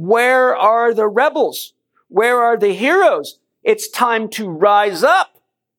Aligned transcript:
Where 0.00 0.56
are 0.56 0.94
the 0.94 1.08
rebels? 1.08 1.72
Where 2.06 2.40
are 2.40 2.56
the 2.56 2.72
heroes? 2.72 3.40
It's 3.64 3.88
time 3.88 4.28
to 4.28 4.48
rise 4.48 5.02
up 5.02 5.38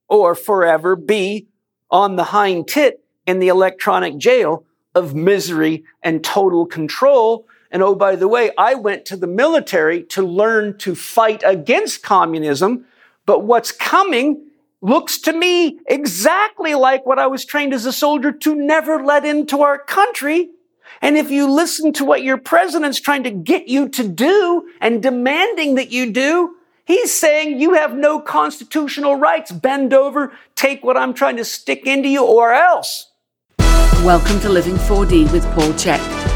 or 0.09 0.35
forever 0.35 0.97
be 0.97 1.47
on 1.89 2.18
the 2.18 2.26
hind 2.26 2.68
tit 2.68 3.02
in 3.26 3.40
the 3.40 3.47
electronic 3.47 4.18
jail 4.18 4.66
of 4.94 5.16
misery 5.16 5.86
and 6.04 6.21
total 6.21 6.66
control. 6.66 7.47
And 7.71 7.82
oh, 7.82 7.96
by 7.96 8.18
the 8.18 8.28
way, 8.28 8.52
I 8.58 8.74
went 8.74 9.05
to 9.05 9.16
the 9.16 9.26
military 9.26 10.03
to 10.08 10.22
learn 10.22 10.78
to 10.79 10.96
fight 10.96 11.42
against 11.46 12.04
communism. 12.04 12.88
But 13.26 13.46
what's 13.46 13.72
coming 13.72 14.47
looks 14.81 15.17
to 15.20 15.31
me 15.31 15.79
exactly 15.86 16.76
like 16.76 17.05
what 17.05 17.20
I 17.20 17.27
was 17.27 17.45
trained 17.45 17.73
as 17.73 17.86
a 17.86 17.94
soldier 17.94 18.34
to 18.34 18.54
never 18.54 19.02
let 19.02 19.23
into 19.23 19.62
our 19.62 19.77
country. 19.77 20.49
And 21.02 21.18
if 21.18 21.31
you 21.31 21.50
listen 21.50 21.94
to 21.94 22.05
what 22.05 22.23
your 22.23 22.38
president's 22.38 22.99
trying 22.99 23.23
to 23.23 23.31
get 23.31 23.68
you 23.68 23.88
to 23.90 24.08
do 24.08 24.70
and 24.81 25.02
demanding 25.02 25.76
that 25.76 25.91
you 25.91 26.12
do, 26.12 26.55
he's 26.85 27.13
saying 27.13 27.59
you 27.59 27.76
have 27.76 27.95
no 27.95 28.20
constitutional 28.20 29.16
rights. 29.16 29.52
Bend 29.52 29.93
over, 29.93 30.34
take 30.55 30.84
what 30.84 30.98
I'm 30.98 31.13
trying 31.13 31.38
to 31.38 31.45
stick 31.45 31.85
into 31.85 32.09
you, 32.09 32.26
or 32.26 32.52
else. 32.52 33.12
Welcome 34.04 34.40
to 34.41 34.49
Living 34.49 34.76
4D 34.76 35.31
with 35.31 35.45
Paul 35.54 35.71
Chek. 35.73 36.28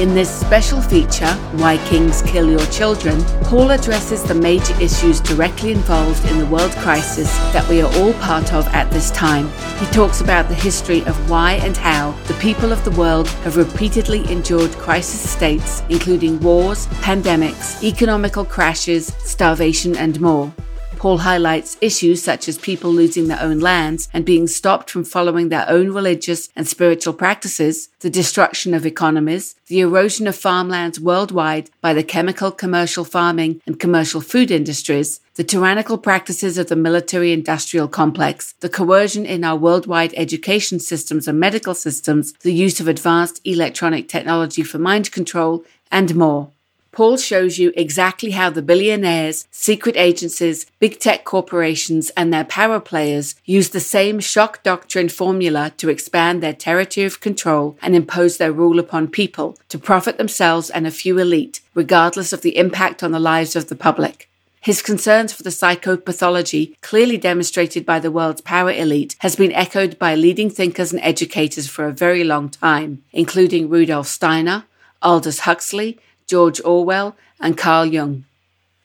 In 0.00 0.14
this 0.14 0.30
special 0.30 0.80
feature, 0.80 1.32
Why 1.56 1.76
Kings 1.88 2.22
Kill 2.22 2.48
Your 2.48 2.64
Children, 2.66 3.20
Paul 3.42 3.72
addresses 3.72 4.22
the 4.22 4.32
major 4.32 4.80
issues 4.80 5.18
directly 5.20 5.72
involved 5.72 6.24
in 6.30 6.38
the 6.38 6.46
world 6.46 6.70
crisis 6.76 7.26
that 7.52 7.68
we 7.68 7.82
are 7.82 7.92
all 7.96 8.12
part 8.14 8.54
of 8.54 8.64
at 8.68 8.88
this 8.92 9.10
time. 9.10 9.48
He 9.80 9.86
talks 9.86 10.20
about 10.20 10.46
the 10.46 10.54
history 10.54 11.04
of 11.06 11.28
why 11.28 11.54
and 11.54 11.76
how 11.76 12.12
the 12.28 12.34
people 12.34 12.70
of 12.70 12.84
the 12.84 12.92
world 12.92 13.26
have 13.42 13.56
repeatedly 13.56 14.20
endured 14.30 14.70
crisis 14.76 15.28
states, 15.28 15.82
including 15.88 16.38
wars, 16.38 16.86
pandemics, 17.02 17.82
economical 17.82 18.44
crashes, 18.44 19.12
starvation, 19.24 19.96
and 19.96 20.20
more. 20.20 20.54
Paul 20.98 21.18
highlights 21.18 21.78
issues 21.80 22.24
such 22.24 22.48
as 22.48 22.58
people 22.58 22.90
losing 22.90 23.28
their 23.28 23.40
own 23.40 23.60
lands 23.60 24.08
and 24.12 24.24
being 24.24 24.48
stopped 24.48 24.90
from 24.90 25.04
following 25.04 25.48
their 25.48 25.64
own 25.68 25.92
religious 25.92 26.48
and 26.56 26.66
spiritual 26.66 27.14
practices, 27.14 27.88
the 28.00 28.10
destruction 28.10 28.74
of 28.74 28.84
economies, 28.84 29.54
the 29.68 29.78
erosion 29.78 30.26
of 30.26 30.34
farmlands 30.34 30.98
worldwide 30.98 31.70
by 31.80 31.94
the 31.94 32.02
chemical 32.02 32.50
commercial 32.50 33.04
farming 33.04 33.62
and 33.64 33.78
commercial 33.78 34.20
food 34.20 34.50
industries, 34.50 35.20
the 35.36 35.44
tyrannical 35.44 35.98
practices 35.98 36.58
of 36.58 36.66
the 36.66 36.74
military 36.74 37.32
industrial 37.32 37.86
complex, 37.86 38.54
the 38.58 38.68
coercion 38.68 39.24
in 39.24 39.44
our 39.44 39.56
worldwide 39.56 40.12
education 40.16 40.80
systems 40.80 41.28
and 41.28 41.38
medical 41.38 41.76
systems, 41.76 42.32
the 42.40 42.52
use 42.52 42.80
of 42.80 42.88
advanced 42.88 43.40
electronic 43.44 44.08
technology 44.08 44.64
for 44.64 44.78
mind 44.78 45.12
control, 45.12 45.64
and 45.92 46.16
more. 46.16 46.50
Paul 46.92 47.16
shows 47.16 47.58
you 47.58 47.72
exactly 47.76 48.30
how 48.30 48.50
the 48.50 48.62
billionaires, 48.62 49.46
secret 49.50 49.96
agencies, 49.96 50.66
big 50.78 50.98
tech 50.98 51.24
corporations, 51.24 52.10
and 52.16 52.32
their 52.32 52.44
power 52.44 52.80
players 52.80 53.34
use 53.44 53.68
the 53.70 53.80
same 53.80 54.20
shock 54.20 54.62
doctrine 54.62 55.08
formula 55.08 55.72
to 55.76 55.90
expand 55.90 56.42
their 56.42 56.54
territory 56.54 57.04
of 57.06 57.20
control 57.20 57.76
and 57.82 57.94
impose 57.94 58.38
their 58.38 58.52
rule 58.52 58.78
upon 58.78 59.08
people 59.08 59.56
to 59.68 59.78
profit 59.78 60.18
themselves 60.18 60.70
and 60.70 60.86
a 60.86 60.90
few 60.90 61.18
elite, 61.18 61.60
regardless 61.74 62.32
of 62.32 62.42
the 62.42 62.56
impact 62.56 63.02
on 63.02 63.12
the 63.12 63.20
lives 63.20 63.54
of 63.54 63.68
the 63.68 63.76
public. 63.76 64.28
His 64.60 64.82
concerns 64.82 65.32
for 65.32 65.42
the 65.42 65.50
psychopathology, 65.50 66.74
clearly 66.80 67.16
demonstrated 67.16 67.86
by 67.86 68.00
the 68.00 68.10
world's 68.10 68.40
power 68.40 68.72
elite, 68.72 69.14
has 69.20 69.36
been 69.36 69.52
echoed 69.52 69.98
by 69.98 70.14
leading 70.14 70.50
thinkers 70.50 70.92
and 70.92 71.00
educators 71.02 71.68
for 71.68 71.86
a 71.86 71.92
very 71.92 72.24
long 72.24 72.48
time, 72.48 73.04
including 73.12 73.68
Rudolf 73.68 74.08
Steiner, 74.08 74.64
Aldous 75.00 75.40
Huxley, 75.40 75.98
George 76.28 76.60
Orwell, 76.62 77.16
and 77.40 77.56
Carl 77.56 77.86
Jung. 77.86 78.24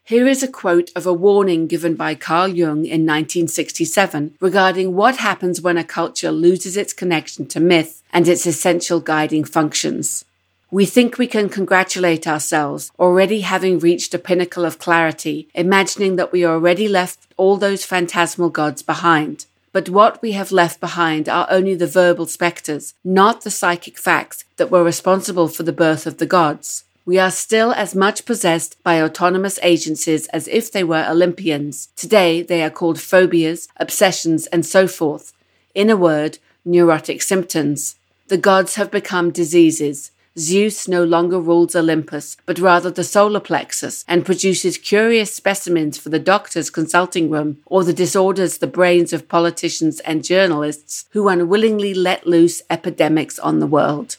Here 0.05 0.27
is 0.27 0.43
a 0.43 0.47
quote 0.47 0.91
of 0.95 1.05
a 1.05 1.11
warning 1.11 1.67
given 1.67 1.95
by 1.95 2.15
Carl 2.15 2.47
Jung 2.47 2.85
in 2.85 3.05
1967 3.05 4.37
regarding 4.39 4.95
what 4.95 5.17
happens 5.17 5.61
when 5.61 5.77
a 5.77 5.83
culture 5.83 6.31
loses 6.31 6.77
its 6.77 6.93
connection 6.93 7.45
to 7.47 7.59
myth 7.59 8.01
and 8.13 8.29
its 8.29 8.45
essential 8.45 9.01
guiding 9.01 9.43
functions. 9.43 10.23
We 10.71 10.85
think 10.85 11.17
we 11.17 11.27
can 11.27 11.49
congratulate 11.49 12.25
ourselves, 12.25 12.91
already 12.97 13.41
having 13.41 13.77
reached 13.77 14.13
a 14.13 14.19
pinnacle 14.19 14.63
of 14.63 14.79
clarity, 14.79 15.49
imagining 15.53 16.15
that 16.15 16.31
we 16.31 16.45
already 16.45 16.87
left 16.87 17.27
all 17.35 17.57
those 17.57 17.85
phantasmal 17.85 18.49
gods 18.51 18.81
behind. 18.81 19.45
But 19.73 19.89
what 19.89 20.21
we 20.21 20.31
have 20.31 20.53
left 20.53 20.79
behind 20.79 21.27
are 21.27 21.47
only 21.49 21.75
the 21.75 21.87
verbal 21.87 22.25
spectres, 22.25 22.93
not 23.03 23.41
the 23.41 23.51
psychic 23.51 23.97
facts 23.97 24.45
that 24.55 24.71
were 24.71 24.83
responsible 24.83 25.49
for 25.49 25.63
the 25.63 25.73
birth 25.73 26.07
of 26.07 26.19
the 26.19 26.25
gods 26.25 26.85
we 27.05 27.19
are 27.19 27.31
still 27.31 27.73
as 27.73 27.95
much 27.95 28.25
possessed 28.25 28.81
by 28.83 29.01
autonomous 29.01 29.59
agencies 29.61 30.27
as 30.27 30.47
if 30.47 30.71
they 30.71 30.83
were 30.83 31.05
Olympians. 31.09 31.89
Today, 31.95 32.41
they 32.41 32.63
are 32.63 32.69
called 32.69 32.99
phobias, 32.99 33.67
obsessions, 33.77 34.47
and 34.47 34.65
so 34.65 34.87
forth. 34.87 35.33
In 35.75 35.89
a 35.89 35.97
word, 35.97 36.37
neurotic 36.63 37.21
symptoms. 37.21 37.95
The 38.29 38.37
gods 38.37 38.75
have 38.75 38.89
become 38.89 39.31
diseases. 39.31 40.11
Zeus 40.39 40.87
no 40.87 41.03
longer 41.03 41.39
rules 41.39 41.75
Olympus, 41.75 42.37
but 42.47 42.57
rather 42.57 42.89
the 42.89 43.03
solar 43.03 43.39
plexus, 43.39 44.03
and 44.07 44.25
produces 44.25 44.79
curious 44.79 45.35
specimens 45.35 45.97
for 45.97 46.09
the 46.09 46.17
doctor's 46.17 46.71
consulting 46.71 47.29
room, 47.29 47.57
or 47.67 47.83
the 47.83 47.93
disorders 47.93 48.57
the 48.57 48.65
brains 48.65 49.13
of 49.13 49.27
politicians 49.27 49.99
and 49.99 50.23
journalists 50.23 51.05
who 51.11 51.27
unwillingly 51.27 51.93
let 51.93 52.25
loose 52.25 52.63
epidemics 52.69 53.37
on 53.37 53.59
the 53.59 53.67
world. 53.67 54.17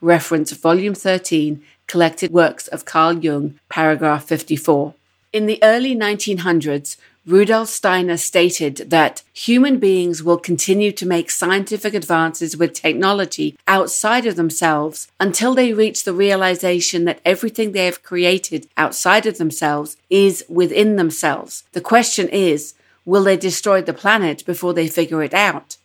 Reference 0.00 0.50
Volume 0.52 0.94
13, 0.94 1.62
Collected 1.86 2.32
Works 2.32 2.66
of 2.68 2.84
Carl 2.84 3.18
Jung, 3.18 3.60
paragraph 3.68 4.24
54. 4.24 4.94
In 5.32 5.46
the 5.46 5.62
early 5.62 5.94
1900s, 5.94 6.96
Rudolf 7.26 7.68
Steiner 7.68 8.16
stated 8.16 8.90
that 8.90 9.22
human 9.32 9.78
beings 9.78 10.22
will 10.22 10.38
continue 10.38 10.92
to 10.92 11.06
make 11.06 11.30
scientific 11.30 11.92
advances 11.92 12.56
with 12.56 12.72
technology 12.72 13.56
outside 13.66 14.26
of 14.26 14.36
themselves 14.36 15.08
until 15.18 15.54
they 15.54 15.72
reach 15.72 16.04
the 16.04 16.12
realization 16.12 17.04
that 17.04 17.20
everything 17.24 17.72
they 17.72 17.86
have 17.86 18.02
created 18.02 18.68
outside 18.76 19.26
of 19.26 19.38
themselves 19.38 19.96
is 20.08 20.44
within 20.48 20.96
themselves. 20.96 21.64
The 21.72 21.80
question 21.80 22.28
is, 22.28 22.74
will 23.04 23.24
they 23.24 23.36
destroy 23.36 23.82
the 23.82 23.92
planet 23.92 24.44
before 24.46 24.72
they 24.72 24.88
figure 24.88 25.22
it 25.22 25.34
out? 25.34 25.76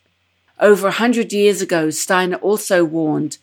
Over 0.60 0.88
a 0.88 0.92
hundred 0.92 1.32
years 1.32 1.60
ago, 1.60 1.90
Steiner 1.90 2.36
also 2.36 2.84
warned 2.84 3.38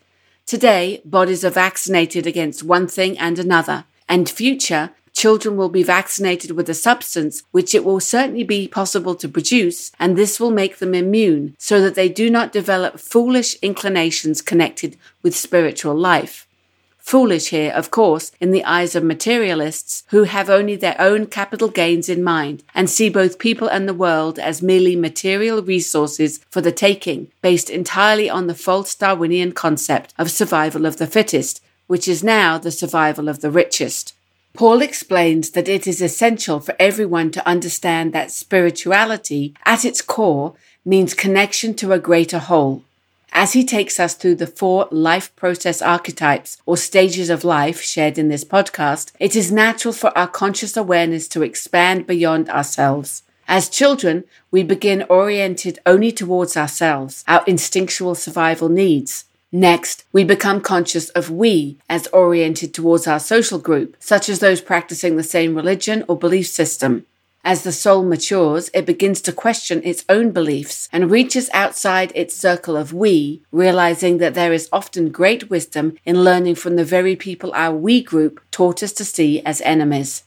Today, 0.49 0.99
bodies 1.05 1.45
are 1.45 1.51
vaccinated 1.51 2.25
against 2.25 2.63
one 2.63 2.87
thing 2.87 3.19
and 3.19 3.37
another, 3.37 3.85
and 4.07 4.27
future 4.27 4.89
children 5.13 5.55
will 5.55 5.69
be 5.69 5.83
vaccinated 5.83 6.49
with 6.49 6.67
a 6.67 6.73
substance 6.73 7.43
which 7.51 7.75
it 7.75 7.85
will 7.85 7.99
certainly 7.99 8.43
be 8.43 8.67
possible 8.67 9.13
to 9.13 9.29
produce, 9.29 9.91
and 9.99 10.17
this 10.17 10.39
will 10.39 10.49
make 10.49 10.79
them 10.79 10.95
immune 10.95 11.55
so 11.59 11.79
that 11.81 11.93
they 11.93 12.09
do 12.09 12.31
not 12.31 12.51
develop 12.51 12.99
foolish 12.99 13.57
inclinations 13.61 14.41
connected 14.41 14.97
with 15.21 15.35
spiritual 15.35 15.93
life. 15.93 16.47
Foolish 17.09 17.49
here, 17.49 17.71
of 17.71 17.89
course, 17.89 18.31
in 18.39 18.51
the 18.51 18.63
eyes 18.63 18.95
of 18.95 19.03
materialists 19.03 20.03
who 20.09 20.25
have 20.25 20.47
only 20.47 20.75
their 20.75 20.95
own 21.01 21.25
capital 21.25 21.67
gains 21.67 22.07
in 22.07 22.23
mind 22.23 22.61
and 22.75 22.87
see 22.87 23.09
both 23.09 23.39
people 23.39 23.67
and 23.67 23.89
the 23.89 23.95
world 23.95 24.37
as 24.37 24.61
merely 24.61 24.95
material 24.95 25.63
resources 25.63 26.39
for 26.51 26.61
the 26.61 26.71
taking, 26.71 27.31
based 27.41 27.71
entirely 27.71 28.29
on 28.29 28.45
the 28.45 28.53
false 28.53 28.93
Darwinian 28.93 29.53
concept 29.53 30.13
of 30.19 30.29
survival 30.29 30.85
of 30.85 30.97
the 30.97 31.07
fittest, 31.07 31.63
which 31.87 32.07
is 32.07 32.23
now 32.23 32.59
the 32.59 32.69
survival 32.69 33.27
of 33.27 33.41
the 33.41 33.49
richest. 33.49 34.13
Paul 34.53 34.79
explains 34.79 35.49
that 35.49 35.67
it 35.67 35.87
is 35.87 36.03
essential 36.03 36.59
for 36.59 36.75
everyone 36.79 37.31
to 37.31 37.47
understand 37.47 38.13
that 38.13 38.29
spirituality, 38.29 39.55
at 39.65 39.83
its 39.83 40.03
core, 40.03 40.53
means 40.85 41.15
connection 41.15 41.73
to 41.73 41.91
a 41.91 41.97
greater 41.97 42.37
whole. 42.37 42.83
As 43.31 43.53
he 43.53 43.63
takes 43.63 43.99
us 43.99 44.15
through 44.15 44.35
the 44.35 44.47
four 44.47 44.87
life 44.91 45.35
process 45.35 45.81
archetypes 45.81 46.57
or 46.65 46.77
stages 46.77 47.29
of 47.29 47.43
life 47.43 47.81
shared 47.81 48.17
in 48.17 48.27
this 48.27 48.43
podcast, 48.43 49.11
it 49.19 49.35
is 49.35 49.51
natural 49.51 49.93
for 49.93 50.15
our 50.17 50.27
conscious 50.27 50.75
awareness 50.75 51.27
to 51.29 51.43
expand 51.43 52.07
beyond 52.07 52.49
ourselves. 52.49 53.23
As 53.47 53.69
children, 53.69 54.25
we 54.51 54.61
begin 54.63 55.03
oriented 55.09 55.79
only 55.85 56.11
towards 56.11 56.55
ourselves, 56.55 57.23
our 57.27 57.43
instinctual 57.47 58.15
survival 58.15 58.69
needs. 58.69 59.25
Next, 59.51 60.05
we 60.13 60.23
become 60.23 60.61
conscious 60.61 61.09
of 61.09 61.31
we 61.31 61.77
as 61.89 62.05
oriented 62.07 62.73
towards 62.73 63.07
our 63.07 63.19
social 63.19 63.57
group, 63.57 63.95
such 63.99 64.29
as 64.29 64.39
those 64.39 64.61
practicing 64.61 65.15
the 65.15 65.23
same 65.23 65.55
religion 65.55 66.03
or 66.07 66.15
belief 66.15 66.45
system. 66.45 67.07
As 67.43 67.63
the 67.63 67.71
soul 67.71 68.03
matures, 68.03 68.69
it 68.73 68.85
begins 68.85 69.21
to 69.21 69.31
question 69.31 69.81
its 69.83 70.03
own 70.09 70.31
beliefs 70.31 70.89
and 70.91 71.09
reaches 71.09 71.49
outside 71.53 72.11
its 72.13 72.35
circle 72.35 72.75
of 72.75 72.93
we, 72.93 73.41
realizing 73.51 74.17
that 74.17 74.33
there 74.33 74.51
is 74.51 74.69
often 74.73 75.09
great 75.09 75.49
wisdom 75.49 75.97
in 76.05 76.23
learning 76.23 76.55
from 76.55 76.75
the 76.75 76.83
very 76.83 77.15
people 77.15 77.51
our 77.53 77.75
we 77.75 78.01
group 78.01 78.41
taught 78.51 78.83
us 78.83 78.91
to 78.93 79.05
see 79.05 79.41
as 79.45 79.61
enemies. 79.61 80.23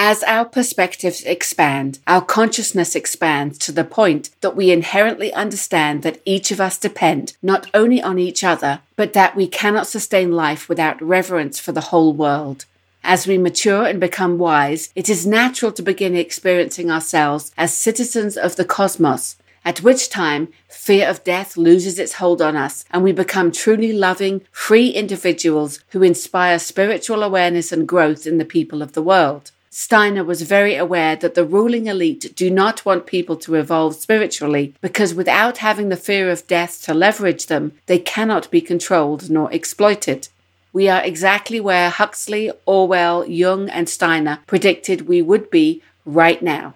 As 0.00 0.22
our 0.22 0.44
perspectives 0.44 1.24
expand, 1.24 1.98
our 2.06 2.22
consciousness 2.22 2.94
expands 2.94 3.58
to 3.58 3.72
the 3.72 3.82
point 3.82 4.30
that 4.42 4.54
we 4.54 4.70
inherently 4.70 5.32
understand 5.32 6.02
that 6.02 6.20
each 6.24 6.52
of 6.52 6.60
us 6.60 6.78
depend 6.78 7.36
not 7.42 7.68
only 7.74 8.00
on 8.00 8.16
each 8.16 8.44
other, 8.44 8.80
but 8.94 9.12
that 9.14 9.34
we 9.34 9.48
cannot 9.48 9.88
sustain 9.88 10.30
life 10.30 10.68
without 10.68 11.02
reverence 11.02 11.58
for 11.58 11.72
the 11.72 11.90
whole 11.90 12.12
world. 12.12 12.64
As 13.04 13.26
we 13.26 13.38
mature 13.38 13.84
and 13.84 14.00
become 14.00 14.38
wise, 14.38 14.90
it 14.94 15.08
is 15.08 15.26
natural 15.26 15.72
to 15.72 15.82
begin 15.82 16.14
experiencing 16.16 16.90
ourselves 16.90 17.52
as 17.56 17.72
citizens 17.72 18.36
of 18.36 18.56
the 18.56 18.64
cosmos, 18.64 19.36
at 19.64 19.82
which 19.82 20.10
time 20.10 20.48
fear 20.68 21.08
of 21.08 21.24
death 21.24 21.56
loses 21.56 21.98
its 21.98 22.14
hold 22.14 22.42
on 22.42 22.56
us 22.56 22.84
and 22.90 23.02
we 23.02 23.12
become 23.12 23.52
truly 23.52 23.92
loving, 23.92 24.42
free 24.50 24.88
individuals 24.88 25.80
who 25.90 26.02
inspire 26.02 26.58
spiritual 26.58 27.22
awareness 27.22 27.72
and 27.72 27.88
growth 27.88 28.26
in 28.26 28.38
the 28.38 28.44
people 28.44 28.82
of 28.82 28.92
the 28.92 29.02
world. 29.02 29.52
Steiner 29.70 30.24
was 30.24 30.42
very 30.42 30.74
aware 30.74 31.14
that 31.16 31.34
the 31.34 31.44
ruling 31.44 31.86
elite 31.86 32.34
do 32.34 32.50
not 32.50 32.84
want 32.84 33.06
people 33.06 33.36
to 33.36 33.54
evolve 33.54 33.94
spiritually 33.94 34.74
because 34.80 35.14
without 35.14 35.58
having 35.58 35.88
the 35.88 35.96
fear 35.96 36.30
of 36.30 36.46
death 36.46 36.82
to 36.82 36.92
leverage 36.92 37.46
them, 37.46 37.72
they 37.86 37.98
cannot 37.98 38.50
be 38.50 38.60
controlled 38.60 39.30
nor 39.30 39.52
exploited. 39.52 40.28
We 40.72 40.88
are 40.88 41.02
exactly 41.02 41.60
where 41.60 41.90
Huxley, 41.90 42.50
Orwell, 42.66 43.26
Jung, 43.26 43.68
and 43.68 43.88
Steiner 43.88 44.40
predicted 44.46 45.08
we 45.08 45.22
would 45.22 45.50
be 45.50 45.82
right 46.04 46.42
now. 46.42 46.74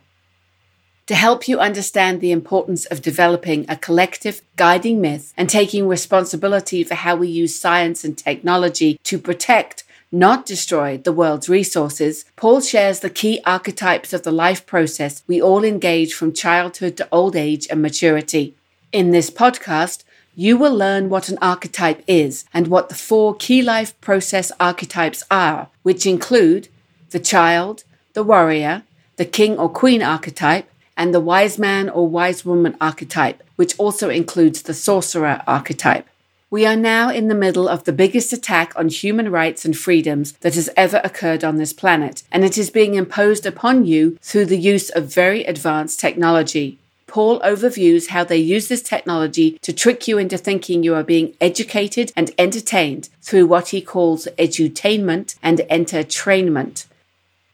To 1.07 1.15
help 1.15 1.49
you 1.49 1.59
understand 1.59 2.21
the 2.21 2.33
importance 2.33 2.87
of 2.87 3.03
developing 3.03 3.67
a 3.69 3.77
collective 3.77 4.41
guiding 4.57 5.01
myth 5.01 5.35
and 5.37 5.51
taking 5.51 5.89
responsibility 5.89 6.85
for 6.85 6.95
how 6.95 7.17
we 7.17 7.29
use 7.29 7.59
science 7.59 8.05
and 8.05 8.17
technology 8.17 8.99
to 9.05 9.19
protect 9.19 9.85
not 10.15 10.45
destroy 10.45 10.99
the 10.99 11.13
world's 11.13 11.49
resources, 11.49 12.27
Paul 12.37 12.61
shares 12.61 13.01
the 13.01 13.09
key 13.09 13.41
archetypes 13.47 14.13
of 14.13 14.23
the 14.23 14.31
life 14.31 14.67
process 14.67 15.23
we 15.27 15.41
all 15.41 15.65
engage 15.65 16.13
from 16.13 16.35
childhood 16.35 16.99
to 16.99 17.09
old 17.11 17.35
age 17.35 17.67
and 17.71 17.81
maturity. 17.81 18.55
In 18.93 19.11
this 19.11 19.31
podcast, 19.31 20.05
you 20.35 20.57
will 20.57 20.75
learn 20.75 21.09
what 21.09 21.29
an 21.29 21.39
archetype 21.43 22.03
is 22.07 22.45
and 22.55 22.69
what 22.69 22.89
the 22.89 22.95
four 22.95 23.35
key 23.35 23.61
life 23.61 23.99
process 24.01 24.51
archetypes 24.59 25.23
are, 25.31 25.69
which 25.83 26.07
include 26.07 26.69
the 27.11 27.21
child, 27.21 27.85
the 28.15 28.23
warrior, 28.23 28.83
the 29.17 29.25
king 29.25 29.59
or 29.59 29.69
queen 29.69 30.03
archetype, 30.03 30.69
and 30.97 31.13
the 31.13 31.21
wise 31.21 31.59
man 31.59 31.89
or 31.89 32.09
wise 32.09 32.45
woman 32.45 32.77
archetype, 32.81 33.43
which 33.57 33.79
also 33.79 34.09
includes 34.09 34.63
the 34.63 34.75
sorcerer 34.75 35.43
archetype. 35.47 36.07
We 36.51 36.67
are 36.67 36.77
now 36.77 37.09
in 37.09 37.29
the 37.29 37.35
middle 37.35 37.67
of 37.67 37.85
the 37.85 37.95
biggest 37.95 38.31
attack 38.33 38.75
on 38.77 38.89
human 38.91 39.31
rights 39.31 39.65
and 39.65 39.77
freedoms 39.77 40.33
that 40.41 40.55
has 40.55 40.69
ever 40.77 41.01
occurred 41.03 41.45
on 41.45 41.57
this 41.57 41.73
planet, 41.73 42.25
and 42.31 42.45
it 42.45 42.59
is 42.59 42.69
being 42.69 42.95
imposed 42.95 43.47
upon 43.47 43.87
you 43.87 44.19
through 44.21 44.47
the 44.47 44.59
use 44.59 44.91
of 44.91 45.15
very 45.15 45.45
advanced 45.45 45.99
technology. 45.99 46.79
Paul 47.13 47.41
overviews 47.41 48.09
how 48.09 48.25
they 48.25 48.39
use 48.39 48.69
this 48.69 48.81
technology 48.83 49.59
to 49.61 49.71
trick 49.71 50.09
you 50.09 50.17
into 50.17 50.39
thinking 50.39 50.83
you 50.83 50.95
are 50.95 51.03
being 51.03 51.35
educated 51.43 52.11
and 52.17 52.31
entertained 52.39 53.11
through 53.21 53.47
what 53.49 53.69
he 53.69 53.83
calls 53.83 54.27
edutainment 54.39 55.37
and 55.43 55.61
entertainment. 55.69 56.87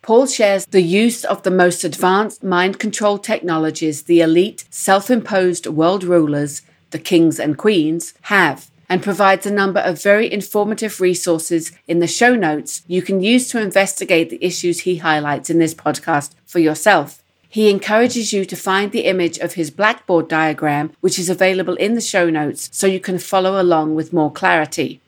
Paul 0.01 0.29
shares 0.29 0.65
the 0.67 0.81
use 0.81 1.25
of 1.25 1.43
the 1.43 1.51
most 1.51 1.83
advanced 1.83 2.45
mind 2.45 2.79
control 2.79 3.19
technologies 3.19 4.05
the 4.05 4.21
elite, 4.21 4.65
self 4.71 5.11
imposed 5.11 5.67
world 5.67 6.05
rulers, 6.05 6.63
the 6.93 7.01
kings 7.01 7.41
and 7.41 7.59
queens, 7.59 8.15
have 8.35 8.71
and 8.89 9.03
provides 9.03 9.45
a 9.45 9.51
number 9.51 9.81
of 9.81 10.01
very 10.01 10.33
informative 10.33 11.01
resources 11.01 11.73
in 11.89 11.99
the 11.99 12.07
show 12.07 12.37
notes 12.37 12.83
you 12.87 13.03
can 13.03 13.21
use 13.21 13.49
to 13.49 13.61
investigate 13.61 14.31
the 14.31 14.39
issues 14.41 14.81
he 14.81 14.99
highlights 14.99 15.51
in 15.51 15.59
this 15.59 15.75
podcast 15.75 16.31
for 16.47 16.61
yourself. 16.61 17.25
He 17.49 17.71
encourages 17.71 18.33
you 18.33 18.45
to 18.45 18.57
find 18.57 18.93
the 18.93 19.07
image 19.07 19.39
of 19.39 19.55
his 19.55 19.71
blackboard 19.71 20.29
diagram, 20.29 20.93
which 21.01 21.19
is 21.19 21.31
available 21.31 21.77
in 21.77 21.95
the 21.95 22.01
show 22.01 22.29
notes, 22.29 22.69
so 22.73 22.87
you 22.87 23.01
can 23.01 23.19
follow 23.19 23.61
along 23.61 23.95
with 23.95 24.13
more 24.13 24.31
clarity. 24.31 25.01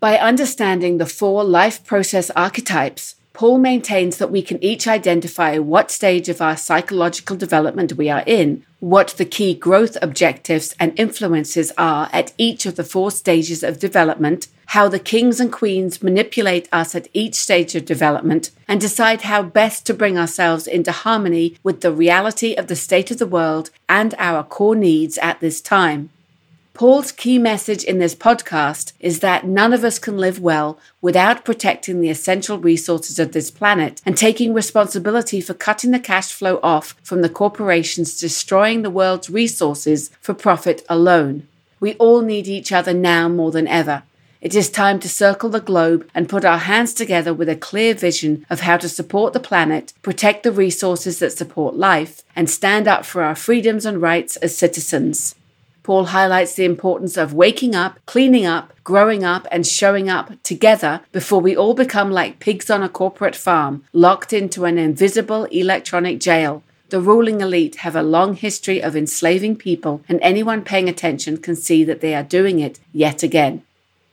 By 0.00 0.16
understanding 0.16 0.96
the 0.96 1.06
four 1.06 1.44
life 1.44 1.84
process 1.84 2.30
archetypes, 2.30 3.16
Paul 3.38 3.58
maintains 3.58 4.16
that 4.16 4.32
we 4.32 4.42
can 4.42 4.60
each 4.64 4.88
identify 4.88 5.58
what 5.58 5.92
stage 5.92 6.28
of 6.28 6.42
our 6.42 6.56
psychological 6.56 7.36
development 7.36 7.92
we 7.92 8.10
are 8.10 8.24
in, 8.26 8.64
what 8.80 9.10
the 9.10 9.24
key 9.24 9.54
growth 9.54 9.96
objectives 10.02 10.74
and 10.80 10.98
influences 10.98 11.70
are 11.78 12.10
at 12.12 12.32
each 12.36 12.66
of 12.66 12.74
the 12.74 12.82
four 12.82 13.12
stages 13.12 13.62
of 13.62 13.78
development, 13.78 14.48
how 14.66 14.88
the 14.88 14.98
kings 14.98 15.38
and 15.38 15.52
queens 15.52 16.02
manipulate 16.02 16.68
us 16.72 16.96
at 16.96 17.06
each 17.12 17.36
stage 17.36 17.76
of 17.76 17.84
development, 17.84 18.50
and 18.66 18.80
decide 18.80 19.22
how 19.22 19.40
best 19.40 19.86
to 19.86 19.94
bring 19.94 20.18
ourselves 20.18 20.66
into 20.66 20.90
harmony 20.90 21.54
with 21.62 21.80
the 21.80 21.92
reality 21.92 22.56
of 22.56 22.66
the 22.66 22.74
state 22.74 23.12
of 23.12 23.18
the 23.18 23.24
world 23.24 23.70
and 23.88 24.16
our 24.18 24.42
core 24.42 24.74
needs 24.74 25.16
at 25.18 25.38
this 25.38 25.60
time. 25.60 26.10
Paul's 26.78 27.10
key 27.10 27.38
message 27.40 27.82
in 27.82 27.98
this 27.98 28.14
podcast 28.14 28.92
is 29.00 29.18
that 29.18 29.44
none 29.44 29.72
of 29.72 29.82
us 29.82 29.98
can 29.98 30.16
live 30.16 30.38
well 30.38 30.78
without 31.00 31.44
protecting 31.44 32.00
the 32.00 32.08
essential 32.08 32.56
resources 32.56 33.18
of 33.18 33.32
this 33.32 33.50
planet 33.50 34.00
and 34.06 34.16
taking 34.16 34.54
responsibility 34.54 35.40
for 35.40 35.54
cutting 35.54 35.90
the 35.90 35.98
cash 35.98 36.32
flow 36.32 36.60
off 36.62 36.94
from 37.02 37.20
the 37.20 37.28
corporations 37.28 38.20
destroying 38.20 38.82
the 38.82 38.90
world's 38.90 39.28
resources 39.28 40.12
for 40.20 40.34
profit 40.34 40.86
alone. 40.88 41.48
We 41.80 41.94
all 41.94 42.22
need 42.22 42.46
each 42.46 42.70
other 42.70 42.94
now 42.94 43.28
more 43.28 43.50
than 43.50 43.66
ever. 43.66 44.04
It 44.40 44.54
is 44.54 44.70
time 44.70 45.00
to 45.00 45.08
circle 45.08 45.50
the 45.50 45.60
globe 45.60 46.08
and 46.14 46.28
put 46.28 46.44
our 46.44 46.58
hands 46.58 46.94
together 46.94 47.34
with 47.34 47.48
a 47.48 47.56
clear 47.56 47.92
vision 47.92 48.46
of 48.48 48.60
how 48.60 48.76
to 48.76 48.88
support 48.88 49.32
the 49.32 49.40
planet, 49.40 49.94
protect 50.02 50.44
the 50.44 50.52
resources 50.52 51.18
that 51.18 51.32
support 51.32 51.74
life, 51.74 52.22
and 52.36 52.48
stand 52.48 52.86
up 52.86 53.04
for 53.04 53.24
our 53.24 53.34
freedoms 53.34 53.84
and 53.84 54.00
rights 54.00 54.36
as 54.36 54.56
citizens. 54.56 55.34
Paul 55.88 56.04
highlights 56.04 56.52
the 56.52 56.66
importance 56.66 57.16
of 57.16 57.32
waking 57.32 57.74
up, 57.74 57.98
cleaning 58.04 58.44
up, 58.44 58.74
growing 58.84 59.24
up, 59.24 59.48
and 59.50 59.66
showing 59.66 60.10
up 60.10 60.30
together 60.42 61.00
before 61.12 61.40
we 61.40 61.56
all 61.56 61.72
become 61.72 62.10
like 62.10 62.40
pigs 62.40 62.68
on 62.68 62.82
a 62.82 62.90
corporate 62.90 63.34
farm, 63.34 63.84
locked 63.94 64.34
into 64.34 64.66
an 64.66 64.76
invisible 64.76 65.44
electronic 65.44 66.20
jail. 66.20 66.62
The 66.90 67.00
ruling 67.00 67.40
elite 67.40 67.76
have 67.76 67.96
a 67.96 68.02
long 68.02 68.34
history 68.34 68.82
of 68.82 68.94
enslaving 68.94 69.56
people, 69.56 70.02
and 70.10 70.20
anyone 70.20 70.62
paying 70.62 70.90
attention 70.90 71.38
can 71.38 71.56
see 71.56 71.84
that 71.84 72.02
they 72.02 72.14
are 72.14 72.22
doing 72.22 72.60
it 72.60 72.78
yet 72.92 73.22
again. 73.22 73.62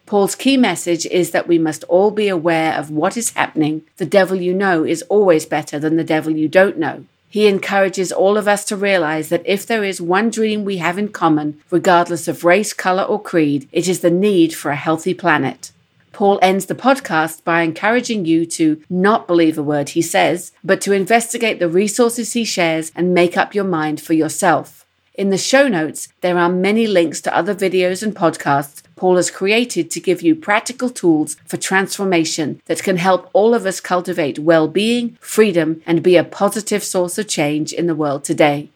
Paul's 0.06 0.36
key 0.36 0.56
message 0.56 1.06
is 1.08 1.32
that 1.32 1.46
we 1.46 1.58
must 1.58 1.84
all 1.90 2.10
be 2.10 2.30
aware 2.30 2.74
of 2.76 2.90
what 2.90 3.18
is 3.18 3.32
happening. 3.32 3.82
The 3.98 4.06
devil 4.06 4.38
you 4.38 4.54
know 4.54 4.86
is 4.86 5.02
always 5.10 5.46
better 5.46 5.78
than 5.78 5.98
the 5.98 6.06
devil 6.06 6.32
you 6.32 6.48
don't 6.48 6.78
know. 6.78 7.04
He 7.36 7.48
encourages 7.48 8.14
all 8.14 8.38
of 8.38 8.48
us 8.48 8.64
to 8.64 8.78
realize 8.78 9.28
that 9.28 9.46
if 9.46 9.66
there 9.66 9.84
is 9.84 10.00
one 10.00 10.30
dream 10.30 10.64
we 10.64 10.78
have 10.78 10.98
in 10.98 11.10
common, 11.10 11.62
regardless 11.70 12.30
of 12.30 12.46
race, 12.46 12.72
color, 12.72 13.04
or 13.04 13.22
creed, 13.22 13.68
it 13.74 13.90
is 13.90 14.00
the 14.00 14.10
need 14.10 14.54
for 14.54 14.72
a 14.72 14.78
healthy 14.78 15.14
planet. 15.14 15.74
Paul 16.14 16.40
ends 16.42 16.68
the 16.68 16.76
podcast 16.76 17.44
by 17.44 17.64
encouraging 17.64 18.24
you 18.24 18.46
to 18.46 18.82
not 18.90 19.28
believe 19.28 19.58
a 19.58 19.64
word 19.64 19.90
he 19.90 20.02
says, 20.02 20.54
but 20.64 20.80
to 20.80 20.94
investigate 20.94 21.60
the 21.60 21.68
resources 21.68 22.32
he 22.32 22.46
shares 22.46 22.94
and 22.96 23.14
make 23.14 23.36
up 23.36 23.54
your 23.54 23.66
mind 23.66 24.00
for 24.00 24.14
yourself. 24.14 24.86
In 25.14 25.30
the 25.30 25.38
show 25.38 25.68
notes, 25.68 26.08
there 26.22 26.38
are 26.38 26.48
many 26.48 26.88
links 26.88 27.20
to 27.20 27.36
other 27.36 27.54
videos 27.54 28.02
and 28.02 28.16
podcasts 28.16 28.82
Paul 28.96 29.18
has 29.18 29.30
created 29.30 29.92
to 29.92 30.00
give 30.00 30.22
you 30.22 30.36
practical 30.36 30.90
tools 30.90 31.36
for 31.46 31.58
transformation 31.58 32.62
that 32.66 32.84
can 32.84 32.98
help 32.98 33.30
all 33.34 33.54
of 33.54 33.66
us 33.66 33.80
cultivate 33.80 34.40
well 34.40 34.68
being, 34.68 35.18
freedom, 35.20 35.82
and 35.86 36.02
be 36.02 36.16
a 36.16 36.24
positive 36.24 36.84
source 36.84 37.18
of 37.18 37.28
change 37.28 37.74
in 37.74 37.88
the 37.88 37.96
world 37.96 38.24
today. 38.24 38.70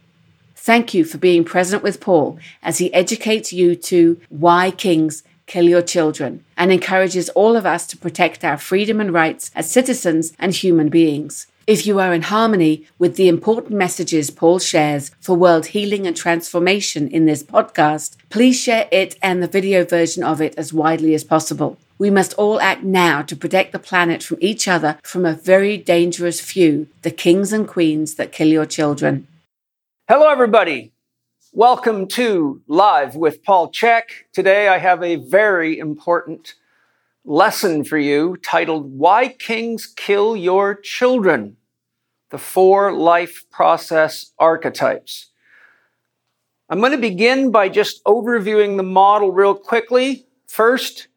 Thank 0.55 0.93
you 0.93 1.05
for 1.05 1.17
being 1.17 1.45
present 1.45 1.81
with 1.81 2.01
Paul 2.01 2.37
as 2.61 2.79
he 2.79 2.93
educates 2.93 3.53
you 3.53 3.75
to 3.75 4.19
why 4.29 4.71
kings 4.71 5.23
kill 5.45 5.67
your 5.67 5.81
children 5.81 6.43
and 6.55 6.71
encourages 6.71 7.29
all 7.29 7.55
of 7.55 7.65
us 7.65 7.87
to 7.87 7.97
protect 7.97 8.45
our 8.45 8.57
freedom 8.57 9.01
and 9.01 9.13
rights 9.13 9.51
as 9.55 9.71
citizens 9.71 10.33
and 10.37 10.53
human 10.53 10.89
beings. 10.89 11.47
If 11.69 11.85
you 11.85 11.99
are 11.99 12.15
in 12.15 12.23
harmony 12.23 12.87
with 12.97 13.15
the 13.15 13.27
important 13.27 13.73
messages 13.73 14.31
Paul 14.31 14.57
shares 14.57 15.11
for 15.19 15.35
world 15.35 15.67
healing 15.67 16.07
and 16.07 16.17
transformation 16.17 17.07
in 17.07 17.27
this 17.27 17.43
podcast, 17.43 18.17
please 18.31 18.59
share 18.59 18.89
it 18.91 19.15
and 19.21 19.43
the 19.43 19.47
video 19.47 19.85
version 19.85 20.23
of 20.23 20.41
it 20.41 20.55
as 20.57 20.73
widely 20.73 21.13
as 21.13 21.23
possible. 21.23 21.77
We 21.99 22.09
must 22.09 22.33
all 22.39 22.59
act 22.59 22.81
now 22.81 23.21
to 23.21 23.35
protect 23.35 23.71
the 23.71 23.77
planet 23.77 24.23
from 24.23 24.39
each 24.41 24.67
other 24.67 24.97
from 25.03 25.27
a 25.27 25.35
very 25.35 25.77
dangerous 25.77 26.41
few, 26.41 26.87
the 27.03 27.11
kings 27.11 27.53
and 27.53 27.67
queens 27.67 28.15
that 28.15 28.31
kill 28.31 28.47
your 28.47 28.65
children. 28.65 29.27
Hello, 30.07 30.27
everybody. 30.27 30.91
Welcome 31.53 32.07
to 32.07 32.63
Live 32.65 33.15
with 33.15 33.43
Paul 33.43 33.71
Chek. 33.71 34.05
Today 34.33 34.69
I 34.69 34.79
have 34.79 35.03
a 35.03 35.17
very 35.17 35.77
important 35.77 36.55
lesson 37.23 37.83
for 37.83 37.99
you 37.99 38.37
titled 38.37 38.97
Why 38.97 39.27
Kings 39.27 39.85
Kill 39.85 40.35
Your 40.35 40.73
Children 40.73 41.57
the 42.29 42.37
four 42.37 42.91
life 42.93 43.45
process 43.49 44.31
archetypes. 44.37 45.27
I'm 46.69 46.79
going 46.79 46.91
to 46.91 46.97
begin 46.97 47.51
by 47.51 47.69
just 47.69 48.03
overviewing 48.03 48.77
the 48.77 48.83
model 48.83 49.31
real 49.31 49.55
quickly. 49.55 50.27
First, 50.45 51.07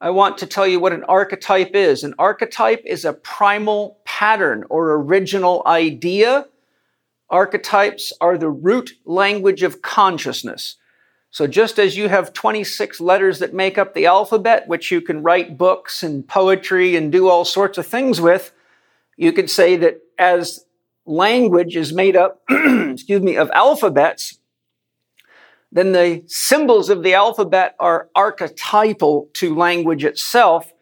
I 0.00 0.10
want 0.10 0.38
to 0.38 0.46
tell 0.46 0.66
you 0.66 0.78
what 0.78 0.92
an 0.92 1.04
archetype 1.04 1.74
is. 1.74 2.04
An 2.04 2.14
archetype 2.18 2.82
is 2.84 3.04
a 3.04 3.12
primal 3.12 3.98
pattern 4.04 4.64
or 4.68 4.94
original 4.94 5.62
idea. 5.66 6.46
Archetypes 7.30 8.12
are 8.20 8.38
the 8.38 8.50
root 8.50 8.92
language 9.04 9.62
of 9.62 9.82
consciousness. 9.82 10.76
So 11.30 11.46
just 11.46 11.78
as 11.78 11.96
you 11.96 12.08
have 12.08 12.32
26 12.32 13.00
letters 13.00 13.38
that 13.38 13.54
make 13.54 13.78
up 13.78 13.94
the 13.94 14.06
alphabet, 14.06 14.68
which 14.68 14.90
you 14.90 15.00
can 15.00 15.22
write 15.22 15.56
books 15.56 16.02
and 16.02 16.28
poetry 16.28 16.94
and 16.94 17.10
do 17.10 17.28
all 17.28 17.44
sorts 17.44 17.78
of 17.78 17.86
things 17.86 18.20
with, 18.20 18.52
you 19.16 19.32
could 19.32 19.48
say 19.48 19.76
that 19.76 20.00
as 20.22 20.64
language 21.04 21.76
is 21.76 21.92
made 21.92 22.16
up, 22.16 22.42
excuse 22.50 23.22
me, 23.22 23.36
of 23.36 23.50
alphabets, 23.50 24.38
then 25.72 25.92
the 25.92 26.22
symbols 26.26 26.90
of 26.90 27.02
the 27.02 27.14
alphabet 27.14 27.74
are 27.80 28.08
archetypal 28.14 29.30
to 29.34 29.54
language 29.54 30.04
itself, 30.04 30.72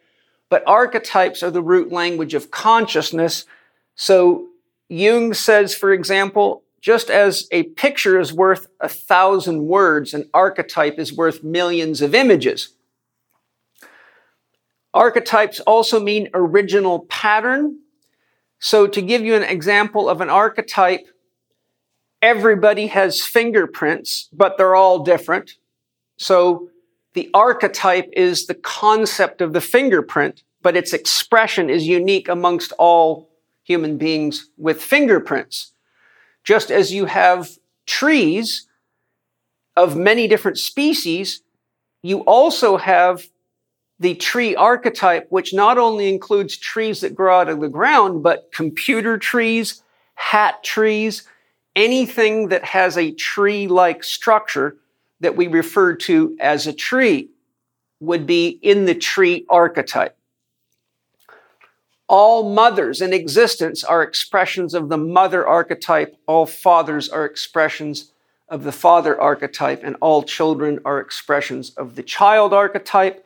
but 0.51 0.63
archetypes 0.67 1.43
are 1.43 1.51
the 1.51 1.63
root 1.63 1.91
language 1.91 2.35
of 2.35 2.51
consciousness. 2.51 3.47
So 3.95 4.49
Jung 4.89 5.33
says, 5.33 5.75
for 5.75 5.93
example, 5.93 6.65
just 6.81 7.09
as 7.09 7.47
a 7.53 7.63
picture 7.63 8.19
is 8.19 8.33
worth 8.33 8.67
a 8.81 8.89
thousand 8.89 9.67
words, 9.67 10.13
an 10.13 10.29
archetype 10.35 10.99
is 10.99 11.17
worth 11.17 11.45
millions 11.45 12.03
of 12.03 12.15
images. 12.15 12.75
Archetypes 14.93 15.61
also 15.61 16.01
mean 16.01 16.29
original 16.35 17.01
pattern. 17.01 17.79
So, 18.61 18.87
to 18.87 19.01
give 19.01 19.23
you 19.23 19.35
an 19.35 19.43
example 19.43 20.09
of 20.09 20.21
an 20.21 20.29
archetype, 20.29 21.09
everybody 22.21 22.89
has 22.89 23.23
fingerprints, 23.23 24.29
but 24.33 24.59
they're 24.59 24.77
all 24.77 24.99
different. 24.99 25.55
So, 26.19 26.69
the 27.15 27.31
archetype 27.33 28.11
is 28.13 28.47
the 28.47 28.55
concept 28.55 29.41
of 29.41 29.55
the 29.55 29.63
fingerprint, 29.63 30.43
but 30.63 30.77
its 30.77 30.93
expression 30.93 31.71
is 31.71 31.87
unique 31.87 32.29
amongst 32.29 32.73
all 32.79 33.31
human 33.65 33.97
beings 33.97 34.51
with 34.59 34.83
fingerprints. 34.83 35.73
Just 36.45 36.71
as 36.71 36.93
you 36.93 37.07
have 37.07 37.49
trees 37.87 38.69
of 39.75 39.97
many 39.97 40.29
different 40.29 40.59
species, 40.59 41.43
you 42.03 42.21
also 42.21 42.77
have 42.77 43.29
the 44.01 44.15
tree 44.15 44.57
archetype, 44.57 45.27
which 45.29 45.53
not 45.53 45.79
only 45.79 46.09
includes 46.09 46.57
trees 46.57 47.03
that 47.03 47.15
grow 47.15 47.41
out 47.41 47.51
of 47.51 47.61
the 47.61 47.69
ground, 47.69 48.23
but 48.23 48.51
computer 48.51 49.19
trees, 49.19 49.83
hat 50.15 50.65
trees, 50.65 51.29
anything 51.77 52.49
that 52.49 52.65
has 52.65 52.97
a 52.97 53.13
tree 53.13 53.69
like 53.69 54.03
structure 54.03 54.77
that 55.21 55.37
we 55.37 55.47
refer 55.47 55.95
to 55.95 56.37
as 56.41 56.67
a 56.67 56.73
tree 56.73 57.29
would 58.01 58.27
be 58.27 58.49
in 58.49 58.87
the 58.87 58.95
tree 58.95 59.45
archetype. 59.51 60.17
All 62.09 62.53
mothers 62.55 63.03
in 63.03 63.13
existence 63.13 63.85
are 63.85 64.03
expressions 64.03 64.73
of 64.75 64.89
the 64.89 64.97
mother 64.97 65.47
archetype. 65.47 66.17
All 66.27 66.47
fathers 66.47 67.09
are 67.09 67.27
expressions 67.27 68.13
of 68.49 68.65
the 68.65 68.73
father 68.73 69.21
archetype, 69.21 69.83
and 69.85 69.95
all 70.01 70.25
children 70.25 70.81
are 70.85 70.99
expressions 70.99 71.71
of 71.71 71.95
the 71.95 72.03
child 72.03 72.53
archetype. 72.53 73.25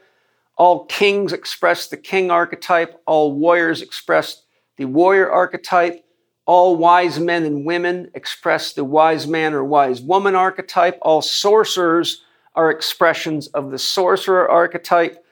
All 0.57 0.85
kings 0.87 1.33
express 1.33 1.89
the 1.89 1.97
king 1.97 2.31
archetype. 2.31 3.01
All 3.07 3.33
warriors 3.33 3.83
express 3.83 4.43
the 4.77 4.85
warrior 4.85 5.31
archetype. 5.31 6.05
All 6.47 6.77
wise 6.77 7.19
men 7.19 7.45
and 7.45 7.65
women 7.65 8.11
express 8.15 8.73
the 8.73 8.85
wise 8.85 9.27
man 9.27 9.55
or 9.55 9.65
wise 9.65 10.01
woman 10.01 10.35
archetype. 10.35 10.99
All 11.03 11.23
sorcerers 11.23 12.23
are 12.55 12.71
expressions 12.71 13.49
of 13.49 13.71
the 13.71 13.79
sorcerer 13.79 14.49
archetype. 14.49 15.25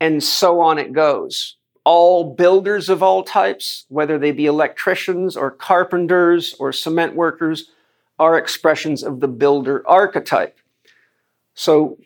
And 0.00 0.22
so 0.22 0.60
on 0.60 0.78
it 0.78 0.92
goes 0.92 1.56
all 1.84 2.34
builders 2.34 2.88
of 2.88 3.02
all 3.02 3.22
types, 3.22 3.84
whether 3.88 4.18
they 4.18 4.32
be 4.32 4.46
electricians 4.46 5.36
or 5.36 5.50
carpenters 5.50 6.54
or 6.58 6.72
cement 6.72 7.14
workers, 7.14 7.70
are 8.18 8.36
expressions 8.36 9.02
of 9.02 9.20
the 9.20 9.28
builder 9.28 9.82
archetype. 9.88 10.58
So, 11.54 11.98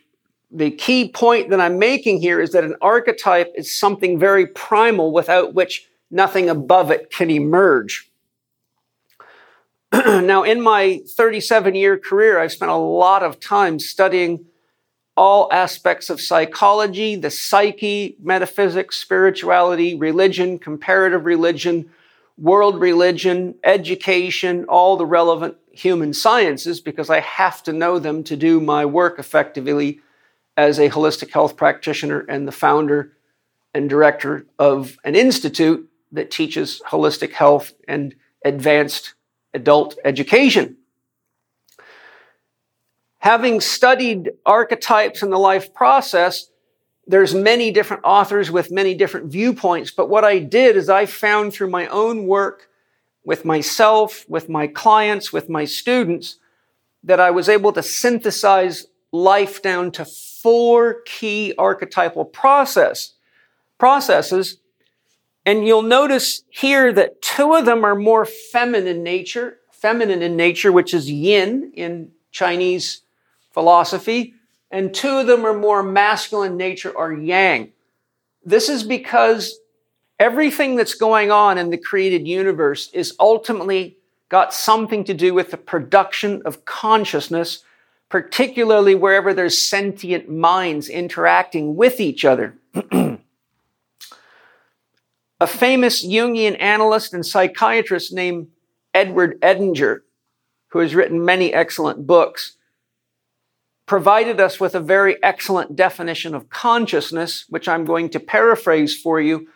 the 0.54 0.70
key 0.70 1.08
point 1.08 1.50
that 1.50 1.61
I'm 1.61 1.80
making 1.80 2.20
here 2.20 2.40
is 2.40 2.52
that 2.52 2.62
an 2.62 2.76
archetype 2.80 3.52
is 3.56 3.76
something 3.76 4.20
very 4.20 4.46
primal 4.46 5.12
without 5.12 5.52
which 5.52 5.88
nothing 6.12 6.49
above 6.49 6.92
it 6.92 7.11
can 7.11 7.28
emerge. 7.28 8.08
now, 9.92 10.44
in 10.44 10.61
my 10.61 11.00
37 11.16 11.75
year 11.75 11.99
career, 11.99 12.38
I've 12.38 12.52
spent 12.52 12.70
a 12.70 12.76
lot 12.76 13.25
of 13.25 13.40
time 13.40 13.80
studying 13.80 14.46
all 15.16 15.49
aspects 15.52 16.08
of 16.08 16.20
psychology, 16.20 17.16
the 17.16 17.30
psyche, 17.30 18.16
metaphysics, 18.23 18.96
spirituality, 18.96 19.96
religion, 19.96 20.58
comparative 20.61 21.25
religion, 21.25 21.90
world 22.38 22.80
religion, 22.80 23.56
education, 23.64 24.64
all 24.66 24.96
the 24.96 25.06
relevant 25.06 25.56
human 25.73 26.12
sciences 26.12 26.80
because 26.80 27.11
I 27.11 27.20
have 27.20 27.62
to 27.64 27.73
know 27.73 27.99
them 27.99 28.23
to 28.25 28.37
do 28.37 28.61
my 28.61 28.84
work 28.84 29.18
effectively 29.18 30.00
as 30.56 30.78
a 30.78 30.90
holistic 30.90 31.32
health 31.32 31.56
practitioner 31.56 32.20
and 32.20 32.46
the 32.46 32.52
founder 32.52 33.12
and 33.73 33.90
director 33.90 34.46
of 34.58 34.96
an 35.04 35.16
institute 35.16 35.88
that 36.12 36.30
teaches 36.30 36.80
holistic 36.88 37.32
health 37.32 37.73
and 37.88 38.14
advanced 38.44 39.14
adult 39.52 39.99
education. 40.04 40.76
Having 43.18 43.61
studied 43.61 44.32
archetypes 44.44 45.23
in 45.23 45.30
the 45.30 45.38
life 45.38 45.73
process, 45.73 46.50
there's 47.06 47.34
many 47.34 47.70
different 47.70 48.02
authors 48.04 48.50
with 48.50 48.70
many 48.70 48.94
different 48.94 49.32
viewpoints. 49.32 49.90
But 49.90 50.08
what 50.08 50.25
I 50.25 50.38
did 50.38 50.76
is 50.76 50.88
I 50.88 51.06
found 51.06 51.52
through 51.52 51.70
my 51.70 51.87
own 51.88 52.26
work 52.26 52.68
with 53.25 53.44
myself, 53.44 54.25
with 54.28 54.49
my 54.49 54.66
clients, 54.66 55.32
with 55.32 55.49
my 55.49 55.64
students, 55.64 56.38
that 57.02 57.20
I 57.20 57.30
was 57.30 57.49
able 57.49 57.73
to 57.73 57.82
synthesize 57.82 58.87
life 59.12 59.62
down 59.62 59.90
to 59.92 60.04
four 60.44 61.00
key 61.06 61.54
archetypal 61.56 62.26
process, 62.26 63.14
processes. 63.78 64.58
And 65.46 65.66
you'll 65.66 65.80
notice 65.80 66.42
here 66.50 66.92
that 66.92 67.22
two 67.22 67.54
of 67.54 67.64
them 67.64 67.82
are 67.82 67.94
more 67.94 68.26
feminine 68.26 69.02
nature, 69.02 69.56
feminine 69.72 70.20
in 70.20 70.36
nature, 70.36 70.70
which 70.70 70.92
is 70.92 71.10
yin 71.10 71.72
in 71.74 72.10
Chinese 72.30 73.00
philosophy, 73.52 74.34
and 74.70 74.92
two 74.92 75.16
of 75.16 75.26
them 75.26 75.46
are 75.46 75.58
more 75.58 75.82
masculine 75.82 76.58
nature 76.58 76.90
or 76.90 77.10
yang. 77.10 77.72
This 78.44 78.68
is 78.68 78.82
because 78.82 79.58
everything 80.20 80.76
that's 80.76 80.94
going 80.94 81.30
on 81.30 81.56
in 81.56 81.70
the 81.70 81.78
created 81.78 82.28
universe 82.28 82.90
is 82.92 83.16
ultimately 83.18 83.96
got 84.28 84.52
something 84.52 85.04
to 85.04 85.14
do 85.14 85.32
with 85.32 85.52
the 85.52 85.56
production 85.56 86.42
of 86.44 86.66
consciousness, 86.66 87.64
particularly 88.08 88.94
wherever 88.94 89.34
there's 89.34 89.61
sentient 89.61 90.28
minds 90.28 90.88
interacting 90.88 91.76
with 91.76 92.00
each 92.00 92.25
other. 92.25 92.58
A 95.40 95.46
famous 95.46 96.06
Jungian 96.06 96.61
analyst 96.61 97.12
and 97.12 97.26
psychiatrist 97.26 98.12
named 98.12 98.49
Edward 98.94 99.40
Edinger, 99.40 100.00
who 100.68 100.78
has 100.78 100.94
written 100.94 101.25
many 101.25 101.52
excellent 101.52 102.06
books, 102.06 102.56
provided 103.87 104.40
us 104.40 104.58
with 104.58 104.75
a 104.75 104.80
very 104.80 105.23
excellent 105.23 105.76
definition 105.76 106.34
of 106.34 106.49
consciousness, 106.49 107.44
which 107.49 107.68
I'm 107.68 107.84
going 107.84 108.08
to 108.11 108.20
paraphrase 108.20 108.96
for 108.99 109.20
you. 109.20 109.49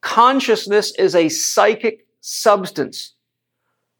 Consciousness 0.00 0.94
is 0.98 1.14
a 1.14 1.28
psychic 1.28 2.06
substance 2.20 3.14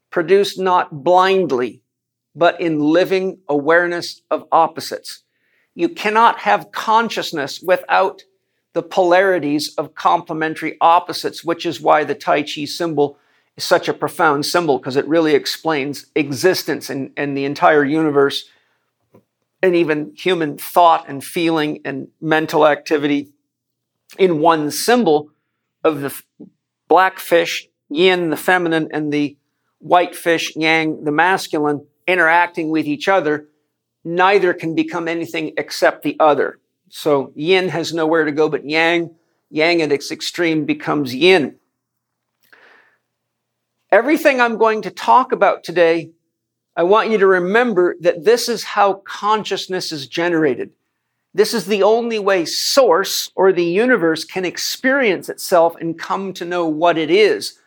produced 0.09 0.57
not 0.57 1.03
blindly, 1.03 1.81
but 2.37 2.61
in 2.61 2.79
living 2.79 3.39
awareness 3.49 4.21
of 4.29 4.45
opposites. 4.51 5.23
You 5.73 5.89
cannot 5.89 6.39
have 6.39 6.71
consciousness 6.71 7.61
without 7.61 8.23
the 8.73 8.83
polarities 8.83 9.73
of 9.75 9.95
complementary 9.95 10.77
opposites, 10.79 11.43
which 11.43 11.65
is 11.65 11.81
why 11.81 12.03
the 12.03 12.13
Tai 12.13 12.43
Chi 12.43 12.65
symbol 12.65 13.17
is 13.55 13.63
such 13.63 13.89
a 13.89 13.93
profound 13.93 14.45
symbol 14.45 14.77
because 14.77 14.95
it 14.95 15.07
really 15.07 15.33
explains 15.33 16.05
existence 16.13 16.91
and, 16.91 17.11
and 17.17 17.35
the 17.35 17.43
entire 17.43 17.83
universe 17.83 18.47
and 19.63 19.75
even 19.75 20.13
human 20.15 20.59
thought 20.59 21.09
and 21.09 21.23
feeling 21.23 21.81
and 21.85 22.07
mental 22.21 22.67
activity 22.67 23.31
in 24.19 24.39
one 24.39 24.69
symbol 24.69 25.31
of 25.83 26.01
the 26.01 26.21
black 26.87 27.17
fish, 27.17 27.67
yin, 27.89 28.29
the 28.29 28.37
feminine, 28.37 28.89
and 28.91 29.11
the 29.11 29.35
white 29.79 30.15
fish, 30.15 30.55
yang, 30.55 31.03
the 31.03 31.11
masculine, 31.11 31.83
interacting 32.07 32.69
with 32.69 32.87
each 32.87 33.07
other, 33.07 33.47
neither 34.03 34.53
can 34.53 34.75
become 34.75 35.07
anything 35.07 35.53
except 35.57 36.03
the 36.03 36.15
other. 36.19 36.59
So 36.89 37.31
yin 37.35 37.69
has 37.69 37.93
nowhere 37.93 38.25
to 38.25 38.31
go 38.31 38.49
but 38.49 38.67
yang. 38.67 39.15
Yang 39.49 39.81
at 39.81 39.91
its 39.91 40.11
extreme 40.11 40.65
becomes 40.65 41.15
yin. 41.15 41.55
Everything 43.91 44.41
I'm 44.41 44.57
going 44.57 44.81
to 44.81 44.91
talk 44.91 45.31
about 45.31 45.63
today 45.63 46.11
I 46.77 46.83
want 46.83 47.09
you 47.09 47.17
to 47.17 47.25
remember 47.25 47.95
that 48.01 48.23
this 48.23 48.47
is 48.47 48.63
how 48.63 49.01
consciousness 49.03 49.91
is 49.91 50.07
generated. 50.07 50.69
This 51.33 51.55
is 51.55 51.65
the 51.65 51.81
only 51.81 52.19
way 52.19 52.45
source 52.45 53.31
or 53.35 53.51
the 53.51 53.65
universe 53.65 54.23
can 54.23 54.45
experience 54.45 55.27
itself 55.27 55.75
and 55.81 55.97
come 55.97 56.33
to 56.33 56.45
know 56.45 56.67
what 56.67 56.99
it 56.99 57.09
is. 57.09 57.59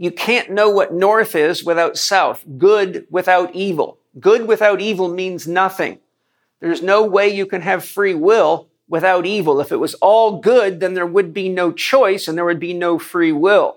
You 0.00 0.10
can't 0.10 0.48
know 0.48 0.70
what 0.70 0.94
north 0.94 1.34
is 1.34 1.62
without 1.62 1.98
south, 1.98 2.42
good 2.56 3.06
without 3.10 3.54
evil. 3.54 3.98
Good 4.18 4.48
without 4.48 4.80
evil 4.80 5.10
means 5.10 5.46
nothing. 5.46 5.98
There's 6.60 6.80
no 6.80 7.02
way 7.04 7.28
you 7.28 7.44
can 7.44 7.60
have 7.60 7.84
free 7.84 8.14
will 8.14 8.68
without 8.88 9.26
evil. 9.26 9.60
If 9.60 9.72
it 9.72 9.76
was 9.76 9.92
all 9.96 10.38
good, 10.38 10.80
then 10.80 10.94
there 10.94 11.04
would 11.04 11.34
be 11.34 11.50
no 11.50 11.70
choice 11.70 12.28
and 12.28 12.38
there 12.38 12.46
would 12.46 12.58
be 12.58 12.72
no 12.72 12.98
free 12.98 13.32
will. 13.32 13.76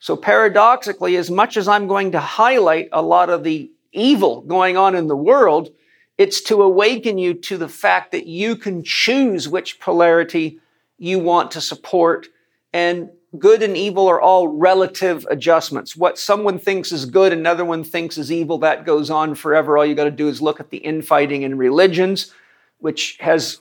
So 0.00 0.18
paradoxically, 0.18 1.16
as 1.16 1.30
much 1.30 1.56
as 1.56 1.66
I'm 1.66 1.88
going 1.88 2.12
to 2.12 2.20
highlight 2.20 2.90
a 2.92 3.00
lot 3.00 3.30
of 3.30 3.42
the 3.42 3.70
evil 3.90 4.42
going 4.42 4.76
on 4.76 4.94
in 4.94 5.06
the 5.06 5.16
world, 5.16 5.70
it's 6.18 6.42
to 6.42 6.60
awaken 6.62 7.16
you 7.16 7.32
to 7.32 7.56
the 7.56 7.70
fact 7.70 8.12
that 8.12 8.26
you 8.26 8.56
can 8.56 8.84
choose 8.84 9.48
which 9.48 9.80
polarity 9.80 10.58
you 10.98 11.20
want 11.20 11.52
to 11.52 11.62
support. 11.62 12.26
And 12.74 13.08
good 13.38 13.62
and 13.62 13.76
evil 13.76 14.08
are 14.08 14.20
all 14.20 14.48
relative 14.48 15.26
adjustments. 15.30 15.96
What 15.96 16.18
someone 16.18 16.58
thinks 16.58 16.92
is 16.92 17.04
good, 17.06 17.32
another 17.32 17.64
one 17.64 17.84
thinks 17.84 18.18
is 18.18 18.30
evil, 18.30 18.58
that 18.58 18.84
goes 18.86 19.10
on 19.10 19.34
forever. 19.34 19.76
All 19.76 19.86
you 19.86 19.94
got 19.94 20.04
to 20.04 20.10
do 20.10 20.28
is 20.28 20.42
look 20.42 20.60
at 20.60 20.70
the 20.70 20.78
infighting 20.78 21.42
in 21.42 21.58
religions, 21.58 22.32
which 22.78 23.16
has 23.20 23.60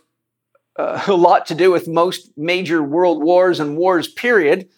uh, 0.77 1.03
a 1.07 1.13
lot 1.13 1.45
to 1.47 1.55
do 1.55 1.71
with 1.71 1.87
most 1.87 2.31
major 2.37 2.83
world 2.83 3.23
wars 3.23 3.59
and 3.59 3.77
wars, 3.77 4.07
period. 4.07 4.69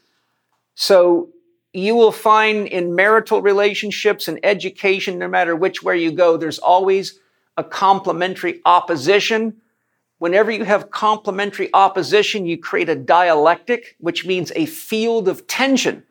So 0.76 1.30
you 1.74 1.96
will 1.96 2.12
find 2.12 2.68
in 2.68 2.96
marital 2.96 3.42
relationships 3.42 4.28
and 4.28 4.40
education, 4.44 5.20
no 5.20 5.28
matter 5.28 5.56
which 5.56 5.84
way 5.84 6.02
you 6.02 6.12
go, 6.12 6.38
there's 6.38 6.60
always 6.60 7.20
a 7.58 7.64
complementary 7.64 8.62
opposition. 8.66 9.58
Whenever 10.18 10.50
you 10.50 10.64
have 10.64 10.92
complementary 10.92 11.70
opposition, 11.74 12.46
you 12.46 12.58
create 12.58 12.90
a 12.90 12.96
dialectic, 12.96 13.96
which 14.00 14.26
means 14.26 14.52
a 14.56 14.66
field 14.66 15.28
of 15.28 15.46
tension. 15.48 16.04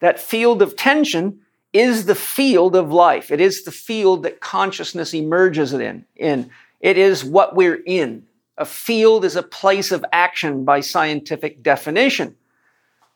That 0.00 0.20
field 0.20 0.60
of 0.60 0.76
tension 0.76 1.40
is 1.72 2.06
the 2.06 2.14
field 2.14 2.76
of 2.76 2.92
life. 2.92 3.30
It 3.30 3.40
is 3.40 3.64
the 3.64 3.72
field 3.72 4.22
that 4.22 4.40
consciousness 4.40 5.14
emerges 5.14 5.72
in. 5.72 6.04
in. 6.16 6.50
It 6.80 6.98
is 6.98 7.24
what 7.24 7.56
we're 7.56 7.82
in. 7.86 8.26
A 8.58 8.64
field 8.64 9.24
is 9.24 9.36
a 9.36 9.42
place 9.42 9.90
of 9.90 10.04
action 10.12 10.64
by 10.64 10.80
scientific 10.80 11.62
definition. 11.62 12.36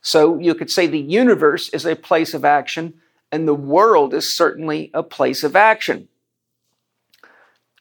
So 0.02 0.38
you 0.38 0.54
could 0.54 0.70
say 0.70 0.87
the 0.87 0.99
universe 0.99 1.68
is 1.70 1.85
a 1.85 1.97
place 1.97 2.35
of 2.35 2.44
action, 2.44 2.94
and 3.30 3.47
the 3.47 3.54
world 3.54 4.14
is 4.14 4.35
certainly 4.35 4.90
a 4.94 5.02
place 5.02 5.44
of 5.44 5.54
action. 5.54 6.09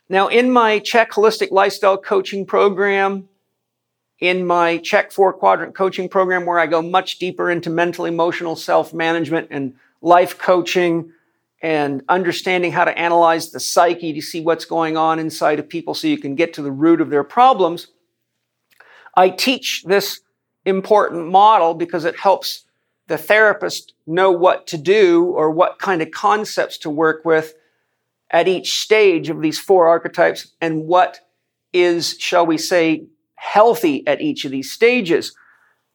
Now, 0.10 0.28
in 0.28 0.52
my 0.52 0.80
CHEK 0.80 1.12
Holistic 1.12 1.52
Lifestyle 1.52 1.98
Coaching 1.98 2.46
Program, 2.46 3.30
in 4.20 4.46
my 4.46 4.80
CHEK 4.80 5.12
Four 5.12 5.34
Quadrant 5.34 5.76
Coaching 5.76 6.10
Program, 6.10 6.48
where 6.48 6.58
I 6.58 6.66
go 6.66 6.82
much 6.82 7.20
deeper 7.20 7.52
into 7.52 7.70
mental, 7.70 8.06
emotional 8.06 8.56
self 8.56 8.92
management 8.92 9.50
and 9.52 9.76
life 10.02 10.40
coaching 10.40 11.12
and 11.62 12.02
understanding 12.10 12.72
how 12.72 12.86
to 12.86 12.98
analyze 12.98 13.52
the 13.52 13.60
psyche 13.60 14.14
to 14.14 14.22
see 14.22 14.42
what's 14.42 14.66
going 14.66 14.98
on 14.98 15.20
inside 15.20 15.60
of 15.60 15.70
people 15.70 15.94
so 15.94 16.08
you 16.08 16.18
can 16.18 16.34
get 16.34 16.54
to 16.54 16.62
the 16.62 16.72
root 16.72 17.02
of 17.02 17.10
their 17.10 17.24
problems, 17.24 17.88
I 19.16 19.30
teach 19.30 19.84
this 19.86 20.22
important 20.66 21.28
model 21.28 21.74
because 21.74 22.06
it 22.06 22.18
helps 22.18 22.64
the 23.08 23.18
therapist 23.18 23.94
know 24.08 24.32
what 24.32 24.68
to 24.68 24.78
do 24.78 25.26
or 25.26 25.52
what 25.52 25.80
kind 25.80 26.02
of 26.02 26.12
concepts 26.12 26.78
to 26.80 26.90
work 26.90 27.26
with 27.26 27.54
at 28.32 28.48
each 28.48 28.80
stage 28.82 29.30
of 29.30 29.42
these 29.42 29.60
four 29.60 29.88
archetypes 29.88 30.52
and 30.62 30.86
what 30.86 31.20
is, 31.74 32.16
shall 32.20 32.46
we 32.46 32.58
say, 32.58 33.06
healthy 33.36 34.06
at 34.06 34.22
each 34.22 34.46
of 34.46 34.52
these 34.52 34.72
stages. 34.72 35.36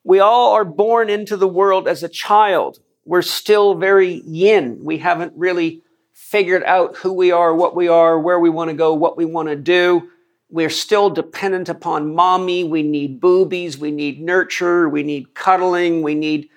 We 0.02 0.18
all 0.18 0.52
are 0.52 0.64
born 0.64 1.08
into 1.10 1.36
the 1.36 1.48
world 1.48 1.88
as 1.88 2.02
a 2.02 2.08
child. 2.08 2.78
We're 3.04 3.22
still 3.22 3.74
very 3.74 4.22
yin. 4.26 4.80
We 4.82 4.98
haven't 4.98 5.32
really 5.36 5.82
figured 6.12 6.62
out 6.64 6.96
who 6.96 7.12
we 7.12 7.32
are, 7.32 7.54
what 7.54 7.76
we 7.76 7.88
are, 7.88 8.18
where 8.18 8.38
we 8.38 8.50
want 8.50 8.70
to 8.70 8.76
go, 8.76 8.94
what 8.94 9.16
we 9.16 9.24
want 9.24 9.48
to 9.48 9.56
do. 9.56 10.08
We're 10.50 10.70
still 10.70 11.10
dependent 11.10 11.68
upon 11.68 12.14
mommy. 12.14 12.64
We 12.64 12.82
need 12.82 13.20
boobies. 13.20 13.76
We 13.78 13.90
need 13.90 14.20
nurture. 14.20 14.88
We 14.88 15.02
need 15.02 15.34
cuddling. 15.34 16.02
We 16.02 16.14
need 16.14 16.48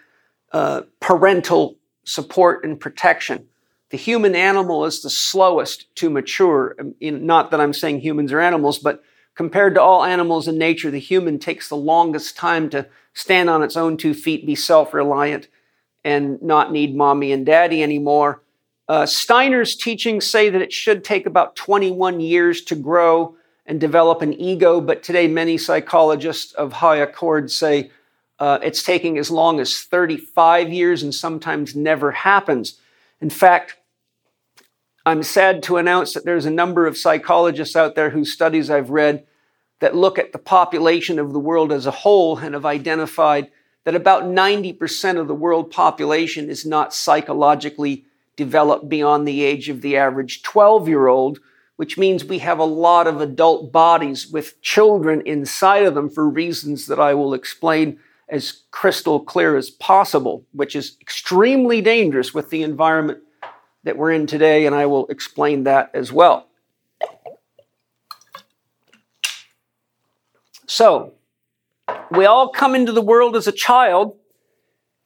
uh, 0.52 0.82
parental 1.00 1.78
support 2.06 2.64
and 2.64 2.80
protection. 2.80 3.48
The 3.90 3.98
human 3.98 4.36
animal 4.36 4.86
is 4.86 5.02
the 5.02 5.10
slowest 5.10 5.94
to 5.96 6.10
mature. 6.10 6.76
Um, 6.80 6.96
not 7.02 7.52
that 7.52 7.62
I'm 7.62 7.74
saying 7.74 8.02
humans 8.02 8.34
are 8.34 8.42
animals, 8.42 8.80
but 8.80 9.02
compared 9.36 9.76
to 9.76 9.82
all 9.82 10.04
animals 10.04 10.48
in 10.48 10.58
nature, 10.58 10.92
the 10.92 11.00
human 11.00 11.40
takes 11.40 11.70
the 11.70 11.78
longest 11.78 12.36
time 12.36 12.70
to 12.72 12.88
stand 13.14 13.50
on 13.50 13.64
its 13.64 13.78
own 13.78 13.98
two 13.98 14.14
feet, 14.14 14.46
be 14.46 14.56
self 14.56 14.94
reliant, 14.94 15.48
and 16.04 16.42
not 16.42 16.72
need 16.72 16.96
mommy 16.96 17.32
and 17.32 17.46
daddy 17.46 17.82
anymore. 17.82 18.44
Uh, 18.90 19.06
Steiner's 19.06 19.76
teachings 19.76 20.26
say 20.26 20.50
that 20.50 20.62
it 20.62 20.72
should 20.72 21.04
take 21.04 21.26
about 21.26 21.56
21 21.56 22.20
years 22.20 22.62
to 22.64 22.76
grow 22.76 23.36
and 23.66 23.80
develop 23.82 24.22
an 24.22 24.34
ego. 24.34 24.80
But 24.80 25.04
today, 25.04 25.28
many 25.28 25.58
psychologists 25.58 26.54
of 26.54 26.74
high 26.74 26.98
accord 26.98 27.52
say 27.52 27.92
uh, 28.40 28.60
it's 28.64 28.84
taking 28.84 29.18
as 29.18 29.30
long 29.30 29.60
as 29.60 29.82
35 29.82 30.72
years 30.72 31.04
and 31.04 31.14
sometimes 31.14 31.76
never 31.76 32.12
happens. 32.12 32.80
In 33.22 33.30
fact, 33.30 33.78
I'm 35.06 35.24
sad 35.24 35.64
to 35.64 35.78
announce 35.78 36.14
that 36.14 36.26
there's 36.26 36.46
a 36.46 36.52
number 36.52 36.86
of 36.86 36.98
psychologists 36.98 37.76
out 37.76 37.96
there 37.96 38.10
whose 38.10 38.34
studies 38.34 38.70
I've 38.70 38.90
read 38.90 39.26
that 39.80 39.96
look 39.96 40.20
at 40.20 40.34
the 40.34 40.40
population 40.40 41.20
of 41.20 41.34
the 41.34 41.40
world 41.40 41.72
as 41.72 41.86
a 41.86 41.92
whole 41.92 42.38
and 42.40 42.54
have 42.54 42.66
identified 42.66 43.50
that 43.86 43.96
about 43.96 44.24
90% 44.24 45.18
of 45.18 45.28
the 45.28 45.36
world 45.36 45.72
population 45.72 46.50
is 46.50 46.66
not 46.66 46.94
psychologically 46.94 48.06
developed 48.36 48.90
beyond 48.90 49.28
the 49.28 49.44
age 49.44 49.70
of 49.70 49.82
the 49.82 49.96
average 49.96 50.42
12 50.44 50.88
year 50.90 51.08
old, 51.08 51.40
which 51.78 51.98
means 51.98 52.26
we 52.26 52.40
have 52.40 52.60
a 52.60 52.66
lot 52.66 53.08
of 53.08 53.22
adult 53.22 53.72
bodies 53.72 54.28
with 54.28 54.62
children 54.62 55.22
inside 55.26 55.84
of 55.84 55.96
them 55.96 56.10
for 56.10 56.30
reasons 56.30 56.88
that 56.88 57.00
I 57.00 57.14
will 57.14 57.34
explain 57.34 58.00
as 58.30 58.64
crystal 58.72 59.20
clear 59.20 59.56
as 59.56 59.70
possible, 59.70 60.46
which 60.52 60.76
is 60.76 60.98
extremely 61.02 61.82
dangerous 61.82 62.34
with 62.34 62.50
the 62.50 62.64
environment 62.64 63.20
that 63.84 63.98
we're 63.98 64.12
in 64.12 64.28
today, 64.28 64.66
and 64.66 64.76
I 64.76 64.86
will 64.86 65.08
explain 65.08 65.64
that 65.64 65.92
as 65.94 66.12
well. 66.12 66.48
So, 70.66 71.14
we 72.12 72.26
all 72.26 72.50
come 72.50 72.76
into 72.76 72.92
the 72.92 73.02
world 73.02 73.38
as 73.38 73.48
a 73.48 73.54
child. 73.54 74.18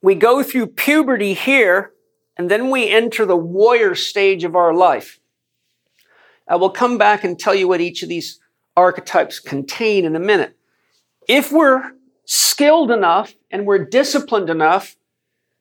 We 0.02 0.16
go 0.16 0.42
through 0.42 0.68
puberty 0.68 1.36
here, 1.36 1.92
and 2.38 2.50
then 2.50 2.72
we 2.72 2.90
enter 2.90 3.26
the 3.26 3.38
warrior 3.38 3.94
stage 3.94 4.44
of 4.44 4.56
our 4.56 4.74
life. 4.74 5.20
I 6.48 6.56
will 6.56 6.72
come 6.72 6.98
back 6.98 7.24
and 7.24 7.38
tell 7.38 7.54
you 7.54 7.68
what 7.68 7.82
each 7.82 8.02
of 8.02 8.10
these 8.10 8.40
archetypes 8.76 9.40
contain 9.40 10.06
in 10.06 10.16
a 10.16 10.20
minute. 10.20 10.58
If 11.28 11.52
we're 11.52 11.92
skilled 12.26 12.92
enough 12.92 13.34
and 13.50 13.66
we're 13.66 13.86
disciplined 13.86 14.50
enough 14.50 14.96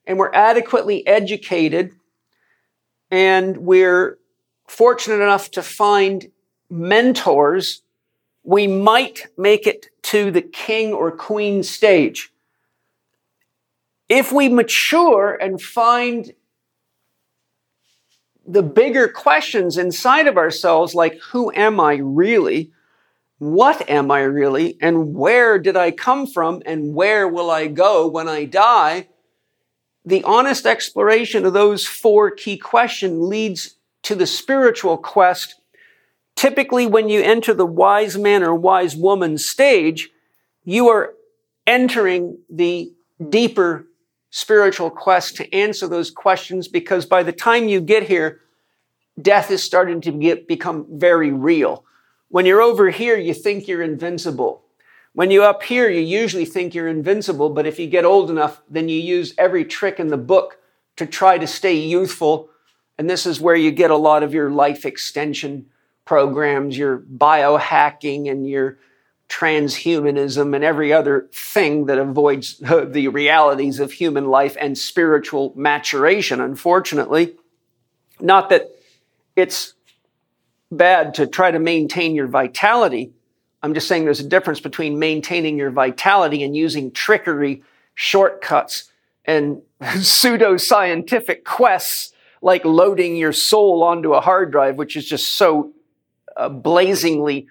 and 0.07 0.18
we're 0.18 0.33
adequately 0.33 1.07
educated 1.07 1.92
and 3.11 3.57
we're 3.59 4.18
fortunate 4.68 5.23
enough 5.23 5.51
to 5.51 5.62
find 5.62 6.31
mentors, 6.70 7.83
we 8.44 8.66
might 8.66 9.27
make 9.37 9.66
it 9.66 9.88
to 10.03 10.31
the 10.31 10.42
king 10.42 10.92
or 10.92 11.11
queen 11.11 11.62
stage. 11.62 12.33
If 14.09 14.33
we 14.33 14.49
mature 14.49 15.37
and 15.40 15.61
find 15.61 16.33
the 18.46 18.62
bigger 18.62 19.07
questions 19.07 19.77
inside 19.77 20.27
of 20.27 20.37
ourselves, 20.37 20.94
like 20.94 21.18
who 21.18 21.53
am 21.53 21.79
I 21.79 21.96
really? 21.96 22.73
What 23.40 23.88
am 23.88 24.11
I 24.11 24.20
really? 24.20 24.76
And 24.83 25.14
where 25.14 25.59
did 25.59 25.74
I 25.74 25.92
come 25.92 26.26
from? 26.26 26.62
And 26.66 26.94
where 26.94 27.26
will 27.26 27.50
I 27.50 27.68
go 27.68 28.07
when 28.07 28.29
I 28.29 28.44
die? 28.44 29.09
The 30.05 30.22
honest 30.24 30.66
exploration 30.66 31.46
of 31.46 31.55
those 31.55 31.87
four 31.87 32.31
key 32.31 32.59
questions 32.59 33.18
leads 33.18 33.76
to 34.03 34.14
the 34.14 34.26
spiritual 34.26 34.98
quest. 34.98 35.55
Typically, 36.37 36.87
when 36.87 37.09
you 37.09 37.22
enter 37.22 37.55
the 37.55 37.64
wise 37.64 38.18
man 38.18 38.42
or 38.42 38.55
wise 38.55 38.94
woman 38.94 39.38
stage, 39.38 40.11
you 40.64 40.88
are 40.88 41.14
entering 41.66 42.37
the 42.50 42.92
deeper 43.31 43.87
spiritual 44.29 44.90
quest 44.90 45.37
to 45.37 45.55
answer 45.55 45.88
those 45.88 46.11
questions 46.11 46.68
because 46.68 47.07
by 47.07 47.22
the 47.22 47.33
time 47.33 47.68
you 47.70 47.81
get 47.81 48.03
here, 48.03 48.40
death 49.22 49.50
is 49.50 49.62
starting 49.62 50.03
to 50.03 50.12
get, 50.12 50.46
become 50.46 50.85
very 50.90 51.33
real. 51.33 51.87
When 52.31 52.47
you're 52.47 52.62
over 52.62 52.90
here, 52.90 53.19
you 53.19 53.35
think 53.35 53.66
you're 53.66 53.83
invincible. 53.83 54.62
When 55.14 55.33
you're 55.33 55.45
up 55.45 55.64
here, 55.64 55.90
you 55.90 56.01
usually 56.01 56.45
think 56.45 56.75
you're 56.75 56.87
invincible, 56.87 57.51
but 57.51 57.66
if 57.66 57.81
you 57.81 57.88
get 57.88 58.05
old 58.05 58.31
enough, 58.31 58.62
then 58.71 58.88
you 58.88 59.01
use 59.01 59.35
every 59.37 59.64
trick 59.64 59.99
in 59.99 60.09
the 60.09 60.16
book 60.16 60.59
to 60.97 61.07
try 61.07 61.38
to 61.38 61.47
stay 61.49 61.75
youthful. 61.75 62.49
And 62.97 63.11
this 63.11 63.27
is 63.27 63.40
where 63.40 63.57
you 63.57 63.73
get 63.73 63.90
a 63.90 63.97
lot 63.97 64.23
of 64.23 64.33
your 64.33 64.49
life 64.49 64.87
extension 64.87 65.66
programs, 66.05 66.79
your 66.79 66.99
biohacking 66.99 68.31
and 68.31 68.49
your 68.49 68.79
transhumanism 69.29 70.55
and 70.55 70.62
every 70.62 70.93
other 70.93 71.29
thing 71.33 71.87
that 71.87 71.99
avoids 71.99 72.59
the 72.59 73.09
realities 73.09 73.81
of 73.81 73.90
human 73.90 74.27
life 74.27 74.57
and 74.61 74.79
spiritual 74.79 75.53
maturation, 75.57 76.40
unfortunately. 76.40 77.35
Not 78.21 78.51
that 78.51 78.71
it's 79.35 79.75
bad 80.71 81.15
to 81.15 81.27
try 81.27 81.51
to 81.51 81.59
maintain 81.59 82.15
your 82.15 82.27
vitality. 82.27 83.13
I'm 83.63 83.75
just 83.75 83.89
saying 83.89 84.05
there's 84.05 84.21
a 84.21 84.29
difference 84.29 84.61
between 84.61 84.99
maintaining 84.99 85.59
your 85.59 85.71
vitality 85.71 86.43
and 86.43 86.57
using 86.57 86.93
trickery, 86.93 87.63
shortcuts, 87.95 88.91
and 89.25 89.63
pseudo 90.01 90.57
scientific 90.57 91.45
quests 91.45 92.13
like 92.43 92.65
loading 92.65 93.17
your 93.17 93.33
soul 93.33 93.83
onto 93.83 94.15
a 94.15 94.21
hard 94.21 94.51
drive, 94.51 94.77
which 94.77 94.97
is 94.97 95.07
just 95.07 95.35
so 95.35 95.73
uh, 96.37 96.49
blazingly 96.49 97.47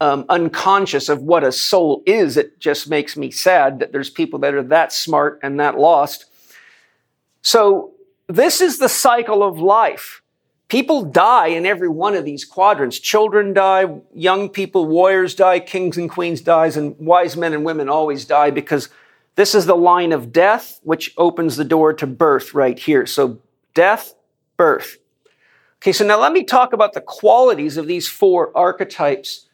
um, 0.00 0.24
unconscious 0.28 1.08
of 1.08 1.22
what 1.22 1.44
a 1.44 1.52
soul 1.52 2.02
is. 2.06 2.36
It 2.36 2.58
just 2.58 2.90
makes 2.90 3.16
me 3.16 3.30
sad 3.30 3.78
that 3.78 3.92
there's 3.92 4.10
people 4.10 4.40
that 4.40 4.54
are 4.54 4.62
that 4.64 4.92
smart 4.92 5.38
and 5.44 5.60
that 5.60 5.78
lost. 5.78 6.24
So, 7.42 7.92
this 8.28 8.60
is 8.60 8.78
the 8.78 8.88
cycle 8.88 9.42
of 9.42 9.58
life. 9.58 10.21
People 10.72 11.02
die 11.02 11.48
in 11.48 11.66
every 11.66 11.90
one 11.90 12.14
of 12.14 12.24
these 12.24 12.46
quadrants. 12.46 12.98
Children 12.98 13.52
die, 13.52 14.00
young 14.14 14.48
people, 14.48 14.86
warriors 14.86 15.34
die, 15.34 15.60
kings 15.60 15.98
and 15.98 16.08
queens 16.08 16.40
dies, 16.40 16.78
and 16.78 16.96
wise 16.98 17.36
men 17.36 17.52
and 17.52 17.62
women 17.62 17.90
always 17.90 18.24
die 18.24 18.50
because 18.50 18.88
this 19.34 19.54
is 19.54 19.66
the 19.66 19.76
line 19.76 20.12
of 20.12 20.32
death, 20.32 20.80
which 20.82 21.12
opens 21.18 21.58
the 21.58 21.64
door 21.66 21.92
to 21.92 22.06
birth 22.06 22.54
right 22.54 22.78
here. 22.78 23.04
So 23.04 23.38
death, 23.74 24.14
birth. 24.56 24.96
Okay, 25.82 25.92
so 25.92 26.06
now 26.06 26.18
let 26.18 26.32
me 26.32 26.42
talk 26.42 26.72
about 26.72 26.94
the 26.94 27.02
qualities 27.02 27.76
of 27.76 27.86
these 27.86 28.08
four 28.08 28.50
archetypes 28.56 29.50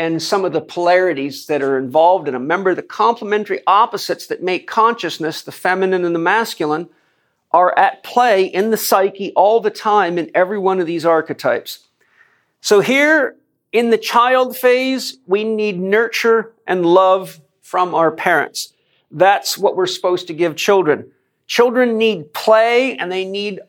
and 0.00 0.20
some 0.20 0.44
of 0.44 0.52
the 0.52 0.60
polarities 0.60 1.46
that 1.46 1.62
are 1.62 1.78
involved 1.78 2.26
in 2.26 2.34
them. 2.34 2.42
Remember, 2.42 2.74
the 2.74 2.82
complementary 2.82 3.60
opposites 3.68 4.26
that 4.26 4.42
make 4.42 4.66
consciousness, 4.66 5.42
the 5.42 5.52
feminine 5.52 6.04
and 6.04 6.12
the 6.12 6.18
masculine, 6.18 6.88
are 7.52 7.76
at 7.78 8.02
play 8.02 8.44
in 8.44 8.70
the 8.70 8.76
psyche 8.76 9.32
all 9.34 9.60
the 9.60 9.70
time 9.70 10.18
in 10.18 10.30
every 10.34 10.58
one 10.58 10.80
of 10.80 10.86
these 10.86 11.06
archetypes. 11.06 11.80
So 12.60 12.80
here 12.80 13.36
in 13.72 13.90
the 13.90 13.98
child 13.98 14.56
phase, 14.56 15.18
we 15.26 15.44
need 15.44 15.78
nurture 15.78 16.52
and 16.66 16.84
love 16.84 17.40
from 17.62 17.94
our 17.94 18.10
parents. 18.10 18.72
That's 19.10 19.58
what 19.58 19.76
we're 19.76 19.86
supposed 19.86 20.26
to 20.28 20.34
give 20.34 20.56
children. 20.56 21.10
Children 21.46 21.98
need 21.98 22.32
play 22.32 22.96
and 22.96 23.10
they 23.10 23.24
need 23.24 23.60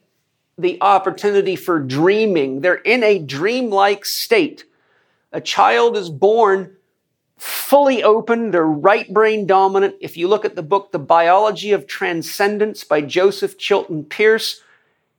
the 0.57 0.77
opportunity 0.81 1.55
for 1.55 1.79
dreaming. 1.79 2.61
They're 2.61 2.75
in 2.75 3.03
a 3.03 3.19
dreamlike 3.19 4.05
state. 4.05 4.65
A 5.31 5.41
child 5.41 5.95
is 5.95 6.09
born 6.09 6.76
fully 7.37 8.03
open, 8.03 8.51
they're 8.51 8.65
right 8.65 9.11
brain 9.13 9.45
dominant. 9.45 9.95
If 10.01 10.17
you 10.17 10.27
look 10.27 10.45
at 10.45 10.55
the 10.55 10.63
book, 10.63 10.91
The 10.91 10.99
Biology 10.99 11.71
of 11.71 11.87
Transcendence 11.87 12.83
by 12.83 13.01
Joseph 13.01 13.57
Chilton 13.57 14.05
Pearce, 14.05 14.61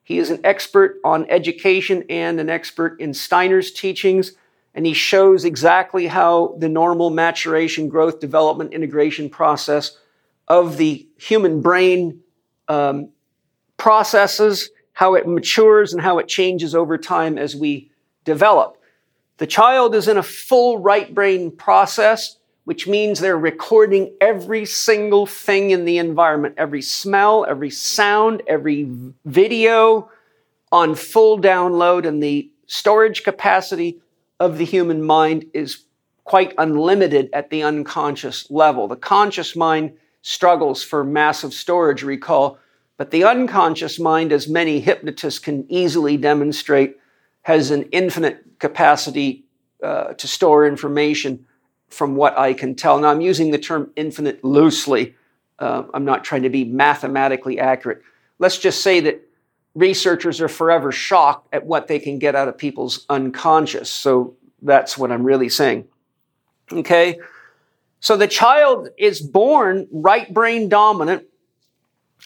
he 0.02 0.18
is 0.18 0.30
an 0.30 0.40
expert 0.42 0.98
on 1.04 1.28
education 1.28 2.04
and 2.08 2.40
an 2.40 2.48
expert 2.48 2.98
in 2.98 3.12
Steiner's 3.12 3.70
teachings, 3.70 4.32
and 4.74 4.86
he 4.86 4.94
shows 4.94 5.44
exactly 5.44 6.06
how 6.06 6.56
the 6.58 6.68
normal 6.68 7.10
maturation, 7.10 7.88
growth, 7.88 8.18
development, 8.18 8.72
integration 8.72 9.28
process 9.28 9.98
of 10.48 10.78
the 10.78 11.06
human 11.18 11.60
brain 11.60 12.20
um, 12.68 13.10
processes, 13.76 14.70
how 14.92 15.14
it 15.14 15.28
matures, 15.28 15.92
and 15.92 16.02
how 16.02 16.18
it 16.18 16.26
changes 16.26 16.74
over 16.74 16.96
time 16.96 17.36
as 17.36 17.54
we 17.54 17.90
develop. 18.24 18.77
The 19.38 19.46
child 19.46 19.94
is 19.94 20.08
in 20.08 20.18
a 20.18 20.22
full 20.22 20.78
right 20.78 21.12
brain 21.14 21.52
process, 21.52 22.36
which 22.64 22.86
means 22.86 23.18
they're 23.20 23.38
recording 23.38 24.12
every 24.20 24.66
single 24.66 25.26
thing 25.26 25.70
in 25.70 25.84
the 25.84 25.98
environment, 25.98 26.56
every 26.58 26.82
smell, 26.82 27.46
every 27.48 27.70
sound, 27.70 28.42
every 28.46 28.90
video 29.24 30.10
on 30.70 30.94
full 30.94 31.40
download, 31.40 32.06
and 32.06 32.22
the 32.22 32.50
storage 32.66 33.22
capacity 33.22 34.00
of 34.38 34.58
the 34.58 34.64
human 34.64 35.02
mind 35.02 35.46
is 35.54 35.84
quite 36.24 36.52
unlimited 36.58 37.30
at 37.32 37.48
the 37.48 37.62
unconscious 37.62 38.50
level. 38.50 38.86
The 38.86 38.96
conscious 38.96 39.56
mind 39.56 39.92
struggles 40.20 40.82
for 40.82 41.04
massive 41.04 41.54
storage 41.54 42.02
recall. 42.02 42.58
But 42.98 43.12
the 43.12 43.24
unconscious 43.24 43.98
mind, 43.98 44.32
as 44.32 44.48
many 44.48 44.80
hypnotists 44.80 45.38
can 45.38 45.64
easily 45.70 46.18
demonstrate, 46.18 46.97
has 47.48 47.70
an 47.70 47.82
infinite 47.92 48.44
capacity 48.58 49.42
uh, 49.82 50.12
to 50.12 50.28
store 50.28 50.66
information 50.66 51.46
from 51.88 52.14
what 52.14 52.38
I 52.38 52.52
can 52.52 52.74
tell. 52.74 53.00
Now, 53.00 53.08
I'm 53.08 53.22
using 53.22 53.52
the 53.52 53.58
term 53.58 53.90
infinite 53.96 54.44
loosely. 54.44 55.14
Uh, 55.58 55.84
I'm 55.94 56.04
not 56.04 56.24
trying 56.24 56.42
to 56.42 56.50
be 56.50 56.64
mathematically 56.64 57.58
accurate. 57.58 58.02
Let's 58.38 58.58
just 58.58 58.82
say 58.82 59.00
that 59.00 59.26
researchers 59.74 60.42
are 60.42 60.48
forever 60.48 60.92
shocked 60.92 61.48
at 61.54 61.64
what 61.64 61.86
they 61.86 61.98
can 61.98 62.18
get 62.18 62.34
out 62.34 62.48
of 62.48 62.58
people's 62.58 63.06
unconscious. 63.08 63.90
So 63.90 64.34
that's 64.60 64.98
what 64.98 65.10
I'm 65.10 65.24
really 65.24 65.48
saying. 65.48 65.88
Okay? 66.70 67.18
So 68.00 68.18
the 68.18 68.28
child 68.28 68.90
is 68.98 69.22
born 69.22 69.88
right 69.90 70.30
brain 70.34 70.68
dominant, 70.68 71.24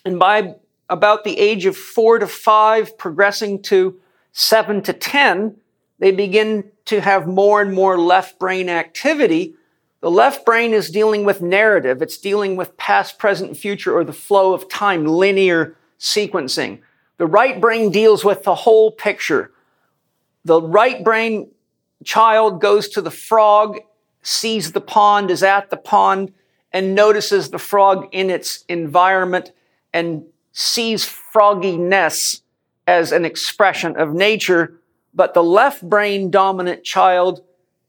and 0.05 0.19
by 0.19 0.57
about 0.89 1.23
the 1.23 1.39
age 1.39 1.65
of 1.65 1.77
four 1.77 2.19
to 2.19 2.27
five, 2.27 2.99
progressing 2.99 3.63
to 3.63 4.01
seven 4.33 4.83
to 4.83 4.93
10, 4.93 5.57
they 5.99 6.11
begin 6.11 6.71
to 6.87 7.01
have 7.01 7.27
more 7.27 7.63
and 7.63 7.73
more 7.73 7.99
left 7.99 8.39
brain 8.39 8.69
activity. 8.69 9.55
The 10.01 10.11
left 10.11 10.45
brain 10.45 10.73
is 10.73 10.91
dealing 10.91 11.25
with 11.25 11.41
narrative. 11.41 12.03
It's 12.03 12.19
dealing 12.19 12.57
with 12.57 12.77
past, 12.77 13.19
present, 13.19 13.57
future, 13.57 13.97
or 13.97 14.05
the 14.05 14.13
flow 14.13 14.53
of 14.53 14.69
time, 14.69 15.07
linear 15.07 15.77
sequencing. 15.99 16.81
The 17.19 17.27
right 17.27 17.61
brain 17.61 17.91
deals 17.91 18.25
with 18.25 18.43
the 18.43 18.55
whole 18.55 18.91
picture. 18.91 19.53
The 20.45 20.61
right 20.61 21.05
brain 21.05 21.53
child 22.05 22.61
goes 22.61 22.89
to 22.91 23.01
the 23.01 23.11
frog 23.13 23.79
sees 24.23 24.73
the 24.73 24.81
pond, 24.81 25.31
is 25.31 25.43
at 25.43 25.71
the 25.71 25.77
pond, 25.77 26.33
and 26.73 26.95
notices 26.95 27.51
the 27.51 27.59
frog 27.59 28.09
in 28.13 28.31
its 28.31 28.65
environment 28.69 29.53
and 29.93 30.25
sees 30.53 31.05
frogginess 31.05 32.42
as 32.87 33.13
an 33.13 33.25
expression 33.25 33.97
of 33.97 34.13
nature. 34.13 34.75
But 35.15 35.35
the 35.35 35.43
left 35.43 35.83
brain 35.83 36.31
dominant 36.31 36.85
child 36.85 37.43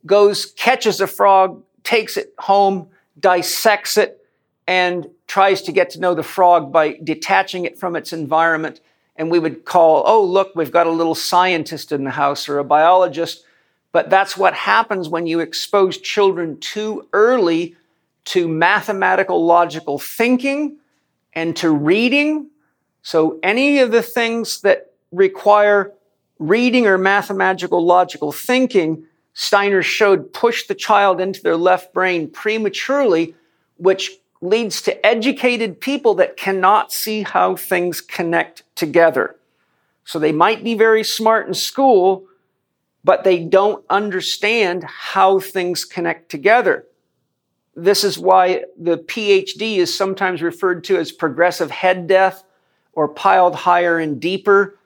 goes, 0.06 0.45
catches 0.45 0.99
a 1.01 1.08
frog, 1.08 1.63
takes 1.84 2.17
it 2.17 2.34
home, 2.38 2.88
dissects 3.19 3.97
it, 3.97 4.25
and 4.67 5.10
tries 5.27 5.62
to 5.63 5.71
get 5.71 5.89
to 5.91 5.99
know 5.99 6.13
the 6.13 6.23
frog 6.23 6.71
by 6.71 6.99
detaching 7.03 7.65
it 7.65 7.77
from 7.77 7.95
its 7.95 8.13
environment. 8.13 8.82
And 9.15 9.29
we 9.29 9.39
would 9.39 9.65
call, 9.65 10.03
oh, 10.06 10.23
look, 10.23 10.53
we've 10.56 10.71
got 10.71 10.88
a 10.88 10.91
little 10.91 11.15
scientist 11.15 11.91
in 11.91 12.03
the 12.03 12.12
house 12.12 12.49
or 12.49 12.60
a 12.60 12.63
biologist 12.63 13.45
but 13.93 14.10
that's 14.10 14.36
what 14.36 14.56
happens 14.56 15.08
when 15.08 15.27
you 15.27 15.39
expose 15.39 15.97
children 15.97 16.60
too 16.60 17.08
early 17.13 17.77
to 18.25 18.47
mathematical 18.47 19.45
logical 19.45 19.99
thinking 19.99 20.77
and 21.34 21.56
to 21.58 21.69
reading. 21.69 22.47
So 23.03 23.37
any 23.43 23.79
of 23.79 23.91
the 23.91 24.01
things 24.01 24.61
that 24.61 24.93
require 25.11 25.91
reading 26.39 26.87
or 26.87 26.97
mathematical 26.97 27.85
logical 27.85 28.31
thinking, 28.31 29.03
Steiner 29.33 29.83
showed 29.83 30.33
push 30.33 30.67
the 30.67 30.75
child 30.75 31.19
into 31.21 31.43
their 31.43 31.57
left 31.57 31.93
brain 31.93 32.29
prematurely, 32.29 33.35
which 33.77 34.11
leads 34.41 34.81
to 34.83 35.05
educated 35.05 35.79
people 35.79 36.15
that 36.15 36.37
cannot 36.37 36.91
see 36.91 37.23
how 37.23 37.55
things 37.55 38.01
connect 38.01 38.63
together. 38.75 39.35
So 40.05 40.17
they 40.17 40.31
might 40.31 40.63
be 40.63 40.73
very 40.73 41.03
smart 41.03 41.47
in 41.47 41.53
school, 41.53 42.25
but 43.03 43.23
they 43.23 43.43
don't 43.43 43.85
understand 43.89 44.83
how 44.83 45.39
things 45.39 45.85
connect 45.85 46.29
together. 46.29 46.85
This 47.75 48.03
is 48.03 48.19
why 48.19 48.65
the 48.77 48.97
PhD 48.97 49.77
is 49.77 49.95
sometimes 49.95 50.41
referred 50.41 50.83
to 50.85 50.97
as 50.97 51.11
progressive 51.11 51.71
head 51.71 52.07
death 52.07 52.43
or 52.93 53.08
piled 53.08 53.56
higher 53.56 53.97
and 53.99 54.19
deeper. 54.19 54.77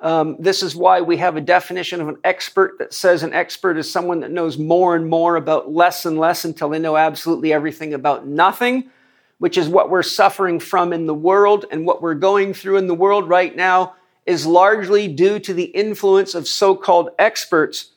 Um, 0.00 0.36
this 0.38 0.62
is 0.62 0.76
why 0.76 1.00
we 1.00 1.16
have 1.16 1.36
a 1.36 1.40
definition 1.40 2.00
of 2.00 2.08
an 2.08 2.18
expert 2.22 2.78
that 2.78 2.92
says 2.92 3.22
an 3.22 3.32
expert 3.32 3.78
is 3.78 3.90
someone 3.90 4.20
that 4.20 4.30
knows 4.30 4.58
more 4.58 4.94
and 4.94 5.08
more 5.08 5.36
about 5.36 5.72
less 5.72 6.04
and 6.04 6.18
less 6.18 6.44
until 6.44 6.68
they 6.68 6.78
know 6.78 6.96
absolutely 6.96 7.52
everything 7.52 7.94
about 7.94 8.26
nothing, 8.26 8.90
which 9.38 9.56
is 9.56 9.68
what 9.68 9.90
we're 9.90 10.02
suffering 10.02 10.60
from 10.60 10.92
in 10.92 11.06
the 11.06 11.14
world 11.14 11.64
and 11.70 11.86
what 11.86 12.02
we're 12.02 12.14
going 12.14 12.52
through 12.52 12.76
in 12.76 12.86
the 12.86 12.94
world 12.94 13.28
right 13.28 13.56
now 13.56 13.94
is 14.26 14.44
largely 14.44 15.08
due 15.08 15.38
to 15.38 15.54
the 15.54 15.64
influence 15.64 16.34
of 16.34 16.46
so 16.46 16.74
called 16.74 17.10
experts 17.18 17.92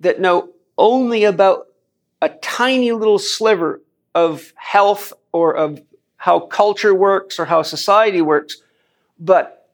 that 0.00 0.20
know 0.20 0.50
only 0.78 1.24
about 1.24 1.68
a 2.22 2.28
tiny 2.28 2.92
little 2.92 3.18
sliver 3.18 3.80
of 4.14 4.52
health 4.56 5.12
or 5.32 5.54
of 5.54 5.80
how 6.16 6.40
culture 6.40 6.94
works 6.94 7.38
or 7.38 7.44
how 7.44 7.62
society 7.62 8.22
works, 8.22 8.62
but 9.18 9.70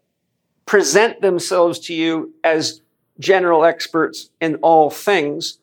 present 0.67 1.21
themselves 1.21 1.79
to 1.81 1.95
you 1.95 2.35
as 2.45 2.81
general 3.19 3.65
experts 3.65 4.31
in 4.41 4.57
all 4.57 4.91
things. 4.91 5.59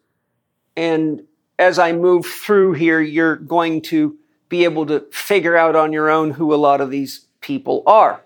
And 0.76 1.24
as 1.58 1.80
I 1.80 1.92
move 1.92 2.26
through 2.26 2.74
here, 2.74 3.02
you're 3.02 3.36
going 3.36 3.82
to 3.84 4.18
be 4.50 4.64
able 4.64 4.86
to 4.88 5.02
figure 5.12 5.56
out 5.56 5.76
on 5.76 5.94
your 5.94 6.10
own 6.10 6.32
who 6.32 6.54
a 6.54 6.58
lot 6.58 6.82
of 6.82 6.90
these 6.90 7.28
people 7.42 7.84
are. 7.86 8.22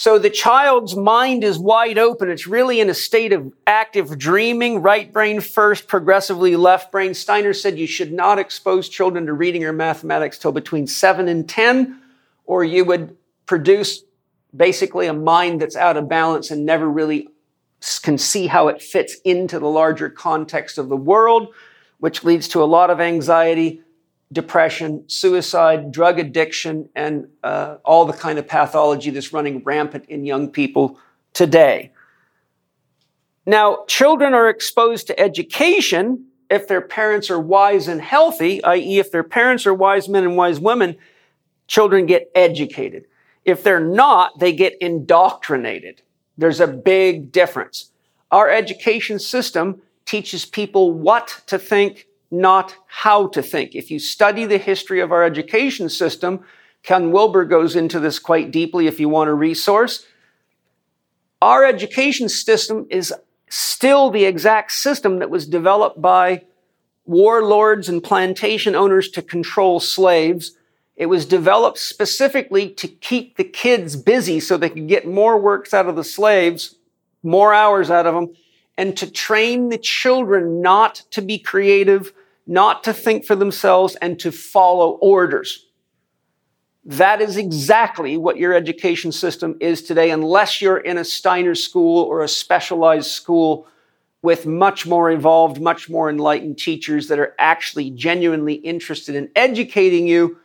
So 0.00 0.18
the 0.18 0.30
child's 0.30 0.96
mind 0.96 1.44
is 1.44 1.58
wide 1.58 1.98
open. 1.98 2.30
It's 2.30 2.46
really 2.46 2.80
in 2.80 2.88
a 2.88 2.94
state 2.94 3.34
of 3.34 3.52
active 3.66 4.16
dreaming, 4.16 4.80
right 4.80 5.12
brain 5.12 5.42
first, 5.42 5.88
progressively 5.88 6.56
left 6.56 6.90
brain. 6.90 7.12
Steiner 7.12 7.52
said 7.52 7.78
you 7.78 7.86
should 7.86 8.10
not 8.10 8.38
expose 8.38 8.88
children 8.88 9.26
to 9.26 9.34
reading 9.34 9.62
or 9.62 9.74
mathematics 9.74 10.38
till 10.38 10.52
between 10.52 10.86
seven 10.86 11.28
and 11.28 11.46
10, 11.46 12.00
or 12.50 12.64
you 12.64 12.84
would 12.84 13.16
produce 13.46 14.02
basically 14.56 15.06
a 15.06 15.12
mind 15.12 15.60
that's 15.60 15.76
out 15.76 15.96
of 15.96 16.08
balance 16.08 16.50
and 16.50 16.66
never 16.66 16.90
really 16.90 17.28
can 18.02 18.18
see 18.18 18.48
how 18.48 18.66
it 18.66 18.82
fits 18.82 19.14
into 19.24 19.60
the 19.60 19.68
larger 19.68 20.10
context 20.10 20.76
of 20.76 20.88
the 20.88 20.96
world, 20.96 21.54
which 21.98 22.24
leads 22.24 22.48
to 22.48 22.60
a 22.60 22.66
lot 22.66 22.90
of 22.90 23.00
anxiety, 23.00 23.82
depression, 24.32 25.04
suicide, 25.08 25.92
drug 25.92 26.18
addiction, 26.18 26.88
and 26.96 27.28
uh, 27.44 27.76
all 27.84 28.04
the 28.04 28.12
kind 28.12 28.36
of 28.36 28.48
pathology 28.48 29.10
that's 29.10 29.32
running 29.32 29.62
rampant 29.62 30.04
in 30.08 30.24
young 30.24 30.50
people 30.50 30.98
today. 31.32 31.92
Now, 33.46 33.84
children 33.86 34.34
are 34.34 34.48
exposed 34.48 35.06
to 35.06 35.20
education 35.20 36.26
if 36.50 36.66
their 36.66 36.80
parents 36.80 37.30
are 37.30 37.38
wise 37.38 37.86
and 37.86 38.00
healthy, 38.00 38.62
i.e., 38.64 38.98
if 38.98 39.12
their 39.12 39.22
parents 39.22 39.68
are 39.68 39.74
wise 39.74 40.08
men 40.08 40.24
and 40.24 40.36
wise 40.36 40.58
women, 40.58 40.96
children 41.70 42.04
get 42.04 42.28
educated. 42.34 43.06
If 43.44 43.62
they're 43.62 43.78
not, 43.78 44.40
they 44.40 44.52
get 44.52 44.76
indoctrinated. 44.80 46.02
There's 46.36 46.58
a 46.58 46.66
big 46.66 47.30
difference. 47.30 47.92
Our 48.32 48.50
education 48.50 49.20
system 49.20 49.80
teaches 50.04 50.44
people 50.44 50.92
what 50.92 51.42
to 51.46 51.60
think 51.60 52.08
not 52.28 52.74
how 52.86 53.28
to 53.28 53.40
think. 53.40 53.76
If 53.76 53.90
you 53.90 54.00
study 54.00 54.46
the 54.46 54.58
history 54.58 55.00
of 55.00 55.12
our 55.12 55.22
education 55.22 55.88
system, 55.88 56.44
Ken 56.82 57.12
Wilber 57.12 57.44
goes 57.44 57.76
into 57.76 58.00
this 58.00 58.18
quite 58.18 58.50
deeply 58.50 58.88
if 58.88 58.98
you 58.98 59.08
want 59.08 59.30
a 59.30 59.34
resource. 59.34 60.06
Our 61.40 61.64
education 61.64 62.28
system 62.28 62.86
is 62.90 63.14
still 63.48 64.10
the 64.10 64.24
exact 64.24 64.72
system 64.72 65.20
that 65.20 65.30
was 65.30 65.46
developed 65.46 66.00
by 66.02 66.46
warlords 67.04 67.88
and 67.88 68.02
plantation 68.02 68.74
owners 68.74 69.08
to 69.10 69.22
control 69.22 69.78
slaves. 69.78 70.56
It 71.00 71.08
was 71.08 71.24
developed 71.24 71.78
specifically 71.78 72.68
to 72.72 72.86
keep 72.86 73.38
the 73.38 73.44
kids 73.44 73.96
busy 73.96 74.38
so 74.38 74.58
they 74.58 74.68
could 74.68 74.86
get 74.86 75.08
more 75.08 75.38
works 75.38 75.72
out 75.72 75.86
of 75.86 75.96
the 75.96 76.04
slaves, 76.04 76.76
more 77.22 77.54
hours 77.54 77.90
out 77.90 78.06
of 78.06 78.14
them, 78.14 78.34
and 78.76 78.94
to 78.98 79.10
train 79.10 79.70
the 79.70 79.78
children 79.78 80.60
not 80.60 80.96
to 81.12 81.22
be 81.22 81.38
creative, 81.38 82.12
not 82.46 82.84
to 82.84 82.92
think 82.92 83.24
for 83.24 83.34
themselves 83.34 83.96
and 84.02 84.18
to 84.18 84.30
follow 84.30 84.98
orders. 85.00 85.64
That 86.84 87.22
is 87.22 87.38
exactly 87.38 88.18
what 88.18 88.36
your 88.36 88.52
education 88.52 89.10
system 89.10 89.56
is 89.58 89.82
today, 89.82 90.10
unless 90.10 90.60
you're 90.60 90.76
in 90.76 90.98
a 90.98 91.04
Steiner 91.06 91.54
school 91.54 92.02
or 92.02 92.22
a 92.22 92.28
specialized 92.28 93.10
school 93.10 93.66
with 94.20 94.44
much 94.44 94.86
more 94.86 95.10
evolved, 95.10 95.62
much 95.62 95.88
more 95.88 96.10
enlightened 96.10 96.58
teachers 96.58 97.08
that 97.08 97.18
are 97.18 97.34
actually 97.38 97.90
genuinely 97.90 98.56
interested 98.56 99.14
in 99.14 99.30
educating 99.34 100.06
you, 100.06 100.36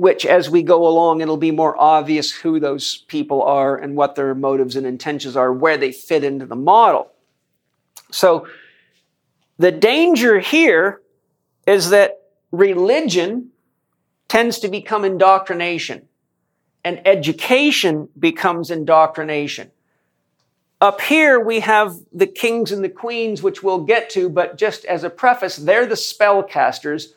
which 0.00 0.24
as 0.24 0.48
we 0.48 0.62
go 0.62 0.86
along, 0.86 1.20
it'll 1.20 1.36
be 1.36 1.50
more 1.50 1.78
obvious 1.78 2.32
who 2.32 2.58
those 2.58 3.04
people 3.06 3.42
are 3.42 3.76
and 3.76 3.94
what 3.94 4.14
their 4.14 4.34
motives 4.34 4.74
and 4.74 4.86
intentions 4.86 5.36
are, 5.36 5.52
where 5.52 5.76
they 5.76 5.92
fit 5.92 6.24
into 6.24 6.46
the 6.46 6.56
model. 6.56 7.12
So 8.10 8.48
the 9.58 9.70
danger 9.70 10.38
here 10.38 11.02
is 11.66 11.90
that 11.90 12.22
religion 12.50 13.50
tends 14.26 14.58
to 14.60 14.68
become 14.68 15.04
indoctrination 15.04 16.08
and 16.82 17.06
education 17.06 18.08
becomes 18.18 18.70
indoctrination. 18.70 19.70
Up 20.80 21.02
here, 21.02 21.38
we 21.38 21.60
have 21.60 21.94
the 22.10 22.26
kings 22.26 22.72
and 22.72 22.82
the 22.82 22.88
queens, 22.88 23.42
which 23.42 23.62
we'll 23.62 23.84
get 23.84 24.08
to, 24.10 24.30
but 24.30 24.56
just 24.56 24.86
as 24.86 25.04
a 25.04 25.10
preface, 25.10 25.56
they're 25.56 25.84
the 25.84 25.94
spellcasters. 25.94 27.08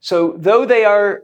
So, 0.00 0.34
though 0.38 0.64
they 0.64 0.86
are 0.86 1.22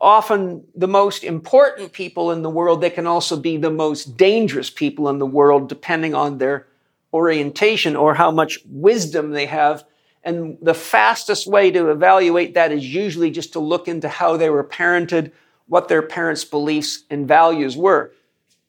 often 0.00 0.64
the 0.74 0.88
most 0.88 1.24
important 1.24 1.92
people 1.92 2.30
in 2.30 2.42
the 2.42 2.50
world, 2.50 2.80
they 2.80 2.90
can 2.90 3.06
also 3.06 3.36
be 3.36 3.56
the 3.56 3.70
most 3.70 4.16
dangerous 4.16 4.70
people 4.70 5.08
in 5.08 5.18
the 5.18 5.26
world, 5.26 5.68
depending 5.68 6.14
on 6.14 6.38
their 6.38 6.66
orientation 7.12 7.96
or 7.96 8.14
how 8.14 8.30
much 8.30 8.58
wisdom 8.66 9.30
they 9.30 9.46
have 9.46 9.84
and 10.28 10.58
the 10.60 10.74
fastest 10.74 11.46
way 11.46 11.70
to 11.70 11.90
evaluate 11.90 12.52
that 12.52 12.70
is 12.70 12.94
usually 12.94 13.30
just 13.30 13.54
to 13.54 13.60
look 13.60 13.88
into 13.88 14.10
how 14.10 14.36
they 14.36 14.50
were 14.50 14.62
parented, 14.62 15.32
what 15.68 15.88
their 15.88 16.02
parents' 16.02 16.44
beliefs 16.44 17.04
and 17.08 17.26
values 17.26 17.78
were. 17.78 18.12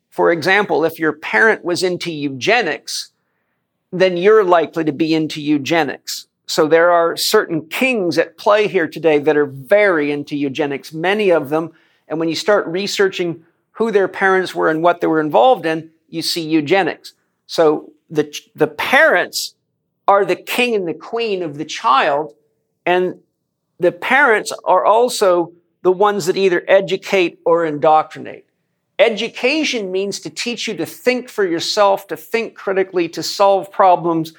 For 0.09 0.31
example, 0.31 0.85
if 0.85 0.99
your 0.99 1.11
parent 1.11 1.65
was 1.65 1.83
into 1.83 2.11
eugenics, 2.11 3.11
then 3.91 4.15
you're 4.15 4.45
likely 4.45 4.85
to 4.85 4.93
be 4.93 5.13
into 5.13 5.41
eugenics. 5.41 6.27
So 6.49 6.67
there 6.67 6.89
are 6.89 7.15
certain 7.15 7.67
kings 7.67 8.17
at 8.17 8.35
play 8.35 8.67
here 8.67 8.87
today 8.87 9.19
that 9.19 9.37
are 9.37 9.45
very 9.45 10.11
into 10.11 10.35
eugenics, 10.35 10.91
many 10.91 11.29
of 11.29 11.49
them. 11.49 11.73
And 12.07 12.19
when 12.19 12.27
you 12.27 12.33
start 12.33 12.65
researching 12.65 13.45
who 13.73 13.91
their 13.91 14.07
parents 14.07 14.55
were 14.55 14.67
and 14.67 14.81
what 14.81 14.99
they 14.99 15.05
were 15.05 15.21
involved 15.21 15.67
in, 15.67 15.91
you 16.07 16.23
see 16.23 16.41
eugenics. 16.41 17.13
So 17.45 17.93
the, 18.09 18.35
the 18.55 18.65
parents 18.65 19.53
are 20.07 20.25
the 20.25 20.35
king 20.35 20.73
and 20.73 20.87
the 20.87 20.95
queen 20.95 21.43
of 21.43 21.59
the 21.59 21.65
child, 21.65 22.33
and 22.83 23.19
the 23.79 23.91
parents 23.91 24.51
are 24.65 24.83
also 24.83 25.53
the 25.83 25.91
ones 25.91 26.25
that 26.25 26.35
either 26.35 26.65
educate 26.67 27.37
or 27.45 27.63
indoctrinate. 27.63 28.45
Education 28.97 29.91
means 29.91 30.19
to 30.21 30.31
teach 30.31 30.67
you 30.67 30.75
to 30.77 30.85
think 30.87 31.29
for 31.29 31.45
yourself, 31.45 32.07
to 32.07 32.17
think 32.17 32.55
critically, 32.55 33.07
to 33.09 33.21
solve 33.21 33.71
problems, 33.71 34.33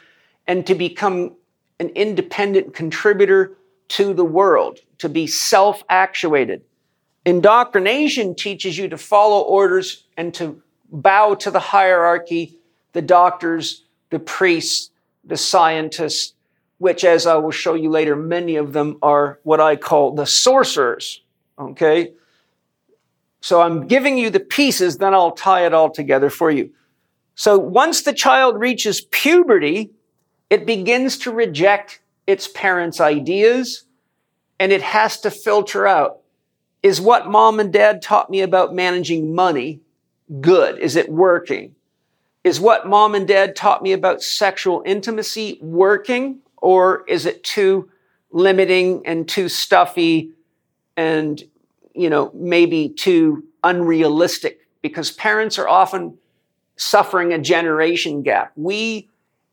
and 0.48 0.66
to 0.66 0.74
become 0.74 1.36
an 1.80 1.88
independent 1.90 2.74
contributor 2.74 3.56
to 3.88 4.14
the 4.14 4.24
world, 4.24 4.78
to 4.98 5.08
be 5.08 5.26
self 5.26 5.82
actuated. 5.88 6.62
Indoctrination 7.26 8.34
teaches 8.34 8.78
you 8.78 8.88
to 8.88 8.96
follow 8.96 9.40
orders 9.42 10.04
and 10.16 10.32
to 10.34 10.62
bow 10.92 11.34
to 11.34 11.50
the 11.50 11.58
hierarchy, 11.58 12.56
the 12.92 13.02
doctors, 13.02 13.84
the 14.10 14.18
priests, 14.18 14.90
the 15.24 15.36
scientists, 15.36 16.34
which, 16.78 17.04
as 17.04 17.26
I 17.26 17.34
will 17.36 17.50
show 17.50 17.74
you 17.74 17.90
later, 17.90 18.16
many 18.16 18.56
of 18.56 18.72
them 18.72 18.98
are 19.02 19.38
what 19.42 19.60
I 19.60 19.76
call 19.76 20.14
the 20.14 20.26
sorcerers. 20.26 21.20
Okay? 21.58 22.12
So 23.40 23.60
I'm 23.60 23.86
giving 23.86 24.18
you 24.18 24.30
the 24.30 24.40
pieces, 24.40 24.98
then 24.98 25.14
I'll 25.14 25.32
tie 25.32 25.66
it 25.66 25.74
all 25.74 25.90
together 25.90 26.30
for 26.30 26.50
you. 26.50 26.70
So 27.34 27.58
once 27.58 28.02
the 28.02 28.12
child 28.12 28.58
reaches 28.58 29.00
puberty, 29.00 29.90
it 30.50 30.66
begins 30.66 31.16
to 31.18 31.30
reject 31.30 32.00
its 32.26 32.48
parents' 32.48 33.00
ideas 33.00 33.84
and 34.58 34.72
it 34.72 34.82
has 34.82 35.20
to 35.20 35.30
filter 35.30 35.86
out. 35.86 36.18
Is 36.82 37.00
what 37.00 37.28
mom 37.28 37.60
and 37.60 37.72
dad 37.72 38.02
taught 38.02 38.30
me 38.30 38.40
about 38.40 38.74
managing 38.74 39.34
money 39.34 39.80
good? 40.40 40.78
Is 40.78 40.96
it 40.96 41.10
working? 41.10 41.74
Is 42.42 42.58
what 42.60 42.86
mom 42.86 43.14
and 43.14 43.28
dad 43.28 43.54
taught 43.54 43.82
me 43.82 43.92
about 43.92 44.22
sexual 44.22 44.82
intimacy 44.86 45.58
working, 45.60 46.38
or 46.56 47.04
is 47.06 47.26
it 47.26 47.44
too 47.44 47.90
limiting 48.32 49.06
and 49.06 49.28
too 49.28 49.48
stuffy 49.48 50.30
and, 50.96 51.42
you 51.94 52.08
know, 52.08 52.30
maybe 52.34 52.88
too 52.88 53.44
unrealistic? 53.62 54.66
Because 54.80 55.10
parents 55.10 55.58
are 55.58 55.68
often 55.68 56.16
suffering 56.76 57.34
a 57.34 57.38
generation 57.38 58.22
gap. 58.22 58.52
We 58.56 59.09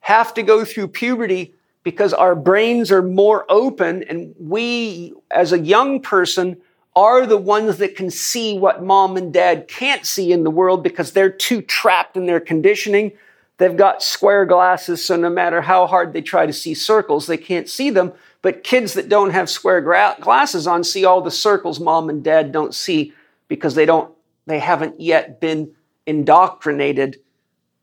have 0.08 0.34
to 0.34 0.42
go 0.42 0.64
through 0.64 0.88
puberty 0.88 1.54
because 1.84 2.14
our 2.14 2.34
brains 2.34 2.94
are 2.94 3.02
more 3.02 3.46
open 3.50 4.04
and 4.04 4.34
we, 4.40 5.14
as 5.32 5.52
a 5.52 5.60
young 5.60 6.02
person, 6.02 6.56
are 6.96 7.26
the 7.26 7.36
ones 7.38 7.76
that 7.80 7.98
can 7.98 8.10
see 8.10 8.58
what 8.58 8.82
mom 8.82 9.18
and 9.18 9.34
dad 9.34 9.68
can't 9.68 10.06
see 10.06 10.32
in 10.32 10.46
the 10.46 10.50
world 10.50 10.82
because 10.82 11.12
they're 11.12 11.30
too 11.30 11.62
trapped 11.62 12.16
in 12.16 12.26
their 12.26 12.40
conditioning. 12.40 13.12
They've 13.58 13.76
got 13.76 14.02
square 14.02 14.46
glasses, 14.46 15.04
so 15.04 15.18
no 15.18 15.30
matter 15.30 15.60
how 15.60 15.86
hard 15.88 16.14
they 16.14 16.22
try 16.22 16.46
to 16.46 16.54
see 16.54 16.74
circles, 16.74 17.28
they 17.28 17.36
can't 17.36 17.68
see 17.68 17.90
them. 17.90 18.14
But 18.42 18.64
kids 18.64 18.94
that 18.94 19.10
don't 19.10 19.32
have 19.32 19.50
square 19.50 19.82
gra- 19.82 20.16
glasses 20.22 20.68
on 20.68 20.86
see 20.86 21.04
all 21.04 21.20
the 21.20 21.32
circles 21.32 21.82
mom 21.82 22.10
and 22.10 22.24
dad 22.24 22.54
don't 22.54 22.74
see 22.74 23.12
because 23.50 23.76
they 23.76 23.86
don't 23.86 24.10
they 24.46 24.60
haven't 24.60 25.02
yet 25.02 25.42
been 25.42 25.74
indoctrinated 26.06 27.18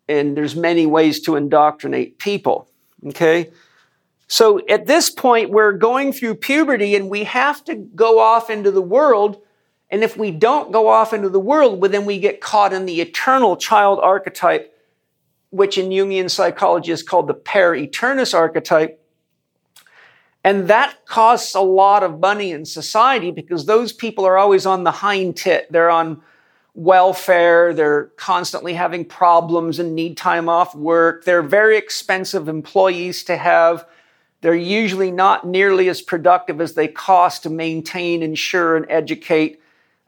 and 0.09 0.37
there's 0.37 0.55
many 0.55 0.87
ways 0.87 1.21
to 1.21 1.37
indoctrinate 1.37 2.19
people 2.19 2.69
okay 3.07 3.51
so 4.27 4.61
at 4.69 4.87
this 4.87 5.11
point, 5.11 5.51
we're 5.51 5.73
going 5.73 6.12
through 6.12 6.37
puberty 6.37 6.97
and 6.97 7.11
we 7.11 7.25
have 7.25 7.62
to 7.64 7.75
go 7.75 8.19
off 8.19 8.51
into 8.51 8.71
the 8.71 8.83
world. 8.83 9.40
And 9.90 10.03
if 10.03 10.17
we 10.17 10.31
don't 10.31 10.73
go 10.73 10.88
off 10.88 11.12
into 11.12 11.29
the 11.29 11.40
world, 11.40 11.81
well, 11.81 11.90
then 11.90 12.05
we 12.05 12.19
get 12.19 12.40
caught 12.40 12.73
in 12.73 12.87
the 12.87 13.01
eternal 13.01 13.57
child 13.57 14.01
archetype, 14.03 14.77
which 15.51 15.79
in 15.79 15.90
Jungian 15.90 16.31
psychology 16.31 16.90
is 16.90 17.03
called 17.03 17.29
the 17.29 17.35
puer 17.35 17.75
aeternus 17.75 18.35
archetype. 18.35 19.01
And 20.43 20.69
that 20.69 21.07
costs 21.07 21.55
a 21.55 21.61
lot 21.61 22.03
of 22.03 22.21
money 22.21 22.51
in 22.53 22.64
society 22.64 23.31
because 23.31 23.67
those 23.67 23.93
people 23.93 24.27
are 24.27 24.37
always 24.37 24.67
on 24.67 24.85
the 24.85 24.90
hind 24.90 25.37
tit. 25.37 25.71
They're 25.71 25.90
on 25.90 26.23
welfare. 26.74 27.72
They're 27.72 28.04
constantly 28.16 28.74
having 28.74 29.04
problems 29.04 29.78
and 29.78 29.94
need 29.94 30.16
time 30.16 30.48
off 30.48 30.74
work. 30.74 31.24
They're 31.24 31.42
very 31.42 31.76
expensive 31.76 32.48
employees 32.48 33.24
to 33.24 33.37
have. 33.37 33.87
They're 34.40 34.54
usually 34.54 35.10
not 35.10 35.46
nearly 35.46 35.88
as 35.88 36.02
productive 36.02 36.60
as 36.60 36.74
they 36.74 36.88
cost 36.88 37.44
to 37.44 37.50
maintain, 37.50 38.22
insure, 38.22 38.76
and 38.76 38.87
educate. 38.90 39.60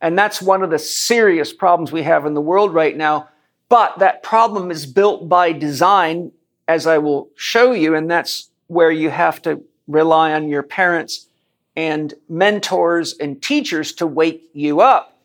And 0.03 0.19
that's 0.19 0.43
one 0.43 0.63
of 0.63 0.71
the 0.71 0.79
serious 0.79 1.53
problems 1.53 1.91
we 1.91 2.03
have 2.03 2.27
in 2.27 2.35
the 2.35 2.41
world 2.41 2.75
right 2.75 2.97
now. 2.97 3.29
But 3.69 3.99
that 4.01 4.23
problem 4.23 4.71
is 4.71 4.87
built 4.87 5.29
by 5.29 5.53
design, 5.53 6.33
as 6.69 6.87
I 6.87 6.99
will 6.99 7.31
show 7.37 7.73
you, 7.73 7.95
and 7.95 8.11
that's 8.11 8.51
where 8.67 8.91
you 8.91 9.11
have 9.11 9.41
to 9.43 9.63
rely 9.89 10.33
on 10.33 10.49
your 10.49 10.63
parents 10.63 11.29
and 11.77 12.13
mentors 12.29 13.17
and 13.19 13.41
teachers 13.41 13.93
to 13.93 14.07
wake 14.07 14.49
you 14.53 14.81
up. 14.81 15.16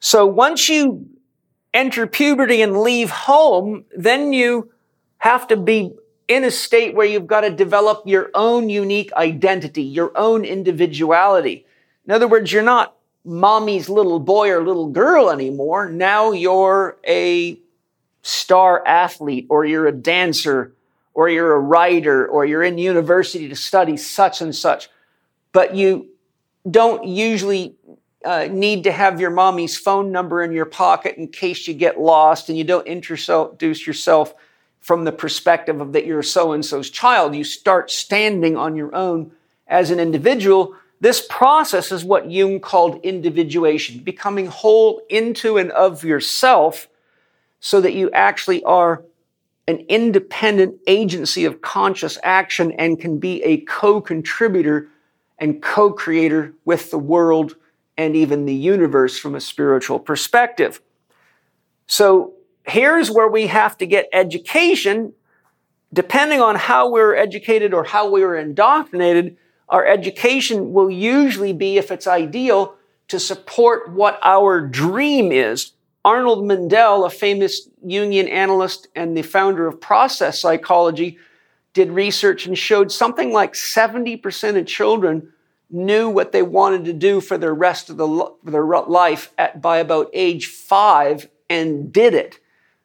So 0.00 0.26
once 0.26 0.68
you 0.68 1.08
enter 1.74 2.06
puberty 2.06 2.62
and 2.62 2.80
leave 2.80 3.10
home, 3.10 3.84
then 3.96 4.32
you 4.32 4.72
have 5.18 5.46
to 5.48 5.56
be 5.56 5.92
in 6.28 6.44
a 6.44 6.50
state 6.50 6.94
where 6.94 7.06
you've 7.06 7.26
got 7.26 7.40
to 7.40 7.50
develop 7.50 8.02
your 8.06 8.30
own 8.34 8.68
unique 8.68 9.12
identity, 9.14 9.82
your 9.82 10.12
own 10.14 10.44
individuality. 10.44 11.66
In 12.06 12.12
other 12.12 12.28
words, 12.28 12.52
you're 12.52 12.62
not 12.62 12.94
mommy's 13.24 13.88
little 13.88 14.20
boy 14.20 14.50
or 14.50 14.64
little 14.64 14.88
girl 14.88 15.30
anymore. 15.30 15.88
Now 15.90 16.32
you're 16.32 16.96
a 17.06 17.58
star 18.22 18.86
athlete 18.86 19.46
or 19.48 19.64
you're 19.64 19.86
a 19.86 19.92
dancer 19.92 20.74
or 21.14 21.28
you're 21.28 21.54
a 21.54 21.60
writer 21.60 22.26
or 22.26 22.44
you're 22.44 22.62
in 22.62 22.78
university 22.78 23.48
to 23.48 23.56
study 23.56 23.96
such 23.96 24.40
and 24.40 24.54
such. 24.54 24.88
But 25.52 25.74
you 25.74 26.08
don't 26.70 27.04
usually 27.04 27.74
uh, 28.24 28.48
need 28.50 28.84
to 28.84 28.92
have 28.92 29.20
your 29.20 29.30
mommy's 29.30 29.76
phone 29.76 30.10
number 30.10 30.42
in 30.42 30.52
your 30.52 30.66
pocket 30.66 31.16
in 31.16 31.28
case 31.28 31.68
you 31.68 31.74
get 31.74 32.00
lost 32.00 32.48
and 32.48 32.58
you 32.58 32.64
don't 32.64 32.86
introduce 32.86 33.86
yourself 33.86 34.34
from 34.80 35.04
the 35.04 35.12
perspective 35.12 35.80
of 35.80 35.92
that 35.92 36.06
you're 36.06 36.22
so 36.22 36.52
and 36.52 36.64
so's 36.64 36.90
child. 36.90 37.34
You 37.34 37.44
start 37.44 37.90
standing 37.90 38.56
on 38.56 38.74
your 38.74 38.94
own 38.94 39.32
as 39.66 39.90
an 39.90 40.00
individual. 40.00 40.74
This 41.00 41.24
process 41.28 41.92
is 41.92 42.04
what 42.04 42.30
Jung 42.30 42.60
called 42.60 43.00
individuation, 43.04 44.00
becoming 44.00 44.46
whole 44.46 45.02
into 45.08 45.56
and 45.56 45.70
of 45.72 46.02
yourself 46.04 46.88
so 47.60 47.80
that 47.80 47.94
you 47.94 48.10
actually 48.10 48.62
are 48.64 49.04
an 49.68 49.84
independent 49.88 50.80
agency 50.86 51.44
of 51.44 51.60
conscious 51.60 52.18
action 52.22 52.72
and 52.72 52.98
can 52.98 53.18
be 53.18 53.42
a 53.44 53.58
co 53.58 54.00
contributor 54.00 54.88
and 55.38 55.62
co 55.62 55.92
creator 55.92 56.54
with 56.64 56.90
the 56.90 56.98
world 56.98 57.54
and 57.98 58.14
even 58.14 58.46
the 58.46 58.54
universe 58.54 59.18
from 59.18 59.34
a 59.34 59.40
spiritual 59.40 59.98
perspective. 59.98 60.80
So 61.88 62.34
here's 62.64 63.10
where 63.10 63.28
we 63.28 63.48
have 63.48 63.76
to 63.78 63.86
get 63.86 64.08
education. 64.12 65.12
Depending 65.92 66.40
on 66.40 66.54
how 66.54 66.90
we're 66.90 67.16
educated 67.16 67.74
or 67.74 67.82
how 67.82 68.08
we 68.08 68.22
were 68.22 68.36
indoctrinated, 68.36 69.36
our 69.68 69.84
education 69.84 70.72
will 70.72 70.90
usually 70.90 71.52
be, 71.52 71.76
if 71.76 71.90
it's 71.90 72.06
ideal, 72.06 72.76
to 73.08 73.18
support 73.18 73.90
what 73.90 74.20
our 74.22 74.60
dream 74.60 75.32
is. 75.32 75.72
Arnold 76.04 76.44
Mindell, 76.44 77.04
a 77.04 77.10
famous 77.10 77.68
Jungian 77.84 78.30
analyst 78.30 78.86
and 78.94 79.16
the 79.16 79.22
founder 79.22 79.66
of 79.66 79.80
process 79.80 80.40
psychology, 80.40 81.18
did 81.72 81.90
research 81.90 82.46
and 82.46 82.56
showed 82.56 82.92
something 82.92 83.32
like 83.32 83.54
70% 83.54 84.58
of 84.58 84.66
children 84.66 85.32
knew 85.70 86.08
what 86.08 86.32
they 86.32 86.42
wanted 86.42 86.84
to 86.86 86.92
do 86.92 87.20
for 87.20 87.36
the 87.36 87.52
rest 87.52 87.90
of 87.90 87.96
the, 87.96 88.34
their 88.44 88.64
life 88.64 89.32
at, 89.36 89.60
by 89.60 89.78
about 89.78 90.10
age 90.12 90.46
five 90.46 91.28
and 91.50 91.92
did 91.92 92.14
it. 92.14 92.38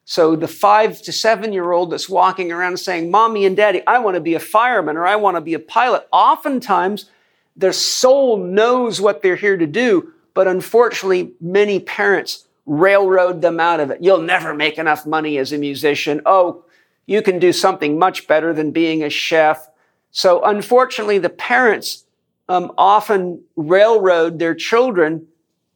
So 0.06 0.36
the 0.36 0.50
five 0.50 1.02
to 1.04 1.14
seven 1.14 1.54
year 1.54 1.72
old 1.72 1.92
that's 1.92 2.10
walking 2.10 2.52
around 2.52 2.78
saying, 2.78 3.10
Mommy 3.10 3.46
and 3.46 3.56
Daddy, 3.56 3.82
I 3.88 4.00
want 4.00 4.16
to 4.16 4.22
be 4.22 4.34
a 4.34 4.40
fireman 4.40 4.98
or 4.98 5.08
I 5.08 5.16
want 5.16 5.38
to 5.38 5.42
be 5.42 5.54
a 5.54 5.60
pilot, 5.60 6.08
oftentimes 6.12 7.10
their 7.56 7.74
soul 7.74 8.38
knows 8.38 9.00
what 9.00 9.22
they're 9.22 9.36
here 9.36 9.58
to 9.58 9.68
do, 9.68 10.12
but 10.34 10.48
unfortunately, 10.48 11.34
many 11.40 11.80
parents 11.80 12.48
railroad 12.66 13.42
them 13.42 13.60
out 13.60 13.80
of 13.80 13.92
it. 13.92 14.02
You'll 14.02 14.22
never 14.22 14.54
make 14.54 14.78
enough 14.78 15.06
money 15.06 15.38
as 15.38 15.54
a 15.54 15.58
musician. 15.58 16.22
Oh, 16.26 16.66
you 17.06 17.22
can 17.22 17.40
do 17.40 17.54
something 17.54 18.00
much 18.00 18.28
better 18.28 18.54
than 18.54 18.72
being 18.72 19.04
a 19.04 19.10
chef. 19.10 19.70
So 20.12 20.44
unfortunately, 20.44 21.20
the 21.20 21.30
parents 21.30 22.06
um, 22.50 22.72
often 22.78 23.44
railroad 23.56 24.40
their 24.40 24.56
children 24.56 25.28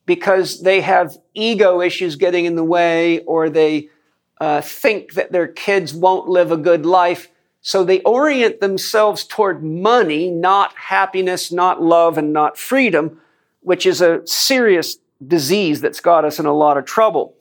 because 0.06 0.62
they 0.62 0.82
have 0.82 1.18
ego 1.34 1.82
issues 1.82 2.16
getting 2.16 2.46
in 2.46 2.56
the 2.56 2.64
way 2.64 3.20
or 3.20 3.50
they 3.50 3.90
uh, 4.40 4.62
think 4.62 5.14
that 5.14 5.32
their 5.32 5.48
kids 5.48 5.94
won't 5.94 6.30
live 6.30 6.52
a 6.52 6.58
good 6.58 6.86
life. 6.86 7.30
So 7.62 7.84
they 7.84 8.02
orient 8.02 8.62
themselves 8.62 9.26
toward 9.26 9.64
money, 9.64 10.30
not 10.30 10.74
happiness, 10.76 11.52
not 11.52 11.82
love, 11.82 12.18
and 12.18 12.32
not 12.32 12.58
freedom, 12.58 13.20
which 13.62 13.86
is 13.86 14.00
a 14.00 14.26
serious 14.26 14.98
disease 15.26 15.82
that's 15.82 16.00
got 16.00 16.24
us 16.24 16.40
in 16.40 16.46
a 16.46 16.54
lot 16.54 16.78
of 16.78 16.86
trouble. 16.86 17.36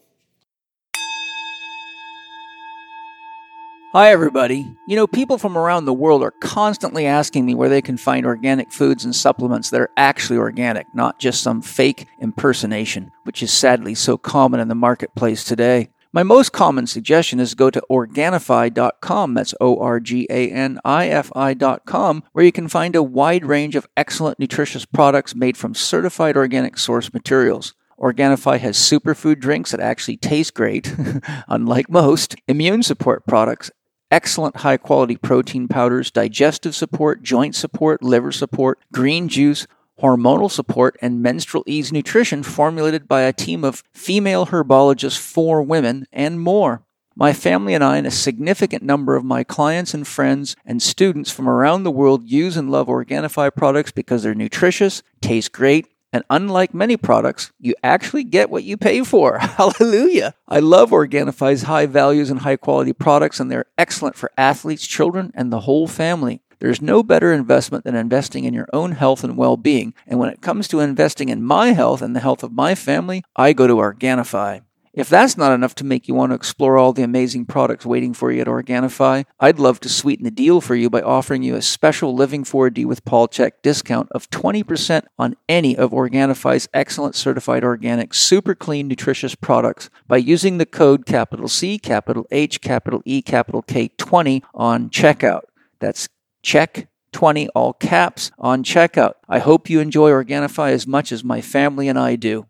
Hi, 3.92 4.10
everybody. 4.10 4.76
You 4.88 4.96
know, 4.96 5.06
people 5.06 5.38
from 5.38 5.56
around 5.56 5.84
the 5.84 5.94
world 5.94 6.22
are 6.22 6.32
constantly 6.32 7.06
asking 7.06 7.46
me 7.46 7.54
where 7.54 7.68
they 7.68 7.80
can 7.80 7.96
find 7.96 8.26
organic 8.26 8.72
foods 8.72 9.04
and 9.04 9.14
supplements 9.14 9.70
that 9.70 9.80
are 9.80 9.90
actually 9.96 10.38
organic, 10.38 10.92
not 10.92 11.20
just 11.20 11.40
some 11.40 11.62
fake 11.62 12.06
impersonation, 12.18 13.12
which 13.22 13.44
is 13.44 13.52
sadly 13.52 13.94
so 13.94 14.18
common 14.18 14.58
in 14.58 14.66
the 14.66 14.74
marketplace 14.74 15.44
today. 15.44 15.88
My 16.12 16.24
most 16.24 16.52
common 16.52 16.88
suggestion 16.88 17.38
is 17.38 17.54
go 17.54 17.70
to 17.70 17.82
Organifi.com. 17.88 19.34
That's 19.34 19.54
O 19.60 19.78
R 19.78 20.00
G 20.00 20.26
A 20.30 20.50
N 20.50 20.80
I 20.84 21.08
F 21.08 21.30
I.com, 21.36 22.24
where 22.32 22.44
you 22.44 22.52
can 22.52 22.68
find 22.68 22.96
a 22.96 23.02
wide 23.04 23.46
range 23.46 23.76
of 23.76 23.86
excellent 23.96 24.40
nutritious 24.40 24.84
products 24.84 25.36
made 25.36 25.56
from 25.56 25.74
certified 25.74 26.36
organic 26.36 26.76
source 26.76 27.14
materials. 27.14 27.74
Organifi 27.98 28.58
has 28.58 28.76
superfood 28.76 29.38
drinks 29.38 29.70
that 29.70 29.80
actually 29.80 30.18
taste 30.18 30.54
great, 30.54 30.94
unlike 31.48 31.88
most, 31.88 32.36
immune 32.46 32.82
support 32.82 33.26
products, 33.26 33.70
excellent 34.10 34.56
high 34.56 34.76
quality 34.76 35.16
protein 35.16 35.66
powders, 35.66 36.10
digestive 36.10 36.74
support, 36.74 37.22
joint 37.22 37.54
support, 37.54 38.02
liver 38.02 38.32
support, 38.32 38.78
green 38.92 39.28
juice, 39.28 39.66
hormonal 40.00 40.50
support, 40.50 40.96
and 41.00 41.22
menstrual 41.22 41.64
ease 41.66 41.90
nutrition 41.90 42.42
formulated 42.42 43.08
by 43.08 43.22
a 43.22 43.32
team 43.32 43.64
of 43.64 43.82
female 43.94 44.46
herbologists 44.46 45.18
for 45.18 45.62
women, 45.62 46.06
and 46.12 46.40
more. 46.40 46.82
My 47.18 47.32
family 47.32 47.72
and 47.72 47.82
I, 47.82 47.96
and 47.96 48.06
a 48.06 48.10
significant 48.10 48.82
number 48.82 49.16
of 49.16 49.24
my 49.24 49.42
clients 49.42 49.94
and 49.94 50.06
friends 50.06 50.54
and 50.66 50.82
students 50.82 51.30
from 51.30 51.48
around 51.48 51.82
the 51.82 51.90
world 51.90 52.28
use 52.28 52.58
and 52.58 52.70
love 52.70 52.88
Organifi 52.88 53.54
products 53.56 53.90
because 53.90 54.22
they're 54.22 54.34
nutritious, 54.34 55.02
taste 55.22 55.50
great, 55.52 55.86
and 56.12 56.24
unlike 56.30 56.72
many 56.72 56.96
products, 56.96 57.52
you 57.58 57.74
actually 57.82 58.24
get 58.24 58.50
what 58.50 58.64
you 58.64 58.76
pay 58.76 59.02
for. 59.02 59.38
Hallelujah. 59.40 60.34
I 60.48 60.60
love 60.60 60.90
Organifi's 60.90 61.62
high 61.62 61.86
values 61.86 62.30
and 62.30 62.40
high 62.40 62.56
quality 62.56 62.92
products, 62.92 63.40
and 63.40 63.50
they're 63.50 63.66
excellent 63.76 64.16
for 64.16 64.30
athletes, 64.38 64.86
children, 64.86 65.32
and 65.34 65.52
the 65.52 65.60
whole 65.60 65.86
family. 65.86 66.40
There's 66.58 66.80
no 66.80 67.02
better 67.02 67.32
investment 67.32 67.84
than 67.84 67.94
investing 67.94 68.44
in 68.44 68.54
your 68.54 68.68
own 68.72 68.92
health 68.92 69.22
and 69.22 69.36
well 69.36 69.56
being. 69.56 69.92
And 70.06 70.18
when 70.18 70.30
it 70.30 70.40
comes 70.40 70.68
to 70.68 70.80
investing 70.80 71.28
in 71.28 71.42
my 71.42 71.72
health 71.72 72.00
and 72.00 72.16
the 72.16 72.20
health 72.20 72.42
of 72.42 72.52
my 72.52 72.74
family, 72.74 73.22
I 73.36 73.52
go 73.52 73.66
to 73.66 73.74
Organifi. 73.74 74.62
If 74.96 75.10
that's 75.10 75.36
not 75.36 75.52
enough 75.52 75.74
to 75.74 75.84
make 75.84 76.08
you 76.08 76.14
want 76.14 76.30
to 76.30 76.36
explore 76.36 76.78
all 76.78 76.94
the 76.94 77.02
amazing 77.02 77.44
products 77.44 77.84
waiting 77.84 78.14
for 78.14 78.32
you 78.32 78.40
at 78.40 78.46
Organifi, 78.46 79.26
I'd 79.38 79.58
love 79.58 79.78
to 79.80 79.90
sweeten 79.90 80.24
the 80.24 80.30
deal 80.30 80.62
for 80.62 80.74
you 80.74 80.88
by 80.88 81.02
offering 81.02 81.42
you 81.42 81.54
a 81.54 81.60
special 81.60 82.14
Living 82.14 82.44
4D 82.44 82.86
with 82.86 83.04
Paul 83.04 83.28
Chek 83.28 83.52
discount 83.62 84.08
of 84.12 84.30
20% 84.30 85.04
on 85.18 85.36
any 85.50 85.76
of 85.76 85.90
Organifi's 85.90 86.66
excellent 86.72 87.14
certified 87.14 87.62
organic, 87.62 88.14
super 88.14 88.54
clean, 88.54 88.88
nutritious 88.88 89.34
products 89.34 89.90
by 90.08 90.16
using 90.16 90.56
the 90.56 90.64
code 90.64 91.04
capital 91.04 91.46
C, 91.46 91.78
capital 91.78 92.26
H, 92.30 92.62
capital 92.62 93.02
E, 93.04 93.20
capital 93.20 93.60
K 93.60 93.88
20 93.98 94.42
on 94.54 94.88
checkout. 94.88 95.42
That's 95.78 96.08
check 96.42 96.88
20 97.12 97.50
all 97.50 97.74
caps 97.74 98.30
on 98.38 98.64
checkout. 98.64 99.12
I 99.28 99.40
hope 99.40 99.68
you 99.68 99.80
enjoy 99.80 100.10
Organifi 100.10 100.70
as 100.70 100.86
much 100.86 101.12
as 101.12 101.22
my 101.22 101.42
family 101.42 101.86
and 101.86 101.98
I 101.98 102.16
do. 102.16 102.46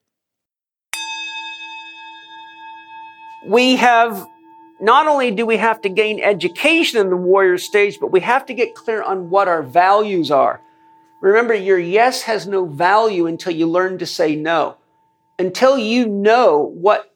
We 3.47 3.77
have 3.77 4.27
not 4.81 5.07
only 5.07 5.31
do 5.31 5.47
we 5.47 5.57
have 5.57 5.81
to 5.83 5.89
gain 5.89 6.21
education 6.21 7.01
in 7.01 7.09
the 7.09 7.17
warrior 7.17 7.59
stage, 7.59 7.99
but 8.01 8.13
we 8.13 8.21
have 8.21 8.47
to 8.47 8.55
get 8.55 8.75
clear 8.75 9.03
on 9.03 9.31
what 9.31 9.49
our 9.49 9.63
values 9.63 10.31
are. 10.31 10.61
Remember, 11.21 11.55
your 11.55 11.79
yes 11.79 12.23
has 12.23 12.47
no 12.47 12.67
value 12.67 13.27
until 13.27 13.53
you 13.53 13.67
learn 13.67 13.99
to 13.99 14.07
say 14.07 14.37
no. 14.37 14.77
Until 15.39 15.79
you 15.79 16.07
know 16.07 16.59
what 16.59 17.15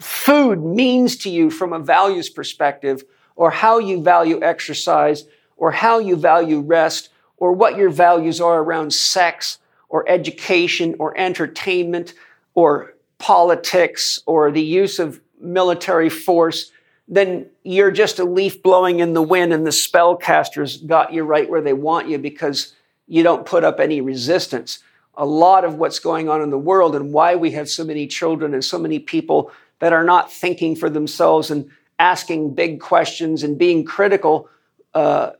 food 0.00 0.62
means 0.62 1.16
to 1.18 1.30
you 1.30 1.50
from 1.50 1.72
a 1.72 1.78
values 1.78 2.28
perspective, 2.28 3.04
or 3.36 3.50
how 3.50 3.78
you 3.78 4.02
value 4.02 4.42
exercise, 4.42 5.24
or 5.56 5.70
how 5.70 5.98
you 5.98 6.16
value 6.16 6.60
rest, 6.60 7.10
or 7.36 7.52
what 7.52 7.76
your 7.76 7.90
values 7.90 8.40
are 8.40 8.60
around 8.60 8.92
sex, 8.92 9.58
or 9.88 10.08
education, 10.08 10.96
or 10.98 11.16
entertainment, 11.16 12.14
or 12.54 12.94
politics 13.18 14.20
or 14.26 14.50
the 14.50 14.62
use 14.62 14.98
of 14.98 15.20
military 15.40 16.10
force, 16.10 16.70
then 17.06 17.46
you're 17.62 17.90
just 17.90 18.18
a 18.18 18.24
leaf 18.24 18.62
blowing 18.62 19.00
in 19.00 19.14
the 19.14 19.22
wind 19.22 19.52
and 19.52 19.66
the 19.66 19.70
spellcasters 19.70 20.86
got 20.86 21.12
you 21.12 21.24
right 21.24 21.48
where 21.48 21.62
they 21.62 21.72
want 21.72 22.08
you 22.08 22.18
because 22.18 22.74
you 23.06 23.22
don't 23.22 23.46
put 23.46 23.64
up 23.64 23.80
any 23.80 24.00
resistance. 24.00 24.80
A 25.14 25.24
lot 25.24 25.64
of 25.64 25.76
what's 25.76 25.98
going 25.98 26.28
on 26.28 26.42
in 26.42 26.50
the 26.50 26.58
world 26.58 26.94
and 26.94 27.12
why 27.12 27.34
we 27.34 27.52
have 27.52 27.68
so 27.68 27.82
many 27.84 28.06
children 28.06 28.54
and 28.54 28.64
so 28.64 28.78
many 28.78 28.98
people 28.98 29.50
that 29.80 29.92
are 29.92 30.04
not 30.04 30.30
thinking 30.30 30.76
for 30.76 30.90
themselves 30.90 31.50
and 31.50 31.70
asking 31.98 32.54
big 32.54 32.80
questions 32.80 33.42
and 33.42 33.58
being 33.58 33.84
critical 33.84 34.48
uh, 34.94 35.30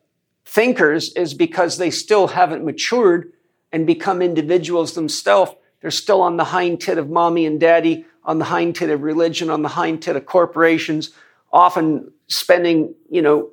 thinkers 0.45 1.13
is 1.15 1.35
because 1.35 1.77
they 1.77 1.91
still 1.91 2.29
haven't 2.29 2.65
matured 2.65 3.33
and 3.73 3.87
become 3.87 4.23
individuals 4.23 4.95
themselves. 4.95 5.53
They're 5.81 5.91
still 5.91 6.23
on 6.23 6.37
the 6.37 6.45
hind 6.45 6.81
tit 6.81 6.99
of 6.99 7.09
mommy 7.09 7.47
and 7.47 7.61
daddy, 7.61 8.05
on 8.25 8.39
the 8.39 8.47
hind 8.47 8.77
tit 8.77 8.91
of 8.91 9.03
religion, 9.03 9.51
on 9.51 9.63
the 9.63 9.69
hind 9.69 10.03
tit 10.03 10.17
of 10.17 10.27
corporations, 10.27 11.11
often 11.53 12.13
spending, 12.27 12.95
you 13.11 13.23
know, 13.23 13.51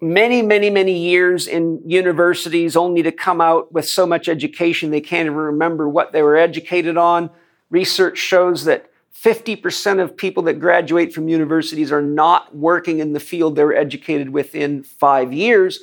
many, 0.00 0.40
many, 0.40 0.70
many 0.70 0.96
years 0.96 1.46
in 1.46 1.82
universities 1.84 2.76
only 2.76 3.02
to 3.02 3.12
come 3.12 3.40
out 3.40 3.70
with 3.72 3.86
so 3.86 4.06
much 4.06 4.28
education 4.28 4.90
they 4.90 5.00
can't 5.00 5.26
even 5.26 5.36
remember 5.36 5.88
what 5.88 6.12
they 6.12 6.22
were 6.22 6.36
educated 6.36 6.96
on. 6.96 7.30
Research 7.68 8.18
shows 8.18 8.64
that 8.64 8.90
50% 9.14 10.00
of 10.00 10.16
people 10.16 10.44
that 10.44 10.54
graduate 10.54 11.12
from 11.12 11.28
universities 11.28 11.92
are 11.92 12.00
not 12.00 12.56
working 12.56 13.00
in 13.00 13.12
the 13.12 13.20
field 13.20 13.56
they 13.56 13.64
were 13.64 13.74
educated 13.74 14.30
within 14.30 14.82
five 14.82 15.32
years. 15.32 15.80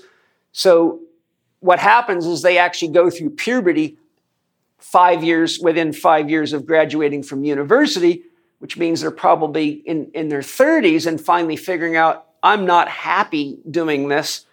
So, 0.51 1.01
what 1.59 1.79
happens 1.79 2.25
is 2.25 2.41
they 2.41 2.57
actually 2.57 2.93
go 2.93 3.09
through 3.09 3.31
puberty 3.31 3.97
five 4.80 5.23
years 5.23 5.59
within 5.59 5.93
five 5.93 6.30
years 6.30 6.53
of 6.53 6.65
graduating 6.65 7.23
from 7.23 7.43
university, 7.43 8.23
which 8.59 8.78
means 8.78 9.01
they're 9.01 9.11
probably 9.11 9.69
in, 9.69 10.11
in 10.13 10.30
their 10.30 10.41
30s 10.41 11.05
and 11.05 11.19
finally 11.19 11.55
figuring 11.55 11.95
out, 11.95 12.25
I'm 12.43 12.65
not 12.65 12.88
happy 12.88 13.59
doing 13.69 14.07
this. 14.07 14.45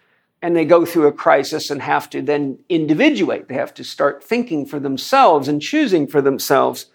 And 0.42 0.54
they 0.54 0.64
go 0.66 0.84
through 0.84 1.06
a 1.06 1.12
crisis 1.12 1.70
and 1.70 1.80
have 1.80 2.10
to 2.10 2.20
then 2.20 2.58
individuate. 2.68 3.48
They 3.48 3.54
have 3.54 3.72
to 3.74 3.84
start 3.84 4.22
thinking 4.22 4.66
for 4.66 4.78
themselves 4.78 5.48
and 5.48 5.60
choosing 5.60 6.06
for 6.06 6.20
themselves. 6.20 6.86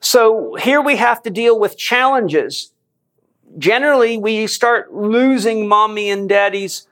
So 0.00 0.54
here 0.56 0.80
we 0.80 0.96
have 0.96 1.22
to 1.22 1.30
deal 1.30 1.58
with 1.58 1.78
challenges. 1.78 2.72
Generally, 3.58 4.18
we 4.18 4.46
start 4.46 4.92
losing 4.94 5.68
mommy 5.68 6.10
and 6.10 6.28
daddy's 6.28 6.86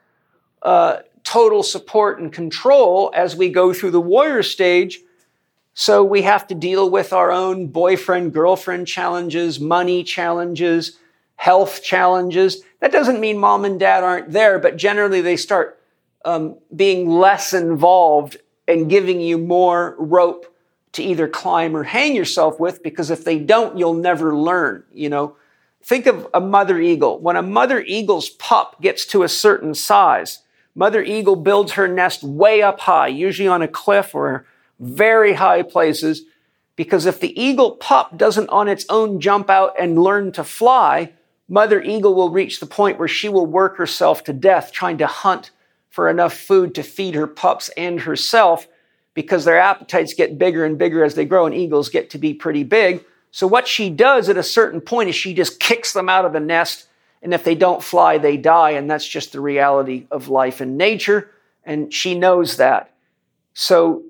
uh, 0.63 0.99
total 1.25 1.63
support 1.63 2.21
and 2.21 2.33
control 2.33 3.13
as 3.15 3.37
we 3.37 3.49
go 3.49 3.73
through 3.73 3.91
the 3.91 4.01
warrior 4.01 4.43
stage. 4.43 5.01
So 5.75 6.03
we 6.03 6.23
have 6.23 6.47
to 6.49 6.55
deal 6.55 6.91
with 6.91 7.13
our 7.13 7.31
own 7.31 7.69
boyfriend, 7.69 8.33
girlfriend 8.33 8.87
challenges, 8.87 9.61
money 9.61 10.03
challenges, 10.03 10.99
health 11.37 11.83
challenges. 11.83 12.63
That 12.81 12.93
doesn't 12.93 13.21
mean 13.21 13.39
mom 13.39 13.65
and 13.65 13.79
dad 13.79 14.03
aren't 14.03 14.33
there, 14.33 14.59
but 14.59 14.77
generally 14.77 15.21
they 15.21 15.37
start 15.37 15.81
um, 16.25 16.59
being 16.75 17.09
less 17.09 17.55
involved 17.55 18.39
and 18.67 18.91
giving 18.91 19.21
you 19.21 19.39
more 19.39 19.95
rope 19.99 20.53
to 20.93 21.03
either 21.03 21.29
climb 21.29 21.77
or 21.77 21.85
hang 21.85 22.15
yourself 22.17 22.59
with 22.59 22.83
because 22.83 23.11
if 23.11 23.25
they 23.25 23.39
don't, 23.39 23.79
you'll 23.79 23.95
never 23.95 24.37
learn. 24.37 24.83
You 24.93 25.09
know, 25.09 25.37
think 25.83 26.07
of 26.07 26.27
a 26.35 26.41
mother 26.41 26.81
eagle. 26.81 27.21
When 27.21 27.37
a 27.37 27.43
mother 27.43 27.81
eagle's 27.81 28.31
pup 28.31 28.81
gets 28.81 29.07
to 29.07 29.23
a 29.23 29.29
certain 29.29 29.75
size, 29.75 30.41
Mother 30.79 31.03
eagle 31.03 31.35
builds 31.35 31.73
her 31.73 31.89
nest 31.89 32.23
way 32.23 32.63
up 32.63 32.79
high, 32.79 33.09
usually 33.09 33.49
on 33.49 33.63
a 33.63 33.67
cliff 33.67 34.15
or 34.15 34.47
very 34.79 35.33
high 35.33 35.63
places, 35.63 36.23
because 36.77 37.05
if 37.05 37.19
the 37.19 37.37
eagle 37.39 37.73
pup 37.73 38.17
doesn't 38.17 38.49
on 38.51 38.69
its 38.69 38.87
own 38.89 39.19
jump 39.19 39.51
out 39.51 39.75
and 39.77 40.01
learn 40.01 40.31
to 40.31 40.45
fly, 40.45 41.13
mother 41.49 41.83
eagle 41.83 42.15
will 42.15 42.31
reach 42.31 42.61
the 42.61 42.67
point 42.67 42.97
where 42.97 43.09
she 43.09 43.29
will 43.29 43.45
work 43.45 43.77
herself 43.77 44.23
to 44.23 44.33
death 44.33 44.71
trying 44.71 44.99
to 44.99 45.09
hunt 45.09 45.51
for 45.91 46.09
enough 46.09 46.33
food 46.33 46.77
to 46.77 46.85
feed 46.85 47.17
her 47.17 47.27
pups 47.27 47.71
and 47.77 48.03
herself 48.03 48.69
because 49.15 49.45
their 49.45 49.59
appetites 49.59 50.15
get 50.15 50.39
bigger 50.39 50.65
and 50.65 50.79
bigger 50.79 51.03
as 51.03 51.17
they 51.17 51.25
grow 51.25 51.45
and 51.45 51.57
eagles 51.57 51.89
get 51.89 52.09
to 52.11 52.19
be 52.19 52.33
pretty 52.33 52.63
big. 52.63 53.05
So 53.33 53.49
what 53.49 53.67
she 53.67 53.91
does 53.91 54.29
at 54.29 54.37
a 54.37 54.45
certain 54.45 54.81
point 54.81 55.09
is 55.09 55.17
she 55.17 55.35
just 55.35 55.59
kicks 55.59 55.93
them 55.93 56.09
out 56.09 56.25
of 56.25 56.33
the 56.33 56.39
nest 56.39 56.88
and 57.23 57.35
if 57.35 57.45
they 57.45 57.55
don't 57.55 57.83
fly, 57.83 58.19
they 58.19 58.37
die. 58.37 58.71
And 58.71 58.91
that's 58.91 59.07
just 59.07 59.33
the 59.33 59.41
reality 59.41 60.07
of 60.11 60.29
life 60.29 60.61
and 60.61 60.77
nature. 60.79 61.31
And 61.65 61.93
she 61.93 62.19
knows 62.19 62.57
that. 62.57 62.95
So 63.55 64.05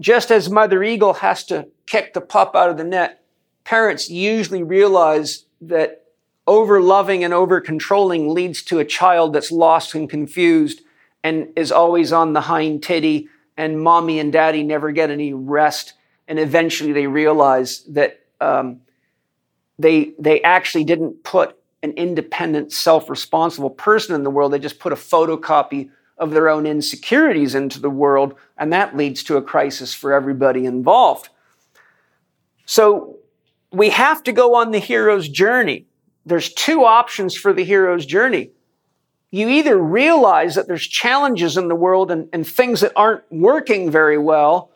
just 0.00 0.30
as 0.30 0.48
Mother 0.48 0.82
Eagle 0.82 1.14
has 1.14 1.44
to 1.44 1.68
kick 1.86 2.14
the 2.14 2.20
pup 2.20 2.54
out 2.54 2.70
of 2.70 2.76
the 2.76 2.84
net, 2.84 3.24
parents 3.64 4.08
usually 4.08 4.62
realize 4.62 5.44
that 5.60 6.04
over 6.46 6.80
loving 6.80 7.22
and 7.22 7.32
over 7.32 7.60
controlling 7.60 8.28
leads 8.28 8.62
to 8.64 8.78
a 8.78 8.84
child 8.84 9.32
that's 9.32 9.52
lost 9.52 9.94
and 9.94 10.10
confused 10.10 10.82
and 11.22 11.48
is 11.54 11.70
always 11.70 12.12
on 12.12 12.32
the 12.32 12.40
hind 12.40 12.82
titty, 12.82 13.28
and 13.56 13.80
mommy 13.80 14.18
and 14.18 14.32
daddy 14.32 14.64
never 14.64 14.90
get 14.90 15.10
any 15.10 15.32
rest. 15.32 15.92
And 16.26 16.38
eventually 16.38 16.92
they 16.92 17.06
realize 17.06 17.84
that 17.84 18.20
um, 18.40 18.80
they, 19.78 20.14
they 20.18 20.42
actually 20.42 20.82
didn't 20.82 21.22
put 21.22 21.56
an 21.82 21.92
independent, 21.92 22.72
self 22.72 23.10
responsible 23.10 23.70
person 23.70 24.14
in 24.14 24.22
the 24.22 24.30
world. 24.30 24.52
They 24.52 24.58
just 24.58 24.78
put 24.78 24.92
a 24.92 24.96
photocopy 24.96 25.90
of 26.18 26.30
their 26.30 26.48
own 26.48 26.66
insecurities 26.66 27.54
into 27.54 27.80
the 27.80 27.90
world, 27.90 28.34
and 28.56 28.72
that 28.72 28.96
leads 28.96 29.22
to 29.24 29.36
a 29.36 29.42
crisis 29.42 29.92
for 29.92 30.12
everybody 30.12 30.64
involved. 30.66 31.28
So 32.66 33.18
we 33.72 33.88
have 33.90 34.22
to 34.24 34.32
go 34.32 34.54
on 34.54 34.70
the 34.70 34.78
hero's 34.78 35.28
journey. 35.28 35.86
There's 36.24 36.52
two 36.52 36.84
options 36.84 37.34
for 37.34 37.52
the 37.52 37.64
hero's 37.64 38.06
journey. 38.06 38.50
You 39.30 39.48
either 39.48 39.78
realize 39.78 40.54
that 40.54 40.66
there's 40.66 40.86
challenges 40.86 41.56
in 41.56 41.68
the 41.68 41.74
world 41.74 42.10
and, 42.10 42.28
and 42.32 42.46
things 42.46 42.80
that 42.80 42.92
aren't 42.94 43.24
working 43.32 43.90
very 43.90 44.18
well, 44.18 44.70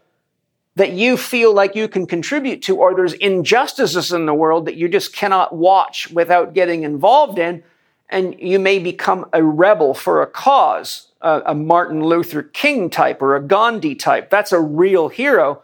that 0.77 0.93
you 0.93 1.17
feel 1.17 1.53
like 1.55 1.75
you 1.75 1.89
can 1.89 2.07
contribute 2.07 2.63
to, 2.63 2.77
or 2.77 2.95
there's 2.95 3.15
injustices 3.15 4.13
in 4.13 4.27
the 4.27 4.35
world 4.35 4.67
that 4.67 4.77
you 4.77 4.89
just 4.89 5.15
cannot 5.15 5.55
watch 5.55 6.11
without 6.11 6.55
getting 6.55 6.83
involved 6.83 7.39
in, 7.39 7.63
and 8.09 8.39
you 8.39 8.59
may 8.59 8.79
become 8.79 9.27
a 9.33 9.43
rebel 9.43 9.95
for 9.95 10.23
a 10.23 10.27
cause, 10.27 11.09
a, 11.23 11.43
a 11.47 11.55
Martin 11.55 12.05
Luther 12.05 12.43
King 12.43 12.91
type 12.91 13.23
or 13.23 13.35
a 13.35 13.43
Gandhi 13.43 13.95
type. 13.95 14.31
That's 14.31 14.53
a 14.53 14.61
real 14.61 15.09
hero 15.09 15.63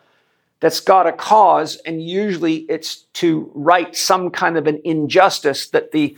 that's 0.61 0.81
got 0.81 1.07
a 1.07 1.13
cause, 1.13 1.77
and 1.85 2.03
usually 2.03 2.59
it's 2.69 3.03
to 3.15 3.51
right 3.55 3.95
some 3.95 4.31
kind 4.31 4.57
of 4.57 4.67
an 4.67 4.81
injustice 4.85 5.69
that 5.69 5.93
the 5.93 6.17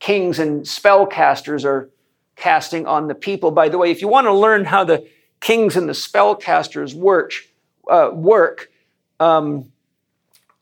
kings 0.00 0.38
and 0.38 0.64
spellcasters 0.64 1.64
are 1.64 1.88
casting 2.36 2.86
on 2.86 3.08
the 3.08 3.14
people. 3.14 3.52
By 3.52 3.68
the 3.68 3.78
way, 3.78 3.90
if 3.90 4.02
you 4.02 4.08
want 4.08 4.26
to 4.26 4.32
learn 4.32 4.64
how 4.64 4.84
the 4.84 5.06
kings 5.40 5.76
and 5.76 5.88
the 5.88 5.92
spellcasters 5.92 6.94
work, 6.94 7.32
uh, 7.88 8.10
work, 8.12 8.70
um, 9.18 9.70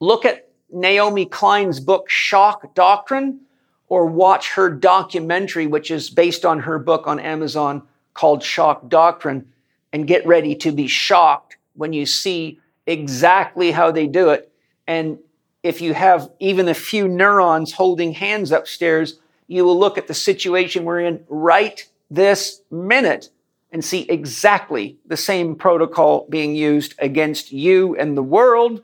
look 0.00 0.24
at 0.24 0.48
Naomi 0.70 1.26
Klein's 1.26 1.80
book, 1.80 2.10
Shock 2.10 2.74
Doctrine, 2.74 3.40
or 3.88 4.06
watch 4.06 4.52
her 4.52 4.68
documentary, 4.70 5.66
which 5.66 5.90
is 5.90 6.10
based 6.10 6.44
on 6.44 6.60
her 6.60 6.78
book 6.78 7.06
on 7.06 7.18
Amazon 7.18 7.82
called 8.12 8.42
Shock 8.42 8.88
Doctrine, 8.88 9.50
and 9.92 10.06
get 10.06 10.26
ready 10.26 10.54
to 10.56 10.72
be 10.72 10.86
shocked 10.86 11.56
when 11.74 11.92
you 11.92 12.04
see 12.04 12.60
exactly 12.86 13.70
how 13.70 13.90
they 13.90 14.06
do 14.06 14.30
it. 14.30 14.52
And 14.86 15.18
if 15.62 15.80
you 15.80 15.94
have 15.94 16.30
even 16.38 16.68
a 16.68 16.74
few 16.74 17.08
neurons 17.08 17.72
holding 17.72 18.12
hands 18.12 18.52
upstairs, 18.52 19.18
you 19.46 19.64
will 19.64 19.78
look 19.78 19.96
at 19.96 20.06
the 20.06 20.14
situation 20.14 20.84
we're 20.84 21.00
in 21.00 21.24
right 21.28 21.86
this 22.10 22.60
minute 22.70 23.30
and 23.70 23.84
see 23.84 24.02
exactly 24.08 24.96
the 25.06 25.16
same 25.16 25.54
protocol 25.54 26.26
being 26.30 26.54
used 26.54 26.94
against 26.98 27.52
you 27.52 27.94
and 27.96 28.16
the 28.16 28.22
world. 28.22 28.82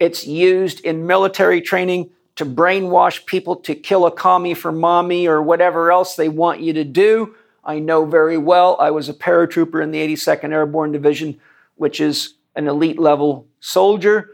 It's 0.00 0.26
used 0.26 0.80
in 0.80 1.06
military 1.06 1.60
training 1.60 2.10
to 2.36 2.46
brainwash 2.46 3.26
people 3.26 3.56
to 3.56 3.74
kill 3.74 4.06
a 4.06 4.10
commie 4.10 4.54
for 4.54 4.72
mommy 4.72 5.26
or 5.26 5.42
whatever 5.42 5.92
else 5.92 6.16
they 6.16 6.28
want 6.28 6.60
you 6.60 6.72
to 6.72 6.84
do. 6.84 7.34
I 7.64 7.78
know 7.78 8.04
very 8.06 8.38
well. 8.38 8.76
I 8.80 8.90
was 8.90 9.08
a 9.08 9.14
paratrooper 9.14 9.82
in 9.82 9.90
the 9.90 9.98
82nd 9.98 10.50
Airborne 10.50 10.92
Division, 10.92 11.38
which 11.76 12.00
is 12.00 12.34
an 12.56 12.68
elite 12.68 12.98
level 12.98 13.46
soldier. 13.60 14.30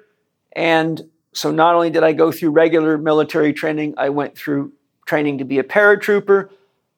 And 0.52 1.10
so 1.32 1.50
not 1.50 1.74
only 1.74 1.90
did 1.90 2.04
I 2.04 2.12
go 2.12 2.32
through 2.32 2.50
regular 2.50 2.96
military 2.96 3.52
training, 3.52 3.94
I 3.96 4.08
went 4.08 4.36
through 4.36 4.72
training 5.06 5.38
to 5.38 5.44
be 5.44 5.58
a 5.58 5.64
paratrooper. 5.64 6.50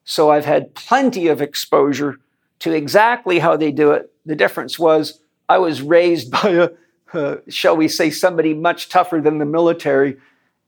So 0.05 0.31
I've 0.31 0.45
had 0.45 0.75
plenty 0.75 1.29
of 1.29 1.43
exposure 1.43 2.19
to 2.61 2.73
exactly 2.73 3.39
how 3.39 3.57
they 3.57 3.73
do 3.73 3.91
it. 3.93 4.13
The 4.25 4.37
difference 4.37 4.79
was 4.79 5.21
I 5.49 5.59
was 5.59 5.83
raised 5.83 6.31
by 6.43 6.51
a, 6.51 6.71
uh, 7.13 7.37
shall 7.49 7.77
we 7.77 7.89
say, 7.89 8.11
somebody 8.11 8.55
much 8.55 8.89
tougher 8.89 9.21
than 9.21 9.39
the 9.39 9.45
military, 9.45 10.17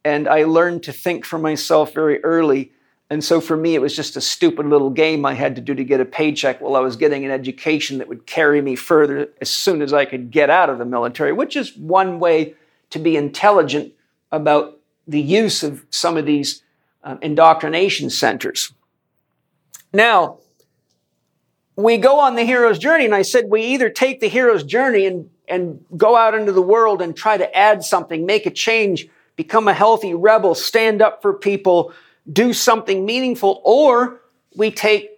and 0.05 0.29
I 0.29 0.45
learned 0.45 0.83
to 0.85 0.93
think 0.93 1.25
for 1.25 1.39
myself 1.39 1.95
very 1.95 2.23
early. 2.25 2.73
And 3.09 3.23
so 3.23 3.41
for 3.41 3.57
me, 3.57 3.75
it 3.75 3.81
was 3.81 3.95
just 3.95 4.17
a 4.17 4.21
stupid 4.21 4.67
little 4.67 4.91
game 4.91 5.25
I 5.25 5.35
had 5.35 5.55
to 5.57 5.61
do 5.61 5.75
to 5.75 5.85
get 5.85 6.01
a 6.01 6.05
paycheck 6.05 6.61
while 6.61 6.75
I 6.75 6.81
was 6.81 6.97
getting 6.97 7.25
an 7.25 7.31
education 7.31 7.99
that 7.99 8.09
would 8.09 8.27
carry 8.27 8.61
me 8.63 8.75
further 8.75 9.29
as 9.41 9.51
soon 9.51 9.83
as 9.83 9.93
I 9.93 10.07
could 10.07 10.31
get 10.31 10.51
out 10.51 10.71
of 10.71 10.79
the 10.79 10.87
military, 10.87 11.33
which 11.33 11.55
is 11.55 11.77
one 11.77 12.19
way 12.19 12.55
to 12.91 12.99
be 12.99 13.17
intelligent 13.17 13.93
about 14.33 14.79
the 15.07 15.21
use 15.21 15.63
of 15.63 15.85
some 15.91 16.17
of 16.17 16.27
these 16.27 16.63
um, 17.05 17.19
indoctrination 17.21 18.11
centers. 18.11 18.73
Now, 19.93 20.39
we 21.77 21.97
go 21.97 22.21
on 22.21 22.35
the 22.35 22.45
hero's 22.45 22.79
journey, 22.79 23.05
and 23.05 23.15
I 23.15 23.23
said 23.23 23.47
we 23.49 23.63
either 23.63 23.89
take 23.89 24.21
the 24.21 24.29
hero's 24.29 24.65
journey 24.65 25.07
and, 25.07 25.31
and 25.49 25.85
go 25.97 26.17
out 26.17 26.35
into 26.35 26.53
the 26.53 26.63
world 26.63 27.01
and 27.01 27.17
try 27.17 27.37
to 27.37 27.57
add 27.57 27.83
something, 27.83 28.27
make 28.27 28.47
a 28.47 28.51
change, 28.51 29.09
become 29.37 29.69
a 29.69 29.75
healthy 29.75 30.15
rebel, 30.15 30.55
stand 30.55 31.01
up 31.01 31.23
for 31.23 31.33
people, 31.33 31.93
do 32.31 32.53
something 32.53 33.05
meaningful, 33.07 33.63
or 33.65 34.21
we 34.57 34.71
take 34.71 35.11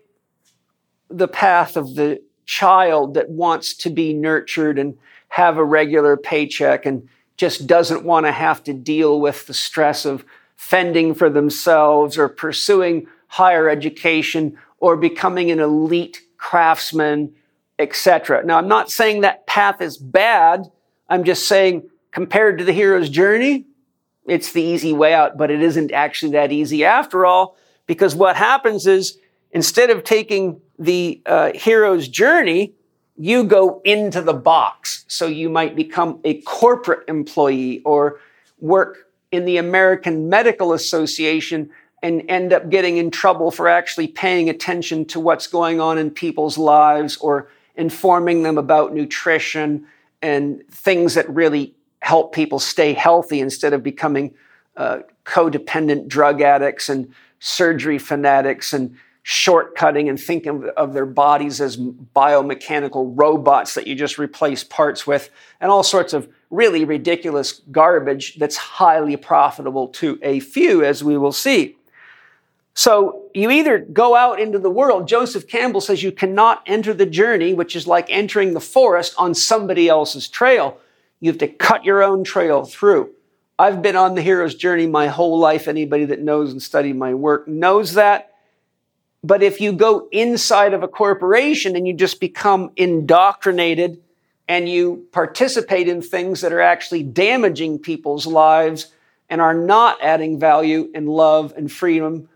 the 1.08 1.28
path 1.28 1.76
of 1.76 1.94
the 1.96 2.22
child 2.46 3.14
that 3.14 3.30
wants 3.30 3.74
to 3.74 3.90
be 3.90 4.12
nurtured 4.12 4.78
and 4.78 4.96
have 5.28 5.56
a 5.56 5.64
regular 5.64 6.16
paycheck 6.16 6.86
and 6.86 7.08
just 7.36 7.66
doesn't 7.66 8.04
want 8.04 8.26
to 8.26 8.32
have 8.32 8.62
to 8.62 8.72
deal 8.72 9.20
with 9.20 9.46
the 9.46 9.54
stress 9.54 10.04
of 10.04 10.24
fending 10.56 11.14
for 11.14 11.28
themselves 11.28 12.16
or 12.16 12.28
pursuing 12.28 13.06
higher 13.26 13.68
education 13.68 14.56
or 14.78 14.96
becoming 14.96 15.50
an 15.50 15.58
elite 15.58 16.20
craftsman, 16.44 17.34
etc. 17.78 18.44
Now, 18.44 18.58
I'm 18.58 18.68
not 18.68 18.90
saying 18.90 19.22
that 19.22 19.46
path 19.46 19.80
is 19.80 19.96
bad. 19.96 20.70
I'm 21.08 21.24
just 21.24 21.48
saying 21.48 21.88
compared 22.12 22.58
to 22.58 22.64
the 22.64 22.72
hero's 22.72 23.08
journey, 23.08 23.64
it's 24.26 24.52
the 24.52 24.62
easy 24.62 24.92
way 24.92 25.14
out, 25.14 25.38
but 25.38 25.50
it 25.50 25.62
isn't 25.62 25.90
actually 25.90 26.32
that 26.32 26.52
easy 26.52 26.84
after 26.84 27.24
all, 27.24 27.56
because 27.86 28.14
what 28.14 28.36
happens 28.36 28.86
is 28.86 29.18
instead 29.52 29.88
of 29.88 30.04
taking 30.04 30.60
the 30.78 31.22
uh, 31.24 31.52
hero's 31.54 32.08
journey, 32.08 32.74
you 33.16 33.44
go 33.44 33.80
into 33.82 34.20
the 34.20 34.34
box. 34.34 35.06
So 35.08 35.26
you 35.26 35.48
might 35.48 35.74
become 35.74 36.20
a 36.24 36.42
corporate 36.42 37.08
employee 37.08 37.80
or 37.86 38.20
work 38.58 39.08
in 39.32 39.46
the 39.46 39.56
American 39.56 40.28
Medical 40.28 40.74
Association 40.74 41.70
and 42.04 42.22
end 42.28 42.52
up 42.52 42.68
getting 42.68 42.98
in 42.98 43.10
trouble 43.10 43.50
for 43.50 43.66
actually 43.66 44.06
paying 44.06 44.50
attention 44.50 45.06
to 45.06 45.18
what's 45.18 45.46
going 45.46 45.80
on 45.80 45.96
in 45.96 46.10
people's 46.10 46.58
lives 46.58 47.16
or 47.16 47.48
informing 47.76 48.42
them 48.42 48.58
about 48.58 48.92
nutrition 48.92 49.86
and 50.20 50.62
things 50.68 51.14
that 51.14 51.26
really 51.30 51.74
help 52.00 52.34
people 52.34 52.58
stay 52.58 52.92
healthy 52.92 53.40
instead 53.40 53.72
of 53.72 53.82
becoming 53.82 54.34
uh, 54.76 54.98
codependent 55.24 56.06
drug 56.06 56.42
addicts 56.42 56.90
and 56.90 57.10
surgery 57.38 57.98
fanatics 57.98 58.74
and 58.74 58.94
shortcutting 59.24 60.10
and 60.10 60.20
thinking 60.20 60.50
of, 60.50 60.64
of, 60.76 60.92
their 60.92 61.06
bodies 61.06 61.58
as 61.58 61.78
biomechanical 61.78 63.12
robots 63.14 63.72
that 63.72 63.86
you 63.86 63.94
just 63.94 64.18
replace 64.18 64.62
parts 64.62 65.06
with, 65.06 65.30
and 65.58 65.70
all 65.70 65.82
sorts 65.82 66.12
of 66.12 66.28
really 66.50 66.84
ridiculous 66.84 67.62
garbage 67.72 68.34
that's 68.34 68.58
highly 68.58 69.16
profitable 69.16 69.88
to 69.88 70.18
a 70.20 70.40
few, 70.40 70.84
as 70.84 71.02
we 71.02 71.16
will 71.16 71.32
see. 71.32 71.78
So 72.74 73.22
you 73.32 73.50
either 73.50 73.78
go 73.78 74.16
out 74.16 74.40
into 74.40 74.58
the 74.58 74.70
world. 74.70 75.06
Joseph 75.06 75.46
Campbell 75.46 75.80
says 75.80 76.02
you 76.02 76.10
cannot 76.10 76.62
enter 76.66 76.92
the 76.92 77.06
journey, 77.06 77.54
which 77.54 77.76
is 77.76 77.86
like 77.86 78.10
entering 78.10 78.52
the 78.52 78.60
forest 78.60 79.14
on 79.16 79.34
somebody 79.34 79.88
else's 79.88 80.28
trail. 80.28 80.78
You 81.20 81.30
have 81.30 81.38
to 81.38 81.48
cut 81.48 81.84
your 81.84 82.02
own 82.02 82.24
trail 82.24 82.64
through. 82.64 83.10
I've 83.58 83.80
been 83.80 83.94
on 83.94 84.16
the 84.16 84.22
hero's 84.22 84.56
journey 84.56 84.88
my 84.88 85.06
whole 85.06 85.38
life. 85.38 85.68
Anybody 85.68 86.04
that 86.06 86.20
knows 86.20 86.50
and 86.50 86.60
studied 86.60 86.96
my 86.96 87.14
work 87.14 87.46
knows 87.46 87.94
that. 87.94 88.32
But 89.22 89.42
if 89.42 89.60
you 89.60 89.72
go 89.72 90.08
inside 90.10 90.74
of 90.74 90.82
a 90.82 90.88
corporation 90.88 91.76
and 91.76 91.86
you 91.86 91.94
just 91.94 92.20
become 92.20 92.72
indoctrinated 92.76 94.02
and 94.48 94.68
you 94.68 95.06
participate 95.12 95.88
in 95.88 96.02
things 96.02 96.40
that 96.40 96.52
are 96.52 96.60
actually 96.60 97.04
damaging 97.04 97.78
people's 97.78 98.26
lives 98.26 98.92
and 99.30 99.40
are 99.40 99.54
not 99.54 100.02
adding 100.02 100.38
value 100.38 100.90
and 100.94 101.08
love 101.08 101.54
and 101.56 101.70
freedom 101.72 102.28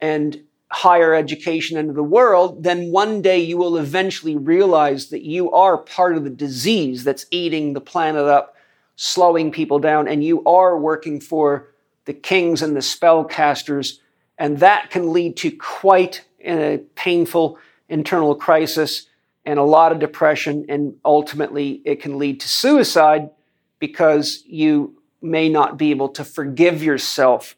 and 0.00 0.42
higher 0.70 1.14
education 1.14 1.78
into 1.78 1.94
the 1.94 2.02
world, 2.02 2.62
then 2.62 2.90
one 2.92 3.22
day 3.22 3.38
you 3.38 3.56
will 3.56 3.78
eventually 3.78 4.36
realize 4.36 5.08
that 5.08 5.22
you 5.22 5.50
are 5.52 5.78
part 5.78 6.16
of 6.16 6.24
the 6.24 6.30
disease 6.30 7.04
that's 7.04 7.26
eating 7.30 7.72
the 7.72 7.80
planet 7.80 8.24
up, 8.24 8.54
slowing 8.96 9.50
people 9.50 9.78
down, 9.78 10.06
and 10.06 10.22
you 10.22 10.44
are 10.44 10.78
working 10.78 11.20
for 11.20 11.68
the 12.04 12.12
kings 12.12 12.62
and 12.62 12.76
the 12.76 12.80
spellcasters 12.80 13.98
and 14.38 14.60
that 14.60 14.90
can 14.90 15.12
lead 15.12 15.36
to 15.38 15.50
quite 15.50 16.24
a 16.44 16.80
painful 16.94 17.58
internal 17.88 18.34
crisis 18.34 19.06
and 19.44 19.58
a 19.58 19.64
lot 19.64 19.92
of 19.92 19.98
depression. 19.98 20.64
And 20.68 20.94
ultimately, 21.04 21.82
it 21.84 22.00
can 22.00 22.18
lead 22.18 22.40
to 22.40 22.48
suicide 22.48 23.30
because 23.80 24.44
you 24.46 25.02
may 25.20 25.48
not 25.48 25.76
be 25.76 25.90
able 25.90 26.10
to 26.10 26.24
forgive 26.24 26.82
yourself. 26.82 27.56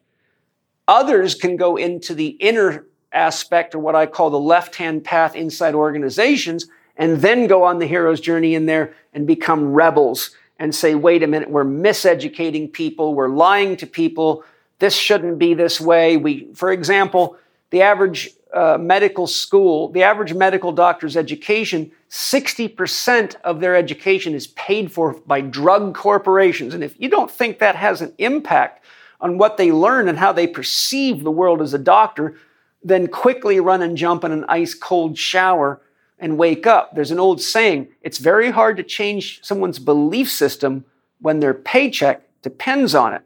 Others 0.90 1.36
can 1.36 1.56
go 1.56 1.76
into 1.76 2.16
the 2.16 2.30
inner 2.40 2.84
aspect, 3.12 3.76
or 3.76 3.78
what 3.78 3.94
I 3.94 4.06
call 4.06 4.28
the 4.28 4.40
left 4.40 4.74
hand 4.74 5.04
path 5.04 5.36
inside 5.36 5.76
organizations, 5.76 6.66
and 6.96 7.18
then 7.18 7.46
go 7.46 7.62
on 7.62 7.78
the 7.78 7.86
hero's 7.86 8.20
journey 8.20 8.56
in 8.56 8.66
there 8.66 8.92
and 9.14 9.24
become 9.24 9.72
rebels 9.72 10.30
and 10.58 10.74
say, 10.74 10.96
wait 10.96 11.22
a 11.22 11.28
minute, 11.28 11.48
we're 11.48 11.64
miseducating 11.64 12.72
people, 12.72 13.14
we're 13.14 13.28
lying 13.28 13.76
to 13.76 13.86
people, 13.86 14.42
this 14.80 14.96
shouldn't 14.96 15.38
be 15.38 15.54
this 15.54 15.80
way. 15.80 16.16
We, 16.16 16.52
for 16.54 16.72
example, 16.72 17.36
the 17.70 17.82
average 17.82 18.30
uh, 18.52 18.76
medical 18.76 19.28
school, 19.28 19.90
the 19.90 20.02
average 20.02 20.34
medical 20.34 20.72
doctor's 20.72 21.16
education, 21.16 21.92
60% 22.10 23.36
of 23.44 23.60
their 23.60 23.76
education 23.76 24.34
is 24.34 24.48
paid 24.48 24.90
for 24.90 25.14
by 25.24 25.40
drug 25.40 25.94
corporations. 25.94 26.74
And 26.74 26.82
if 26.82 26.98
you 27.00 27.08
don't 27.08 27.30
think 27.30 27.60
that 27.60 27.76
has 27.76 28.02
an 28.02 28.12
impact 28.18 28.79
on 29.20 29.38
what 29.38 29.56
they 29.56 29.70
learn 29.70 30.08
and 30.08 30.18
how 30.18 30.32
they 30.32 30.46
perceive 30.46 31.22
the 31.22 31.30
world 31.30 31.60
as 31.60 31.74
a 31.74 31.78
doctor, 31.78 32.36
then 32.82 33.06
quickly 33.06 33.60
run 33.60 33.82
and 33.82 33.96
jump 33.96 34.24
in 34.24 34.32
an 34.32 34.44
ice 34.48 34.74
cold 34.74 35.18
shower 35.18 35.80
and 36.18 36.38
wake 36.38 36.66
up. 36.66 36.94
There's 36.94 37.10
an 37.10 37.18
old 37.18 37.40
saying 37.40 37.88
it's 38.02 38.18
very 38.18 38.50
hard 38.50 38.76
to 38.76 38.82
change 38.82 39.40
someone's 39.42 39.78
belief 39.78 40.30
system 40.30 40.84
when 41.20 41.40
their 41.40 41.54
paycheck 41.54 42.22
depends 42.42 42.94
on 42.94 43.14
it. 43.14 43.22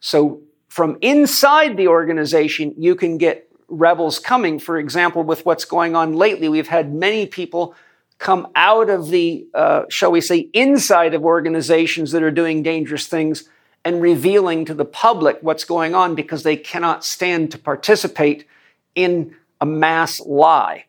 So 0.00 0.40
from 0.68 0.98
inside 1.00 1.76
the 1.76 1.88
organization, 1.88 2.74
you 2.76 2.94
can 2.94 3.18
get 3.18 3.48
rebels 3.68 4.18
coming. 4.18 4.58
For 4.58 4.78
example, 4.78 5.22
with 5.22 5.46
what's 5.46 5.64
going 5.64 5.94
on 5.94 6.14
lately, 6.14 6.48
we've 6.48 6.68
had 6.68 6.92
many 6.92 7.26
people 7.26 7.74
come 8.18 8.48
out 8.54 8.88
of 8.88 9.08
the, 9.08 9.46
uh, 9.54 9.82
shall 9.88 10.12
we 10.12 10.20
say, 10.20 10.48
inside 10.52 11.14
of 11.14 11.24
organizations 11.24 12.12
that 12.12 12.22
are 12.22 12.30
doing 12.30 12.62
dangerous 12.62 13.06
things 13.06 13.48
and 13.84 14.00
revealing 14.00 14.64
to 14.64 14.74
the 14.74 14.84
public 14.84 15.38
what's 15.40 15.64
going 15.64 15.94
on 15.94 16.14
because 16.14 16.42
they 16.42 16.56
cannot 16.56 17.04
stand 17.04 17.50
to 17.50 17.58
participate 17.58 18.46
in 18.94 19.34
a 19.60 19.66
mass 19.66 20.20
lie. 20.20 20.84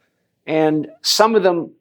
And 0.45 0.89
some 1.01 1.35
of 1.35 1.43
them 1.43 1.71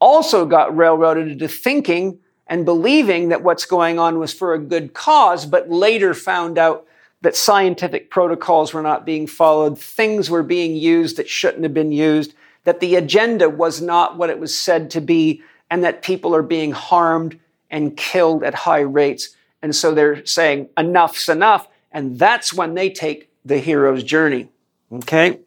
also 0.00 0.46
got 0.46 0.76
railroaded 0.76 1.30
into 1.30 1.48
thinking 1.48 2.18
and 2.46 2.64
believing 2.64 3.28
that 3.28 3.42
what's 3.42 3.64
going 3.64 3.98
on 3.98 4.18
was 4.18 4.32
for 4.32 4.54
a 4.54 4.58
good 4.58 4.94
cause, 4.94 5.46
but 5.46 5.70
later 5.70 6.12
found 6.12 6.58
out 6.58 6.86
that 7.22 7.36
scientific 7.36 8.10
protocols 8.10 8.74
were 8.74 8.82
not 8.82 9.06
being 9.06 9.26
followed, 9.26 9.78
things 9.78 10.28
were 10.28 10.42
being 10.42 10.74
used 10.76 11.16
that 11.16 11.28
shouldn't 11.28 11.62
have 11.62 11.72
been 11.72 11.92
used, 11.92 12.34
that 12.64 12.80
the 12.80 12.96
agenda 12.96 13.48
was 13.48 13.80
not 13.80 14.18
what 14.18 14.28
it 14.28 14.40
was 14.40 14.56
said 14.56 14.90
to 14.90 15.00
be, 15.00 15.42
and 15.70 15.84
that 15.84 16.02
people 16.02 16.34
are 16.34 16.42
being 16.42 16.72
harmed 16.72 17.38
and 17.70 17.96
killed 17.96 18.42
at 18.42 18.54
high 18.54 18.80
rates. 18.80 19.34
And 19.62 19.74
so 19.74 19.94
they're 19.94 20.26
saying, 20.26 20.68
enough's 20.76 21.28
enough. 21.28 21.68
And 21.92 22.18
that's 22.18 22.52
when 22.52 22.74
they 22.74 22.90
take 22.90 23.30
the 23.44 23.58
hero's 23.58 24.02
journey. 24.02 24.48
Okay? 24.92 25.40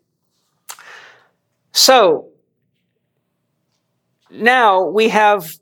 So, 1.72 2.30
now 4.32 4.86
we 4.86 5.10
have 5.10 5.58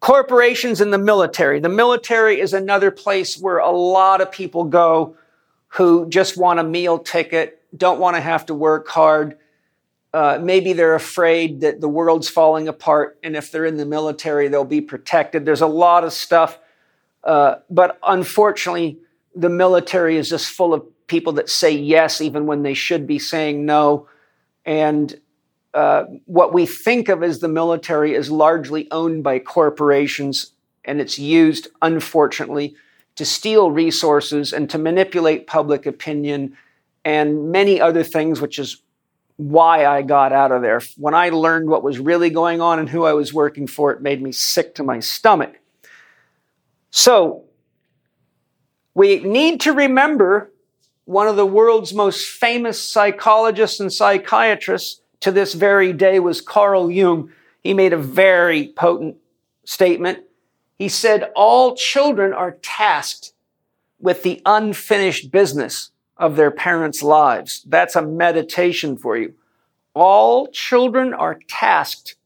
Corporations 0.00 0.80
and 0.80 0.92
the 0.92 0.98
military. 0.98 1.60
The 1.60 1.68
military 1.68 2.40
is 2.40 2.54
another 2.54 2.90
place 2.90 3.38
where 3.38 3.58
a 3.58 3.70
lot 3.70 4.22
of 4.22 4.32
people 4.32 4.64
go 4.64 5.14
who 5.68 6.08
just 6.08 6.38
want 6.38 6.58
a 6.58 6.64
meal 6.64 6.98
ticket, 6.98 7.62
don't 7.76 8.00
want 8.00 8.16
to 8.16 8.20
have 8.20 8.46
to 8.46 8.54
work 8.54 8.88
hard. 8.88 9.36
Uh, 10.12 10.38
maybe 10.42 10.72
they're 10.72 10.94
afraid 10.94 11.60
that 11.60 11.80
the 11.80 11.88
world's 11.88 12.28
falling 12.28 12.66
apart, 12.66 13.18
and 13.22 13.36
if 13.36 13.52
they're 13.52 13.66
in 13.66 13.76
the 13.76 13.84
military, 13.84 14.48
they'll 14.48 14.64
be 14.64 14.80
protected. 14.80 15.44
There's 15.44 15.60
a 15.60 15.66
lot 15.66 16.02
of 16.02 16.12
stuff, 16.12 16.58
uh, 17.24 17.56
but 17.68 17.98
unfortunately, 18.02 18.98
the 19.34 19.48
military 19.48 20.16
is 20.16 20.28
just 20.28 20.50
full 20.50 20.74
of 20.74 20.84
people 21.06 21.32
that 21.34 21.48
say 21.48 21.70
yes 21.70 22.20
even 22.20 22.46
when 22.46 22.62
they 22.62 22.74
should 22.74 23.06
be 23.06 23.18
saying 23.18 23.66
no. 23.66 24.08
And 24.64 25.20
uh, 25.74 26.04
what 26.24 26.52
we 26.52 26.66
think 26.66 27.08
of 27.08 27.22
as 27.22 27.40
the 27.40 27.48
military 27.48 28.14
is 28.14 28.30
largely 28.30 28.90
owned 28.90 29.22
by 29.22 29.38
corporations, 29.38 30.52
and 30.84 31.00
it's 31.00 31.18
used, 31.18 31.68
unfortunately, 31.82 32.74
to 33.16 33.24
steal 33.24 33.70
resources 33.70 34.52
and 34.52 34.68
to 34.70 34.78
manipulate 34.78 35.46
public 35.46 35.86
opinion 35.86 36.56
and 37.04 37.50
many 37.52 37.80
other 37.80 38.02
things, 38.02 38.40
which 38.40 38.58
is 38.58 38.82
why 39.36 39.86
I 39.86 40.02
got 40.02 40.32
out 40.32 40.52
of 40.52 40.62
there. 40.62 40.82
When 40.96 41.14
I 41.14 41.30
learned 41.30 41.68
what 41.68 41.82
was 41.82 41.98
really 41.98 42.30
going 42.30 42.60
on 42.60 42.78
and 42.78 42.88
who 42.88 43.04
I 43.04 43.12
was 43.12 43.32
working 43.32 43.66
for, 43.66 43.92
it 43.92 44.02
made 44.02 44.20
me 44.20 44.32
sick 44.32 44.74
to 44.76 44.82
my 44.82 45.00
stomach. 45.00 45.59
So, 46.90 47.44
we 48.94 49.20
need 49.20 49.60
to 49.62 49.72
remember 49.72 50.52
one 51.04 51.28
of 51.28 51.36
the 51.36 51.46
world's 51.46 51.94
most 51.94 52.28
famous 52.28 52.80
psychologists 52.80 53.80
and 53.80 53.92
psychiatrists 53.92 55.00
to 55.20 55.30
this 55.30 55.54
very 55.54 55.92
day 55.92 56.18
was 56.18 56.40
Carl 56.40 56.90
Jung. 56.90 57.30
He 57.62 57.74
made 57.74 57.92
a 57.92 57.98
very 57.98 58.72
potent 58.76 59.16
statement. 59.64 60.20
He 60.78 60.88
said, 60.88 61.30
All 61.34 61.76
children 61.76 62.32
are 62.32 62.58
tasked 62.62 63.32
with 64.00 64.22
the 64.22 64.40
unfinished 64.46 65.30
business 65.30 65.90
of 66.16 66.36
their 66.36 66.50
parents' 66.50 67.02
lives. 67.02 67.64
That's 67.66 67.96
a 67.96 68.02
meditation 68.02 68.96
for 68.96 69.16
you. 69.16 69.34
All 69.94 70.46
children 70.48 71.12
are 71.12 71.38
tasked 71.48 72.16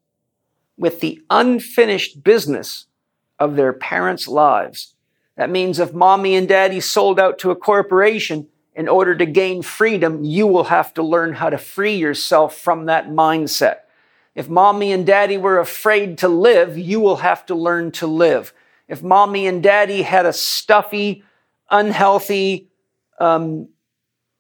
with 0.77 1.01
the 1.01 1.23
unfinished 1.31 2.23
business 2.23 2.87
of 3.39 3.57
their 3.57 3.73
parents' 3.73 4.29
lives. 4.29 4.95
That 5.37 5.51
means 5.51 5.79
if 5.79 5.93
mommy 5.93 6.37
and 6.37 6.49
daddy 6.49 6.81
sold 6.81 7.19
out 7.19 7.39
to 7.41 7.51
a 7.51 7.57
corporation 7.57 8.49
in 8.75 8.89
order 8.89 9.15
to 9.17 9.27
gain 9.27 9.63
freedom, 9.63 10.25
you 10.25 10.47
will 10.47 10.65
have 10.65 10.95
to 10.95 11.03
learn 11.03 11.35
how 11.35 11.51
to 11.51 11.59
free 11.59 11.97
yourself 11.97 12.57
from 12.57 12.87
that 12.87 13.09
mindset. 13.09 13.79
If 14.35 14.49
mommy 14.49 14.93
and 14.93 15.07
daddy 15.07 15.37
were 15.37 15.59
afraid 15.59 16.19
to 16.19 16.29
live, 16.29 16.77
you 16.77 17.01
will 17.01 17.17
have 17.17 17.47
to 17.47 17.55
learn 17.55 17.93
to 17.93 18.07
live. 18.07 18.53
If 18.89 19.03
mommy 19.03 19.47
and 19.47 19.63
daddy 19.63 20.03
had 20.03 20.27
a 20.27 20.33
stuffy, 20.33 21.23
unhealthy 21.71 22.69
um, 23.21 23.69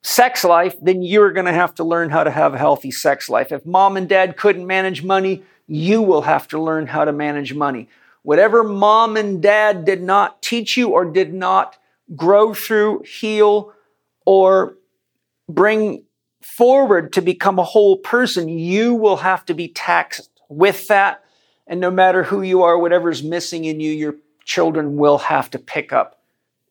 sex 0.02 0.44
life, 0.44 0.76
then 0.82 1.02
you're 1.02 1.32
going 1.32 1.46
to 1.46 1.52
have 1.52 1.74
to 1.76 1.84
learn 1.84 2.10
how 2.10 2.24
to 2.24 2.30
have 2.30 2.54
a 2.54 2.58
healthy 2.58 2.90
sex 2.90 3.28
life. 3.30 3.52
If 3.52 3.64
mom 3.64 3.96
and 3.96 4.08
dad 4.08 4.36
couldn't 4.36 4.66
manage 4.66 5.02
money, 5.02 5.44
you 5.66 6.02
will 6.02 6.22
have 6.22 6.46
to 6.48 6.60
learn 6.60 6.86
how 6.86 7.04
to 7.04 7.12
manage 7.12 7.54
money. 7.54 7.88
Whatever 8.24 8.64
mom 8.64 9.18
and 9.18 9.42
dad 9.42 9.84
did 9.84 10.02
not 10.02 10.40
teach 10.40 10.78
you 10.78 10.88
or 10.88 11.04
did 11.04 11.34
not 11.34 11.76
grow 12.16 12.54
through, 12.54 13.02
heal, 13.02 13.74
or 14.24 14.78
bring 15.46 16.04
forward 16.42 17.12
to 17.12 17.20
become 17.20 17.58
a 17.58 17.64
whole 17.64 17.98
person, 17.98 18.48
you 18.48 18.94
will 18.94 19.18
have 19.18 19.44
to 19.44 19.52
be 19.52 19.68
taxed 19.68 20.30
with 20.48 20.88
that. 20.88 21.22
And 21.66 21.80
no 21.80 21.90
matter 21.90 22.22
who 22.22 22.40
you 22.40 22.62
are, 22.62 22.78
whatever's 22.78 23.22
missing 23.22 23.66
in 23.66 23.78
you, 23.78 23.92
your 23.92 24.14
children 24.46 24.96
will 24.96 25.18
have 25.18 25.50
to 25.50 25.58
pick 25.58 25.92
up 25.92 26.22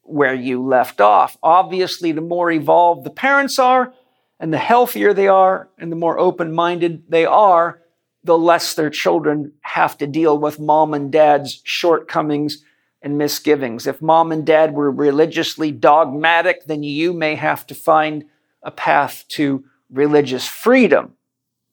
where 0.02 0.34
you 0.34 0.60
left 0.60 1.02
off. 1.02 1.38
Obviously, 1.44 2.12
the 2.12 2.22
more 2.22 2.50
evolved 2.50 3.04
the 3.04 3.12
parents 3.12 3.60
are, 3.60 3.94
and 4.40 4.52
the 4.52 4.58
healthier 4.58 5.14
they 5.14 5.28
are, 5.28 5.70
and 5.78 5.92
the 5.92 5.96
more 5.96 6.18
open 6.18 6.52
minded 6.52 7.04
they 7.10 7.28
are, 7.28 7.83
the 8.24 8.38
less 8.38 8.74
their 8.74 8.90
children 8.90 9.52
have 9.62 9.98
to 9.98 10.08
deal 10.08 10.38
with 10.38 10.60
mom 10.60 10.94
and 10.94 11.12
dad's 11.12 11.62
shortcomings 11.64 12.64
and 13.02 13.18
misgivings. 13.18 13.86
If 13.86 14.02
mom 14.02 14.32
and 14.32 14.46
dad 14.46 14.74
were 14.74 14.90
religiously 14.90 15.72
dogmatic, 15.72 16.66
then 16.66 16.84
you 16.84 17.14
may 17.14 17.36
have 17.36 17.68
to 17.68 17.76
find 17.76 18.26
a 18.64 18.72
path 18.72 19.26
to 19.30 19.66
religious 19.92 20.48
freedom. 20.48 21.14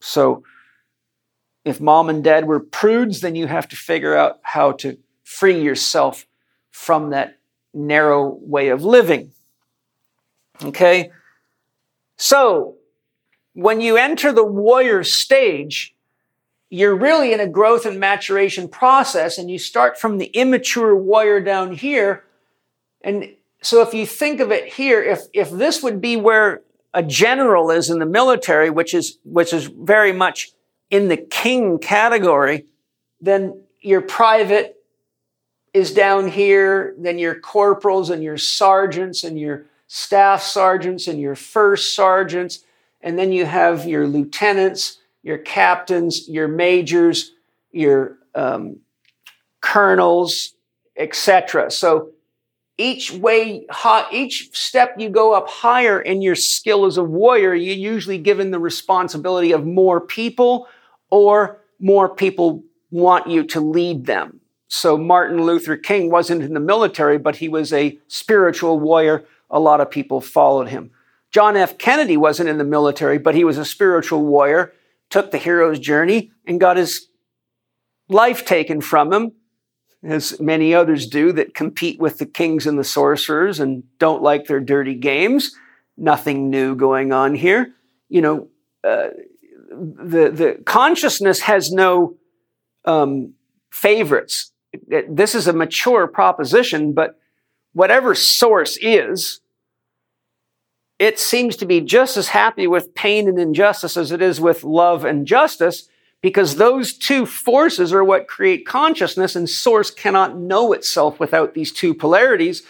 So, 0.01 0.43
if 1.65 1.81
mom 1.81 2.09
and 2.09 2.25
dad 2.25 2.47
were 2.47 2.59
prudes, 2.59 3.21
then 3.21 3.35
you 3.35 3.47
have 3.47 3.69
to 3.69 3.77
figure 3.77 4.17
out 4.17 4.41
how 4.43 4.73
to 4.73 4.99
free 5.23 5.63
yourself 5.63 6.27
from 6.71 7.11
that 7.11 7.39
narrow 7.73 8.39
way 8.41 8.69
of 8.69 8.83
living. 8.83 9.33
Okay? 10.63 11.13
So, 12.17 12.77
when 13.53 13.81
you 13.81 13.97
enter 13.97 14.33
the 14.33 14.45
warrior 14.45 15.05
stage, 15.05 15.95
you're 16.71 16.95
really 16.95 17.33
in 17.33 17.41
a 17.41 17.49
growth 17.49 17.85
and 17.85 17.99
maturation 17.99 18.69
process, 18.69 19.37
and 19.37 19.51
you 19.51 19.59
start 19.59 19.99
from 19.99 20.19
the 20.19 20.27
immature 20.27 20.97
warrior 20.97 21.41
down 21.41 21.73
here. 21.73 22.25
And 23.03 23.35
so, 23.61 23.83
if 23.83 23.93
you 23.93 24.07
think 24.07 24.41
of 24.41 24.53
it 24.53 24.73
here, 24.73 25.03
if, 25.03 25.23
if 25.33 25.51
this 25.51 25.83
would 25.83 26.01
be 26.01 26.17
where 26.17 26.63
a 26.95 27.03
general 27.03 27.71
is 27.71 27.91
in 27.91 27.99
the 27.99 28.07
military, 28.07 28.71
which 28.71 28.95
is, 28.95 29.19
which 29.25 29.53
is 29.53 29.67
very 29.67 30.13
much 30.13 30.53
in 30.91 31.09
the 31.09 31.17
king 31.17 31.79
category, 31.79 32.67
then 33.21 33.63
your 33.81 34.01
private 34.01 34.77
is 35.75 35.93
down 35.93 36.29
here, 36.29 36.95
then 36.99 37.19
your 37.19 37.39
corporals 37.39 38.11
and 38.11 38.23
your 38.23 38.39
sergeants 38.39 39.23
and 39.23 39.39
your 39.39 39.67
staff 39.87 40.43
sergeants 40.43 41.07
and 41.07 41.21
your 41.21 41.35
first 41.35 41.95
sergeants, 41.95 42.65
and 43.01 43.19
then 43.19 43.33
you 43.33 43.45
have 43.45 43.87
your 43.87 44.07
lieutenants, 44.07 44.99
your 45.23 45.39
captains, 45.39 46.29
your 46.29 46.49
majors, 46.49 47.33
your 47.73 48.19
um, 48.35 48.77
colonels, 49.61 50.55
etc. 50.97 51.71
So 51.71 52.11
each 52.79 53.13
way, 53.13 53.67
each 54.11 54.57
step 54.57 54.95
you 54.99 55.11
go 55.11 55.35
up 55.35 55.49
higher 55.49 56.01
in 56.01 56.23
your 56.23 56.35
skill 56.35 56.87
as 56.87 56.97
a 56.97 57.05
warrior, 57.05 57.55
you're 57.55 57.75
usually 57.75 58.19
given 58.19 58.51
the 58.51 58.59
responsibility 58.59 59.53
of 59.53 59.67
more 59.67 60.01
people 60.01 60.67
or 61.11 61.61
more 61.79 62.09
people 62.09 62.63
want 62.91 63.29
you 63.29 63.45
to 63.45 63.61
lead 63.61 64.07
them. 64.07 64.41
So 64.69 64.97
Martin 64.97 65.43
Luther 65.45 65.77
King 65.77 66.11
wasn't 66.11 66.43
in 66.43 66.55
the 66.55 66.61
military, 66.61 67.19
but 67.19 67.37
he 67.37 67.49
was 67.49 67.73
a 67.73 67.99
spiritual 68.09 68.79
warrior. 68.79 69.25
A 69.51 69.61
lot 69.61 69.81
of 69.81 69.91
people 69.91 70.21
followed 70.21 70.69
him. 70.69 70.91
John 71.33 71.57
F. 71.57 71.77
Kennedy 71.77 72.17
wasn't 72.17 72.49
in 72.49 72.59
the 72.59 72.65
military, 72.65 73.19
but 73.19 73.35
he 73.35 73.45
was 73.45 73.59
a 73.59 73.65
spiritual 73.65 74.25
warrior, 74.25 74.73
took 75.11 75.31
the 75.31 75.39
hero's 75.39 75.79
journey 75.79 76.31
and 76.47 76.61
got 76.61 76.77
his 76.77 77.09
life 78.09 78.45
taken 78.45 78.81
from 78.81 79.13
him, 79.13 79.33
as 80.03 80.41
many 80.41 80.75
others 80.75 81.07
do 81.07 81.33
that 81.33 81.55
compete 81.55 82.01
with 82.01 82.19
the 82.19 82.27
kings 82.27 82.67
and 82.67 82.79
the 82.79 82.85
sorcerers 82.85 83.61
and 83.61 83.83
don't 83.99 84.23
like 84.23 84.47
their 84.47 84.61
dirty 84.61 84.95
games. 84.95 85.55
Nothing 85.97 86.49
new 86.49 86.75
going 86.75 87.13
on 87.13 87.35
here. 87.35 87.75
You 88.09 88.23
know, 88.23 88.49
uh, 88.83 89.09
the, 89.71 90.31
the 90.31 90.63
consciousness 90.65 91.41
has 91.41 91.71
no 91.71 92.17
um, 92.87 93.35
favorites 93.71 94.51
this 95.09 95.35
is 95.35 95.47
a 95.47 95.53
mature 95.53 96.07
proposition, 96.07 96.93
but 96.93 97.19
whatever 97.73 98.15
source 98.15 98.79
is, 98.81 99.41
it 101.01 101.19
seems 101.19 101.57
to 101.57 101.65
be 101.65 101.81
just 101.81 102.19
as 102.19 102.29
happy 102.29 102.67
with 102.67 102.95
pain 102.95 103.27
and 103.27 103.39
injustice 103.39 103.97
as 103.97 104.13
it 104.13 104.21
is 104.21 104.39
with 104.39 104.63
love 104.63 105.03
and 105.03 105.27
justice 105.27 105.89
because 106.21 106.57
those 106.57 106.93
two 106.93 107.25
forces 107.25 107.91
are 107.95 108.05
what 108.05 108.29
create 108.29 108.67
consciousness 108.67 109.35
and 109.35 109.49
source 109.49 109.91
cannot 109.91 110.37
know 110.37 110.75
itself 110.75 111.19
without 111.19 111.55
these 111.55 111.73
two 111.73 111.95
polarities. 111.95 112.65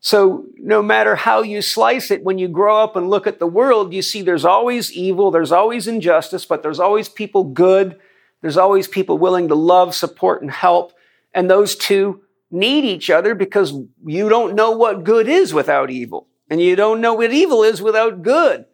So 0.00 0.46
no 0.56 0.80
matter 0.80 1.16
how 1.16 1.42
you 1.42 1.60
slice 1.60 2.10
it, 2.10 2.24
when 2.24 2.38
you 2.38 2.48
grow 2.48 2.82
up 2.82 2.96
and 2.96 3.10
look 3.10 3.26
at 3.26 3.38
the 3.38 3.46
world, 3.46 3.92
you 3.92 4.00
see 4.00 4.22
there's 4.22 4.46
always 4.46 4.90
evil, 4.90 5.30
there's 5.30 5.52
always 5.52 5.86
injustice, 5.86 6.46
but 6.46 6.62
there's 6.62 6.80
always 6.80 7.10
people 7.10 7.44
good. 7.44 8.00
There's 8.40 8.56
always 8.56 8.88
people 8.88 9.18
willing 9.18 9.48
to 9.48 9.54
love, 9.54 9.94
support, 9.94 10.40
and 10.40 10.50
help. 10.50 10.94
And 11.34 11.50
those 11.50 11.76
two 11.76 12.22
need 12.50 12.86
each 12.86 13.10
other 13.10 13.34
because 13.34 13.74
you 14.06 14.30
don't 14.30 14.54
know 14.54 14.70
what 14.70 15.04
good 15.04 15.28
is 15.28 15.52
without 15.52 15.90
evil. 15.90 16.25
And 16.48 16.60
you 16.60 16.76
don't 16.76 17.00
know 17.00 17.14
what 17.14 17.32
evil 17.32 17.62
is 17.62 17.82
without 17.82 18.22
good. 18.22 18.66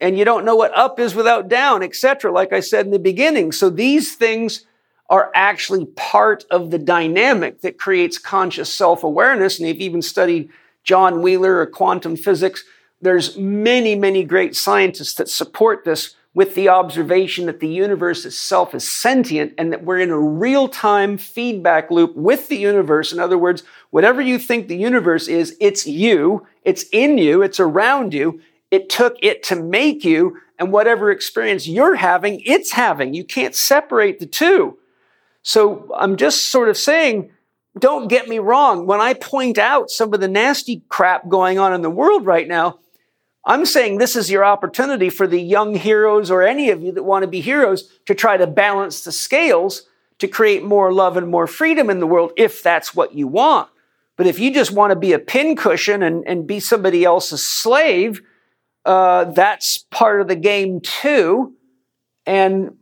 And 0.00 0.18
you 0.18 0.24
don't 0.24 0.44
know 0.44 0.56
what 0.56 0.76
up 0.76 0.98
is 0.98 1.14
without 1.14 1.48
down, 1.48 1.82
etc. 1.82 2.30
Like 2.32 2.52
I 2.52 2.60
said 2.60 2.84
in 2.84 2.92
the 2.92 2.98
beginning. 2.98 3.52
So 3.52 3.70
these 3.70 4.16
things 4.16 4.66
are 5.08 5.30
actually 5.34 5.86
part 5.86 6.44
of 6.50 6.70
the 6.70 6.78
dynamic 6.78 7.60
that 7.60 7.78
creates 7.78 8.18
conscious 8.18 8.72
self-awareness. 8.72 9.58
And 9.58 9.68
if 9.68 9.76
you 9.78 9.84
even 9.84 10.02
studied 10.02 10.50
John 10.82 11.22
Wheeler 11.22 11.58
or 11.58 11.66
quantum 11.66 12.16
physics, 12.16 12.64
there's 13.00 13.36
many, 13.36 13.94
many 13.94 14.24
great 14.24 14.56
scientists 14.56 15.14
that 15.14 15.28
support 15.28 15.84
this 15.84 16.16
with 16.34 16.56
the 16.56 16.68
observation 16.68 17.46
that 17.46 17.60
the 17.60 17.68
universe 17.68 18.24
itself 18.24 18.74
is 18.74 18.90
sentient 18.90 19.54
and 19.56 19.72
that 19.72 19.84
we're 19.84 20.00
in 20.00 20.10
a 20.10 20.18
real 20.18 20.68
time 20.68 21.16
feedback 21.16 21.90
loop 21.90 22.14
with 22.16 22.48
the 22.48 22.56
universe. 22.56 23.12
In 23.12 23.20
other 23.20 23.38
words, 23.38 23.62
whatever 23.90 24.20
you 24.20 24.38
think 24.38 24.66
the 24.66 24.76
universe 24.76 25.28
is, 25.28 25.56
it's 25.60 25.86
you, 25.86 26.44
it's 26.64 26.84
in 26.92 27.18
you, 27.18 27.42
it's 27.42 27.60
around 27.60 28.12
you. 28.12 28.40
It 28.72 28.90
took 28.90 29.16
it 29.22 29.44
to 29.44 29.56
make 29.56 30.04
you, 30.04 30.38
and 30.58 30.72
whatever 30.72 31.12
experience 31.12 31.68
you're 31.68 31.94
having, 31.94 32.42
it's 32.44 32.72
having. 32.72 33.14
You 33.14 33.24
can't 33.24 33.54
separate 33.54 34.18
the 34.18 34.26
two. 34.26 34.78
So 35.42 35.88
I'm 35.96 36.16
just 36.16 36.48
sort 36.48 36.68
of 36.68 36.76
saying, 36.76 37.30
don't 37.78 38.08
get 38.08 38.28
me 38.28 38.40
wrong. 38.40 38.86
When 38.86 39.00
I 39.00 39.14
point 39.14 39.58
out 39.58 39.90
some 39.90 40.12
of 40.12 40.20
the 40.20 40.28
nasty 40.28 40.82
crap 40.88 41.28
going 41.28 41.58
on 41.58 41.72
in 41.72 41.82
the 41.82 41.90
world 41.90 42.26
right 42.26 42.48
now, 42.48 42.80
I'm 43.46 43.66
saying 43.66 43.98
this 43.98 44.16
is 44.16 44.30
your 44.30 44.44
opportunity 44.44 45.10
for 45.10 45.26
the 45.26 45.40
young 45.40 45.74
heroes 45.74 46.30
or 46.30 46.42
any 46.42 46.70
of 46.70 46.82
you 46.82 46.92
that 46.92 47.02
want 47.02 47.22
to 47.22 47.28
be 47.28 47.40
heroes 47.40 47.90
to 48.06 48.14
try 48.14 48.36
to 48.36 48.46
balance 48.46 49.04
the 49.04 49.12
scales 49.12 49.82
to 50.18 50.28
create 50.28 50.64
more 50.64 50.92
love 50.92 51.16
and 51.16 51.28
more 51.28 51.46
freedom 51.46 51.90
in 51.90 52.00
the 52.00 52.06
world 52.06 52.32
if 52.36 52.62
that's 52.62 52.94
what 52.94 53.14
you 53.14 53.26
want. 53.26 53.68
But 54.16 54.26
if 54.26 54.38
you 54.38 54.52
just 54.52 54.70
want 54.70 54.92
to 54.92 54.96
be 54.96 55.12
a 55.12 55.18
pincushion 55.18 56.02
and, 56.02 56.26
and 56.26 56.46
be 56.46 56.60
somebody 56.60 57.04
else's 57.04 57.44
slave, 57.44 58.22
uh, 58.84 59.24
that's 59.24 59.78
part 59.90 60.20
of 60.20 60.28
the 60.28 60.36
game 60.36 60.80
too. 60.80 61.54
And 62.24 62.78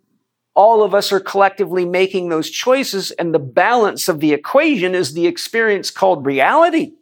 all 0.54 0.82
of 0.84 0.94
us 0.94 1.10
are 1.10 1.20
collectively 1.20 1.86
making 1.86 2.28
those 2.28 2.50
choices. 2.50 3.10
And 3.12 3.34
the 3.34 3.38
balance 3.38 4.08
of 4.08 4.20
the 4.20 4.32
equation 4.32 4.94
is 4.94 5.14
the 5.14 5.26
experience 5.26 5.90
called 5.90 6.26
reality. 6.26 6.92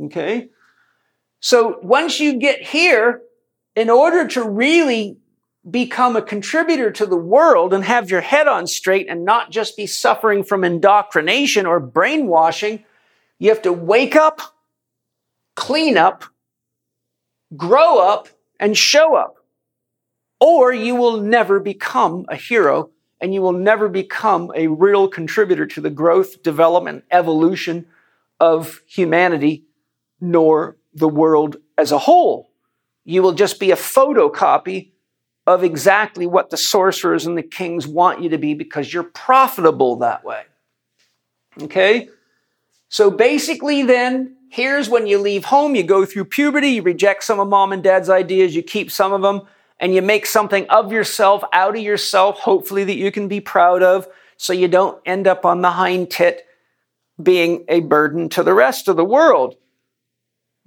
Okay. 0.00 0.48
So 1.40 1.78
once 1.82 2.20
you 2.20 2.34
get 2.34 2.62
here, 2.62 3.22
in 3.74 3.88
order 3.88 4.26
to 4.28 4.48
really 4.48 5.18
become 5.68 6.16
a 6.16 6.22
contributor 6.22 6.90
to 6.90 7.06
the 7.06 7.16
world 7.16 7.72
and 7.74 7.84
have 7.84 8.10
your 8.10 8.20
head 8.20 8.48
on 8.48 8.66
straight 8.66 9.08
and 9.08 9.24
not 9.24 9.50
just 9.50 9.76
be 9.76 9.86
suffering 9.86 10.42
from 10.42 10.64
indoctrination 10.64 11.66
or 11.66 11.80
brainwashing, 11.80 12.84
you 13.38 13.48
have 13.48 13.62
to 13.62 13.72
wake 13.72 14.16
up, 14.16 14.40
clean 15.56 15.96
up, 15.96 16.24
grow 17.56 17.98
up, 17.98 18.28
and 18.58 18.76
show 18.76 19.14
up. 19.14 19.36
Or 20.40 20.72
you 20.72 20.94
will 20.94 21.20
never 21.20 21.60
become 21.60 22.26
a 22.28 22.36
hero 22.36 22.90
and 23.20 23.34
you 23.34 23.42
will 23.42 23.52
never 23.52 23.88
become 23.88 24.50
a 24.54 24.66
real 24.68 25.08
contributor 25.08 25.66
to 25.66 25.80
the 25.80 25.90
growth, 25.90 26.42
development, 26.42 27.04
evolution 27.10 27.86
of 28.38 28.80
humanity, 28.86 29.64
nor 30.20 30.76
the 30.94 31.08
world 31.08 31.56
as 31.78 31.92
a 31.92 31.98
whole. 31.98 32.50
You 33.04 33.22
will 33.22 33.32
just 33.32 33.58
be 33.60 33.70
a 33.70 33.76
photocopy 33.76 34.92
of 35.46 35.64
exactly 35.64 36.26
what 36.26 36.50
the 36.50 36.56
sorcerers 36.56 37.26
and 37.26 37.36
the 37.36 37.42
kings 37.42 37.86
want 37.86 38.22
you 38.22 38.28
to 38.28 38.38
be 38.38 38.54
because 38.54 38.92
you're 38.92 39.02
profitable 39.02 39.96
that 39.96 40.24
way. 40.24 40.42
Okay? 41.62 42.08
So 42.88 43.10
basically, 43.10 43.82
then, 43.82 44.36
here's 44.50 44.88
when 44.88 45.06
you 45.06 45.18
leave 45.18 45.46
home, 45.46 45.74
you 45.74 45.82
go 45.82 46.04
through 46.04 46.26
puberty, 46.26 46.70
you 46.70 46.82
reject 46.82 47.24
some 47.24 47.40
of 47.40 47.48
mom 47.48 47.72
and 47.72 47.82
dad's 47.82 48.10
ideas, 48.10 48.54
you 48.54 48.62
keep 48.62 48.90
some 48.90 49.12
of 49.12 49.22
them, 49.22 49.42
and 49.78 49.94
you 49.94 50.02
make 50.02 50.26
something 50.26 50.68
of 50.68 50.92
yourself, 50.92 51.42
out 51.52 51.76
of 51.76 51.82
yourself, 51.82 52.38
hopefully 52.40 52.84
that 52.84 52.96
you 52.96 53.10
can 53.10 53.28
be 53.28 53.40
proud 53.40 53.82
of, 53.82 54.06
so 54.36 54.52
you 54.52 54.68
don't 54.68 55.00
end 55.06 55.26
up 55.26 55.44
on 55.44 55.62
the 55.62 55.70
hind 55.70 56.10
tit 56.10 56.46
being 57.22 57.64
a 57.68 57.80
burden 57.80 58.28
to 58.30 58.42
the 58.42 58.54
rest 58.54 58.88
of 58.88 58.96
the 58.96 59.04
world. 59.04 59.56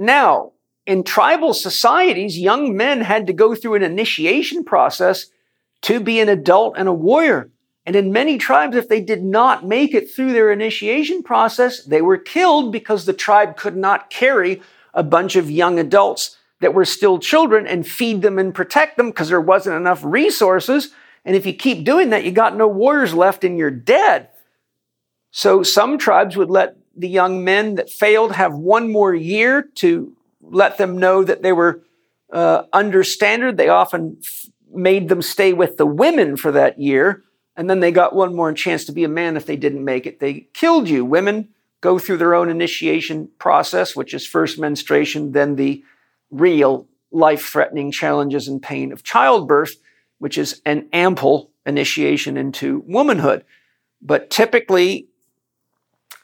Now, 0.03 0.51
in 0.85 1.03
tribal 1.03 1.53
societies, 1.53 2.37
young 2.37 2.75
men 2.75 3.01
had 3.01 3.25
to 3.27 3.33
go 3.33 3.55
through 3.55 3.75
an 3.75 3.83
initiation 3.83 4.65
process 4.65 5.27
to 5.83 6.01
be 6.01 6.19
an 6.19 6.27
adult 6.27 6.75
and 6.77 6.89
a 6.89 6.93
warrior. 6.93 7.49
And 7.85 7.95
in 7.95 8.11
many 8.11 8.37
tribes, 8.37 8.75
if 8.75 8.89
they 8.89 8.99
did 8.99 9.23
not 9.23 9.65
make 9.65 9.93
it 9.93 10.11
through 10.11 10.33
their 10.33 10.51
initiation 10.51 11.23
process, 11.23 11.83
they 11.83 12.01
were 12.01 12.17
killed 12.17 12.71
because 12.71 13.05
the 13.05 13.13
tribe 13.13 13.55
could 13.55 13.77
not 13.77 14.09
carry 14.09 14.61
a 14.93 15.03
bunch 15.03 15.37
of 15.37 15.49
young 15.49 15.79
adults 15.79 16.37
that 16.59 16.73
were 16.73 16.85
still 16.85 17.17
children 17.17 17.65
and 17.65 17.87
feed 17.87 18.21
them 18.21 18.37
and 18.37 18.53
protect 18.53 18.97
them 18.97 19.09
because 19.09 19.29
there 19.29 19.41
wasn't 19.41 19.75
enough 19.75 20.01
resources. 20.03 20.89
And 21.23 21.35
if 21.35 21.45
you 21.45 21.53
keep 21.53 21.85
doing 21.85 22.09
that, 22.09 22.25
you 22.25 22.31
got 22.31 22.57
no 22.57 22.67
warriors 22.67 23.13
left 23.13 23.45
and 23.45 23.57
you're 23.57 23.71
dead. 23.71 24.29
So 25.31 25.63
some 25.63 25.97
tribes 25.97 26.35
would 26.37 26.49
let 26.49 26.77
the 26.95 27.09
young 27.09 27.43
men 27.43 27.75
that 27.75 27.89
failed 27.89 28.33
have 28.33 28.53
one 28.53 28.91
more 28.91 29.13
year 29.13 29.63
to 29.75 30.15
let 30.41 30.77
them 30.77 30.97
know 30.97 31.23
that 31.23 31.41
they 31.41 31.53
were 31.53 31.81
uh, 32.31 32.63
under 32.71 33.03
standard. 33.03 33.57
They 33.57 33.69
often 33.69 34.17
f- 34.23 34.49
made 34.71 35.09
them 35.09 35.21
stay 35.21 35.53
with 35.53 35.77
the 35.77 35.85
women 35.85 36.37
for 36.37 36.51
that 36.51 36.79
year. 36.79 37.23
And 37.55 37.69
then 37.69 37.79
they 37.79 37.91
got 37.91 38.15
one 38.15 38.35
more 38.35 38.51
chance 38.53 38.85
to 38.85 38.91
be 38.91 39.03
a 39.03 39.09
man 39.09 39.37
if 39.37 39.45
they 39.45 39.55
didn't 39.55 39.85
make 39.85 40.05
it. 40.05 40.19
They 40.19 40.47
killed 40.53 40.89
you. 40.89 41.05
Women 41.05 41.49
go 41.81 41.99
through 41.99 42.17
their 42.17 42.33
own 42.33 42.49
initiation 42.49 43.29
process, 43.37 43.95
which 43.95 44.13
is 44.13 44.25
first 44.25 44.57
menstruation, 44.57 45.33
then 45.33 45.55
the 45.55 45.83
real 46.31 46.87
life 47.11 47.45
threatening 47.45 47.91
challenges 47.91 48.47
and 48.47 48.61
pain 48.61 48.91
of 48.91 49.03
childbirth, 49.03 49.75
which 50.17 50.37
is 50.37 50.61
an 50.65 50.89
ample 50.93 51.51
initiation 51.65 52.37
into 52.37 52.83
womanhood. 52.87 53.45
But 54.01 54.29
typically, 54.29 55.07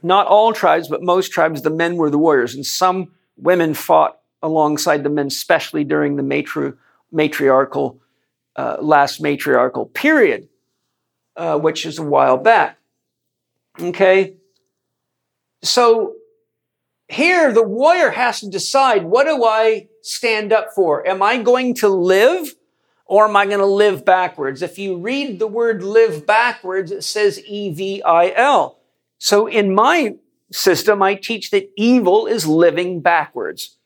not 0.01 0.27
all 0.27 0.53
tribes, 0.53 0.87
but 0.87 1.03
most 1.03 1.31
tribes, 1.31 1.61
the 1.61 1.69
men 1.69 1.97
were 1.97 2.09
the 2.09 2.17
warriors. 2.17 2.55
And 2.55 2.65
some 2.65 3.11
women 3.37 3.73
fought 3.73 4.19
alongside 4.41 5.03
the 5.03 5.09
men, 5.09 5.27
especially 5.27 5.83
during 5.83 6.15
the 6.15 6.23
matri- 6.23 6.73
matriarchal, 7.11 7.99
uh, 8.55 8.77
last 8.79 9.21
matriarchal 9.21 9.85
period, 9.85 10.49
uh, 11.35 11.57
which 11.57 11.85
is 11.85 11.99
a 11.99 12.03
while 12.03 12.37
back. 12.37 12.77
Okay? 13.79 14.35
So 15.61 16.15
here, 17.07 17.51
the 17.51 17.63
warrior 17.63 18.11
has 18.11 18.39
to 18.39 18.49
decide 18.49 19.03
what 19.03 19.25
do 19.25 19.43
I 19.43 19.87
stand 20.01 20.53
up 20.53 20.73
for? 20.73 21.05
Am 21.07 21.21
I 21.21 21.37
going 21.37 21.75
to 21.75 21.89
live 21.89 22.55
or 23.05 23.27
am 23.27 23.35
I 23.35 23.45
going 23.45 23.59
to 23.59 23.65
live 23.65 24.05
backwards? 24.05 24.61
If 24.61 24.77
you 24.77 24.97
read 24.97 25.39
the 25.39 25.47
word 25.47 25.83
live 25.83 26.25
backwards, 26.25 26.91
it 26.91 27.03
says 27.03 27.43
E 27.45 27.71
V 27.73 28.01
I 28.03 28.31
L. 28.35 28.78
So 29.19 29.47
in 29.47 29.75
my 29.75 30.15
system, 30.51 31.03
I 31.03 31.15
teach 31.15 31.51
that 31.51 31.69
evil 31.77 32.25
is 32.25 32.47
living 32.47 33.01
backwards. 33.01 33.77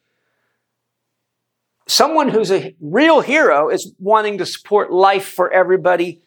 Someone 1.88 2.30
who's 2.30 2.52
a 2.52 2.76
real 2.80 3.20
hero 3.20 3.70
is 3.70 3.94
wanting 4.00 4.38
to 4.38 4.46
support 4.46 4.94
life 4.94 5.26
for 5.26 5.52
everybody, 5.52 6.22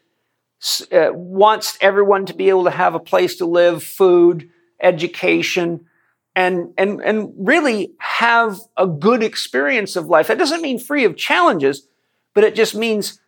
uh, 0.92 1.10
wants 1.12 1.78
everyone 1.80 2.26
to 2.26 2.34
be 2.34 2.50
able 2.50 2.64
to 2.64 2.70
have 2.70 2.94
a 2.94 3.00
place 3.00 3.36
to 3.36 3.46
live, 3.46 3.82
food, 3.82 4.50
education, 4.82 5.86
and, 6.34 6.74
and, 6.76 7.00
and 7.00 7.32
really 7.38 7.94
have 7.98 8.60
a 8.76 8.86
good 8.86 9.22
experience 9.22 9.96
of 9.96 10.06
life. 10.08 10.26
That 10.26 10.36
doesn't 10.36 10.60
mean 10.60 10.78
free 10.78 11.04
of 11.04 11.16
challenges, 11.16 11.88
but 12.34 12.44
it 12.44 12.54
just 12.54 12.74
means 12.74 13.18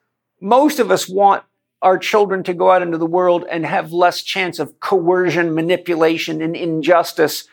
most 0.41 0.79
of 0.79 0.91
us 0.91 1.09
want 1.09 1.45
our 1.81 1.99
children 1.99 2.43
to 2.45 2.55
go 2.55 2.71
out 2.71 2.83
into 2.83 2.99
the 2.99 3.07
world 3.07 3.45
and 3.51 3.65
have 3.65 3.93
less 3.93 4.23
chance 4.23 4.59
of 4.59 4.81
coercion, 4.81 5.55
manipulation, 5.55 6.43
and 6.43 6.57
injustice, 6.57 7.49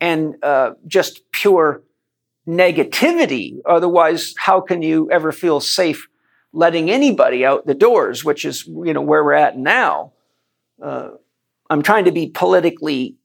and 0.00 0.36
uh, 0.42 0.72
just 0.86 1.30
pure 1.30 1.82
negativity. 2.46 3.58
Otherwise, 3.64 4.34
how 4.36 4.60
can 4.60 4.82
you 4.82 5.10
ever 5.10 5.32
feel 5.32 5.60
safe 5.60 6.08
letting 6.52 6.90
anybody 6.90 7.44
out 7.46 7.66
the 7.66 7.74
doors? 7.74 8.24
Which 8.24 8.44
is, 8.44 8.66
you 8.66 8.92
know, 8.92 9.00
where 9.00 9.24
we're 9.24 9.32
at 9.32 9.56
now. 9.56 10.12
Uh, 10.82 11.10
I'm 11.70 11.82
trying 11.82 12.04
to 12.04 12.12
be 12.12 12.28
politically 12.28 13.16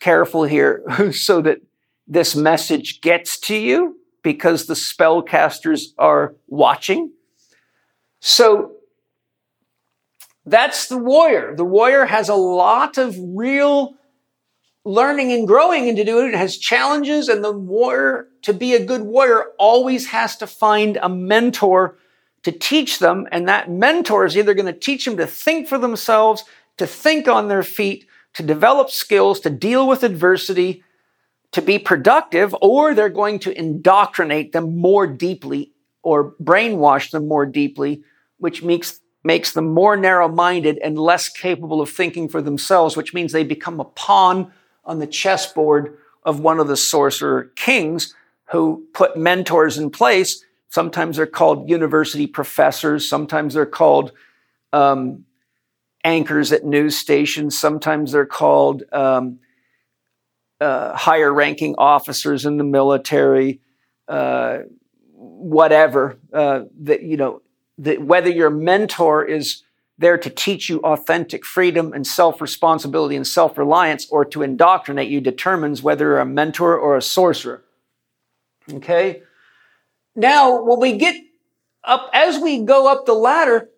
careful 0.00 0.44
here 0.44 0.84
so 1.12 1.42
that 1.42 1.58
this 2.06 2.34
message 2.34 3.00
gets 3.00 3.38
to 3.40 3.56
you 3.56 3.98
because 4.22 4.66
the 4.66 4.74
spellcasters 4.74 5.88
are 5.98 6.34
watching. 6.46 7.12
So 8.20 8.72
that's 10.44 10.88
the 10.88 10.98
warrior. 10.98 11.54
The 11.56 11.64
warrior 11.64 12.04
has 12.04 12.28
a 12.28 12.34
lot 12.34 12.98
of 12.98 13.16
real 13.18 13.94
learning 14.84 15.32
and 15.32 15.46
growing 15.46 15.86
into 15.86 16.04
doing 16.04 16.28
it. 16.28 16.34
It 16.34 16.38
has 16.38 16.58
challenges, 16.58 17.28
and 17.28 17.44
the 17.44 17.52
warrior, 17.52 18.28
to 18.42 18.52
be 18.52 18.74
a 18.74 18.84
good 18.84 19.02
warrior, 19.02 19.46
always 19.58 20.08
has 20.08 20.36
to 20.38 20.46
find 20.46 20.98
a 21.00 21.08
mentor 21.08 21.96
to 22.42 22.50
teach 22.50 22.98
them. 22.98 23.28
And 23.30 23.48
that 23.48 23.70
mentor 23.70 24.24
is 24.24 24.36
either 24.36 24.54
going 24.54 24.66
to 24.66 24.72
teach 24.72 25.04
them 25.04 25.16
to 25.18 25.26
think 25.26 25.68
for 25.68 25.78
themselves, 25.78 26.44
to 26.78 26.86
think 26.86 27.28
on 27.28 27.46
their 27.46 27.62
feet, 27.62 28.06
to 28.34 28.42
develop 28.42 28.90
skills, 28.90 29.38
to 29.40 29.50
deal 29.50 29.86
with 29.86 30.02
adversity, 30.02 30.82
to 31.52 31.62
be 31.62 31.78
productive, 31.78 32.56
or 32.60 32.94
they're 32.94 33.08
going 33.08 33.38
to 33.40 33.56
indoctrinate 33.56 34.52
them 34.52 34.76
more 34.76 35.06
deeply 35.06 35.72
or 36.02 36.34
brainwash 36.42 37.10
them 37.10 37.28
more 37.28 37.46
deeply, 37.46 38.02
which 38.38 38.62
makes 38.62 38.98
makes 39.24 39.52
them 39.52 39.72
more 39.72 39.96
narrow 39.96 40.28
minded 40.28 40.78
and 40.78 40.98
less 40.98 41.28
capable 41.28 41.80
of 41.80 41.90
thinking 41.90 42.28
for 42.28 42.42
themselves, 42.42 42.96
which 42.96 43.14
means 43.14 43.32
they 43.32 43.44
become 43.44 43.80
a 43.80 43.84
pawn 43.84 44.52
on 44.84 44.98
the 44.98 45.06
chessboard 45.06 45.96
of 46.24 46.40
one 46.40 46.58
of 46.58 46.68
the 46.68 46.76
sorcerer 46.76 47.50
kings 47.56 48.14
who 48.50 48.84
put 48.92 49.16
mentors 49.16 49.78
in 49.78 49.90
place. 49.90 50.44
Sometimes 50.68 51.16
they're 51.16 51.26
called 51.26 51.68
university 51.68 52.26
professors, 52.26 53.08
sometimes 53.08 53.54
they're 53.54 53.66
called 53.66 54.12
um, 54.72 55.24
anchors 56.04 56.52
at 56.52 56.64
news 56.64 56.96
stations, 56.96 57.56
sometimes 57.58 58.12
they're 58.12 58.26
called 58.26 58.82
um, 58.92 59.38
uh, 60.60 60.96
higher 60.96 61.32
ranking 61.32 61.74
officers 61.76 62.46
in 62.46 62.56
the 62.56 62.64
military, 62.64 63.60
uh, 64.08 64.58
whatever. 65.12 66.18
Uh, 66.32 66.62
that, 66.80 67.02
you 67.02 67.16
know, 67.16 67.42
that 67.82 68.02
whether 68.02 68.30
your 68.30 68.50
mentor 68.50 69.24
is 69.24 69.62
there 69.98 70.16
to 70.16 70.30
teach 70.30 70.68
you 70.68 70.80
authentic 70.80 71.44
freedom 71.44 71.92
and 71.92 72.06
self 72.06 72.40
responsibility 72.40 73.16
and 73.16 73.26
self 73.26 73.58
reliance 73.58 74.06
or 74.10 74.24
to 74.24 74.42
indoctrinate 74.42 75.08
you 75.08 75.20
determines 75.20 75.82
whether 75.82 76.06
you're 76.06 76.20
a 76.20 76.24
mentor 76.24 76.76
or 76.76 76.96
a 76.96 77.02
sorcerer. 77.02 77.62
Okay? 78.72 79.22
Now, 80.14 80.62
when 80.62 80.80
we 80.80 80.96
get 80.96 81.16
up, 81.84 82.10
as 82.12 82.38
we 82.38 82.62
go 82.62 82.90
up 82.90 83.06
the 83.06 83.14
ladder, 83.14 83.68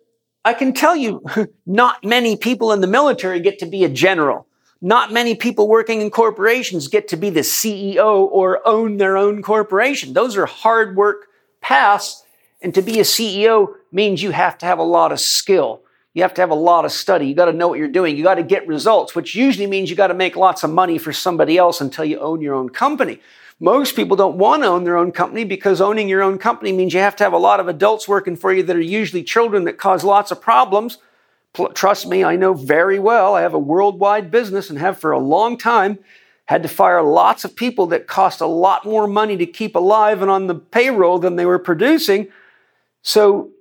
I 0.43 0.53
can 0.53 0.73
tell 0.73 0.95
you, 0.95 1.23
not 1.65 2.03
many 2.03 2.37
people 2.37 2.71
in 2.71 2.81
the 2.81 2.87
military 2.87 3.39
get 3.39 3.59
to 3.59 3.65
be 3.65 3.83
a 3.83 3.89
general. 3.89 4.47
Not 4.81 5.11
many 5.11 5.33
people 5.33 5.67
working 5.67 6.01
in 6.01 6.11
corporations 6.11 6.87
get 6.87 7.07
to 7.07 7.17
be 7.17 7.29
the 7.31 7.39
CEO 7.39 8.27
or 8.31 8.61
own 8.67 8.97
their 8.97 9.17
own 9.17 9.41
corporation. 9.41 10.13
Those 10.13 10.37
are 10.37 10.45
hard 10.45 10.95
work 10.95 11.27
paths 11.61 12.24
And 12.65 12.73
to 12.73 12.81
be 12.81 12.99
a 12.99 13.03
CEO 13.03 13.75
means 13.91 14.23
you 14.23 14.31
have 14.31 14.57
to 14.57 14.65
have 14.65 14.79
a 14.79 14.83
lot 14.83 15.11
of 15.11 15.19
skill. 15.19 15.83
You 16.15 16.23
have 16.23 16.33
to 16.33 16.41
have 16.41 16.49
a 16.49 16.55
lot 16.55 16.83
of 16.83 16.91
study. 16.91 17.27
You 17.27 17.35
got 17.35 17.45
to 17.45 17.53
know 17.53 17.67
what 17.67 17.77
you're 17.77 17.87
doing. 17.87 18.17
You 18.17 18.23
got 18.23 18.35
to 18.35 18.43
get 18.43 18.67
results, 18.67 19.13
which 19.13 19.35
usually 19.35 19.67
means 19.67 19.91
you 19.91 19.95
got 19.95 20.07
to 20.07 20.15
make 20.15 20.35
lots 20.35 20.63
of 20.63 20.71
money 20.71 20.97
for 20.97 21.13
somebody 21.13 21.59
else 21.59 21.79
until 21.79 22.05
you 22.05 22.17
own 22.19 22.41
your 22.41 22.55
own 22.55 22.69
company. 22.69 23.19
Most 23.59 23.95
people 23.95 24.17
don't 24.17 24.39
want 24.39 24.63
to 24.63 24.67
own 24.67 24.83
their 24.83 24.97
own 24.97 25.11
company 25.11 25.43
because 25.43 25.79
owning 25.79 26.09
your 26.09 26.23
own 26.23 26.39
company 26.39 26.71
means 26.71 26.91
you 26.91 27.01
have 27.01 27.15
to 27.17 27.23
have 27.23 27.33
a 27.33 27.37
lot 27.37 27.59
of 27.59 27.67
adults 27.67 28.07
working 28.07 28.35
for 28.35 28.51
you 28.51 28.63
that 28.63 28.75
are 28.75 28.81
usually 28.81 29.21
children 29.21 29.65
that 29.65 29.77
cause 29.77 30.03
lots 30.03 30.31
of 30.31 30.41
problems. 30.41 30.97
Trust 31.75 32.07
me, 32.07 32.23
I 32.23 32.35
know 32.35 32.55
very 32.55 32.97
well. 32.97 33.35
I 33.35 33.41
have 33.41 33.53
a 33.53 33.59
worldwide 33.59 34.31
business 34.31 34.71
and 34.71 34.79
have 34.79 34.97
for 34.97 35.11
a 35.11 35.19
long 35.19 35.55
time 35.59 35.99
had 36.45 36.63
to 36.63 36.69
fire 36.69 37.03
lots 37.03 37.45
of 37.45 37.55
people 37.55 37.85
that 37.87 38.07
cost 38.07 38.41
a 38.41 38.47
lot 38.47 38.85
more 38.85 39.05
money 39.05 39.37
to 39.37 39.45
keep 39.45 39.75
alive 39.75 40.23
and 40.23 40.31
on 40.31 40.47
the 40.47 40.55
payroll 40.55 41.19
than 41.19 41.35
they 41.35 41.45
were 41.45 41.59
producing. 41.59 42.27
So, 43.05 43.51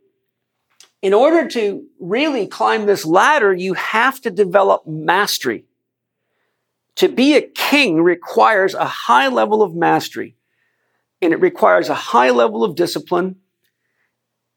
in 1.03 1.13
order 1.13 1.47
to 1.49 1.85
really 2.01 2.47
climb 2.47 2.87
this 2.87 3.05
ladder, 3.05 3.53
you 3.53 3.75
have 3.75 4.19
to 4.23 4.31
develop 4.31 4.87
mastery. 4.87 5.67
To 6.97 7.09
be 7.11 7.37
a 7.37 7.43
king 7.43 8.01
requires 8.01 8.73
a 8.73 8.87
high 8.87 9.29
level 9.29 9.63
of 9.63 9.75
mastery, 9.75 10.35
and 11.21 11.35
it 11.35 11.41
requires 11.41 11.91
a 11.91 11.95
high 11.95 12.31
level 12.31 12.65
of 12.65 12.75
discipline. 12.75 13.37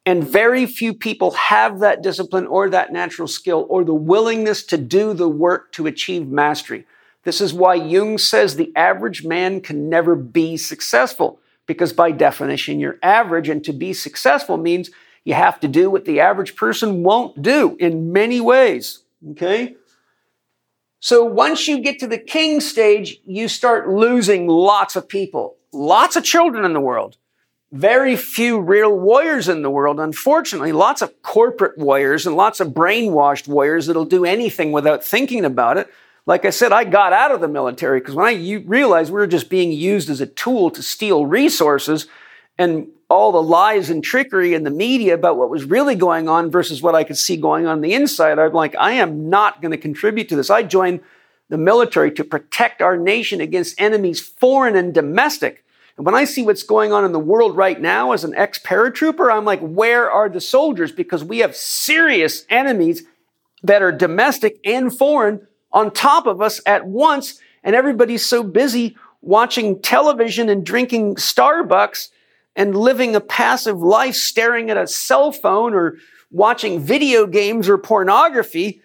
And 0.05 0.23
very 0.25 0.65
few 0.65 0.93
people 0.93 1.31
have 1.31 1.79
that 1.79 2.01
discipline 2.01 2.47
or 2.47 2.69
that 2.69 2.93
natural 2.93 3.27
skill 3.27 3.67
or 3.69 3.83
the 3.83 3.93
willingness 3.93 4.63
to 4.67 4.77
do 4.77 5.13
the 5.13 5.27
work 5.27 5.73
to 5.73 5.85
achieve 5.85 6.29
mastery. 6.29 6.85
This 7.25 7.41
is 7.41 7.53
why 7.53 7.75
Jung 7.75 8.17
says 8.17 8.55
the 8.55 8.71
average 8.73 9.25
man 9.25 9.59
can 9.59 9.89
never 9.89 10.15
be 10.15 10.55
successful, 10.55 11.41
because 11.67 11.93
by 11.93 12.11
definition, 12.11 12.79
you're 12.79 12.97
average, 13.03 13.49
and 13.49 13.63
to 13.65 13.73
be 13.73 13.93
successful 13.93 14.57
means 14.57 14.89
you 15.23 15.33
have 15.33 15.59
to 15.59 15.67
do 15.67 15.89
what 15.89 16.05
the 16.05 16.21
average 16.21 16.55
person 16.55 17.03
won't 17.03 17.41
do 17.41 17.75
in 17.79 18.13
many 18.13 18.39
ways. 18.41 19.03
Okay? 19.31 19.75
So 20.99 21.23
once 21.23 21.67
you 21.67 21.79
get 21.79 21.99
to 21.99 22.07
the 22.07 22.17
king 22.17 22.59
stage, 22.61 23.21
you 23.25 23.47
start 23.47 23.89
losing 23.89 24.47
lots 24.47 24.95
of 24.95 25.07
people, 25.07 25.57
lots 25.71 26.15
of 26.15 26.23
children 26.23 26.65
in 26.65 26.73
the 26.73 26.81
world, 26.81 27.17
very 27.71 28.15
few 28.15 28.59
real 28.59 28.97
warriors 28.97 29.49
in 29.49 29.61
the 29.61 29.69
world. 29.69 29.99
Unfortunately, 29.99 30.71
lots 30.71 31.01
of 31.01 31.21
corporate 31.21 31.77
warriors 31.77 32.25
and 32.25 32.35
lots 32.35 32.59
of 32.59 32.69
brainwashed 32.69 33.47
warriors 33.47 33.87
that'll 33.87 34.05
do 34.05 34.25
anything 34.25 34.71
without 34.71 35.03
thinking 35.03 35.43
about 35.45 35.77
it. 35.77 35.87
Like 36.27 36.43
I 36.43 36.49
said, 36.49 36.73
I 36.73 36.83
got 36.83 37.13
out 37.13 37.31
of 37.31 37.39
the 37.39 37.47
military 37.47 38.01
because 38.01 38.13
when 38.13 38.27
I 38.27 38.61
realized 38.65 39.11
we 39.11 39.19
were 39.19 39.27
just 39.27 39.49
being 39.49 39.71
used 39.71 40.09
as 40.09 40.19
a 40.19 40.27
tool 40.27 40.69
to 40.71 40.83
steal 40.83 41.25
resources 41.25 42.05
and 42.57 42.89
all 43.09 43.31
the 43.31 43.41
lies 43.41 43.89
and 43.89 44.03
trickery 44.03 44.53
in 44.53 44.65
the 44.65 44.69
media 44.69 45.13
about 45.13 45.37
what 45.37 45.49
was 45.49 45.63
really 45.63 45.95
going 45.95 46.27
on 46.27 46.51
versus 46.51 46.81
what 46.81 46.95
I 46.95 47.05
could 47.05 47.17
see 47.17 47.37
going 47.37 47.65
on, 47.65 47.77
on 47.77 47.81
the 47.81 47.93
inside, 47.93 48.37
I'm 48.37 48.51
like, 48.51 48.75
I 48.77 48.93
am 48.93 49.29
not 49.29 49.61
going 49.61 49.71
to 49.71 49.77
contribute 49.77 50.27
to 50.27 50.35
this. 50.35 50.49
I 50.49 50.63
joined 50.63 50.99
the 51.47 51.57
military 51.57 52.11
to 52.11 52.25
protect 52.25 52.81
our 52.81 52.97
nation 52.97 53.39
against 53.39 53.79
enemies, 53.79 54.19
foreign 54.19 54.75
and 54.75 54.93
domestic. 54.93 55.63
And 55.95 56.05
when 56.05 56.13
I 56.13 56.25
see 56.25 56.43
what's 56.43 56.63
going 56.63 56.91
on 56.91 57.05
in 57.05 57.13
the 57.13 57.19
world 57.19 57.55
right 57.55 57.79
now 57.79 58.11
as 58.11 58.25
an 58.25 58.35
ex 58.35 58.59
paratrooper, 58.59 59.31
I'm 59.31 59.45
like, 59.45 59.61
where 59.61 60.11
are 60.11 60.27
the 60.27 60.41
soldiers? 60.41 60.91
Because 60.91 61.23
we 61.23 61.37
have 61.39 61.55
serious 61.55 62.45
enemies 62.49 63.03
that 63.63 63.81
are 63.81 63.93
domestic 63.93 64.59
and 64.65 64.95
foreign 64.95 65.47
on 65.77 65.91
top 65.91 66.25
of 66.25 66.41
us 66.41 66.59
at 66.65 66.87
once, 66.87 67.39
and 67.63 67.75
everybody's 67.75 68.25
so 68.25 68.41
busy 68.41 68.97
watching 69.21 69.79
television 69.79 70.49
and 70.49 70.65
drinking 70.65 71.15
Starbucks 71.17 72.09
and 72.55 72.75
living 72.75 73.15
a 73.15 73.21
passive 73.21 73.79
life, 73.79 74.15
staring 74.15 74.71
at 74.71 74.77
a 74.77 74.87
cell 74.87 75.31
phone 75.31 75.75
or 75.75 75.97
watching 76.31 76.79
video 76.79 77.27
games 77.27 77.69
or 77.69 77.77
pornography 77.77 78.81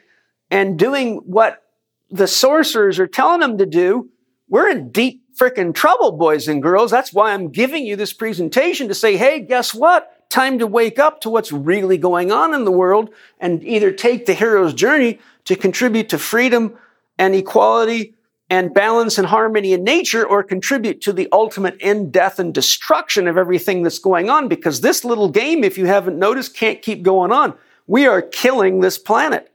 and 0.50 0.78
doing 0.78 1.16
what 1.24 1.62
the 2.10 2.26
sorcerers 2.26 2.98
are 2.98 3.06
telling 3.06 3.40
them 3.40 3.56
to 3.56 3.64
do, 3.64 4.10
we're 4.50 4.68
in 4.68 4.90
deep 4.90 5.22
freaking 5.40 5.74
trouble, 5.74 6.12
boys 6.12 6.46
and 6.46 6.62
girls. 6.62 6.90
That's 6.90 7.14
why 7.14 7.32
I'm 7.32 7.48
giving 7.48 7.86
you 7.86 7.96
this 7.96 8.12
presentation 8.12 8.88
to 8.88 8.94
say, 8.94 9.16
hey, 9.16 9.40
guess 9.40 9.72
what? 9.72 10.21
Time 10.32 10.58
to 10.60 10.66
wake 10.66 10.98
up 10.98 11.20
to 11.20 11.28
what's 11.28 11.52
really 11.52 11.98
going 11.98 12.32
on 12.32 12.54
in 12.54 12.64
the 12.64 12.72
world 12.72 13.10
and 13.38 13.62
either 13.62 13.92
take 13.92 14.24
the 14.24 14.32
hero's 14.32 14.72
journey 14.72 15.18
to 15.44 15.54
contribute 15.54 16.08
to 16.08 16.16
freedom 16.16 16.74
and 17.18 17.34
equality 17.34 18.14
and 18.48 18.72
balance 18.72 19.18
and 19.18 19.26
harmony 19.26 19.74
in 19.74 19.84
nature 19.84 20.26
or 20.26 20.42
contribute 20.42 21.02
to 21.02 21.12
the 21.12 21.28
ultimate 21.32 21.76
end, 21.80 22.12
death, 22.14 22.38
and 22.38 22.54
destruction 22.54 23.28
of 23.28 23.36
everything 23.36 23.82
that's 23.82 23.98
going 23.98 24.30
on 24.30 24.48
because 24.48 24.80
this 24.80 25.04
little 25.04 25.28
game, 25.28 25.62
if 25.62 25.76
you 25.76 25.84
haven't 25.84 26.18
noticed, 26.18 26.56
can't 26.56 26.80
keep 26.80 27.02
going 27.02 27.30
on. 27.30 27.52
We 27.86 28.06
are 28.06 28.22
killing 28.22 28.80
this 28.80 28.96
planet. 28.96 29.52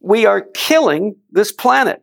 We 0.00 0.24
are 0.24 0.40
killing 0.40 1.16
this 1.30 1.52
planet. 1.52 2.02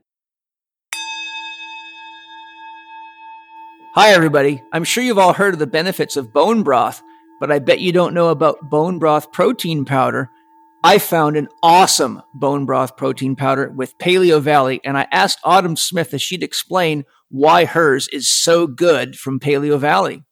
Hi, 3.96 4.10
everybody. 4.10 4.62
I'm 4.72 4.84
sure 4.84 5.04
you've 5.04 5.18
all 5.18 5.34
heard 5.34 5.56
of 5.56 5.60
the 5.60 5.66
benefits 5.66 6.16
of 6.18 6.32
bone 6.32 6.62
broth, 6.62 7.02
but 7.40 7.52
I 7.52 7.60
bet 7.60 7.80
you 7.80 7.92
don't 7.92 8.14
know 8.14 8.30
about 8.30 8.70
bone 8.70 9.00
broth 9.00 9.32
protein 9.32 9.86
powder 9.86 10.30
I 10.86 11.00
found 11.00 11.36
an 11.36 11.48
awesome 11.64 12.22
bone 12.36 12.68
broth 12.68 12.96
protein 12.96 13.36
powder 13.36 13.72
with 13.76 13.98
Paleo 13.98 14.40
Valley, 14.40 14.80
and 14.84 14.96
I 14.96 15.08
asked 15.12 15.40
Autumn 15.44 15.76
Smith 15.76 16.14
if 16.14 16.22
she'd 16.22 16.44
explain 16.44 17.06
why 17.30 17.66
hers 17.66 18.08
is 18.10 18.32
so 18.32 18.68
good 18.68 19.16
from 19.16 19.40
Paleo 19.40 19.80
Valley. 19.80 20.24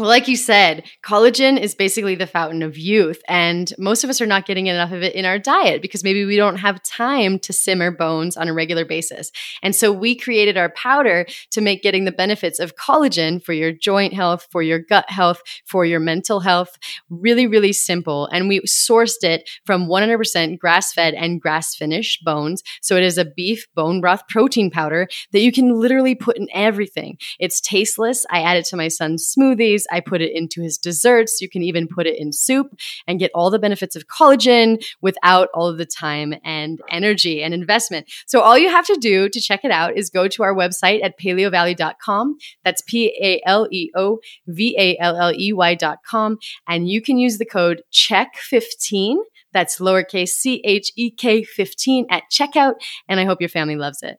Well, 0.00 0.08
like 0.08 0.28
you 0.28 0.36
said, 0.36 0.84
collagen 1.04 1.60
is 1.60 1.74
basically 1.74 2.14
the 2.14 2.26
fountain 2.26 2.62
of 2.62 2.78
youth, 2.78 3.20
and 3.28 3.70
most 3.76 4.02
of 4.02 4.08
us 4.08 4.22
are 4.22 4.26
not 4.26 4.46
getting 4.46 4.66
enough 4.66 4.92
of 4.92 5.02
it 5.02 5.14
in 5.14 5.26
our 5.26 5.38
diet 5.38 5.82
because 5.82 6.02
maybe 6.02 6.24
we 6.24 6.38
don't 6.38 6.56
have 6.56 6.82
time 6.82 7.38
to 7.40 7.52
simmer 7.52 7.90
bones 7.90 8.34
on 8.34 8.48
a 8.48 8.54
regular 8.54 8.86
basis. 8.86 9.30
And 9.62 9.76
so 9.76 9.92
we 9.92 10.14
created 10.16 10.56
our 10.56 10.70
powder 10.70 11.26
to 11.50 11.60
make 11.60 11.82
getting 11.82 12.06
the 12.06 12.12
benefits 12.12 12.58
of 12.58 12.76
collagen 12.76 13.44
for 13.44 13.52
your 13.52 13.72
joint 13.72 14.14
health, 14.14 14.48
for 14.50 14.62
your 14.62 14.78
gut 14.78 15.10
health, 15.10 15.42
for 15.66 15.84
your 15.84 16.00
mental 16.00 16.40
health 16.40 16.78
really, 17.10 17.46
really 17.46 17.74
simple. 17.74 18.26
And 18.32 18.48
we 18.48 18.60
sourced 18.60 19.22
it 19.22 19.50
from 19.66 19.86
100% 19.86 20.58
grass 20.58 20.94
fed 20.94 21.12
and 21.12 21.42
grass 21.42 21.74
finished 21.74 22.24
bones. 22.24 22.62
So 22.80 22.96
it 22.96 23.02
is 23.02 23.18
a 23.18 23.26
beef 23.26 23.66
bone 23.74 24.00
broth 24.00 24.26
protein 24.28 24.70
powder 24.70 25.08
that 25.32 25.40
you 25.40 25.52
can 25.52 25.74
literally 25.74 26.14
put 26.14 26.38
in 26.38 26.48
everything. 26.54 27.18
It's 27.38 27.60
tasteless. 27.60 28.24
I 28.30 28.40
add 28.40 28.56
it 28.56 28.64
to 28.66 28.76
my 28.76 28.88
son's 28.88 29.30
smoothies. 29.36 29.84
I 29.90 30.00
put 30.00 30.22
it 30.22 30.32
into 30.34 30.62
his 30.62 30.78
desserts. 30.78 31.40
You 31.40 31.48
can 31.48 31.62
even 31.62 31.88
put 31.88 32.06
it 32.06 32.18
in 32.18 32.32
soup 32.32 32.78
and 33.06 33.18
get 33.18 33.30
all 33.34 33.50
the 33.50 33.58
benefits 33.58 33.96
of 33.96 34.06
collagen 34.06 34.82
without 35.00 35.48
all 35.54 35.68
of 35.68 35.78
the 35.78 35.86
time 35.86 36.34
and 36.44 36.80
energy 36.90 37.42
and 37.42 37.54
investment. 37.54 38.10
So 38.26 38.40
all 38.40 38.58
you 38.58 38.70
have 38.70 38.86
to 38.86 38.96
do 38.96 39.28
to 39.28 39.40
check 39.40 39.64
it 39.64 39.70
out 39.70 39.96
is 39.96 40.10
go 40.10 40.28
to 40.28 40.42
our 40.42 40.54
website 40.54 41.02
at 41.02 41.18
paleovalley.com. 41.18 42.36
That's 42.64 42.82
P 42.82 43.14
A 43.22 43.40
L 43.46 43.68
E 43.70 43.90
O 43.96 44.18
V 44.46 44.76
A 44.78 44.96
L 45.00 45.16
L 45.16 45.32
E 45.32 45.52
Y.com. 45.52 46.38
And 46.66 46.88
you 46.88 47.00
can 47.02 47.18
use 47.18 47.38
the 47.38 47.44
code 47.44 47.82
CHEK15. 47.92 49.16
That's 49.52 49.78
lowercase 49.78 50.28
c 50.28 50.62
h 50.64 50.92
e 50.96 51.10
k 51.10 51.42
15 51.42 52.06
at 52.08 52.24
checkout. 52.30 52.74
And 53.08 53.18
I 53.18 53.24
hope 53.24 53.40
your 53.40 53.48
family 53.48 53.76
loves 53.76 54.02
it. 54.02 54.18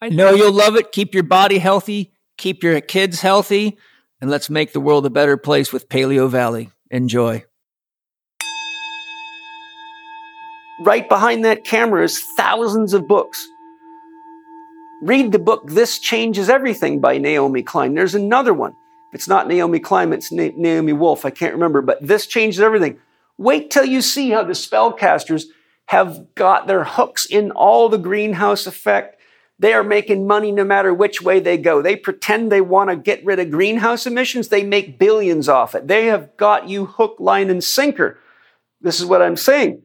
I 0.00 0.08
know 0.08 0.34
you'll 0.34 0.52
love 0.52 0.76
it. 0.76 0.92
Keep 0.92 1.14
your 1.14 1.22
body 1.22 1.58
healthy, 1.58 2.12
keep 2.36 2.62
your 2.62 2.80
kids 2.80 3.20
healthy 3.20 3.78
and 4.22 4.30
let's 4.30 4.48
make 4.48 4.72
the 4.72 4.80
world 4.80 5.04
a 5.04 5.10
better 5.10 5.36
place 5.36 5.72
with 5.72 5.88
Paleo 5.88 6.30
Valley. 6.30 6.70
Enjoy. 6.92 7.44
Right 10.80 11.08
behind 11.08 11.44
that 11.44 11.64
camera 11.64 12.04
is 12.04 12.22
thousands 12.36 12.94
of 12.94 13.08
books. 13.08 13.44
Read 15.02 15.32
the 15.32 15.40
book 15.40 15.66
This 15.66 15.98
Changes 15.98 16.48
Everything 16.48 17.00
by 17.00 17.18
Naomi 17.18 17.64
Klein. 17.64 17.94
There's 17.94 18.14
another 18.14 18.54
one. 18.54 18.74
It's 19.12 19.26
not 19.26 19.48
Naomi 19.48 19.80
Klein, 19.80 20.12
it's 20.12 20.30
Na- 20.30 20.50
Naomi 20.56 20.92
Wolf. 20.92 21.24
I 21.24 21.30
can't 21.30 21.54
remember, 21.54 21.82
but 21.82 21.98
This 22.00 22.26
Changes 22.26 22.60
Everything. 22.60 22.98
Wait 23.38 23.72
till 23.72 23.84
you 23.84 24.00
see 24.00 24.30
how 24.30 24.44
the 24.44 24.52
spellcasters 24.52 25.46
have 25.86 26.32
got 26.36 26.68
their 26.68 26.84
hooks 26.84 27.26
in 27.26 27.50
all 27.50 27.88
the 27.88 27.98
greenhouse 27.98 28.68
effect 28.68 29.20
they 29.62 29.74
are 29.74 29.84
making 29.84 30.26
money 30.26 30.50
no 30.50 30.64
matter 30.64 30.92
which 30.92 31.22
way 31.22 31.38
they 31.38 31.56
go. 31.56 31.80
They 31.80 31.94
pretend 31.94 32.50
they 32.50 32.60
want 32.60 32.90
to 32.90 32.96
get 32.96 33.24
rid 33.24 33.38
of 33.38 33.52
greenhouse 33.52 34.08
emissions. 34.08 34.48
They 34.48 34.64
make 34.64 34.98
billions 34.98 35.48
off 35.48 35.76
it. 35.76 35.86
They 35.86 36.06
have 36.06 36.36
got 36.36 36.68
you 36.68 36.86
hook, 36.86 37.14
line, 37.20 37.48
and 37.48 37.62
sinker. 37.62 38.18
This 38.80 38.98
is 38.98 39.06
what 39.06 39.22
I'm 39.22 39.36
saying. 39.36 39.82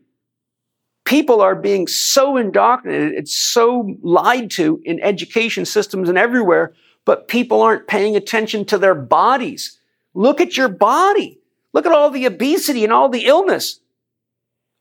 People 1.05 1.41
are 1.41 1.53
being 1.53 1.85
so 1.85 2.37
indoctrinated, 2.37 3.13
it's 3.13 3.35
so 3.35 3.95
lied 4.01 4.49
to 4.51 4.81
in 4.83 4.99
education 4.99 5.63
systems 5.63 6.09
and 6.09 6.17
everywhere, 6.17 6.73
but 7.05 7.27
people 7.27 7.61
aren't 7.61 7.87
paying 7.87 8.15
attention 8.15 8.65
to 8.65 8.79
their 8.79 8.95
bodies. 8.95 9.79
Look 10.15 10.41
at 10.41 10.57
your 10.57 10.69
body. 10.69 11.39
Look 11.71 11.85
at 11.85 11.91
all 11.91 12.09
the 12.09 12.25
obesity 12.25 12.83
and 12.83 12.91
all 12.91 13.09
the 13.09 13.27
illness. 13.27 13.79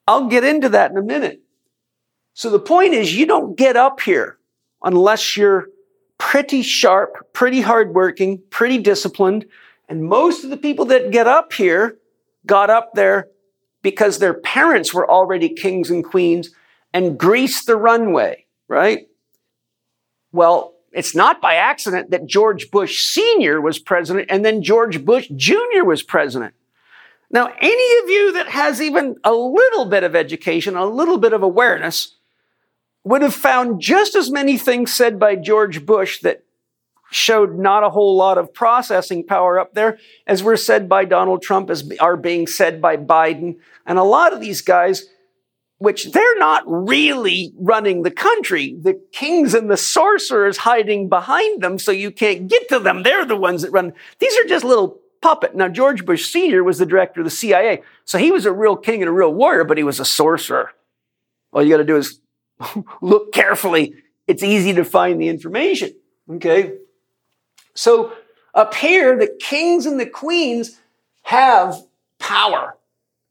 I'll 0.09 0.29
get 0.29 0.43
into 0.43 0.71
that 0.71 0.91
in 0.91 0.97
a 0.97 1.03
minute. 1.03 1.43
So 2.33 2.49
the 2.49 2.59
point 2.59 2.95
is, 2.95 3.15
you 3.15 3.27
don't 3.27 3.59
get 3.59 3.77
up 3.77 4.01
here 4.01 4.36
unless 4.87 5.37
you're 5.37 5.67
pretty 6.17 6.63
sharp, 6.63 7.33
pretty 7.35 7.61
hardworking, 7.61 8.41
pretty 8.49 8.79
disciplined. 8.79 9.45
And 9.89 10.05
most 10.05 10.45
of 10.45 10.51
the 10.51 10.57
people 10.57 10.87
that 10.87 11.11
get 11.11 11.27
up 11.27 11.53
here 11.53 11.99
got 12.47 12.71
up 12.71 12.95
there 12.95 13.29
because 13.83 14.19
their 14.19 14.33
parents 14.33 14.95
were 14.95 15.09
already 15.09 15.51
kings 15.51 15.91
and 15.91 16.05
queens 16.05 16.51
and 16.95 17.19
greased 17.19 17.67
the 17.67 17.77
runway, 17.77 18.47
right? 18.69 19.09
Well, 20.33 20.75
it's 20.93 21.15
not 21.15 21.43
by 21.43 21.57
accident 21.57 22.11
that 22.13 22.27
George 22.27 22.71
Bush 22.71 23.07
Sr. 23.07 23.61
was 23.61 23.79
president 23.79 24.29
and 24.31 24.45
then 24.45 24.63
George 24.63 25.05
Bush 25.05 25.29
Jr. 25.35 25.85
was 25.85 26.03
president. 26.03 26.55
Now, 27.31 27.49
any 27.61 28.05
of 28.05 28.09
you 28.09 28.33
that 28.35 28.49
has 28.49 28.81
even 28.81 29.17
a 29.25 29.35
little 29.35 29.87
bit 29.87 30.05
of 30.05 30.15
education, 30.15 30.77
a 30.77 30.87
little 30.87 31.19
bit 31.19 31.33
of 31.33 31.43
awareness, 31.43 32.16
would 33.07 33.23
have 33.23 33.35
found 33.35 33.81
just 33.81 34.17
as 34.17 34.33
many 34.33 34.59
things 34.59 34.93
said 34.93 35.17
by 35.17 35.37
George 35.37 35.87
Bush 35.87 36.21
that 36.23 36.43
showed 37.09 37.57
not 37.57 37.85
a 37.85 37.91
whole 37.91 38.17
lot 38.17 38.37
of 38.37 38.53
processing 38.53 39.25
power 39.25 39.61
up 39.61 39.75
there 39.75 39.97
as 40.27 40.43
were 40.43 40.57
said 40.57 40.89
by 40.89 41.05
Donald 41.05 41.41
Trump, 41.41 41.71
as 41.71 41.89
are 42.01 42.17
being 42.17 42.49
said 42.49 42.83
by 42.83 42.97
Biden. 42.97 43.59
And 43.87 43.97
a 43.97 44.03
lot 44.03 44.33
of 44.33 44.41
these 44.41 44.61
guys, 44.61 45.05
which 45.79 46.11
they're 46.11 46.39
not 46.41 46.65
really 46.67 47.55
running 47.57 48.03
the 48.03 48.11
country. 48.11 48.77
The 48.83 49.01
kings 49.13 49.55
and 49.55 49.71
the 49.71 49.77
sorcerers 49.77 50.57
hiding 50.57 51.09
behind 51.09 51.63
them 51.63 51.79
so 51.79 51.93
you 51.93 52.11
can't 52.11 52.49
get 52.49 52.69
to 52.71 52.81
them. 52.81 53.05
They're 53.05 53.25
the 53.25 53.37
ones 53.37 53.63
that 53.63 53.71
run. 53.71 53.93
These 54.19 54.37
are 54.37 54.49
just 54.49 54.65
little 54.65 54.99
puppet. 55.23 55.55
Now, 55.55 55.69
George 55.69 56.05
Bush 56.05 56.29
Sr. 56.29 56.65
was 56.65 56.79
the 56.79 56.87
director 56.87 57.21
of 57.21 57.25
the 57.25 57.31
CIA. 57.31 57.85
So 58.05 58.19
he 58.19 58.33
was 58.33 58.47
a 58.47 58.53
real 58.53 58.75
king 58.75 59.01
and 59.01 59.09
a 59.09 59.13
real 59.13 59.33
warrior, 59.33 59.63
but 59.63 59.79
he 59.79 59.85
was 59.85 60.01
a 60.01 60.05
sorcerer. 60.05 60.73
All 61.53 61.63
you 61.63 61.71
got 61.71 61.77
to 61.77 61.85
do 61.85 61.97
is 61.97 62.21
look 63.03 63.33
carefully. 63.33 63.95
It's 64.27 64.43
easy 64.43 64.73
to 64.75 64.85
find 64.85 65.21
the 65.21 65.29
information. 65.29 65.95
Okay. 66.31 66.75
So 67.75 68.13
up 68.55 68.75
here, 68.75 69.17
the 69.17 69.37
kings 69.41 69.87
and 69.87 70.01
the 70.01 70.07
queens 70.07 70.81
have 71.23 71.77
power, 72.19 72.77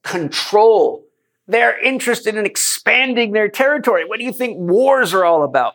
control. 0.04 1.06
They're 1.48 1.78
interested 1.84 2.36
in 2.36 2.46
expanding 2.46 3.32
their 3.32 3.50
territory. 3.50 4.06
What 4.06 4.20
do 4.20 4.26
you 4.26 4.34
think 4.34 4.58
wars 4.58 5.14
are 5.14 5.26
all 5.26 5.44
about? 5.44 5.74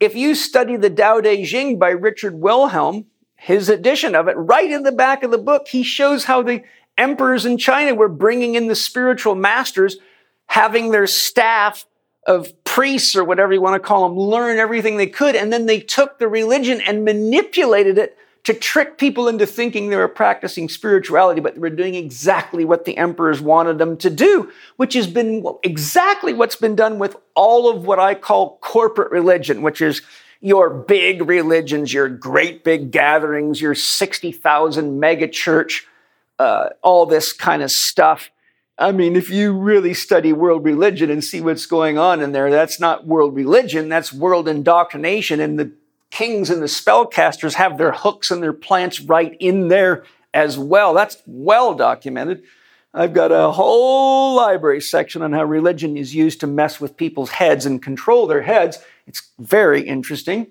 If 0.00 0.14
you 0.14 0.34
study 0.34 0.76
the 0.76 0.90
Tao 0.90 1.20
Te 1.20 1.44
Ching 1.44 1.78
by 1.78 1.90
Richard 1.90 2.34
Wilhelm, 2.34 3.06
his 3.36 3.68
edition 3.68 4.14
of 4.14 4.28
it, 4.28 4.36
right 4.36 4.70
in 4.70 4.82
the 4.82 4.92
back 4.92 5.22
of 5.22 5.30
the 5.30 5.38
book, 5.38 5.68
he 5.68 5.82
shows 5.82 6.24
how 6.24 6.42
the 6.42 6.62
emperors 6.96 7.46
in 7.46 7.58
China 7.58 7.94
were 7.94 8.08
bringing 8.08 8.54
in 8.54 8.68
the 8.68 8.74
spiritual 8.74 9.34
masters, 9.34 9.98
having 10.46 10.90
their 10.90 11.06
staff 11.06 11.86
of 12.26 12.63
priests 12.74 13.14
or 13.14 13.22
whatever 13.22 13.52
you 13.52 13.60
want 13.60 13.80
to 13.80 13.86
call 13.86 14.08
them 14.08 14.18
learn 14.18 14.58
everything 14.58 14.96
they 14.96 15.06
could. 15.06 15.36
And 15.36 15.52
then 15.52 15.66
they 15.66 15.78
took 15.78 16.18
the 16.18 16.26
religion 16.26 16.80
and 16.80 17.04
manipulated 17.04 17.98
it 17.98 18.18
to 18.42 18.52
trick 18.52 18.98
people 18.98 19.28
into 19.28 19.46
thinking 19.46 19.90
they 19.90 19.96
were 19.96 20.08
practicing 20.08 20.68
spirituality, 20.68 21.40
but 21.40 21.54
they 21.54 21.60
were 21.60 21.70
doing 21.70 21.94
exactly 21.94 22.64
what 22.64 22.84
the 22.84 22.96
emperors 22.96 23.40
wanted 23.40 23.78
them 23.78 23.96
to 23.98 24.10
do, 24.10 24.50
which 24.76 24.94
has 24.94 25.06
been 25.06 25.46
exactly 25.62 26.32
what's 26.32 26.56
been 26.56 26.74
done 26.74 26.98
with 26.98 27.16
all 27.36 27.70
of 27.70 27.86
what 27.86 28.00
I 28.00 28.16
call 28.16 28.58
corporate 28.60 29.12
religion, 29.12 29.62
which 29.62 29.80
is 29.80 30.02
your 30.40 30.68
big 30.68 31.28
religions, 31.28 31.94
your 31.94 32.08
great 32.08 32.64
big 32.64 32.90
gatherings, 32.90 33.60
your 33.60 33.76
60,000 33.76 34.98
mega 34.98 35.28
church, 35.28 35.86
uh, 36.40 36.70
all 36.82 37.06
this 37.06 37.32
kind 37.32 37.62
of 37.62 37.70
stuff. 37.70 38.30
I 38.76 38.90
mean, 38.90 39.14
if 39.14 39.30
you 39.30 39.52
really 39.52 39.94
study 39.94 40.32
world 40.32 40.64
religion 40.64 41.10
and 41.10 41.22
see 41.22 41.40
what's 41.40 41.66
going 41.66 41.96
on 41.96 42.20
in 42.20 42.32
there, 42.32 42.50
that's 42.50 42.80
not 42.80 43.06
world 43.06 43.36
religion, 43.36 43.88
that's 43.88 44.12
world 44.12 44.48
indoctrination. 44.48 45.38
And 45.38 45.58
the 45.58 45.72
kings 46.10 46.50
and 46.50 46.60
the 46.60 46.66
spellcasters 46.66 47.54
have 47.54 47.78
their 47.78 47.92
hooks 47.92 48.30
and 48.30 48.42
their 48.42 48.52
plants 48.52 49.00
right 49.00 49.36
in 49.38 49.68
there 49.68 50.04
as 50.32 50.58
well. 50.58 50.92
That's 50.92 51.18
well 51.26 51.74
documented. 51.74 52.42
I've 52.92 53.12
got 53.12 53.32
a 53.32 53.50
whole 53.50 54.36
library 54.36 54.80
section 54.80 55.22
on 55.22 55.32
how 55.32 55.44
religion 55.44 55.96
is 55.96 56.14
used 56.14 56.40
to 56.40 56.46
mess 56.46 56.80
with 56.80 56.96
people's 56.96 57.30
heads 57.30 57.66
and 57.66 57.82
control 57.82 58.26
their 58.26 58.42
heads. 58.42 58.78
It's 59.06 59.30
very 59.38 59.82
interesting 59.82 60.48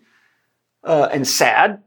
uh, 0.84 1.09
and 1.11 1.28
sad. 1.28 1.84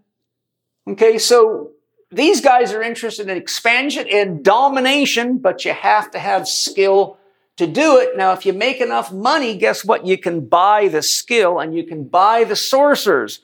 Okay, 0.89 1.19
so 1.19 1.73
these 2.17 2.41
guys 2.41 2.73
are 2.73 2.83
interested 2.83 3.29
in 3.29 3.37
expansion 3.37 4.07
and 4.11 4.43
domination, 4.43 5.39
but 5.39 5.65
you 5.65 5.73
have 5.73 6.11
to 6.13 6.19
have 6.19 6.49
skill 6.49 7.19
to 7.57 7.67
do 7.67 7.99
it. 7.99 8.17
Now, 8.17 8.33
if 8.33 8.47
you 8.47 8.53
make 8.53 8.81
enough 8.81 9.13
money, 9.13 9.57
guess 9.57 9.85
what? 9.85 10.07
You 10.07 10.17
can 10.17 10.47
buy 10.47 10.89
the 10.89 11.03
skill 11.03 11.61
and 11.61 11.75
you 11.75 11.85
can 11.85 12.05
buy 12.05 12.45
the 12.45 12.57
sorcerers. 12.57 13.41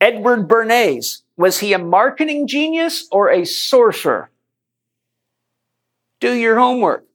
Edward 0.00 0.48
Bernays, 0.48 1.22
was 1.36 1.58
he 1.58 1.72
a 1.72 1.78
marketing 1.78 2.46
genius 2.46 3.08
or 3.10 3.28
a 3.28 3.44
sorcerer? 3.44 4.30
Do 6.20 6.32
your 6.32 6.58
homework. 6.58 7.06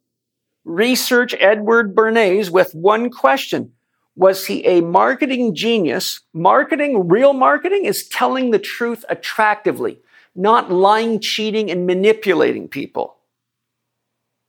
Research 0.65 1.33
Edward 1.39 1.95
Bernays 1.95 2.49
with 2.49 2.73
one 2.73 3.09
question. 3.09 3.71
Was 4.15 4.47
he 4.47 4.65
a 4.65 4.81
marketing 4.81 5.55
genius? 5.55 6.21
Marketing, 6.33 7.07
real 7.07 7.33
marketing, 7.33 7.85
is 7.85 8.07
telling 8.07 8.51
the 8.51 8.59
truth 8.59 9.05
attractively 9.09 9.99
not 10.35 10.71
lying, 10.71 11.19
cheating, 11.19 11.71
and 11.71 11.87
manipulating 11.87 12.67
people. 12.67 13.15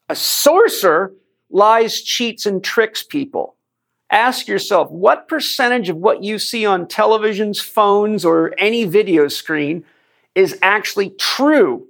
A 0.08 0.16
sorcerer 0.16 1.12
lies, 1.50 2.02
cheats, 2.02 2.46
and 2.46 2.62
tricks 2.62 3.02
people. 3.02 3.56
Ask 4.10 4.46
yourself 4.46 4.90
what 4.90 5.28
percentage 5.28 5.88
of 5.88 5.96
what 5.96 6.22
you 6.22 6.38
see 6.38 6.64
on 6.64 6.86
televisions, 6.86 7.60
phones, 7.60 8.24
or 8.24 8.54
any 8.58 8.84
video 8.84 9.28
screen 9.28 9.84
is 10.34 10.58
actually 10.62 11.10
true? 11.10 11.86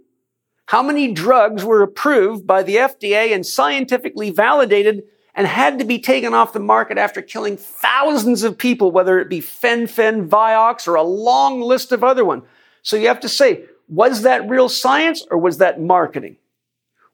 How 0.66 0.82
many 0.82 1.12
drugs 1.12 1.64
were 1.64 1.82
approved 1.82 2.46
by 2.46 2.62
the 2.62 2.76
FDA 2.76 3.34
and 3.34 3.44
scientifically 3.44 4.30
validated 4.30 5.04
and 5.34 5.46
had 5.46 5.78
to 5.78 5.84
be 5.84 5.98
taken 5.98 6.32
off 6.32 6.54
the 6.54 6.60
market 6.60 6.96
after 6.96 7.20
killing 7.20 7.56
thousands 7.56 8.42
of 8.42 8.56
people, 8.56 8.90
whether 8.90 9.18
it 9.20 9.28
be 9.28 9.40
fen-phen, 9.40 10.26
Vioxx, 10.26 10.88
or 10.88 10.94
a 10.94 11.02
long 11.02 11.60
list 11.60 11.92
of 11.92 12.02
other 12.02 12.24
ones? 12.24 12.44
So 12.82 12.96
you 12.96 13.08
have 13.08 13.20
to 13.20 13.28
say, 13.28 13.64
was 13.88 14.22
that 14.22 14.48
real 14.48 14.68
science 14.68 15.24
or 15.30 15.38
was 15.38 15.58
that 15.58 15.80
marketing? 15.80 16.36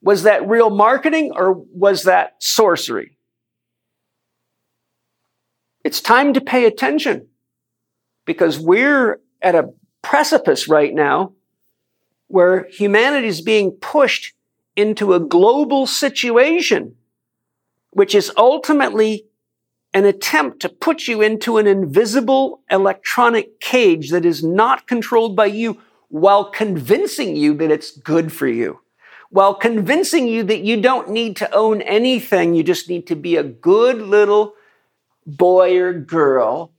Was 0.00 0.24
that 0.24 0.48
real 0.48 0.70
marketing 0.70 1.32
or 1.34 1.52
was 1.52 2.04
that 2.04 2.34
sorcery? 2.42 3.16
It's 5.84 6.00
time 6.00 6.32
to 6.34 6.40
pay 6.40 6.64
attention 6.64 7.28
because 8.24 8.58
we're 8.58 9.20
at 9.40 9.54
a 9.54 9.72
precipice 10.02 10.68
right 10.68 10.94
now 10.94 11.32
where 12.28 12.66
humanity 12.70 13.26
is 13.26 13.40
being 13.40 13.72
pushed 13.72 14.34
into 14.74 15.12
a 15.12 15.20
global 15.20 15.86
situation, 15.86 16.94
which 17.90 18.14
is 18.14 18.32
ultimately 18.36 19.26
an 19.92 20.06
attempt 20.06 20.60
to 20.60 20.68
put 20.68 21.06
you 21.06 21.20
into 21.20 21.58
an 21.58 21.66
invisible 21.66 22.62
electronic 22.70 23.60
cage 23.60 24.10
that 24.10 24.24
is 24.24 24.42
not 24.42 24.86
controlled 24.86 25.36
by 25.36 25.46
you 25.46 25.78
while 26.12 26.44
convincing 26.44 27.34
you 27.34 27.54
that 27.54 27.70
it's 27.70 27.90
good 27.90 28.30
for 28.30 28.46
you, 28.46 28.78
while 29.30 29.54
convincing 29.54 30.28
you 30.28 30.42
that 30.42 30.60
you 30.60 30.78
don't 30.78 31.08
need 31.08 31.34
to 31.34 31.50
own 31.54 31.80
anything. 31.80 32.54
You 32.54 32.62
just 32.62 32.86
need 32.86 33.06
to 33.06 33.16
be 33.16 33.36
a 33.36 33.42
good 33.42 33.96
little 33.96 34.52
boy 35.26 35.78
or 35.78 35.94
girl, 35.94 36.70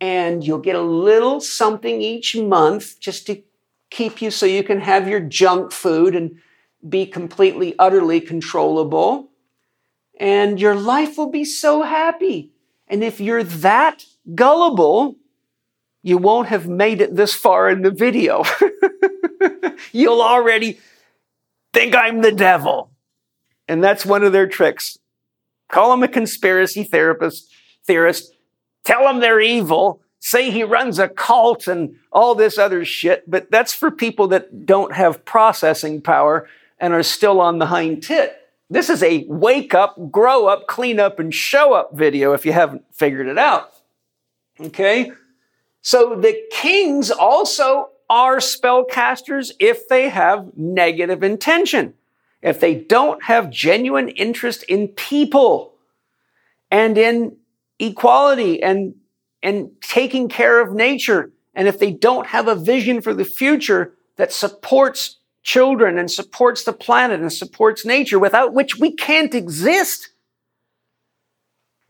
and 0.00 0.46
you'll 0.46 0.60
get 0.60 0.76
a 0.76 0.80
little 0.80 1.40
something 1.40 2.00
each 2.00 2.36
month 2.36 3.00
just 3.00 3.26
to 3.26 3.42
keep 3.90 4.22
you 4.22 4.30
so 4.30 4.46
you 4.46 4.62
can 4.62 4.80
have 4.80 5.08
your 5.08 5.18
junk 5.18 5.72
food 5.72 6.14
and 6.14 6.38
be 6.88 7.04
completely, 7.04 7.74
utterly 7.80 8.20
controllable. 8.20 9.28
And 10.20 10.60
your 10.60 10.76
life 10.76 11.18
will 11.18 11.30
be 11.30 11.44
so 11.44 11.82
happy. 11.82 12.52
And 12.86 13.02
if 13.02 13.18
you're 13.18 13.42
that 13.42 14.04
gullible, 14.36 15.16
you 16.08 16.16
won't 16.16 16.48
have 16.48 16.66
made 16.66 17.02
it 17.02 17.14
this 17.14 17.34
far 17.34 17.68
in 17.68 17.82
the 17.82 17.90
video. 17.90 18.42
You'll 19.92 20.22
already 20.22 20.80
think 21.74 21.94
I'm 21.94 22.22
the 22.22 22.32
devil. 22.32 22.90
And 23.68 23.84
that's 23.84 24.06
one 24.06 24.24
of 24.24 24.32
their 24.32 24.46
tricks. 24.46 24.96
Call 25.70 25.92
him 25.92 26.02
a 26.02 26.08
conspiracy 26.08 26.82
therapist, 26.82 27.52
theorist. 27.86 28.32
Tell 28.84 29.06
him 29.06 29.20
they're 29.20 29.38
evil. 29.38 30.00
Say 30.18 30.50
he 30.50 30.64
runs 30.64 30.98
a 30.98 31.08
cult 31.10 31.68
and 31.68 31.96
all 32.10 32.34
this 32.34 32.56
other 32.56 32.86
shit. 32.86 33.30
But 33.30 33.50
that's 33.50 33.74
for 33.74 33.90
people 33.90 34.28
that 34.28 34.64
don't 34.64 34.94
have 34.94 35.26
processing 35.26 36.00
power 36.00 36.48
and 36.78 36.94
are 36.94 37.02
still 37.02 37.38
on 37.38 37.58
the 37.58 37.66
hind 37.66 38.02
tit. 38.02 38.34
This 38.70 38.88
is 38.88 39.02
a 39.02 39.26
wake 39.28 39.74
up, 39.74 40.10
grow 40.10 40.46
up, 40.46 40.68
clean 40.68 40.98
up, 40.98 41.18
and 41.18 41.34
show 41.34 41.74
up 41.74 41.94
video 41.94 42.32
if 42.32 42.46
you 42.46 42.52
haven't 42.54 42.84
figured 42.94 43.26
it 43.26 43.36
out. 43.36 43.72
Okay? 44.58 45.12
So 45.82 46.14
the 46.14 46.36
kings 46.50 47.10
also 47.10 47.90
are 48.10 48.38
spellcasters 48.38 49.52
if 49.60 49.88
they 49.88 50.08
have 50.08 50.50
negative 50.56 51.22
intention, 51.22 51.94
if 52.42 52.60
they 52.60 52.74
don't 52.74 53.22
have 53.24 53.50
genuine 53.50 54.08
interest 54.08 54.62
in 54.64 54.88
people 54.88 55.74
and 56.70 56.96
in 56.96 57.36
equality 57.78 58.62
and, 58.62 58.94
and 59.42 59.70
taking 59.80 60.28
care 60.28 60.60
of 60.60 60.72
nature, 60.74 61.30
and 61.54 61.68
if 61.68 61.78
they 61.78 61.92
don't 61.92 62.28
have 62.28 62.48
a 62.48 62.54
vision 62.54 63.00
for 63.00 63.14
the 63.14 63.24
future 63.24 63.94
that 64.16 64.32
supports 64.32 65.16
children 65.42 65.96
and 65.98 66.10
supports 66.10 66.64
the 66.64 66.72
planet 66.72 67.20
and 67.20 67.32
supports 67.32 67.86
nature, 67.86 68.18
without 68.18 68.52
which 68.52 68.78
we 68.78 68.94
can't 68.94 69.34
exist. 69.34 70.10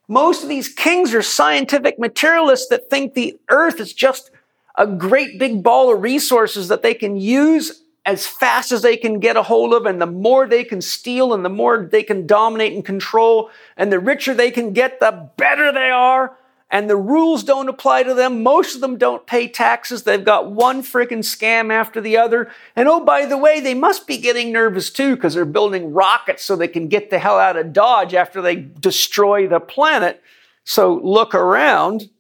Most 0.09 0.42
of 0.42 0.48
these 0.48 0.68
kings 0.70 1.12
are 1.14 1.22
scientific 1.22 1.98
materialists 1.98 2.68
that 2.68 2.88
think 2.88 3.12
the 3.12 3.38
earth 3.50 3.78
is 3.78 3.92
just 3.92 4.30
a 4.76 4.86
great 4.86 5.38
big 5.38 5.62
ball 5.62 5.92
of 5.92 6.02
resources 6.02 6.68
that 6.68 6.82
they 6.82 6.94
can 6.94 7.16
use 7.16 7.82
as 8.06 8.26
fast 8.26 8.72
as 8.72 8.80
they 8.80 8.96
can 8.96 9.20
get 9.20 9.36
a 9.36 9.42
hold 9.42 9.74
of, 9.74 9.84
and 9.84 10.00
the 10.00 10.06
more 10.06 10.46
they 10.46 10.64
can 10.64 10.80
steal 10.80 11.34
and 11.34 11.44
the 11.44 11.50
more 11.50 11.86
they 11.92 12.02
can 12.02 12.26
dominate 12.26 12.72
and 12.72 12.86
control, 12.86 13.50
and 13.76 13.92
the 13.92 13.98
richer 13.98 14.32
they 14.32 14.50
can 14.50 14.72
get, 14.72 14.98
the 14.98 15.28
better 15.36 15.70
they 15.72 15.90
are. 15.90 16.34
And 16.70 16.88
the 16.88 16.96
rules 16.96 17.44
don't 17.44 17.68
apply 17.68 18.02
to 18.02 18.12
them. 18.12 18.42
Most 18.42 18.74
of 18.74 18.82
them 18.82 18.98
don't 18.98 19.26
pay 19.26 19.48
taxes. 19.48 20.02
They've 20.02 20.24
got 20.24 20.50
one 20.50 20.82
freaking 20.82 21.20
scam 21.20 21.72
after 21.72 21.98
the 21.98 22.18
other. 22.18 22.50
And 22.76 22.88
oh, 22.88 23.02
by 23.02 23.24
the 23.24 23.38
way, 23.38 23.60
they 23.60 23.72
must 23.72 24.06
be 24.06 24.18
getting 24.18 24.52
nervous 24.52 24.90
too 24.90 25.14
because 25.16 25.32
they're 25.32 25.46
building 25.46 25.94
rockets 25.94 26.44
so 26.44 26.56
they 26.56 26.68
can 26.68 26.88
get 26.88 27.08
the 27.08 27.18
hell 27.18 27.38
out 27.38 27.56
of 27.56 27.72
Dodge 27.72 28.12
after 28.12 28.42
they 28.42 28.56
destroy 28.56 29.48
the 29.48 29.60
planet. 29.60 30.22
So 30.64 31.00
look 31.02 31.34
around 31.34 32.10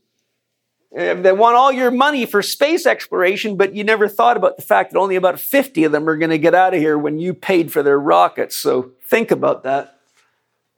eh, 0.96 1.12
they 1.12 1.32
want 1.32 1.56
all 1.56 1.70
your 1.70 1.90
money 1.90 2.24
for 2.24 2.40
space 2.40 2.86
exploration, 2.86 3.58
but 3.58 3.74
you 3.74 3.84
never 3.84 4.08
thought 4.08 4.38
about 4.38 4.56
the 4.56 4.62
fact 4.62 4.92
that 4.92 4.98
only 4.98 5.16
about 5.16 5.38
50 5.38 5.84
of 5.84 5.92
them 5.92 6.08
are 6.08 6.16
going 6.16 6.30
to 6.30 6.38
get 6.38 6.54
out 6.54 6.72
of 6.72 6.80
here 6.80 6.96
when 6.96 7.18
you 7.18 7.34
paid 7.34 7.70
for 7.70 7.82
their 7.82 8.00
rockets. 8.00 8.56
So 8.56 8.92
think 9.04 9.30
about 9.30 9.62
that. 9.64 9.97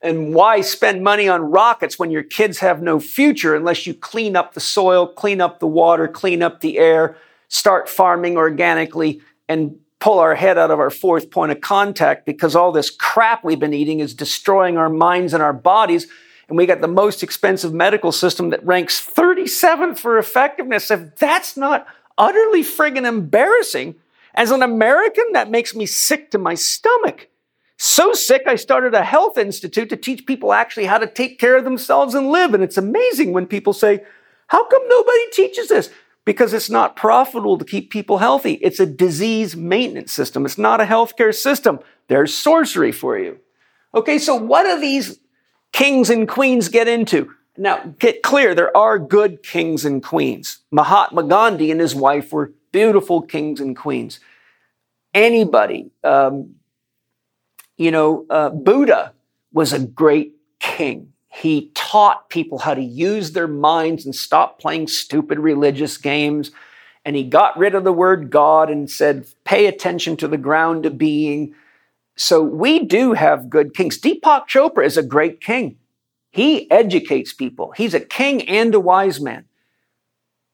And 0.03 0.35
why 0.35 0.63
spend 0.63 1.03
money 1.03 1.29
on 1.29 1.43
rockets 1.43 1.99
when 1.99 2.11
your 2.11 2.23
kids 2.23 2.59
have 2.61 2.83
no 2.83 2.99
future 3.01 3.55
unless 3.55 3.87
you 3.87 3.93
clean 3.93 4.35
up 4.35 4.55
the 4.55 4.61
soil, 4.61 5.07
clean 5.07 5.41
up 5.41 5.61
the 5.61 5.67
water, 5.67 6.09
clean 6.09 6.43
up 6.43 6.61
the 6.61 6.79
air, 6.79 7.17
start 7.49 7.89
farming 7.89 8.37
organically, 8.37 9.21
and 9.49 9.79
pull 9.99 10.19
our 10.19 10.35
head 10.35 10.57
out 10.57 10.71
of 10.71 10.81
our 10.81 10.89
fourth 10.89 11.31
point 11.31 11.53
of 11.53 11.61
contact 11.61 12.25
because 12.25 12.57
all 12.57 12.73
this 12.73 12.91
crap 12.91 13.45
we've 13.45 13.61
been 13.61 13.75
eating 13.75 14.01
is 14.01 14.15
destroying 14.15 14.79
our 14.79 14.89
minds 14.89 15.35
and 15.35 15.43
our 15.43 15.53
bodies 15.53 16.07
and 16.51 16.59
we 16.59 16.67
got 16.67 16.81
the 16.81 16.89
most 16.89 17.23
expensive 17.23 17.73
medical 17.73 18.11
system 18.11 18.51
that 18.51 18.67
ranks 18.67 19.01
37th 19.01 19.99
for 19.99 20.19
effectiveness. 20.19 20.91
If 20.91 21.15
that's 21.15 21.57
not 21.57 21.87
utterly 22.19 22.65
friggin' 22.65 23.07
embarrassing, 23.07 23.95
as 24.35 24.51
an 24.51 24.61
American, 24.61 25.25
that 25.33 25.49
makes 25.49 25.77
me 25.77 25.87
sick 25.87 26.33
to 26.33 26.39
my 26.39 26.55
stomach. 26.55 27.29
So 27.83 28.13
sick, 28.13 28.43
I 28.47 28.57
started 28.57 28.93
a 28.93 29.03
health 29.03 29.39
institute 29.39 29.89
to 29.89 29.97
teach 29.97 30.27
people 30.27 30.53
actually 30.53 30.85
how 30.85 30.99
to 30.99 31.07
take 31.07 31.39
care 31.39 31.57
of 31.57 31.65
themselves 31.65 32.15
and 32.15 32.31
live. 32.31 32.53
And 32.53 32.63
it's 32.63 32.77
amazing 32.77 33.33
when 33.33 33.47
people 33.47 33.73
say, 33.73 34.05
How 34.49 34.69
come 34.69 34.87
nobody 34.87 35.31
teaches 35.33 35.69
this? 35.69 35.89
Because 36.27 36.53
it's 36.53 36.69
not 36.69 36.95
profitable 36.95 37.57
to 37.57 37.65
keep 37.65 37.91
people 37.91 38.19
healthy. 38.19 38.53
It's 38.61 38.81
a 38.81 38.85
disease 38.85 39.57
maintenance 39.57 40.13
system. 40.13 40.45
It's 40.45 40.59
not 40.59 40.83
a 40.83 40.85
healthcare 40.85 41.35
system. 41.35 41.81
There's 42.09 42.35
sorcery 42.35 42.93
for 42.93 43.19
you. 43.19 43.41
Okay, 43.95 44.19
so 44.19 44.35
what 44.35 44.65
do 44.65 44.79
these 44.79 45.19
kings 45.73 46.11
and 46.11 46.29
queens 46.29 46.69
get 46.69 46.87
into. 46.87 47.33
Now, 47.57 47.95
get 47.99 48.23
clear, 48.23 48.55
there 48.55 48.77
are 48.77 48.99
good 48.99 49.43
kings 49.43 49.87
and 49.87 50.03
queens. 50.03 50.59
Mahatma 50.71 51.23
Gandhi 51.23 51.71
and 51.71 51.81
his 51.81 51.95
wife 51.95 52.31
were 52.31 52.53
beautiful 52.73 53.23
kings 53.23 53.59
and 53.59 53.75
queens. 53.75 54.21
Anybody, 55.15 55.91
um, 56.05 56.57
you 57.81 57.91
know, 57.91 58.27
uh, 58.29 58.51
Buddha 58.51 59.15
was 59.55 59.73
a 59.73 59.79
great 59.79 60.35
king. 60.59 61.15
He 61.29 61.71
taught 61.75 62.29
people 62.29 62.59
how 62.59 62.75
to 62.75 62.83
use 62.83 63.33
their 63.33 63.49
minds 63.49 64.05
and 64.05 64.15
stop 64.15 64.61
playing 64.61 64.89
stupid 64.89 65.39
religious 65.39 65.97
games. 65.97 66.51
And 67.07 67.17
he 67.17 67.25
got 67.25 67.57
rid 67.57 67.75
of 67.75 67.85
the 67.85 67.93
word 67.93 68.29
God 68.29 68.69
and 68.69 68.91
said, 68.91 69.27
pay 69.45 69.65
attention 69.65 70.19
to 70.19 70.29
the 70.29 70.37
ground 70.37 70.85
of 70.85 70.99
being. 70.99 71.55
So 72.19 72.43
we 72.43 72.85
do 72.85 73.15
have 73.15 73.49
good 73.49 73.73
kings. 73.73 73.99
Deepak 73.99 74.47
Chopra 74.47 74.85
is 74.85 74.99
a 74.99 75.03
great 75.03 75.41
king. 75.41 75.79
He 76.33 76.71
educates 76.71 77.33
people. 77.33 77.73
He's 77.75 77.95
a 77.95 78.01
king 78.01 78.47
and 78.47 78.75
a 78.75 78.81
wise 78.81 79.23
man. 79.23 79.47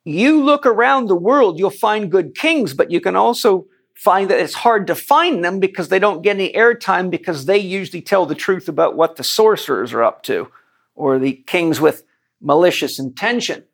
You 0.05 0.45
look 0.45 0.65
around 0.65 1.09
the 1.09 1.17
world, 1.17 1.59
you'll 1.59 1.71
find 1.71 2.09
good 2.09 2.37
kings, 2.37 2.73
but 2.73 2.93
you 2.93 3.01
can 3.01 3.17
also 3.17 3.67
find 3.97 4.31
that 4.31 4.39
it's 4.39 4.55
hard 4.55 4.87
to 4.87 4.95
find 4.95 5.43
them 5.43 5.59
because 5.59 5.89
they 5.89 5.99
don't 5.99 6.23
get 6.23 6.37
any 6.37 6.53
airtime 6.53 7.11
because 7.11 7.47
they 7.47 7.59
usually 7.59 8.03
tell 8.03 8.27
the 8.27 8.35
truth 8.35 8.69
about 8.69 8.95
what 8.95 9.17
the 9.17 9.25
sorcerers 9.25 9.93
are 9.93 10.05
up 10.05 10.23
to 10.23 10.49
or 10.95 11.19
the 11.19 11.33
kings 11.47 11.81
with 11.81 12.05
malicious 12.41 12.99
intention. 12.99 13.65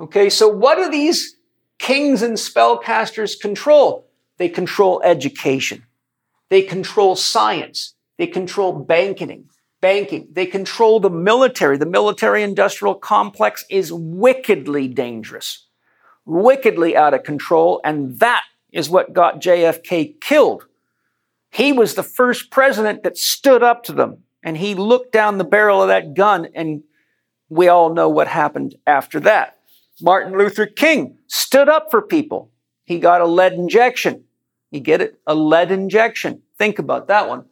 Okay, 0.00 0.28
so 0.28 0.48
what 0.48 0.76
do 0.76 0.90
these 0.90 1.36
kings 1.78 2.22
and 2.22 2.36
spellcasters 2.36 3.38
control? 3.40 4.08
They 4.36 4.48
control 4.48 5.00
education. 5.04 5.84
They 6.50 6.62
control 6.62 7.14
science. 7.16 7.94
They 8.18 8.26
control 8.26 8.72
banking. 8.72 9.48
Banking. 9.80 10.28
They 10.32 10.46
control 10.46 10.98
the 10.98 11.10
military. 11.10 11.78
The 11.78 11.86
military 11.86 12.42
industrial 12.42 12.96
complex 12.96 13.64
is 13.70 13.92
wickedly 13.92 14.88
dangerous, 14.88 15.66
wickedly 16.24 16.96
out 16.96 17.14
of 17.14 17.22
control. 17.22 17.80
And 17.84 18.18
that 18.18 18.42
is 18.76 18.90
what 18.90 19.14
got 19.14 19.40
JFK 19.40 20.20
killed. 20.20 20.66
He 21.50 21.72
was 21.72 21.94
the 21.94 22.02
first 22.02 22.50
president 22.50 23.02
that 23.04 23.16
stood 23.16 23.62
up 23.62 23.82
to 23.84 23.92
them 23.92 24.18
and 24.42 24.58
he 24.58 24.74
looked 24.74 25.12
down 25.12 25.38
the 25.38 25.44
barrel 25.44 25.80
of 25.80 25.88
that 25.88 26.12
gun 26.12 26.48
and 26.54 26.82
we 27.48 27.68
all 27.68 27.94
know 27.94 28.10
what 28.10 28.28
happened 28.28 28.74
after 28.86 29.18
that. 29.20 29.58
Martin 30.02 30.36
Luther 30.36 30.66
King 30.66 31.16
stood 31.26 31.70
up 31.70 31.90
for 31.90 32.02
people. 32.02 32.50
He 32.84 32.98
got 32.98 33.22
a 33.22 33.26
lead 33.26 33.54
injection. 33.54 34.24
You 34.70 34.80
get 34.80 35.00
it? 35.00 35.18
A 35.26 35.34
lead 35.34 35.70
injection. 35.70 36.42
Think 36.58 36.78
about 36.78 37.08
that 37.08 37.30
one. 37.30 37.46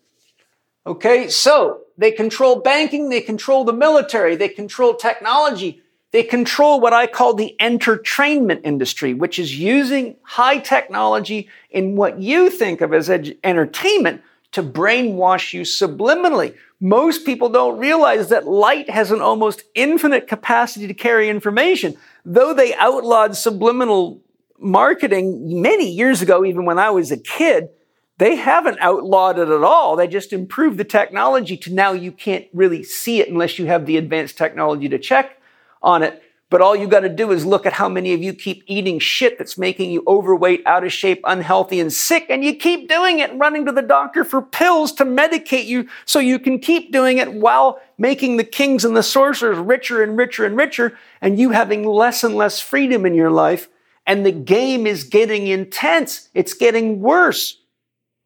Okay, 0.86 1.30
so 1.30 1.80
they 1.96 2.12
control 2.12 2.60
banking, 2.60 3.08
they 3.08 3.22
control 3.22 3.64
the 3.64 3.72
military, 3.72 4.36
they 4.36 4.50
control 4.50 4.94
technology, 4.94 5.80
they 6.14 6.22
control 6.22 6.78
what 6.78 6.92
I 6.92 7.08
call 7.08 7.34
the 7.34 7.56
entertainment 7.60 8.60
industry, 8.62 9.14
which 9.14 9.36
is 9.36 9.58
using 9.58 10.14
high 10.22 10.58
technology 10.58 11.48
in 11.72 11.96
what 11.96 12.20
you 12.20 12.50
think 12.50 12.80
of 12.80 12.94
as 12.94 13.10
ed- 13.10 13.36
entertainment 13.42 14.22
to 14.52 14.62
brainwash 14.62 15.52
you 15.52 15.62
subliminally. 15.62 16.54
Most 16.78 17.26
people 17.26 17.48
don't 17.48 17.80
realize 17.80 18.28
that 18.28 18.46
light 18.46 18.88
has 18.90 19.10
an 19.10 19.20
almost 19.20 19.64
infinite 19.74 20.28
capacity 20.28 20.86
to 20.86 20.94
carry 20.94 21.28
information. 21.28 21.96
Though 22.24 22.54
they 22.54 22.76
outlawed 22.76 23.34
subliminal 23.34 24.22
marketing 24.60 25.60
many 25.60 25.90
years 25.90 26.22
ago, 26.22 26.44
even 26.44 26.64
when 26.64 26.78
I 26.78 26.90
was 26.90 27.10
a 27.10 27.16
kid, 27.16 27.70
they 28.18 28.36
haven't 28.36 28.78
outlawed 28.78 29.40
it 29.40 29.48
at 29.48 29.64
all. 29.64 29.96
They 29.96 30.06
just 30.06 30.32
improved 30.32 30.78
the 30.78 30.84
technology 30.84 31.56
to 31.56 31.74
now 31.74 31.90
you 31.90 32.12
can't 32.12 32.46
really 32.52 32.84
see 32.84 33.20
it 33.20 33.28
unless 33.28 33.58
you 33.58 33.66
have 33.66 33.86
the 33.86 33.96
advanced 33.96 34.38
technology 34.38 34.88
to 34.90 34.98
check 35.00 35.40
on 35.84 36.02
it. 36.02 36.20
But 36.50 36.60
all 36.60 36.74
you 36.74 36.88
got 36.88 37.00
to 37.00 37.08
do 37.08 37.30
is 37.30 37.46
look 37.46 37.66
at 37.66 37.72
how 37.72 37.88
many 37.88 38.12
of 38.12 38.22
you 38.22 38.32
keep 38.32 38.64
eating 38.66 38.98
shit 38.98 39.38
that's 39.38 39.56
making 39.56 39.90
you 39.90 40.02
overweight, 40.06 40.62
out 40.66 40.84
of 40.84 40.92
shape, 40.92 41.20
unhealthy, 41.24 41.80
and 41.80 41.92
sick, 41.92 42.26
and 42.28 42.44
you 42.44 42.54
keep 42.54 42.88
doing 42.88 43.18
it 43.18 43.34
running 43.34 43.64
to 43.66 43.72
the 43.72 43.82
doctor 43.82 44.24
for 44.24 44.42
pills 44.42 44.92
to 44.92 45.04
medicate 45.04 45.66
you 45.66 45.88
so 46.04 46.18
you 46.18 46.38
can 46.38 46.58
keep 46.58 46.92
doing 46.92 47.18
it 47.18 47.32
while 47.32 47.80
making 47.98 48.36
the 48.36 48.44
kings 48.44 48.84
and 48.84 48.96
the 48.96 49.02
sorcerers 49.02 49.58
richer 49.58 50.02
and 50.02 50.16
richer 50.16 50.44
and 50.44 50.56
richer, 50.56 50.98
and 51.20 51.38
you 51.38 51.50
having 51.50 51.86
less 51.86 52.24
and 52.24 52.34
less 52.34 52.60
freedom 52.60 53.06
in 53.06 53.14
your 53.14 53.30
life 53.30 53.68
and 54.06 54.24
the 54.24 54.32
game 54.32 54.86
is 54.86 55.04
getting 55.04 55.46
intense. 55.46 56.28
It's 56.34 56.54
getting 56.54 57.00
worse. 57.00 57.60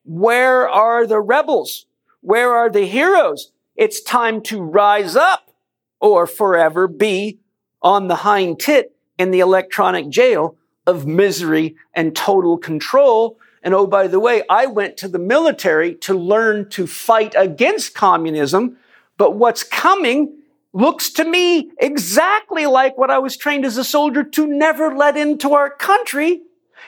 Where 0.04 0.68
are 0.68 1.06
the 1.06 1.20
rebels? 1.20 1.86
Where 2.20 2.54
are 2.54 2.70
the 2.70 2.86
heroes? 2.86 3.52
It's 3.76 4.00
time 4.00 4.40
to 4.42 4.60
rise 4.60 5.14
up 5.14 5.52
or 6.00 6.26
forever 6.26 6.88
be 6.88 7.40
on 7.82 8.08
the 8.08 8.16
hind 8.16 8.60
tit 8.60 8.94
in 9.18 9.30
the 9.30 9.40
electronic 9.40 10.08
jail 10.08 10.56
of 10.86 11.06
misery 11.06 11.76
and 11.94 12.16
total 12.16 12.56
control. 12.56 13.38
And 13.62 13.74
oh, 13.74 13.86
by 13.86 14.06
the 14.06 14.20
way, 14.20 14.42
I 14.48 14.66
went 14.66 14.96
to 14.98 15.08
the 15.08 15.18
military 15.18 15.94
to 15.96 16.14
learn 16.14 16.70
to 16.70 16.86
fight 16.86 17.34
against 17.36 17.94
communism. 17.94 18.78
But 19.16 19.36
what's 19.36 19.62
coming 19.62 20.38
looks 20.72 21.10
to 21.10 21.24
me 21.24 21.70
exactly 21.78 22.66
like 22.66 22.96
what 22.96 23.10
I 23.10 23.18
was 23.18 23.36
trained 23.36 23.64
as 23.64 23.76
a 23.76 23.84
soldier 23.84 24.22
to 24.22 24.46
never 24.46 24.94
let 24.94 25.16
into 25.16 25.54
our 25.54 25.70
country. 25.70 26.42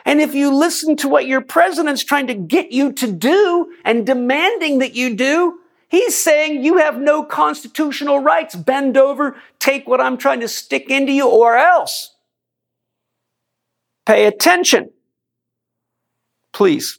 And 0.04 0.20
if 0.20 0.34
you 0.34 0.54
listen 0.54 0.96
to 0.96 1.08
what 1.08 1.26
your 1.26 1.40
president's 1.40 2.04
trying 2.04 2.28
to 2.28 2.34
get 2.34 2.72
you 2.72 2.92
to 2.92 3.10
do 3.10 3.74
and 3.84 4.06
demanding 4.06 4.78
that 4.78 4.94
you 4.94 5.14
do, 5.14 5.58
he's 5.90 6.16
saying 6.16 6.64
you 6.64 6.78
have 6.78 6.98
no 6.98 7.22
constitutional 7.22 8.20
rights. 8.20 8.54
Bend 8.56 8.96
over, 8.96 9.36
take 9.58 9.86
what 9.86 10.00
I'm 10.00 10.16
trying 10.16 10.40
to 10.40 10.48
stick 10.48 10.88
into 10.88 11.12
you, 11.12 11.28
or 11.28 11.56
else. 11.56 12.16
Pay 14.06 14.24
attention. 14.24 14.90
Please. 16.52 16.98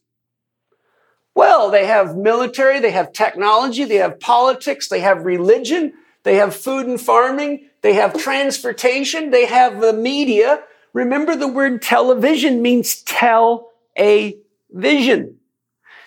Well, 1.34 1.72
they 1.72 1.88
have 1.88 2.16
military, 2.16 2.80
they 2.80 2.92
have 2.92 3.14
technology, 3.14 3.86
they 3.86 3.96
have 3.96 4.20
politics, 4.20 4.90
they 4.90 5.00
have 5.00 5.26
religion, 5.26 5.94
they 6.24 6.36
have 6.36 6.56
food 6.56 6.86
and 6.88 7.00
farming. 7.02 7.68
They 7.82 7.94
have 7.94 8.18
transportation. 8.18 9.32
They 9.32 9.46
have 9.46 9.82
the 9.82 9.94
media. 9.94 10.62
Remember 10.94 11.36
the 11.36 11.48
word 11.48 11.82
television 11.82 12.62
means 12.62 13.02
tell 13.02 13.72
a 13.98 14.38
vision. 14.70 15.38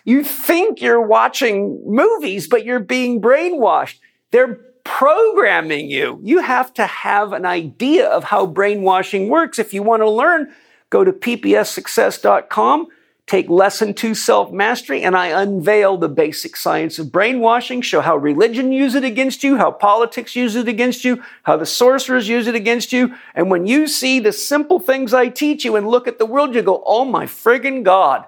You 0.04 0.22
think 0.22 0.82
you're 0.82 1.00
watching 1.00 1.82
movies, 1.86 2.46
but 2.46 2.64
you're 2.64 2.80
being 2.80 3.22
brainwashed. 3.22 3.98
They're 4.30 4.60
programming 4.84 5.90
you. 5.90 6.20
You 6.22 6.40
have 6.40 6.72
to 6.74 6.86
have 6.86 7.32
an 7.32 7.46
idea 7.46 8.06
of 8.06 8.24
how 8.24 8.46
brainwashing 8.46 9.28
works. 9.28 9.58
If 9.58 9.72
you 9.72 9.82
want 9.82 10.02
to 10.02 10.10
learn, 10.10 10.52
go 10.90 11.04
to 11.04 11.12
ppssuccess.com, 11.12 12.88
take 13.26 13.48
lesson 13.48 13.94
two 13.94 14.14
self 14.14 14.52
mastery, 14.52 15.02
and 15.02 15.16
I 15.16 15.28
unveil 15.28 15.96
the 15.96 16.10
basic 16.10 16.54
science 16.54 16.98
of 16.98 17.10
brainwashing, 17.10 17.80
show 17.80 18.02
how 18.02 18.18
religion 18.18 18.72
use 18.72 18.94
it 18.94 19.04
against 19.04 19.42
you, 19.42 19.56
how 19.56 19.70
politics 19.70 20.36
use 20.36 20.54
it 20.54 20.68
against 20.68 21.02
you, 21.04 21.22
how 21.44 21.56
the 21.56 21.64
sorcerers 21.64 22.28
use 22.28 22.46
it 22.46 22.54
against 22.54 22.92
you. 22.92 23.14
And 23.34 23.50
when 23.50 23.66
you 23.66 23.88
see 23.88 24.20
the 24.20 24.32
simple 24.32 24.78
things 24.78 25.14
I 25.14 25.28
teach 25.28 25.64
you 25.64 25.76
and 25.76 25.88
look 25.88 26.06
at 26.06 26.18
the 26.18 26.26
world, 26.26 26.54
you 26.54 26.60
go, 26.60 26.82
oh 26.84 27.06
my 27.06 27.24
friggin' 27.24 27.84
God. 27.84 28.26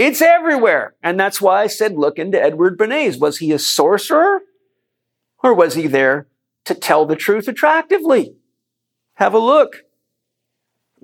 It's 0.00 0.22
everywhere. 0.22 0.94
And 1.02 1.20
that's 1.20 1.42
why 1.42 1.60
I 1.60 1.66
said, 1.66 1.98
look 1.98 2.18
into 2.18 2.42
Edward 2.42 2.78
Bernays. 2.78 3.20
Was 3.20 3.36
he 3.36 3.52
a 3.52 3.58
sorcerer? 3.58 4.40
Or 5.42 5.52
was 5.52 5.74
he 5.74 5.86
there 5.86 6.26
to 6.64 6.74
tell 6.74 7.04
the 7.04 7.16
truth 7.16 7.48
attractively? 7.48 8.34
Have 9.16 9.34
a 9.34 9.38
look. 9.38 9.82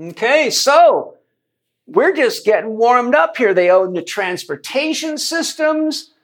Okay, 0.00 0.48
so 0.48 1.16
we're 1.86 2.14
just 2.14 2.46
getting 2.46 2.78
warmed 2.78 3.14
up 3.14 3.36
here. 3.36 3.52
They 3.52 3.70
own 3.70 3.92
the 3.92 4.00
transportation 4.00 5.18
systems. 5.18 6.14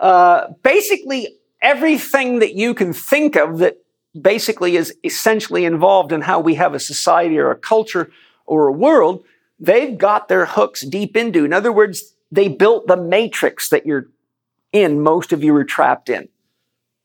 Uh, 0.00 0.48
basically, 0.64 1.36
everything 1.62 2.40
that 2.40 2.54
you 2.54 2.74
can 2.74 2.92
think 2.92 3.36
of 3.36 3.58
that 3.58 3.76
basically 4.20 4.74
is 4.74 4.96
essentially 5.04 5.64
involved 5.64 6.10
in 6.10 6.22
how 6.22 6.40
we 6.40 6.56
have 6.56 6.74
a 6.74 6.80
society 6.80 7.38
or 7.38 7.52
a 7.52 7.56
culture 7.56 8.10
or 8.46 8.66
a 8.66 8.72
world 8.72 9.22
they've 9.58 9.96
got 9.96 10.28
their 10.28 10.46
hooks 10.46 10.82
deep 10.82 11.16
into. 11.16 11.44
In 11.44 11.52
other 11.52 11.72
words, 11.72 12.14
they 12.30 12.48
built 12.48 12.86
the 12.86 12.96
matrix 12.96 13.68
that 13.70 13.86
you're 13.86 14.08
in, 14.72 15.00
most 15.00 15.32
of 15.32 15.42
you 15.42 15.54
are 15.56 15.64
trapped 15.64 16.08
in. 16.08 16.28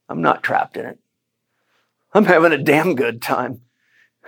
I'm 0.10 0.22
not 0.22 0.44
trapped 0.44 0.78
in 0.78 0.86
it. 0.86 1.00
I'm 2.14 2.26
having 2.26 2.52
a 2.52 2.58
damn 2.58 2.96
good 2.96 3.22
time. 3.22 3.62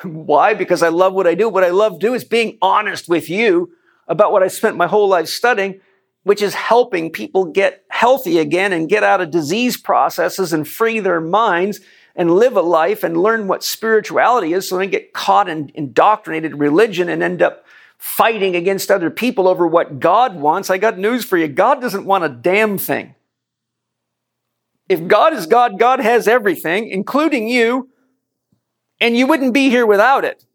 Why? 0.03 0.53
Because 0.53 0.81
I 0.81 0.89
love 0.89 1.13
what 1.13 1.27
I 1.27 1.35
do. 1.35 1.47
What 1.47 1.63
I 1.63 1.69
love 1.69 1.99
do 1.99 2.13
is 2.13 2.23
being 2.23 2.57
honest 2.61 3.07
with 3.07 3.29
you 3.29 3.71
about 4.07 4.31
what 4.31 4.43
I 4.43 4.47
spent 4.47 4.77
my 4.77 4.87
whole 4.87 5.07
life 5.07 5.27
studying, 5.27 5.79
which 6.23 6.41
is 6.41 6.53
helping 6.53 7.11
people 7.11 7.45
get 7.45 7.83
healthy 7.89 8.39
again 8.39 8.73
and 8.73 8.89
get 8.89 9.03
out 9.03 9.21
of 9.21 9.31
disease 9.31 9.77
processes 9.77 10.53
and 10.53 10.67
free 10.67 10.99
their 10.99 11.21
minds 11.21 11.79
and 12.15 12.31
live 12.31 12.55
a 12.55 12.61
life 12.61 13.03
and 13.03 13.21
learn 13.21 13.47
what 13.47 13.63
spirituality 13.63 14.53
is 14.53 14.67
so 14.67 14.77
they 14.77 14.87
get 14.87 15.13
caught 15.13 15.49
in 15.49 15.71
indoctrinated 15.75 16.57
religion 16.59 17.09
and 17.09 17.21
end 17.21 17.41
up 17.41 17.64
fighting 17.97 18.55
against 18.55 18.91
other 18.91 19.09
people 19.09 19.47
over 19.47 19.65
what 19.65 19.99
God 19.99 20.35
wants, 20.35 20.69
I 20.69 20.77
got 20.77 20.97
news 20.97 21.25
for 21.25 21.37
you. 21.37 21.47
God 21.47 21.81
doesn't 21.81 22.05
want 22.05 22.23
a 22.23 22.29
damn 22.29 22.77
thing. 22.77 23.15
If 24.87 25.07
God 25.07 25.33
is 25.33 25.47
God, 25.47 25.79
God 25.79 25.99
has 25.99 26.27
everything, 26.27 26.89
including 26.89 27.47
you, 27.47 27.89
and 29.01 29.17
you 29.17 29.27
wouldn't 29.27 29.53
be 29.53 29.69
here 29.69 29.85
without 29.85 30.23
it. 30.23 30.45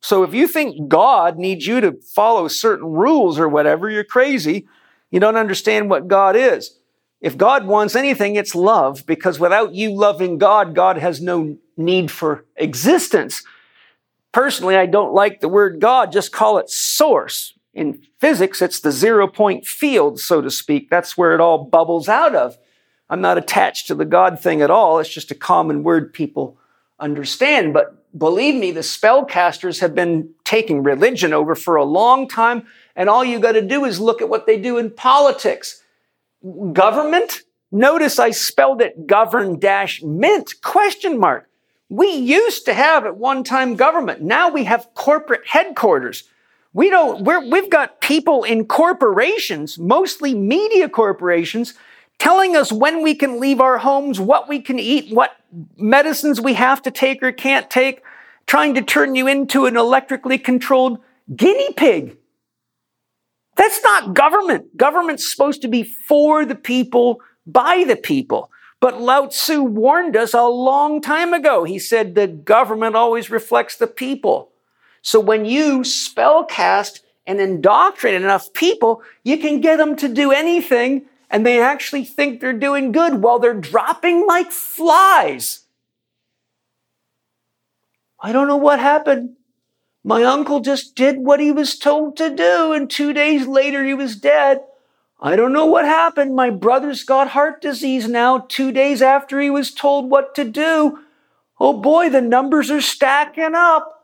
So 0.00 0.22
if 0.24 0.34
you 0.34 0.48
think 0.48 0.88
God 0.88 1.38
needs 1.38 1.66
you 1.66 1.80
to 1.80 2.00
follow 2.14 2.48
certain 2.48 2.86
rules 2.86 3.38
or 3.38 3.48
whatever, 3.48 3.88
you're 3.88 4.02
crazy. 4.04 4.66
You 5.10 5.20
don't 5.20 5.36
understand 5.36 5.90
what 5.90 6.08
God 6.08 6.34
is. 6.34 6.78
If 7.20 7.36
God 7.36 7.66
wants 7.66 7.94
anything, 7.94 8.34
it's 8.34 8.54
love, 8.54 9.04
because 9.06 9.38
without 9.38 9.74
you 9.74 9.94
loving 9.94 10.38
God, 10.38 10.74
God 10.74 10.96
has 10.96 11.20
no 11.20 11.56
need 11.76 12.10
for 12.10 12.44
existence. 12.56 13.44
Personally, 14.32 14.76
I 14.76 14.86
don't 14.86 15.12
like 15.12 15.40
the 15.40 15.48
word 15.48 15.80
God, 15.80 16.10
just 16.10 16.32
call 16.32 16.58
it 16.58 16.70
source. 16.70 17.54
In 17.74 18.02
physics, 18.18 18.60
it's 18.60 18.80
the 18.80 18.92
zero 18.92 19.26
point 19.26 19.66
field, 19.66 20.18
so 20.20 20.40
to 20.40 20.50
speak. 20.50 20.90
That's 20.90 21.16
where 21.16 21.34
it 21.34 21.40
all 21.40 21.64
bubbles 21.64 22.08
out 22.08 22.34
of. 22.34 22.58
I'm 23.08 23.20
not 23.20 23.38
attached 23.38 23.88
to 23.88 23.94
the 23.94 24.04
God 24.04 24.40
thing 24.40 24.62
at 24.62 24.70
all. 24.70 24.98
It's 24.98 25.08
just 25.08 25.30
a 25.30 25.34
common 25.34 25.82
word 25.82 26.12
people 26.14 26.56
understand. 26.98 27.74
But 27.74 28.18
believe 28.18 28.54
me, 28.54 28.70
the 28.70 28.80
spellcasters 28.80 29.80
have 29.80 29.94
been 29.94 30.30
taking 30.44 30.82
religion 30.82 31.34
over 31.34 31.54
for 31.54 31.76
a 31.76 31.84
long 31.84 32.26
time. 32.26 32.66
And 32.96 33.10
all 33.10 33.24
you 33.24 33.38
got 33.38 33.52
to 33.52 33.62
do 33.62 33.84
is 33.84 34.00
look 34.00 34.22
at 34.22 34.28
what 34.28 34.46
they 34.46 34.58
do 34.58 34.78
in 34.78 34.90
politics. 34.90 35.82
Government? 36.72 37.42
Notice 37.70 38.18
I 38.18 38.30
spelled 38.30 38.82
it 38.82 39.06
govern 39.06 39.58
dash 39.58 40.02
mint 40.02 40.54
question 40.62 41.18
mark. 41.18 41.48
We 41.92 42.10
used 42.10 42.64
to 42.64 42.72
have 42.72 43.04
at 43.04 43.18
one 43.18 43.44
time 43.44 43.76
government. 43.76 44.22
Now 44.22 44.48
we 44.48 44.64
have 44.64 44.88
corporate 44.94 45.46
headquarters. 45.46 46.24
We 46.72 46.88
don't, 46.88 47.22
we're, 47.22 47.46
we've 47.46 47.68
got 47.68 48.00
people 48.00 48.44
in 48.44 48.64
corporations, 48.64 49.78
mostly 49.78 50.34
media 50.34 50.88
corporations, 50.88 51.74
telling 52.18 52.56
us 52.56 52.72
when 52.72 53.02
we 53.02 53.14
can 53.14 53.38
leave 53.38 53.60
our 53.60 53.76
homes, 53.76 54.18
what 54.18 54.48
we 54.48 54.62
can 54.62 54.78
eat, 54.78 55.14
what 55.14 55.36
medicines 55.76 56.40
we 56.40 56.54
have 56.54 56.80
to 56.80 56.90
take 56.90 57.22
or 57.22 57.30
can't 57.30 57.68
take, 57.68 58.00
trying 58.46 58.72
to 58.76 58.80
turn 58.80 59.14
you 59.14 59.26
into 59.28 59.66
an 59.66 59.76
electrically 59.76 60.38
controlled 60.38 60.98
guinea 61.36 61.74
pig. 61.74 62.16
That's 63.56 63.82
not 63.82 64.14
government. 64.14 64.78
Government's 64.78 65.30
supposed 65.30 65.60
to 65.60 65.68
be 65.68 65.82
for 65.82 66.46
the 66.46 66.54
people, 66.54 67.20
by 67.46 67.84
the 67.86 67.96
people. 67.96 68.50
But 68.82 69.00
Lao 69.00 69.26
Tzu 69.26 69.62
warned 69.62 70.16
us 70.16 70.34
a 70.34 70.42
long 70.42 71.00
time 71.00 71.32
ago. 71.32 71.62
He 71.62 71.78
said 71.78 72.16
the 72.16 72.26
government 72.26 72.96
always 72.96 73.30
reflects 73.30 73.76
the 73.76 73.86
people. 73.86 74.50
So 75.02 75.20
when 75.20 75.44
you 75.44 75.82
spellcast 75.82 76.98
and 77.24 77.40
indoctrinate 77.40 78.20
enough 78.20 78.52
people, 78.52 79.04
you 79.22 79.38
can 79.38 79.60
get 79.60 79.76
them 79.76 79.94
to 79.98 80.08
do 80.08 80.32
anything 80.32 81.06
and 81.30 81.46
they 81.46 81.62
actually 81.62 82.04
think 82.04 82.40
they're 82.40 82.52
doing 82.52 82.90
good 82.90 83.22
while 83.22 83.38
they're 83.38 83.54
dropping 83.54 84.26
like 84.26 84.50
flies. 84.50 85.60
I 88.20 88.32
don't 88.32 88.48
know 88.48 88.56
what 88.56 88.80
happened. 88.80 89.36
My 90.02 90.24
uncle 90.24 90.58
just 90.58 90.96
did 90.96 91.18
what 91.18 91.38
he 91.38 91.52
was 91.52 91.78
told 91.78 92.16
to 92.16 92.34
do, 92.34 92.72
and 92.72 92.90
two 92.90 93.12
days 93.12 93.46
later 93.46 93.84
he 93.84 93.94
was 93.94 94.16
dead. 94.16 94.62
I 95.24 95.36
don't 95.36 95.52
know 95.52 95.66
what 95.66 95.84
happened. 95.84 96.34
My 96.34 96.50
brother's 96.50 97.04
got 97.04 97.28
heart 97.28 97.62
disease 97.62 98.08
now, 98.08 98.44
two 98.48 98.72
days 98.72 99.00
after 99.00 99.40
he 99.40 99.50
was 99.50 99.72
told 99.72 100.10
what 100.10 100.34
to 100.34 100.44
do. 100.44 100.98
Oh 101.60 101.80
boy, 101.80 102.10
the 102.10 102.20
numbers 102.20 102.72
are 102.72 102.80
stacking 102.80 103.54
up. 103.54 104.00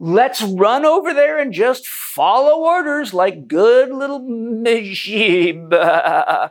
Let's 0.00 0.42
run 0.42 0.84
over 0.84 1.14
there 1.14 1.38
and 1.38 1.52
just 1.52 1.86
follow 1.86 2.64
orders 2.64 3.14
like 3.14 3.46
good 3.46 3.90
little 3.90 4.20
Mishib. 4.20 5.70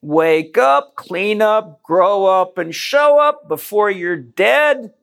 Wake 0.00 0.56
up, 0.56 0.94
clean 0.96 1.42
up, 1.42 1.82
grow 1.82 2.24
up, 2.24 2.56
and 2.56 2.74
show 2.74 3.20
up 3.20 3.48
before 3.48 3.90
you're 3.90 4.16
dead. 4.16 4.94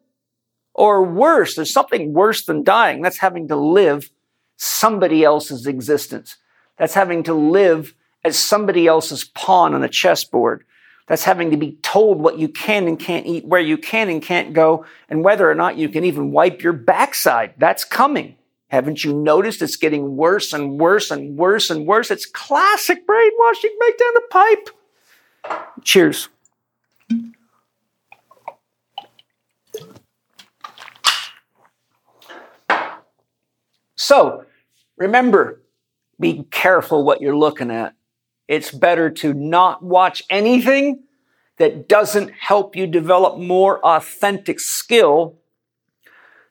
Or 0.73 1.03
worse, 1.03 1.53
there's 1.55 1.71
something 1.71 2.13
worse 2.13 2.43
than 2.45 2.63
dying. 2.63 3.03
That's 3.03 3.19
having 3.19 3.47
to 3.49 3.55
live 3.55 4.09
somebody 4.57 5.23
else's 5.23 5.67
existence. 5.67 6.37
That's 6.79 6.95
having 6.95 7.21
to 7.23 7.35
live 7.35 7.93
as 8.23 8.37
somebody 8.37 8.87
else's 8.87 9.23
pawn 9.23 9.73
on 9.73 9.83
a 9.83 9.89
chessboard. 9.89 10.65
That's 11.07 11.25
having 11.25 11.51
to 11.51 11.57
be 11.57 11.73
told 11.81 12.21
what 12.21 12.39
you 12.39 12.47
can 12.47 12.87
and 12.87 12.97
can't 12.97 13.25
eat, 13.25 13.45
where 13.45 13.59
you 13.59 13.77
can 13.77 14.09
and 14.09 14.21
can't 14.21 14.53
go, 14.53 14.85
and 15.09 15.23
whether 15.23 15.49
or 15.49 15.55
not 15.55 15.77
you 15.77 15.89
can 15.89 16.05
even 16.05 16.31
wipe 16.31 16.61
your 16.61 16.73
backside. 16.73 17.55
That's 17.57 17.83
coming. 17.83 18.37
Haven't 18.69 19.03
you 19.03 19.13
noticed 19.13 19.61
it's 19.61 19.75
getting 19.75 20.15
worse 20.15 20.53
and 20.53 20.79
worse 20.79 21.11
and 21.11 21.37
worse 21.37 21.69
and 21.69 21.85
worse? 21.85 22.09
It's 22.09 22.25
classic 22.25 23.05
brainwashing 23.05 23.77
right 23.79 23.97
down 23.99 24.13
the 24.15 24.21
pipe. 24.31 24.69
Cheers. 25.83 26.29
So, 33.95 34.45
remember, 34.97 35.61
be 36.19 36.43
careful 36.49 37.03
what 37.03 37.21
you're 37.21 37.37
looking 37.37 37.69
at. 37.69 37.93
It's 38.47 38.71
better 38.71 39.09
to 39.09 39.33
not 39.33 39.83
watch 39.83 40.23
anything 40.29 41.03
that 41.57 41.87
doesn't 41.87 42.31
help 42.31 42.75
you 42.75 42.87
develop 42.87 43.37
more 43.37 43.79
authentic 43.85 44.59
skill 44.59 45.37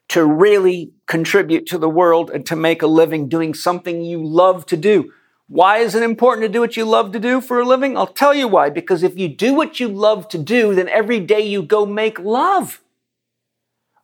to 0.08 0.24
really 0.24 0.92
contribute 1.06 1.66
to 1.66 1.78
the 1.78 1.88
world 1.88 2.30
and 2.30 2.44
to 2.46 2.56
make 2.56 2.82
a 2.82 2.86
living 2.86 3.28
doing 3.28 3.54
something 3.54 4.02
you 4.02 4.24
love 4.24 4.66
to 4.66 4.76
do. 4.76 5.12
Why 5.48 5.78
is 5.78 5.94
it 5.94 6.02
important 6.02 6.44
to 6.44 6.48
do 6.48 6.60
what 6.60 6.76
you 6.76 6.84
love 6.84 7.12
to 7.12 7.18
do 7.18 7.40
for 7.40 7.60
a 7.60 7.64
living? 7.64 7.96
I'll 7.96 8.06
tell 8.06 8.32
you 8.32 8.48
why. 8.48 8.70
Because 8.70 9.02
if 9.02 9.18
you 9.18 9.28
do 9.28 9.54
what 9.54 9.80
you 9.80 9.88
love 9.88 10.28
to 10.28 10.38
do, 10.38 10.74
then 10.74 10.88
every 10.88 11.20
day 11.20 11.40
you 11.40 11.62
go 11.62 11.84
make 11.84 12.18
love. 12.18 12.82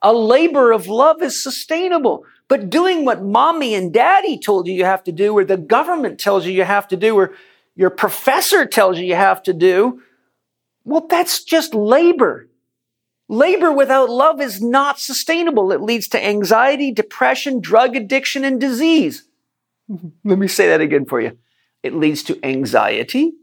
A 0.03 0.13
labor 0.13 0.73
of 0.73 0.89
love 0.89 1.23
is 1.23 1.43
sustainable. 1.43 2.25
But 2.49 2.71
doing 2.71 3.05
what 3.05 3.23
mommy 3.23 3.75
and 3.75 3.93
daddy 3.93 4.39
told 4.39 4.67
you 4.67 4.75
you 4.75 4.85
have 4.85 5.05
to 5.05 5.13
do, 5.13 5.37
or 5.37 5.45
the 5.45 5.57
government 5.57 6.19
tells 6.19 6.47
you 6.47 6.53
you 6.53 6.65
have 6.65 6.89
to 6.89 6.97
do, 6.97 7.17
or 7.17 7.35
your 7.79 7.91
professor 7.91 8.67
tells 8.67 8.99
you 8.99 9.07
you 9.07 9.15
have 9.15 9.41
to 9.45 9.53
do, 9.53 10.03
well, 10.83 11.07
that's 11.09 11.45
just 11.45 11.75
labor. 11.75 12.49
Labor 13.29 13.71
without 13.71 14.11
love 14.11 14.41
is 14.41 14.61
not 14.61 14.99
sustainable. 14.99 15.71
It 15.71 15.81
leads 15.81 16.09
to 16.09 16.27
anxiety, 16.27 16.91
depression, 16.91 17.61
drug 17.61 17.95
addiction, 17.95 18.45
and 18.45 18.61
disease. 18.61 19.29
Let 20.25 20.41
me 20.41 20.49
say 20.49 20.67
that 20.67 20.81
again 20.81 21.05
for 21.07 21.21
you. 21.21 21.39
it 21.85 21.95
leads 21.95 22.25
to 22.25 22.45
anxiety, 22.45 23.35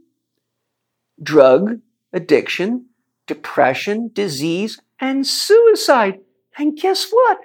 drug 1.24 1.80
addiction, 2.12 2.88
depression, 3.28 4.10
disease, 4.12 4.82
and 5.00 5.26
suicide. 5.26 6.20
And 6.58 6.78
guess 6.78 7.08
what? 7.10 7.40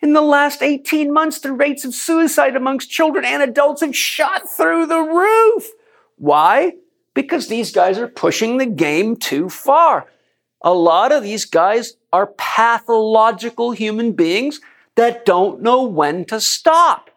In 0.00 0.12
the 0.12 0.22
last 0.22 0.62
18 0.62 1.12
months, 1.12 1.40
the 1.40 1.52
rates 1.52 1.84
of 1.84 1.96
suicide 1.96 2.54
amongst 2.54 2.90
children 2.90 3.24
and 3.24 3.42
adults 3.42 3.80
have 3.80 3.96
shot 3.96 4.48
through 4.48 4.86
the 4.86 5.00
roof. 5.00 5.70
Why? 6.18 6.74
Because 7.14 7.48
these 7.48 7.72
guys 7.72 7.98
are 7.98 8.08
pushing 8.08 8.58
the 8.58 8.66
game 8.66 9.16
too 9.16 9.48
far. 9.48 10.06
A 10.62 10.72
lot 10.72 11.12
of 11.12 11.22
these 11.22 11.44
guys 11.44 11.94
are 12.12 12.26
pathological 12.26 13.72
human 13.72 14.12
beings 14.12 14.60
that 14.96 15.24
don't 15.24 15.62
know 15.62 15.84
when 15.84 16.24
to 16.26 16.40
stop. 16.40 17.10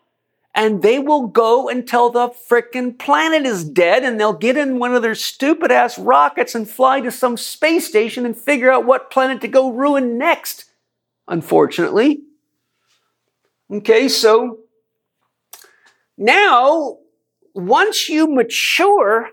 And 0.53 0.81
they 0.81 0.99
will 0.99 1.27
go 1.27 1.69
until 1.69 2.09
the 2.09 2.29
frickin' 2.29 2.99
planet 2.99 3.45
is 3.45 3.63
dead 3.63 4.03
and 4.03 4.19
they'll 4.19 4.33
get 4.33 4.57
in 4.57 4.79
one 4.79 4.93
of 4.93 5.01
their 5.01 5.15
stupid 5.15 5.71
ass 5.71 5.97
rockets 5.97 6.53
and 6.53 6.69
fly 6.69 6.99
to 7.01 7.09
some 7.09 7.37
space 7.37 7.87
station 7.87 8.25
and 8.25 8.37
figure 8.37 8.71
out 8.71 8.85
what 8.85 9.11
planet 9.11 9.41
to 9.41 9.47
go 9.47 9.71
ruin 9.71 10.17
next. 10.17 10.65
Unfortunately. 11.27 12.21
Okay, 13.71 14.09
so 14.09 14.59
now 16.17 16.97
once 17.53 18.09
you 18.09 18.27
mature, 18.27 19.29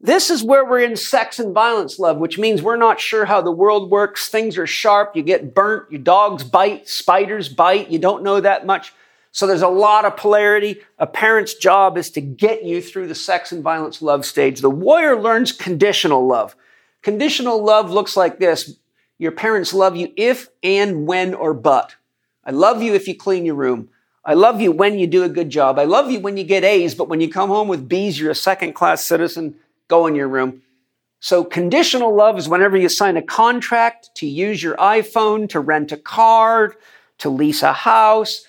this 0.00 0.30
is 0.30 0.42
where 0.42 0.64
we're 0.64 0.80
in 0.80 0.96
sex 0.96 1.38
and 1.38 1.52
violence 1.52 1.98
love, 1.98 2.16
which 2.18 2.38
means 2.38 2.62
we're 2.62 2.76
not 2.76 3.00
sure 3.00 3.26
how 3.26 3.42
the 3.42 3.52
world 3.52 3.90
works. 3.90 4.28
Things 4.28 4.56
are 4.56 4.66
sharp. 4.66 5.14
You 5.14 5.22
get 5.22 5.54
burnt. 5.54 5.92
Your 5.92 6.00
dogs 6.00 6.42
bite. 6.42 6.88
Spiders 6.88 7.48
bite. 7.48 7.90
You 7.90 7.98
don't 7.98 8.22
know 8.22 8.40
that 8.40 8.64
much. 8.64 8.94
So 9.32 9.46
there's 9.46 9.62
a 9.62 9.68
lot 9.68 10.04
of 10.04 10.16
polarity. 10.16 10.80
A 10.98 11.06
parent's 11.06 11.54
job 11.54 11.98
is 11.98 12.10
to 12.12 12.20
get 12.20 12.64
you 12.64 12.80
through 12.80 13.08
the 13.08 13.14
sex 13.14 13.52
and 13.52 13.62
violence 13.62 14.00
love 14.02 14.24
stage. 14.24 14.60
The 14.60 14.70
warrior 14.70 15.20
learns 15.20 15.52
conditional 15.52 16.26
love. 16.26 16.56
Conditional 17.02 17.62
love 17.62 17.90
looks 17.90 18.16
like 18.16 18.38
this. 18.38 18.76
Your 19.18 19.32
parents 19.32 19.74
love 19.74 19.96
you 19.96 20.12
if 20.16 20.48
and 20.62 21.06
when 21.06 21.34
or 21.34 21.52
but. 21.54 21.94
I 22.44 22.52
love 22.52 22.82
you 22.82 22.94
if 22.94 23.06
you 23.06 23.14
clean 23.14 23.44
your 23.44 23.54
room. 23.54 23.90
I 24.24 24.34
love 24.34 24.60
you 24.60 24.70
when 24.72 24.98
you 24.98 25.06
do 25.06 25.24
a 25.24 25.28
good 25.28 25.50
job. 25.50 25.78
I 25.78 25.84
love 25.84 26.10
you 26.10 26.20
when 26.20 26.36
you 26.36 26.44
get 26.44 26.64
A's, 26.64 26.94
but 26.94 27.08
when 27.08 27.20
you 27.20 27.30
come 27.30 27.48
home 27.48 27.68
with 27.68 27.88
B's, 27.88 28.20
you're 28.20 28.30
a 28.30 28.34
second 28.34 28.74
class 28.74 29.04
citizen. 29.04 29.56
Go 29.88 30.06
in 30.06 30.14
your 30.14 30.28
room. 30.28 30.62
So 31.20 31.44
conditional 31.44 32.14
love 32.14 32.38
is 32.38 32.48
whenever 32.48 32.76
you 32.76 32.88
sign 32.88 33.16
a 33.16 33.22
contract 33.22 34.10
to 34.16 34.26
use 34.26 34.62
your 34.62 34.76
iPhone, 34.76 35.48
to 35.50 35.60
rent 35.60 35.92
a 35.92 35.96
car, 35.96 36.74
to 37.18 37.28
lease 37.28 37.62
a 37.62 37.72
house, 37.72 38.46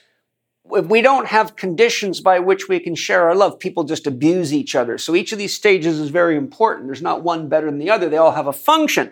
if 0.74 0.86
we 0.86 1.02
don't 1.02 1.28
have 1.28 1.56
conditions 1.56 2.22
by 2.22 2.40
which 2.40 2.70
we 2.70 2.80
can 2.80 2.96
share 2.96 3.28
our 3.28 3.36
love, 3.36 3.60
people 3.60 3.84
just 3.84 4.08
abuse 4.08 4.54
each 4.54 4.76
other. 4.76 4.98
So 4.98 5.16
each 5.16 5.32
of 5.32 5.38
these 5.38 5.54
stages 5.54 6.00
is 6.00 6.10
very 6.10 6.38
important. 6.38 6.88
There's 6.88 7.02
not 7.02 7.24
one 7.24 7.50
better 7.50 7.66
than 7.66 7.80
the 7.80 7.90
other. 7.90 8.10
They 8.10 8.18
all 8.18 8.32
have 8.32 8.48
a 8.48 8.54
function. 8.54 9.12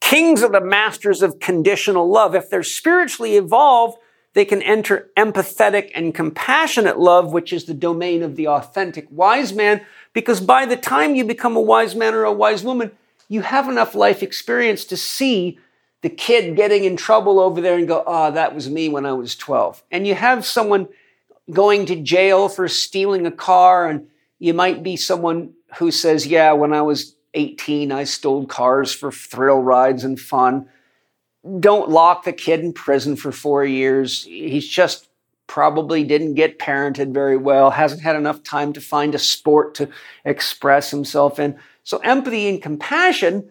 Kings 0.00 0.42
are 0.42 0.50
the 0.50 0.60
masters 0.60 1.22
of 1.22 1.38
conditional 1.40 2.08
love. 2.08 2.34
If 2.34 2.50
they're 2.50 2.62
spiritually 2.62 3.36
evolved, 3.36 3.98
they 4.36 4.44
can 4.44 4.60
enter 4.60 5.08
empathetic 5.16 5.90
and 5.94 6.14
compassionate 6.14 6.98
love, 6.98 7.32
which 7.32 7.54
is 7.54 7.64
the 7.64 7.72
domain 7.72 8.22
of 8.22 8.36
the 8.36 8.46
authentic 8.46 9.06
wise 9.10 9.54
man, 9.54 9.80
because 10.12 10.42
by 10.42 10.66
the 10.66 10.76
time 10.76 11.14
you 11.14 11.24
become 11.24 11.56
a 11.56 11.60
wise 11.60 11.94
man 11.94 12.12
or 12.12 12.24
a 12.24 12.32
wise 12.32 12.62
woman, 12.62 12.90
you 13.28 13.40
have 13.40 13.66
enough 13.66 13.94
life 13.94 14.22
experience 14.22 14.84
to 14.84 14.94
see 14.94 15.58
the 16.02 16.10
kid 16.10 16.54
getting 16.54 16.84
in 16.84 16.98
trouble 16.98 17.40
over 17.40 17.62
there 17.62 17.78
and 17.78 17.88
go, 17.88 18.04
oh, 18.06 18.30
that 18.30 18.54
was 18.54 18.68
me 18.68 18.90
when 18.90 19.06
I 19.06 19.14
was 19.14 19.36
12. 19.36 19.82
And 19.90 20.06
you 20.06 20.14
have 20.14 20.44
someone 20.44 20.88
going 21.50 21.86
to 21.86 21.96
jail 21.96 22.50
for 22.50 22.68
stealing 22.68 23.24
a 23.24 23.32
car, 23.32 23.88
and 23.88 24.06
you 24.38 24.52
might 24.52 24.82
be 24.82 24.96
someone 24.96 25.54
who 25.78 25.90
says, 25.90 26.26
yeah, 26.26 26.52
when 26.52 26.74
I 26.74 26.82
was 26.82 27.16
18, 27.32 27.90
I 27.90 28.04
stole 28.04 28.44
cars 28.44 28.92
for 28.92 29.10
thrill 29.10 29.62
rides 29.62 30.04
and 30.04 30.20
fun. 30.20 30.68
Don't 31.60 31.90
lock 31.90 32.24
the 32.24 32.32
kid 32.32 32.60
in 32.60 32.72
prison 32.72 33.16
for 33.16 33.32
four 33.32 33.64
years. 33.64 34.24
He's 34.24 34.68
just 34.68 35.08
probably 35.46 36.04
didn't 36.04 36.34
get 36.34 36.58
parented 36.58 37.12
very 37.12 37.36
well, 37.36 37.70
hasn't 37.70 38.02
had 38.02 38.16
enough 38.16 38.42
time 38.42 38.72
to 38.72 38.80
find 38.80 39.14
a 39.14 39.18
sport 39.18 39.74
to 39.76 39.88
express 40.24 40.90
himself 40.90 41.38
in. 41.38 41.58
So, 41.84 41.98
empathy 41.98 42.48
and 42.48 42.60
compassion 42.60 43.50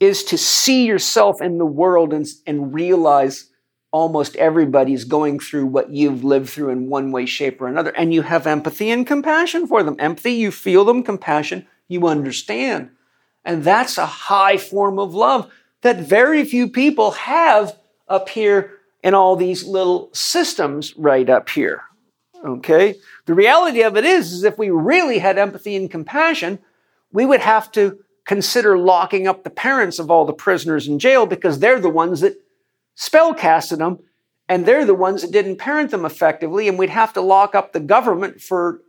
is 0.00 0.24
to 0.24 0.38
see 0.38 0.86
yourself 0.86 1.40
in 1.40 1.58
the 1.58 1.66
world 1.66 2.12
and, 2.12 2.26
and 2.46 2.74
realize 2.74 3.48
almost 3.92 4.36
everybody's 4.36 5.04
going 5.04 5.38
through 5.38 5.66
what 5.66 5.90
you've 5.90 6.24
lived 6.24 6.50
through 6.50 6.70
in 6.70 6.88
one 6.88 7.12
way, 7.12 7.24
shape, 7.24 7.60
or 7.60 7.68
another. 7.68 7.90
And 7.96 8.12
you 8.12 8.22
have 8.22 8.46
empathy 8.46 8.90
and 8.90 9.06
compassion 9.06 9.66
for 9.66 9.82
them. 9.82 9.96
Empathy, 9.98 10.32
you 10.32 10.50
feel 10.50 10.84
them. 10.84 11.02
Compassion, 11.02 11.66
you 11.88 12.06
understand. 12.06 12.90
And 13.44 13.64
that's 13.64 13.96
a 13.96 14.06
high 14.06 14.56
form 14.58 14.98
of 14.98 15.14
love 15.14 15.50
that 15.86 16.00
very 16.00 16.44
few 16.44 16.68
people 16.68 17.12
have 17.12 17.78
up 18.08 18.28
here 18.28 18.72
in 19.04 19.14
all 19.14 19.36
these 19.36 19.64
little 19.64 20.10
systems 20.12 20.96
right 20.96 21.30
up 21.30 21.48
here. 21.48 21.82
Okay? 22.44 22.96
The 23.26 23.34
reality 23.34 23.82
of 23.82 23.96
it 23.96 24.04
is, 24.04 24.32
is 24.32 24.42
if 24.42 24.58
we 24.58 24.68
really 24.68 25.18
had 25.18 25.38
empathy 25.38 25.76
and 25.76 25.88
compassion, 25.88 26.58
we 27.12 27.24
would 27.24 27.40
have 27.40 27.70
to 27.72 28.00
consider 28.24 28.76
locking 28.76 29.28
up 29.28 29.44
the 29.44 29.50
parents 29.50 30.00
of 30.00 30.10
all 30.10 30.24
the 30.24 30.32
prisoners 30.32 30.88
in 30.88 30.98
jail 30.98 31.24
because 31.24 31.60
they're 31.60 31.78
the 31.78 31.88
ones 31.88 32.20
that 32.20 32.34
spellcasted 32.96 33.78
them 33.78 34.00
and 34.48 34.66
they're 34.66 34.84
the 34.84 34.94
ones 34.94 35.22
that 35.22 35.30
didn't 35.30 35.56
parent 35.56 35.92
them 35.92 36.04
effectively. 36.04 36.66
And 36.66 36.76
we'd 36.76 36.90
have 36.90 37.12
to 37.12 37.20
lock 37.20 37.54
up 37.54 37.72
the 37.72 37.80
government 37.80 38.40
for 38.40 38.80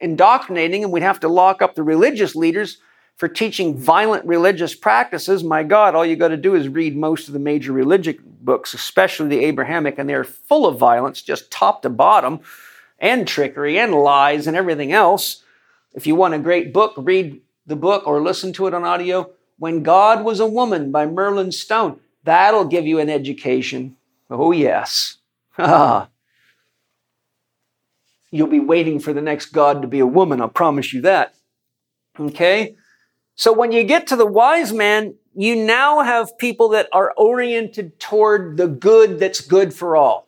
indoctrinating 0.00 0.84
and 0.84 0.92
we'd 0.92 1.02
have 1.02 1.20
to 1.20 1.28
lock 1.28 1.60
up 1.60 1.74
the 1.74 1.82
religious 1.82 2.34
leaders 2.34 2.78
for 3.16 3.28
teaching 3.28 3.76
violent 3.76 4.24
religious 4.26 4.74
practices. 4.74 5.42
My 5.42 5.62
God, 5.62 5.94
all 5.94 6.04
you 6.04 6.16
got 6.16 6.28
to 6.28 6.36
do 6.36 6.54
is 6.54 6.68
read 6.68 6.96
most 6.96 7.28
of 7.28 7.32
the 7.32 7.40
major 7.40 7.72
religious 7.72 8.16
books, 8.22 8.74
especially 8.74 9.28
the 9.28 9.44
Abrahamic, 9.44 9.98
and 9.98 10.08
they're 10.08 10.24
full 10.24 10.66
of 10.66 10.78
violence, 10.78 11.22
just 11.22 11.50
top 11.50 11.82
to 11.82 11.90
bottom, 11.90 12.40
and 12.98 13.26
trickery 13.26 13.78
and 13.78 13.94
lies 13.94 14.46
and 14.46 14.56
everything 14.56 14.92
else. 14.92 15.42
If 15.94 16.06
you 16.06 16.14
want 16.14 16.34
a 16.34 16.38
great 16.38 16.72
book, 16.74 16.92
read 16.96 17.40
the 17.66 17.76
book 17.76 18.06
or 18.06 18.20
listen 18.20 18.52
to 18.54 18.66
it 18.66 18.74
on 18.74 18.84
audio, 18.84 19.30
When 19.58 19.82
God 19.82 20.22
Was 20.22 20.38
a 20.38 20.46
Woman 20.46 20.92
by 20.92 21.06
Merlin 21.06 21.50
Stone. 21.50 22.00
That'll 22.24 22.66
give 22.66 22.86
you 22.86 22.98
an 22.98 23.08
education. 23.08 23.96
Oh, 24.28 24.52
yes. 24.52 25.16
You'll 25.58 26.08
be 28.48 28.60
waiting 28.60 28.98
for 28.98 29.12
the 29.14 29.22
next 29.22 29.46
God 29.46 29.80
to 29.82 29.88
be 29.88 30.00
a 30.00 30.06
woman, 30.06 30.42
I'll 30.42 30.48
promise 30.48 30.92
you 30.92 31.00
that. 31.02 31.34
Okay? 32.18 32.76
So 33.36 33.52
when 33.52 33.70
you 33.70 33.84
get 33.84 34.06
to 34.08 34.16
the 34.16 34.26
wise 34.26 34.72
man, 34.72 35.14
you 35.34 35.54
now 35.54 36.00
have 36.00 36.38
people 36.38 36.70
that 36.70 36.88
are 36.92 37.12
oriented 37.16 38.00
toward 38.00 38.56
the 38.56 38.66
good 38.66 39.18
that's 39.18 39.42
good 39.42 39.74
for 39.74 39.94
all. 39.94 40.26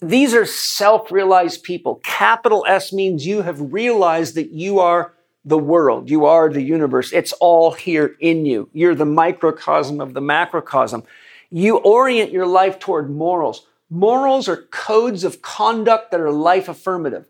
These 0.00 0.34
are 0.34 0.44
self-realized 0.44 1.62
people. 1.62 2.00
Capital 2.04 2.64
S 2.68 2.92
means 2.92 3.26
you 3.26 3.42
have 3.42 3.72
realized 3.72 4.34
that 4.34 4.50
you 4.50 4.80
are 4.80 5.14
the 5.44 5.58
world. 5.58 6.10
You 6.10 6.26
are 6.26 6.50
the 6.50 6.60
universe. 6.60 7.12
It's 7.12 7.32
all 7.34 7.72
here 7.72 8.16
in 8.20 8.44
you. 8.44 8.68
You're 8.72 8.94
the 8.94 9.06
microcosm 9.06 10.00
of 10.00 10.12
the 10.12 10.20
macrocosm. 10.20 11.04
You 11.50 11.78
orient 11.78 12.32
your 12.32 12.46
life 12.46 12.78
toward 12.78 13.10
morals. 13.10 13.66
Morals 13.88 14.48
are 14.48 14.56
codes 14.56 15.24
of 15.24 15.40
conduct 15.40 16.10
that 16.10 16.20
are 16.20 16.30
life 16.30 16.68
affirmative. 16.68 17.26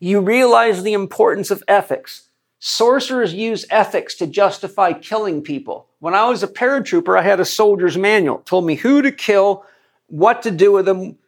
You 0.00 0.20
realize 0.20 0.82
the 0.82 0.92
importance 0.92 1.50
of 1.50 1.62
ethics. 1.68 2.23
Sorcerers 2.66 3.34
use 3.34 3.66
ethics 3.68 4.14
to 4.14 4.26
justify 4.26 4.94
killing 4.94 5.42
people. 5.42 5.86
When 5.98 6.14
I 6.14 6.30
was 6.30 6.42
a 6.42 6.48
paratrooper, 6.48 7.18
I 7.18 7.22
had 7.22 7.38
a 7.38 7.44
soldier's 7.44 7.98
manual. 7.98 8.38
It 8.38 8.46
told 8.46 8.64
me 8.64 8.76
who 8.76 9.02
to 9.02 9.12
kill, 9.12 9.66
what 10.06 10.40
to 10.44 10.50
do 10.50 10.72
with 10.72 10.86
them, 10.86 11.18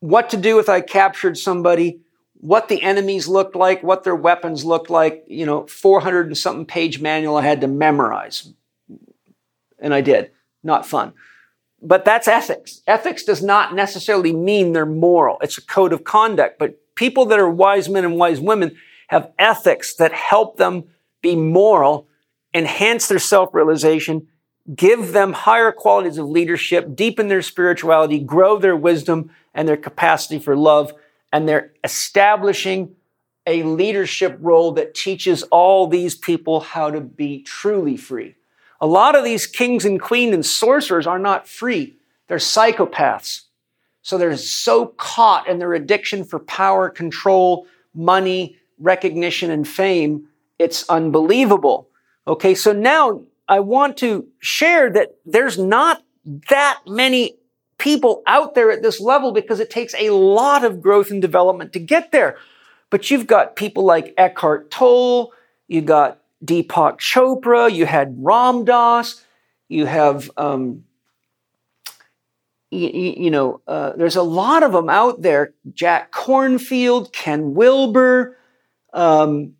what 0.00 0.28
to 0.30 0.36
do 0.36 0.58
if 0.58 0.68
I 0.68 0.80
captured 0.80 1.38
somebody, 1.38 2.00
what 2.40 2.66
the 2.66 2.82
enemies 2.82 3.28
looked 3.28 3.54
like, 3.54 3.84
what 3.84 4.02
their 4.02 4.16
weapons 4.16 4.64
looked 4.64 4.90
like, 4.90 5.22
you 5.28 5.46
know, 5.46 5.64
400 5.68 6.26
and 6.26 6.36
something 6.36 6.66
page 6.66 7.00
manual 7.00 7.36
I 7.36 7.42
had 7.42 7.60
to 7.60 7.68
memorize. 7.68 8.52
And 9.78 9.94
I 9.94 10.00
did. 10.00 10.32
Not 10.64 10.86
fun. 10.86 11.12
But 11.80 12.04
that's 12.04 12.26
ethics. 12.26 12.82
Ethics 12.88 13.22
does 13.22 13.44
not 13.44 13.76
necessarily 13.76 14.32
mean 14.32 14.72
they're 14.72 14.86
moral. 14.86 15.38
It's 15.40 15.56
a 15.56 15.64
code 15.64 15.92
of 15.92 16.02
conduct. 16.02 16.58
But 16.58 16.80
people 16.96 17.26
that 17.26 17.38
are 17.38 17.48
wise 17.48 17.88
men 17.88 18.04
and 18.04 18.16
wise 18.16 18.40
women 18.40 18.76
have 19.08 19.32
ethics 19.38 19.94
that 19.94 20.12
help 20.12 20.56
them 20.56 20.84
be 21.22 21.36
moral, 21.36 22.08
enhance 22.52 23.08
their 23.08 23.18
self-realization, 23.18 24.26
give 24.74 25.12
them 25.12 25.32
higher 25.32 25.72
qualities 25.72 26.18
of 26.18 26.26
leadership, 26.26 26.96
deepen 26.96 27.28
their 27.28 27.42
spirituality, 27.42 28.18
grow 28.18 28.58
their 28.58 28.76
wisdom 28.76 29.30
and 29.54 29.68
their 29.68 29.76
capacity 29.76 30.38
for 30.38 30.56
love 30.56 30.92
and 31.32 31.48
they're 31.48 31.72
establishing 31.84 32.94
a 33.46 33.62
leadership 33.62 34.38
role 34.40 34.72
that 34.72 34.94
teaches 34.94 35.42
all 35.44 35.86
these 35.86 36.14
people 36.14 36.60
how 36.60 36.90
to 36.90 37.00
be 37.00 37.42
truly 37.42 37.96
free. 37.96 38.34
A 38.80 38.86
lot 38.86 39.14
of 39.14 39.24
these 39.24 39.46
kings 39.46 39.84
and 39.84 40.00
queens 40.00 40.34
and 40.34 40.44
sorcerers 40.44 41.06
are 41.06 41.18
not 41.18 41.46
free. 41.46 41.96
They're 42.28 42.38
psychopaths. 42.38 43.42
So 44.02 44.18
they're 44.18 44.36
so 44.36 44.86
caught 44.86 45.48
in 45.48 45.58
their 45.58 45.74
addiction 45.74 46.24
for 46.24 46.38
power, 46.38 46.88
control, 46.88 47.66
money, 47.94 48.56
recognition 48.78 49.50
and 49.50 49.66
fame, 49.66 50.28
it's 50.58 50.88
unbelievable. 50.88 51.88
Okay, 52.26 52.54
so 52.54 52.72
now 52.72 53.22
I 53.48 53.60
want 53.60 53.96
to 53.98 54.26
share 54.40 54.90
that 54.90 55.16
there's 55.24 55.58
not 55.58 56.02
that 56.48 56.80
many 56.86 57.36
people 57.78 58.22
out 58.26 58.54
there 58.54 58.70
at 58.70 58.82
this 58.82 59.00
level 59.00 59.32
because 59.32 59.60
it 59.60 59.70
takes 59.70 59.94
a 59.94 60.10
lot 60.10 60.64
of 60.64 60.80
growth 60.80 61.10
and 61.10 61.20
development 61.20 61.72
to 61.74 61.78
get 61.78 62.10
there. 62.10 62.36
But 62.90 63.10
you've 63.10 63.26
got 63.26 63.56
people 63.56 63.84
like 63.84 64.14
Eckhart 64.16 64.70
Tolle, 64.70 65.32
you 65.68 65.82
got 65.82 66.20
Deepak 66.44 66.98
Chopra, 66.98 67.72
you 67.72 67.86
had 67.86 68.16
Ram 68.18 68.64
Dass, 68.64 69.22
you 69.68 69.86
have, 69.86 70.30
um, 70.36 70.84
you, 72.70 72.88
you, 72.88 73.30
know, 73.30 73.60
uh, 73.66 73.92
there's 73.96 74.16
a 74.16 74.22
lot 74.22 74.62
of 74.62 74.72
them 74.72 74.88
out 74.88 75.22
there. 75.22 75.54
Jack 75.72 76.12
Kornfield, 76.12 77.12
Ken 77.12 77.54
Wilber, 77.54 78.36
um, 78.96 79.52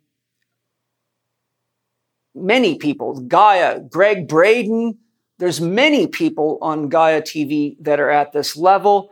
many 2.35 2.75
people. 2.75 3.21
Gaia, 3.21 3.79
Gregg 3.79 4.27
Braden. 4.27 4.97
There's 5.37 5.61
many 5.61 6.07
people 6.07 6.57
on 6.61 6.89
Gaia 6.89 7.21
TV 7.21 7.77
that 7.81 7.99
are 7.99 8.09
at 8.09 8.33
this 8.33 8.57
level. 8.57 9.11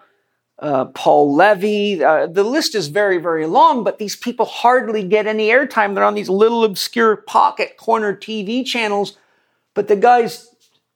Uh, 0.58 0.86
Paul 0.86 1.36
Levy. 1.36 2.04
Uh, 2.04 2.28
the 2.28 2.44
list 2.44 2.76
is 2.76 2.88
very, 2.88 3.20
very 3.20 3.46
long, 3.46 3.84
but 3.84 4.00
these 4.00 4.16
people 4.16 4.46
hardly 4.46 5.04
get 5.08 5.28
any 5.28 5.50
airtime. 5.50 5.94
They're 5.94 6.04
on 6.04 6.16
these 6.16 6.30
little 6.30 6.64
obscure 6.64 7.18
pocket 7.18 7.78
corner 7.78 8.16
TV 8.16 8.66
channels. 8.66 9.18
But 9.74 9.88
the 9.88 9.96
guys 9.96 10.50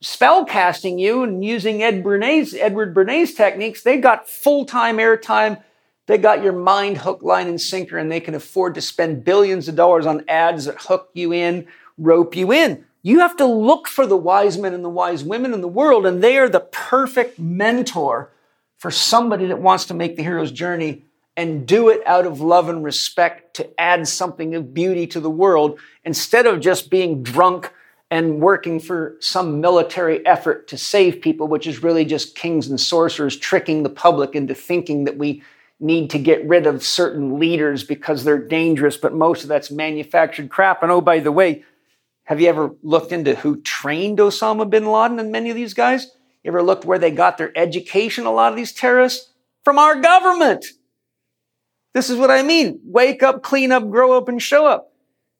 spellcasting 0.03 0.99
you 0.99 1.23
and 1.23 1.43
using 1.43 1.83
Ed 1.83 2.03
Bernays, 2.03 2.57
Edward 2.57 2.95
Bernays 2.95 3.35
techniques, 3.35 3.83
they 3.83 3.97
got 3.97 4.29
full 4.29 4.65
time 4.65 4.97
airtime. 4.97 5.61
They 6.09 6.17
got 6.17 6.41
your 6.41 6.53
mind 6.53 6.97
hook, 6.97 7.21
line, 7.21 7.47
and 7.47 7.61
sinker, 7.61 7.95
and 7.95 8.11
they 8.11 8.19
can 8.19 8.33
afford 8.33 8.73
to 8.73 8.81
spend 8.81 9.23
billions 9.23 9.67
of 9.67 9.75
dollars 9.75 10.07
on 10.07 10.23
ads 10.27 10.65
that 10.65 10.81
hook 10.81 11.11
you 11.13 11.31
in, 11.31 11.67
rope 11.99 12.35
you 12.35 12.51
in. 12.51 12.83
You 13.03 13.19
have 13.19 13.37
to 13.37 13.45
look 13.45 13.87
for 13.87 14.07
the 14.07 14.17
wise 14.17 14.57
men 14.57 14.73
and 14.73 14.83
the 14.83 14.89
wise 14.89 15.23
women 15.23 15.53
in 15.53 15.61
the 15.61 15.67
world, 15.67 16.07
and 16.07 16.23
they 16.23 16.39
are 16.39 16.49
the 16.49 16.61
perfect 16.61 17.37
mentor 17.37 18.31
for 18.77 18.89
somebody 18.89 19.45
that 19.45 19.61
wants 19.61 19.85
to 19.85 19.93
make 19.93 20.15
the 20.15 20.23
hero's 20.23 20.51
journey 20.51 21.05
and 21.37 21.67
do 21.67 21.89
it 21.89 22.01
out 22.07 22.25
of 22.25 22.41
love 22.41 22.69
and 22.69 22.83
respect 22.83 23.57
to 23.57 23.79
add 23.79 24.07
something 24.07 24.55
of 24.55 24.73
beauty 24.73 25.05
to 25.05 25.19
the 25.19 25.29
world 25.29 25.79
instead 26.03 26.47
of 26.47 26.59
just 26.59 26.89
being 26.89 27.21
drunk 27.21 27.71
and 28.09 28.41
working 28.41 28.79
for 28.79 29.15
some 29.19 29.61
military 29.61 30.25
effort 30.25 30.67
to 30.69 30.75
save 30.75 31.21
people, 31.21 31.47
which 31.47 31.67
is 31.67 31.83
really 31.83 32.03
just 32.03 32.35
kings 32.35 32.67
and 32.67 32.81
sorcerers 32.81 33.37
tricking 33.37 33.83
the 33.83 33.89
public 33.91 34.33
into 34.33 34.55
thinking 34.55 35.03
that 35.03 35.15
we 35.15 35.43
need 35.79 36.09
to 36.09 36.19
get 36.19 36.47
rid 36.47 36.67
of 36.67 36.83
certain 36.83 37.39
leaders 37.39 37.83
because 37.83 38.23
they're 38.23 38.37
dangerous, 38.37 38.97
but 38.97 39.13
most 39.13 39.43
of 39.43 39.49
that's 39.49 39.71
manufactured 39.71 40.49
crap. 40.49 40.83
And 40.83 40.91
oh, 40.91 41.01
by 41.01 41.19
the 41.19 41.31
way, 41.31 41.63
have 42.23 42.41
you 42.41 42.47
ever 42.47 42.75
looked 42.83 43.11
into 43.11 43.35
who 43.35 43.61
trained 43.61 44.19
Osama 44.19 44.69
bin 44.69 44.85
Laden 44.85 45.19
and 45.19 45.31
many 45.31 45.49
of 45.49 45.55
these 45.55 45.73
guys? 45.73 46.07
You 46.43 46.49
ever 46.49 46.61
looked 46.61 46.85
where 46.85 46.99
they 46.99 47.11
got 47.11 47.37
their 47.37 47.57
education, 47.57 48.25
a 48.25 48.31
lot 48.31 48.51
of 48.51 48.57
these 48.57 48.73
terrorists? 48.73 49.31
From 49.63 49.79
our 49.79 49.99
government. 49.99 50.65
This 51.93 52.09
is 52.09 52.17
what 52.17 52.31
I 52.31 52.43
mean. 52.43 52.79
Wake 52.85 53.23
up, 53.23 53.41
clean 53.41 53.71
up, 53.71 53.89
grow 53.89 54.17
up, 54.17 54.29
and 54.29 54.41
show 54.41 54.67
up. 54.67 54.93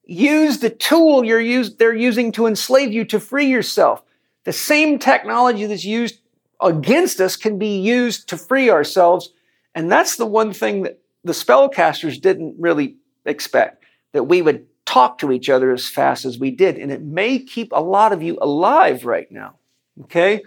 Use 0.04 0.60
the 0.60 0.72
tool 0.72 1.24
you're 1.24 1.40
use, 1.40 1.76
they're 1.76 1.96
using 1.96 2.32
to 2.32 2.48
enslave 2.48 2.92
you 2.92 3.06
to 3.06 3.20
free 3.20 3.46
yourself. 3.46 4.02
The 4.46 4.54
same 4.54 4.98
technology 4.98 5.68
that's 5.68 5.86
used 5.86 6.20
against 6.60 7.20
us 7.22 7.36
can 7.36 7.60
be 7.60 7.80
used 7.80 8.28
to 8.30 8.38
free 8.38 8.72
ourselves. 8.72 9.32
And 9.80 9.90
that's 9.90 10.18
the 10.18 10.26
one 10.26 10.52
thing 10.52 10.82
that 10.82 11.00
the 11.24 11.32
spellcasters 11.32 12.20
didn't 12.20 12.58
really 12.60 12.98
expect 13.26 13.86
that 14.12 14.26
we 14.26 14.42
would 14.42 14.66
talk 14.86 15.20
to 15.20 15.32
each 15.32 15.48
other 15.50 15.72
as 15.72 15.88
fast 15.88 16.26
as 16.26 16.38
we 16.38 16.52
did. 16.52 16.78
And 16.78 16.92
it 16.92 17.02
may 17.02 17.40
keep 17.40 17.72
a 17.72 17.80
lot 17.80 18.12
of 18.12 18.22
you 18.22 18.38
alive 18.42 19.06
right 19.06 19.32
now. 19.32 19.56
Okay? 20.02 20.44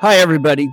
Hi, 0.00 0.14
everybody. 0.14 0.70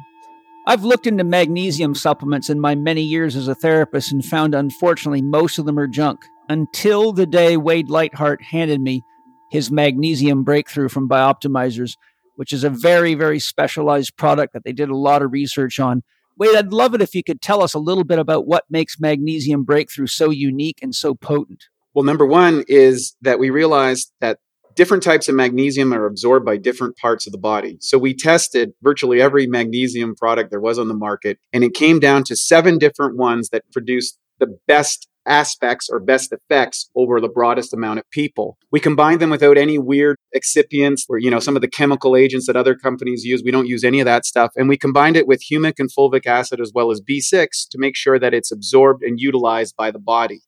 I've 0.65 0.85
looked 0.85 1.07
into 1.07 1.25
magnesium 1.25 1.93
supplements 1.93 2.49
in 2.49 2.61
my 2.61 2.73
many 2.75 3.01
years 3.01 3.35
as 3.35 3.49
a 3.49 3.55
therapist 3.55 4.13
and 4.13 4.23
found, 4.23 4.55
unfortunately, 4.55 5.21
most 5.21 5.59
of 5.59 5.65
them 5.65 5.77
are 5.77 5.87
junk 5.87 6.21
until 6.47 7.11
the 7.11 7.25
day 7.25 7.57
Wade 7.57 7.89
Lightheart 7.89 8.41
handed 8.41 8.79
me 8.79 9.03
his 9.51 9.69
magnesium 9.69 10.45
breakthrough 10.45 10.87
from 10.87 11.09
Bioptimizers, 11.09 11.97
which 12.39 12.53
is 12.53 12.63
a 12.63 12.69
very, 12.69 13.15
very 13.15 13.37
specialized 13.37 14.15
product 14.15 14.53
that 14.53 14.63
they 14.63 14.71
did 14.71 14.87
a 14.87 14.95
lot 14.95 15.21
of 15.21 15.33
research 15.33 15.77
on. 15.77 16.01
Wade, 16.37 16.55
I'd 16.55 16.71
love 16.71 16.93
it 16.93 17.01
if 17.01 17.13
you 17.13 17.21
could 17.21 17.41
tell 17.41 17.61
us 17.61 17.73
a 17.73 17.79
little 17.79 18.05
bit 18.05 18.17
about 18.17 18.47
what 18.47 18.63
makes 18.69 18.97
magnesium 18.97 19.65
breakthrough 19.65 20.07
so 20.07 20.29
unique 20.29 20.79
and 20.81 20.95
so 20.95 21.13
potent. 21.13 21.65
Well, 21.93 22.05
number 22.05 22.25
one 22.25 22.63
is 22.69 23.17
that 23.23 23.39
we 23.39 23.49
realized 23.49 24.13
that 24.21 24.39
different 24.73 25.03
types 25.03 25.27
of 25.27 25.35
magnesium 25.35 25.93
are 25.93 26.05
absorbed 26.05 26.45
by 26.45 26.55
different 26.55 26.95
parts 26.95 27.27
of 27.27 27.33
the 27.33 27.37
body. 27.37 27.75
So 27.81 27.97
we 27.97 28.13
tested 28.13 28.71
virtually 28.81 29.21
every 29.21 29.45
magnesium 29.45 30.15
product 30.15 30.49
there 30.49 30.61
was 30.61 30.79
on 30.79 30.87
the 30.87 30.93
market, 30.93 31.39
and 31.51 31.65
it 31.65 31.73
came 31.73 31.99
down 31.99 32.23
to 32.23 32.37
seven 32.37 32.77
different 32.77 33.17
ones 33.17 33.49
that 33.49 33.69
produced 33.73 34.17
the 34.39 34.57
best 34.65 35.09
aspects 35.29 35.89
or 35.89 35.99
best 35.99 36.33
effects 36.33 36.89
over 36.95 37.21
the 37.21 37.29
broadest 37.29 37.73
amount 37.73 37.99
of 37.99 38.09
people. 38.09 38.57
We 38.71 38.79
combine 38.79 39.19
them 39.19 39.29
without 39.29 39.57
any 39.57 39.77
weird 39.77 40.17
excipients 40.35 41.03
or, 41.07 41.19
you 41.19 41.29
know, 41.29 41.39
some 41.39 41.55
of 41.55 41.61
the 41.61 41.67
chemical 41.67 42.17
agents 42.17 42.47
that 42.47 42.57
other 42.57 42.75
companies 42.75 43.23
use. 43.23 43.41
We 43.43 43.51
don't 43.51 43.67
use 43.67 43.83
any 43.83 43.99
of 43.99 44.05
that 44.05 44.25
stuff. 44.25 44.51
And 44.55 44.67
we 44.67 44.77
combined 44.77 45.15
it 45.15 45.27
with 45.27 45.43
humic 45.49 45.75
and 45.77 45.89
fulvic 45.89 46.25
acid 46.25 46.59
as 46.59 46.71
well 46.73 46.91
as 46.91 46.99
B6 46.99 47.69
to 47.69 47.77
make 47.77 47.95
sure 47.95 48.19
that 48.19 48.33
it's 48.33 48.51
absorbed 48.51 49.03
and 49.03 49.19
utilized 49.19 49.75
by 49.77 49.91
the 49.91 49.99
body. 49.99 50.41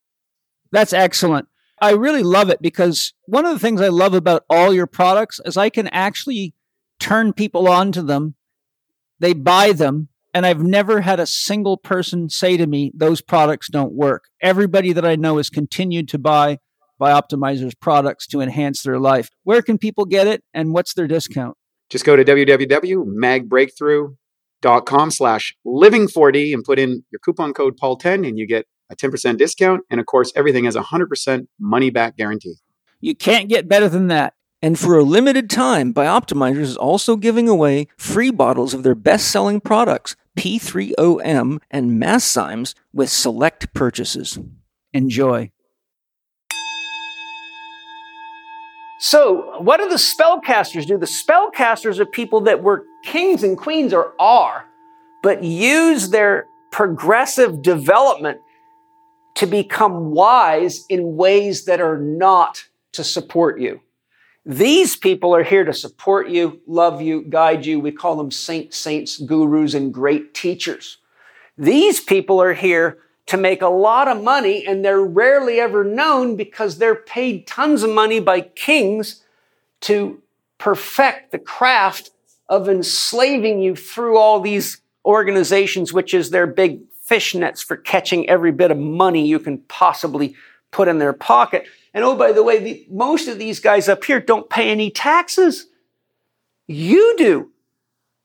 That's 0.72 0.92
excellent. 0.92 1.48
I 1.80 1.92
really 1.92 2.22
love 2.22 2.50
it 2.50 2.62
because 2.62 3.12
one 3.26 3.44
of 3.44 3.52
the 3.52 3.58
things 3.58 3.80
I 3.80 3.88
love 3.88 4.14
about 4.14 4.44
all 4.50 4.72
your 4.72 4.86
products 4.86 5.40
is 5.44 5.56
I 5.56 5.70
can 5.70 5.88
actually 5.88 6.54
turn 7.00 7.32
people 7.32 7.68
on 7.68 7.92
to 7.92 8.02
them. 8.02 8.34
They 9.18 9.32
buy 9.32 9.72
them. 9.72 10.08
And 10.34 10.46
I've 10.46 10.62
never 10.62 11.02
had 11.02 11.20
a 11.20 11.26
single 11.26 11.76
person 11.76 12.30
say 12.30 12.56
to 12.56 12.66
me, 12.66 12.90
those 12.94 13.20
products 13.20 13.68
don't 13.68 13.92
work. 13.92 14.24
Everybody 14.40 14.94
that 14.94 15.04
I 15.04 15.16
know 15.16 15.36
has 15.36 15.50
continued 15.50 16.08
to 16.08 16.18
buy 16.18 16.58
Bioptimizers 17.00 17.78
products 17.78 18.26
to 18.28 18.40
enhance 18.40 18.82
their 18.82 18.98
life. 18.98 19.30
Where 19.44 19.60
can 19.60 19.76
people 19.76 20.04
get 20.04 20.26
it 20.26 20.42
and 20.54 20.72
what's 20.72 20.94
their 20.94 21.06
discount? 21.06 21.56
Just 21.90 22.06
go 22.06 22.16
to 22.16 22.24
www.magbreakthrough.com 22.24 25.10
slash 25.10 25.54
living4D 25.66 26.54
and 26.54 26.64
put 26.64 26.78
in 26.78 27.04
your 27.10 27.18
coupon 27.18 27.52
code 27.52 27.78
Paul10 27.78 28.26
and 28.26 28.38
you 28.38 28.46
get 28.46 28.66
a 28.88 28.96
10% 28.96 29.36
discount. 29.36 29.82
And 29.90 30.00
of 30.00 30.06
course, 30.06 30.32
everything 30.34 30.64
has 30.64 30.76
a 30.76 30.82
100% 30.82 31.46
money 31.58 31.90
back 31.90 32.16
guarantee. 32.16 32.54
You 33.00 33.14
can't 33.14 33.48
get 33.48 33.68
better 33.68 33.88
than 33.88 34.08
that. 34.08 34.34
And 34.64 34.78
for 34.78 34.96
a 34.96 35.02
limited 35.02 35.50
time, 35.50 35.92
Bioptimizers 35.92 36.60
is 36.60 36.76
also 36.76 37.16
giving 37.16 37.48
away 37.48 37.88
free 37.98 38.30
bottles 38.30 38.74
of 38.74 38.84
their 38.84 38.94
best 38.94 39.28
selling 39.28 39.60
products, 39.60 40.14
P3OM 40.36 41.60
and 41.70 42.02
Masszymes, 42.02 42.74
with 42.92 43.10
select 43.10 43.72
purchases. 43.74 44.38
Enjoy. 44.92 45.50
So, 49.00 49.60
what 49.60 49.78
do 49.78 49.88
the 49.88 49.96
spellcasters 49.96 50.86
do? 50.86 50.96
The 50.96 51.06
spellcasters 51.06 51.98
are 51.98 52.06
people 52.06 52.42
that 52.42 52.62
were 52.62 52.84
kings 53.04 53.42
and 53.42 53.58
queens 53.58 53.92
or 53.92 54.12
are, 54.20 54.64
but 55.22 55.42
use 55.42 56.10
their 56.10 56.46
progressive 56.70 57.62
development 57.62 58.38
to 59.34 59.46
become 59.46 60.12
wise 60.12 60.84
in 60.88 61.16
ways 61.16 61.64
that 61.64 61.80
are 61.80 61.98
not 61.98 62.64
to 62.92 63.02
support 63.02 63.60
you. 63.60 63.80
These 64.44 64.96
people 64.96 65.34
are 65.34 65.44
here 65.44 65.64
to 65.64 65.72
support 65.72 66.28
you, 66.28 66.60
love 66.66 67.00
you, 67.00 67.22
guide 67.22 67.64
you. 67.64 67.78
We 67.78 67.92
call 67.92 68.16
them 68.16 68.30
saints, 68.30 68.76
saints, 68.76 69.18
gurus, 69.18 69.74
and 69.74 69.94
great 69.94 70.34
teachers. 70.34 70.98
These 71.56 72.00
people 72.00 72.42
are 72.42 72.54
here 72.54 72.98
to 73.26 73.36
make 73.36 73.62
a 73.62 73.68
lot 73.68 74.08
of 74.08 74.22
money 74.22 74.66
and 74.66 74.84
they're 74.84 75.00
rarely 75.00 75.60
ever 75.60 75.84
known 75.84 76.34
because 76.34 76.78
they're 76.78 76.96
paid 76.96 77.46
tons 77.46 77.84
of 77.84 77.90
money 77.90 78.18
by 78.18 78.40
kings 78.40 79.22
to 79.82 80.20
perfect 80.58 81.30
the 81.30 81.38
craft 81.38 82.10
of 82.48 82.68
enslaving 82.68 83.60
you 83.60 83.76
through 83.76 84.18
all 84.18 84.40
these 84.40 84.80
organizations, 85.04 85.92
which 85.92 86.14
is 86.14 86.30
their 86.30 86.46
big 86.46 86.80
fishnets 87.08 87.64
for 87.64 87.76
catching 87.76 88.28
every 88.28 88.52
bit 88.52 88.70
of 88.70 88.78
money 88.78 89.26
you 89.26 89.38
can 89.38 89.58
possibly 89.58 90.34
put 90.70 90.88
in 90.88 90.98
their 90.98 91.12
pocket. 91.12 91.66
And 91.94 92.04
oh, 92.04 92.16
by 92.16 92.32
the 92.32 92.42
way, 92.42 92.58
the, 92.58 92.86
most 92.90 93.28
of 93.28 93.38
these 93.38 93.60
guys 93.60 93.88
up 93.88 94.04
here 94.04 94.20
don't 94.20 94.48
pay 94.48 94.70
any 94.70 94.90
taxes. 94.90 95.66
You 96.66 97.14
do. 97.18 97.50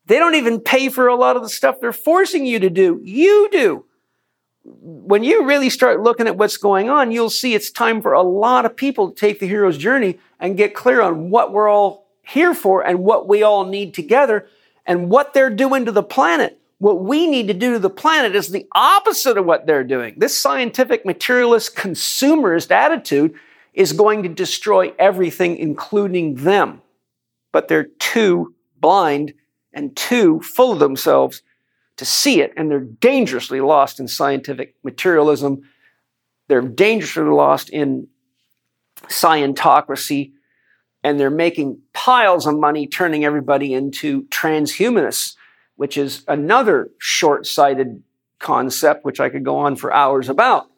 They 0.05 0.19
don't 0.19 0.35
even 0.35 0.61
pay 0.61 0.87
for 0.89 1.07
a 1.07 1.15
lot 1.15 1.35
of 1.35 1.43
the 1.43 1.49
stuff 1.49 1.81
they're 1.81 1.91
forcing 1.91 2.45
you 2.45 2.59
to 2.59 2.69
do. 2.69 3.01
You 3.03 3.49
do. 3.51 3.83
When 4.63 5.23
you 5.23 5.45
really 5.45 5.69
start 5.69 6.01
looking 6.01 6.27
at 6.27 6.37
what's 6.37 6.57
going 6.57 6.89
on, 6.89 7.11
you'll 7.11 7.29
see 7.29 7.53
it's 7.53 7.71
time 7.71 8.01
for 8.01 8.13
a 8.13 8.21
lot 8.21 8.65
of 8.65 8.75
people 8.75 9.11
to 9.11 9.15
take 9.15 9.39
the 9.39 9.47
hero's 9.47 9.77
journey 9.77 10.19
and 10.39 10.57
get 10.57 10.73
clear 10.73 11.01
on 11.01 11.29
what 11.29 11.51
we're 11.51 11.69
all 11.69 12.07
here 12.21 12.53
for 12.53 12.85
and 12.85 12.99
what 12.99 13.27
we 13.27 13.43
all 13.43 13.65
need 13.65 13.93
together 13.93 14.47
and 14.85 15.09
what 15.09 15.33
they're 15.33 15.49
doing 15.49 15.85
to 15.85 15.91
the 15.91 16.03
planet 16.03 16.59
What 16.79 17.03
we 17.03 17.27
need 17.27 17.47
to 17.47 17.53
do 17.53 17.73
to 17.73 17.79
the 17.79 17.89
planet 17.89 18.35
is 18.35 18.49
the 18.49 18.67
opposite 18.73 19.37
of 19.37 19.45
what 19.45 19.65
they're 19.65 19.83
doing. 19.83 20.13
This 20.17 20.37
scientific 20.37 21.05
materialist 21.05 21.75
consumerist 21.75 22.69
attitude 22.69 23.33
is 23.77 23.93
going 23.93 24.23
to 24.23 24.29
destroy 24.29 24.93
everything, 24.99 25.57
including 25.57 26.35
them. 26.35 26.81
But 27.51 27.67
they're 27.67 27.89
too 27.99 28.55
blind 28.79 29.33
and 29.73 29.95
too 29.95 30.41
full 30.41 30.73
of 30.73 30.79
themselves 30.79 31.41
to 31.97 32.05
see 32.05 32.41
it, 32.41 32.53
and 32.57 32.69
they're 32.69 32.79
dangerously 32.79 33.61
lost 33.61 33.99
in 33.99 34.07
scientific 34.07 34.75
materialism. 34.83 35.61
They're 36.47 36.61
dangerously 36.61 37.23
lost 37.23 37.69
in 37.69 38.07
scientocracy, 39.07 40.31
and 41.03 41.19
they're 41.19 41.29
making 41.29 41.79
piles 41.93 42.45
of 42.45 42.57
money 42.57 42.87
turning 42.87 43.25
everybody 43.25 43.73
into 43.73 44.23
transhumanists 44.25 45.35
which 45.77 45.95
is 45.95 46.23
another 46.27 46.89
short 46.97 47.45
sighted 47.45 48.03
concept, 48.39 49.05
which 49.05 49.19
I 49.19 49.29
could 49.29 49.45
go 49.45 49.57
on 49.57 49.75
for 49.77 49.93
hours 49.93 50.27
about. 50.27 50.69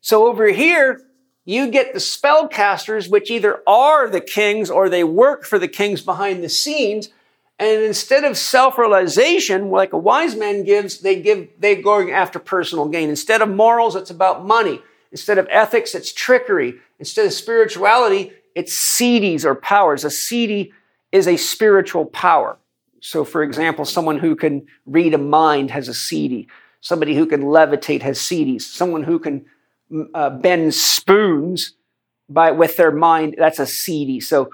So 0.00 0.26
over 0.26 0.48
here, 0.48 1.00
you 1.46 1.70
get 1.70 1.94
the 1.94 2.00
spellcasters, 2.00 3.08
which 3.08 3.30
either 3.30 3.62
are 3.66 4.10
the 4.10 4.20
kings 4.20 4.68
or 4.68 4.88
they 4.88 5.04
work 5.04 5.44
for 5.44 5.58
the 5.58 5.68
kings 5.68 6.02
behind 6.02 6.42
the 6.42 6.48
scenes. 6.48 7.08
And 7.58 7.84
instead 7.84 8.24
of 8.24 8.36
self-realization, 8.36 9.70
like 9.70 9.92
a 9.94 9.98
wise 9.98 10.34
man 10.34 10.64
gives, 10.64 10.98
they 10.98 11.22
give, 11.22 11.48
they 11.58 11.76
go 11.76 12.10
after 12.10 12.38
personal 12.38 12.88
gain. 12.88 13.08
Instead 13.08 13.40
of 13.40 13.48
morals, 13.48 13.96
it's 13.96 14.10
about 14.10 14.44
money. 14.44 14.82
Instead 15.12 15.38
of 15.38 15.46
ethics, 15.48 15.94
it's 15.94 16.12
trickery. 16.12 16.74
Instead 16.98 17.26
of 17.26 17.32
spirituality, 17.32 18.32
it's 18.56 18.74
siddhis 18.74 19.44
or 19.44 19.54
powers. 19.54 20.04
A 20.04 20.08
siddhi 20.08 20.72
is 21.12 21.28
a 21.28 21.36
spiritual 21.36 22.06
power. 22.06 22.58
So, 23.00 23.24
for 23.24 23.44
example, 23.44 23.84
someone 23.84 24.18
who 24.18 24.34
can 24.34 24.66
read 24.84 25.14
a 25.14 25.18
mind 25.18 25.70
has 25.70 25.88
a 25.88 25.92
siddhi. 25.92 26.48
Somebody 26.80 27.14
who 27.14 27.26
can 27.26 27.42
levitate 27.42 28.02
has 28.02 28.18
siddhis. 28.18 28.62
Someone 28.62 29.04
who 29.04 29.20
can 29.20 29.46
uh, 30.14 30.30
bend 30.30 30.74
spoons 30.74 31.74
by 32.28 32.50
with 32.50 32.76
their 32.76 32.92
mind 32.92 33.36
that's 33.38 33.58
a 33.58 33.64
siddhi. 33.64 34.22
So, 34.22 34.50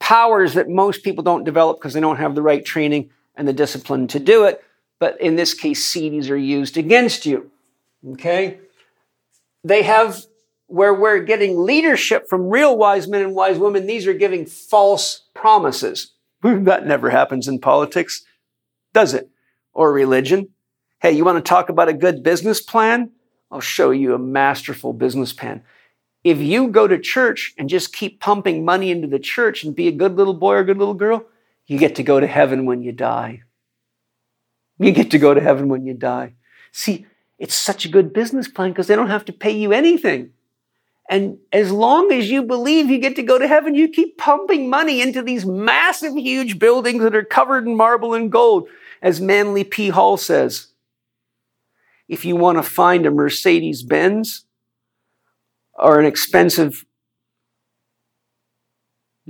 powers 0.00 0.54
that 0.54 0.68
most 0.68 1.02
people 1.02 1.22
don't 1.22 1.44
develop 1.44 1.78
because 1.78 1.94
they 1.94 2.00
don't 2.00 2.16
have 2.16 2.34
the 2.34 2.42
right 2.42 2.64
training 2.64 3.10
and 3.36 3.46
the 3.48 3.52
discipline 3.52 4.06
to 4.08 4.18
do 4.18 4.44
it. 4.44 4.62
But 4.98 5.20
in 5.20 5.36
this 5.36 5.54
case, 5.54 5.92
siddhis 5.92 6.30
are 6.30 6.36
used 6.36 6.76
against 6.76 7.26
you. 7.26 7.50
Okay, 8.12 8.58
they 9.62 9.82
have 9.82 10.24
where 10.66 10.94
we're 10.94 11.20
getting 11.20 11.62
leadership 11.62 12.28
from 12.28 12.48
real 12.48 12.76
wise 12.76 13.06
men 13.06 13.22
and 13.22 13.34
wise 13.34 13.58
women. 13.58 13.86
These 13.86 14.06
are 14.06 14.14
giving 14.14 14.46
false 14.46 15.22
promises. 15.34 16.12
that 16.42 16.86
never 16.86 17.10
happens 17.10 17.48
in 17.48 17.58
politics, 17.60 18.24
does 18.92 19.14
it? 19.14 19.30
Or 19.72 19.92
religion. 19.92 20.50
Hey, 21.00 21.12
you 21.12 21.24
want 21.24 21.44
to 21.44 21.48
talk 21.48 21.68
about 21.68 21.88
a 21.88 21.94
good 21.94 22.22
business 22.22 22.62
plan? 22.62 23.10
I'll 23.54 23.60
show 23.60 23.92
you 23.92 24.14
a 24.14 24.18
masterful 24.18 24.92
business 24.92 25.32
plan. 25.32 25.62
If 26.24 26.38
you 26.38 26.66
go 26.66 26.88
to 26.88 26.98
church 26.98 27.54
and 27.56 27.68
just 27.68 27.92
keep 27.92 28.18
pumping 28.18 28.64
money 28.64 28.90
into 28.90 29.06
the 29.06 29.20
church 29.20 29.62
and 29.62 29.76
be 29.76 29.86
a 29.86 29.92
good 29.92 30.16
little 30.16 30.34
boy 30.34 30.54
or 30.54 30.64
good 30.64 30.78
little 30.78 30.94
girl, 30.94 31.24
you 31.68 31.78
get 31.78 31.94
to 31.94 32.02
go 32.02 32.18
to 32.18 32.26
heaven 32.26 32.66
when 32.66 32.82
you 32.82 32.90
die. 32.90 33.44
You 34.80 34.90
get 34.90 35.12
to 35.12 35.20
go 35.20 35.34
to 35.34 35.40
heaven 35.40 35.68
when 35.68 35.86
you 35.86 35.94
die. 35.94 36.34
See, 36.72 37.06
it's 37.38 37.54
such 37.54 37.84
a 37.84 37.88
good 37.88 38.12
business 38.12 38.48
plan 38.48 38.70
because 38.70 38.88
they 38.88 38.96
don't 38.96 39.10
have 39.10 39.24
to 39.26 39.32
pay 39.32 39.52
you 39.52 39.72
anything. 39.72 40.30
And 41.08 41.38
as 41.52 41.70
long 41.70 42.10
as 42.10 42.28
you 42.28 42.42
believe 42.42 42.90
you 42.90 42.98
get 42.98 43.14
to 43.16 43.22
go 43.22 43.38
to 43.38 43.46
heaven, 43.46 43.76
you 43.76 43.86
keep 43.86 44.18
pumping 44.18 44.68
money 44.68 45.00
into 45.00 45.22
these 45.22 45.46
massive, 45.46 46.16
huge 46.16 46.58
buildings 46.58 47.04
that 47.04 47.14
are 47.14 47.22
covered 47.22 47.68
in 47.68 47.76
marble 47.76 48.14
and 48.14 48.32
gold. 48.32 48.68
As 49.00 49.20
Manly 49.20 49.62
P. 49.62 49.90
Hall 49.90 50.16
says, 50.16 50.68
if 52.08 52.24
you 52.24 52.36
want 52.36 52.58
to 52.58 52.62
find 52.62 53.06
a 53.06 53.10
Mercedes 53.10 53.82
Benz 53.82 54.44
or 55.74 55.98
an 55.98 56.06
expensive 56.06 56.84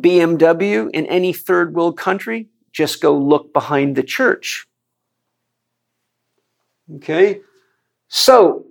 BMW 0.01 0.91
in 0.93 1.07
any 1.07 1.33
third 1.33 1.75
world 1.75 1.97
country, 1.97 2.49
just 2.73 3.01
go 3.01 3.17
look 3.17 3.53
behind 3.53 3.97
the 3.97 4.03
church. 4.03 4.67
Okay? 6.97 7.41
So, 8.09 8.67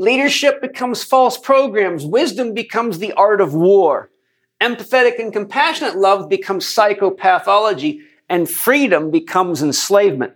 Leadership 0.00 0.62
becomes 0.62 1.04
false 1.04 1.36
programs. 1.36 2.06
Wisdom 2.06 2.54
becomes 2.54 3.00
the 3.00 3.12
art 3.12 3.38
of 3.42 3.52
war. 3.52 4.10
Empathetic 4.58 5.18
and 5.18 5.30
compassionate 5.30 5.94
love 5.94 6.26
becomes 6.26 6.64
psychopathology 6.64 7.98
and 8.26 8.48
freedom 8.48 9.10
becomes 9.10 9.62
enslavement. 9.62 10.32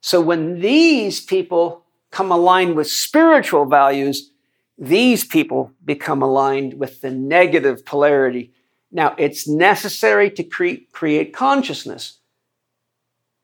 So 0.00 0.20
when 0.20 0.60
these 0.60 1.20
people 1.20 1.84
come 2.10 2.30
aligned 2.30 2.76
with 2.76 2.90
spiritual 2.90 3.66
values, 3.66 4.30
these 4.78 5.24
people 5.24 5.72
become 5.84 6.22
aligned 6.22 6.74
with 6.74 7.00
the 7.00 7.10
negative 7.10 7.84
polarity. 7.84 8.52
Now, 8.92 9.14
it's 9.18 9.48
necessary 9.48 10.30
to 10.30 10.44
cre- 10.44 10.84
create 10.92 11.32
consciousness 11.32 12.18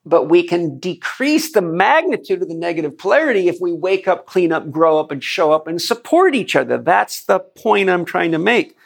but 0.07 0.25
we 0.25 0.43
can 0.43 0.79
decrease 0.79 1.53
the 1.53 1.63
magnitude 1.63 2.43
of 2.43 2.49
the 2.49 2.55
negative 2.55 2.99
polarity 2.99 3.49
if 3.49 3.59
we 3.61 3.73
wake 3.73 4.07
up, 4.07 4.27
clean 4.27 4.53
up, 4.53 4.71
grow 4.71 4.99
up, 4.99 5.11
and 5.11 5.25
show 5.25 5.53
up 5.53 5.67
and 5.67 5.81
support 5.81 6.35
each 6.35 6.55
other. 6.55 6.77
That's 6.77 7.25
the 7.25 7.41
point 7.41 7.89
I'm 7.89 8.05
trying 8.05 8.33
to 8.33 8.39
make. 8.39 8.77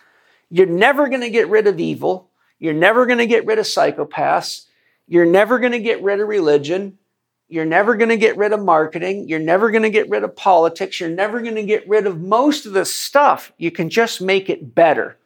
You're 0.49 0.67
never 0.67 1.09
going 1.09 1.23
to 1.23 1.31
get 1.31 1.49
rid 1.49 1.67
of 1.67 1.81
evil. 1.81 2.31
You're 2.59 2.73
never 2.73 3.05
going 3.05 3.19
to 3.19 3.27
get 3.27 3.47
rid 3.47 3.59
of 3.59 3.67
psychopaths. 3.67 4.67
You're 5.09 5.27
never 5.27 5.59
going 5.59 5.73
to 5.73 5.81
get 5.81 6.03
rid 6.03 6.21
of 6.21 6.29
religion. 6.29 6.99
You're 7.49 7.65
never 7.65 7.97
going 7.97 8.11
to 8.11 8.17
get 8.19 8.37
rid 8.37 8.53
of 8.53 8.63
marketing. 8.63 9.29
You're 9.29 9.39
never 9.39 9.71
going 9.71 9.83
to 9.83 9.91
get 9.91 10.11
rid 10.11 10.23
of 10.23 10.37
politics. 10.37 11.01
You're 11.01 11.09
never 11.09 11.41
going 11.41 11.55
to 11.55 11.63
get 11.63 11.89
rid 11.89 12.07
of 12.07 12.21
most 12.21 12.67
of 12.67 12.75
the 12.75 12.85
stuff. 12.85 13.53
You 13.57 13.71
can 13.71 13.89
just 13.89 14.21
make 14.21 14.51
it 14.51 14.75
better. 14.75 15.17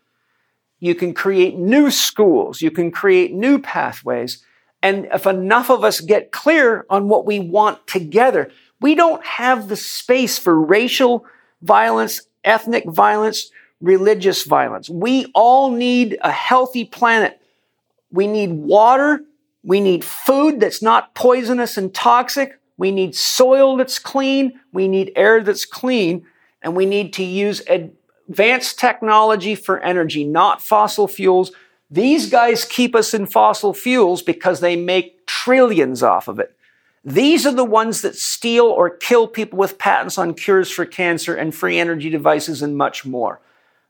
You 0.79 0.95
can 0.95 1.15
create 1.15 1.57
new 1.57 1.91
schools. 1.91 2.63
You 2.63 2.71
can 2.71 2.91
create 2.91 3.33
new 3.33 3.59
pathways. 3.59 4.45
And 4.83 5.07
if 5.13 5.27
enough 5.27 5.71
of 5.71 5.85
us 5.85 6.01
get 6.01 6.33
clear 6.33 6.87
on 6.91 7.09
what 7.09 7.27
we 7.27 7.41
want 7.41 7.87
together, 7.87 8.51
we 8.81 8.95
don't 8.95 9.25
have 9.25 9.69
the 9.69 9.77
space 9.77 10.39
for 10.39 10.61
racial 10.61 11.25
violence, 11.61 12.23
ethnic 12.45 12.85
violence, 12.87 13.51
religious 13.81 14.45
violence. 14.45 14.89
We 14.89 15.27
all 15.35 15.71
need 15.71 16.19
a 16.21 16.33
healthy 16.33 16.85
planet. 16.85 17.41
We 18.11 18.27
need 18.27 18.53
water. 18.53 19.23
We 19.65 19.81
need 19.81 20.05
food 20.05 20.61
that's 20.61 20.83
not 20.83 21.15
poisonous 21.15 21.77
and 21.77 21.95
toxic. 21.95 22.59
We 22.77 22.91
need 22.91 23.15
soil 23.15 23.77
that's 23.77 23.99
clean. 23.99 24.61
We 24.73 24.89
need 24.89 25.13
air 25.15 25.43
that's 25.43 25.65
clean. 25.65 26.27
And 26.63 26.75
we 26.75 26.87
need 26.87 27.13
to 27.15 27.25
use 27.25 27.63
advanced 27.69 28.79
technology 28.79 29.55
for 29.55 29.81
energy, 29.81 30.25
not 30.25 30.63
fossil 30.63 31.07
fuels, 31.09 31.53
these 31.93 32.31
guys 32.31 32.65
keep 32.65 32.95
us 32.95 33.13
in 33.13 33.27
fossil 33.27 33.75
fuels 33.75 34.23
because 34.23 34.61
they 34.61 34.77
make 34.77 35.27
trillions 35.27 36.03
off 36.03 36.27
of 36.27 36.39
it. 36.39 36.57
These 37.05 37.45
are 37.45 37.53
the 37.53 37.67
ones 37.67 38.01
that 38.01 38.17
steal 38.17 38.65
or 38.65 38.89
kill 38.89 39.29
people 39.29 39.59
with 39.59 39.77
patents 39.77 40.17
on 40.17 40.33
cures 40.33 40.71
for 40.71 40.87
cancer 40.87 41.35
and 41.35 41.55
free 41.55 41.79
energy 41.79 42.09
devices 42.09 42.63
and 42.63 42.79
much 42.79 43.05
more. 43.05 43.43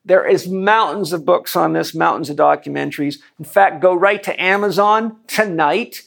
There 0.05 0.27
is 0.27 0.49
mountains 0.49 1.13
of 1.13 1.25
books 1.25 1.55
on 1.55 1.73
this, 1.73 1.95
mountains 1.95 2.29
of 2.29 2.37
documentaries. 2.37 3.19
In 3.39 3.45
fact, 3.45 3.81
go 3.81 3.95
right 3.95 4.23
to 4.25 4.43
Amazon 4.43 5.17
tonight 5.29 6.03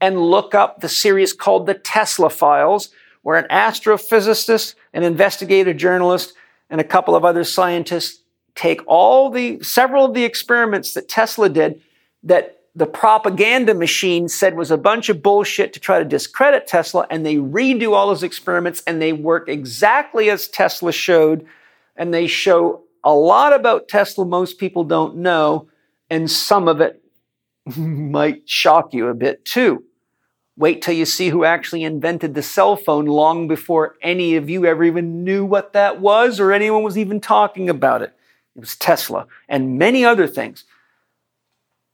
and 0.00 0.20
look 0.20 0.54
up 0.54 0.80
the 0.80 0.88
series 0.88 1.32
called 1.32 1.66
The 1.66 1.74
Tesla 1.74 2.30
Files, 2.30 2.90
where 3.22 3.36
an 3.36 3.48
astrophysicist, 3.50 4.74
an 4.92 5.02
investigative 5.02 5.76
journalist, 5.76 6.32
and 6.70 6.80
a 6.80 6.84
couple 6.84 7.16
of 7.16 7.24
other 7.24 7.44
scientists 7.44 8.22
take 8.54 8.80
all 8.86 9.30
the 9.30 9.60
several 9.62 10.04
of 10.04 10.14
the 10.14 10.24
experiments 10.24 10.94
that 10.94 11.08
Tesla 11.08 11.48
did 11.48 11.80
that 12.22 12.60
the 12.74 12.86
propaganda 12.86 13.74
machine 13.74 14.28
said 14.28 14.56
was 14.56 14.70
a 14.70 14.78
bunch 14.78 15.08
of 15.08 15.22
bullshit 15.22 15.72
to 15.72 15.80
try 15.80 15.98
to 15.98 16.04
discredit 16.04 16.68
Tesla, 16.68 17.06
and 17.10 17.26
they 17.26 17.34
redo 17.34 17.92
all 17.92 18.06
those 18.06 18.22
experiments 18.22 18.82
and 18.86 19.02
they 19.02 19.12
work 19.12 19.48
exactly 19.48 20.30
as 20.30 20.46
Tesla 20.46 20.92
showed, 20.92 21.44
and 21.96 22.14
they 22.14 22.28
show 22.28 22.84
a 23.04 23.14
lot 23.14 23.52
about 23.52 23.88
Tesla 23.88 24.24
most 24.24 24.58
people 24.58 24.84
don't 24.84 25.16
know, 25.16 25.68
and 26.08 26.30
some 26.30 26.68
of 26.68 26.80
it 26.80 27.02
might 27.76 28.48
shock 28.48 28.92
you 28.92 29.08
a 29.08 29.14
bit 29.14 29.44
too. 29.44 29.84
Wait 30.56 30.82
till 30.82 30.94
you 30.94 31.06
see 31.06 31.30
who 31.30 31.44
actually 31.44 31.84
invented 31.84 32.34
the 32.34 32.42
cell 32.42 32.76
phone 32.76 33.06
long 33.06 33.48
before 33.48 33.96
any 34.02 34.36
of 34.36 34.50
you 34.50 34.66
ever 34.66 34.84
even 34.84 35.24
knew 35.24 35.44
what 35.44 35.72
that 35.72 36.00
was 36.00 36.38
or 36.38 36.52
anyone 36.52 36.82
was 36.82 36.98
even 36.98 37.18
talking 37.18 37.70
about 37.70 38.02
it. 38.02 38.12
It 38.54 38.60
was 38.60 38.76
Tesla 38.76 39.26
and 39.48 39.78
many 39.78 40.04
other 40.04 40.26
things. 40.26 40.64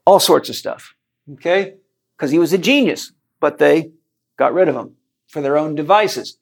All 0.04 0.18
sorts 0.18 0.48
of 0.48 0.56
stuff. 0.56 0.94
Okay? 1.34 1.74
Because 2.16 2.30
he 2.30 2.38
was 2.38 2.52
a 2.52 2.58
genius, 2.58 3.12
but 3.38 3.58
they 3.58 3.92
got 4.36 4.54
rid 4.54 4.68
of 4.68 4.74
him 4.74 4.96
for 5.28 5.42
their 5.42 5.56
own 5.56 5.74
devices. 5.74 6.38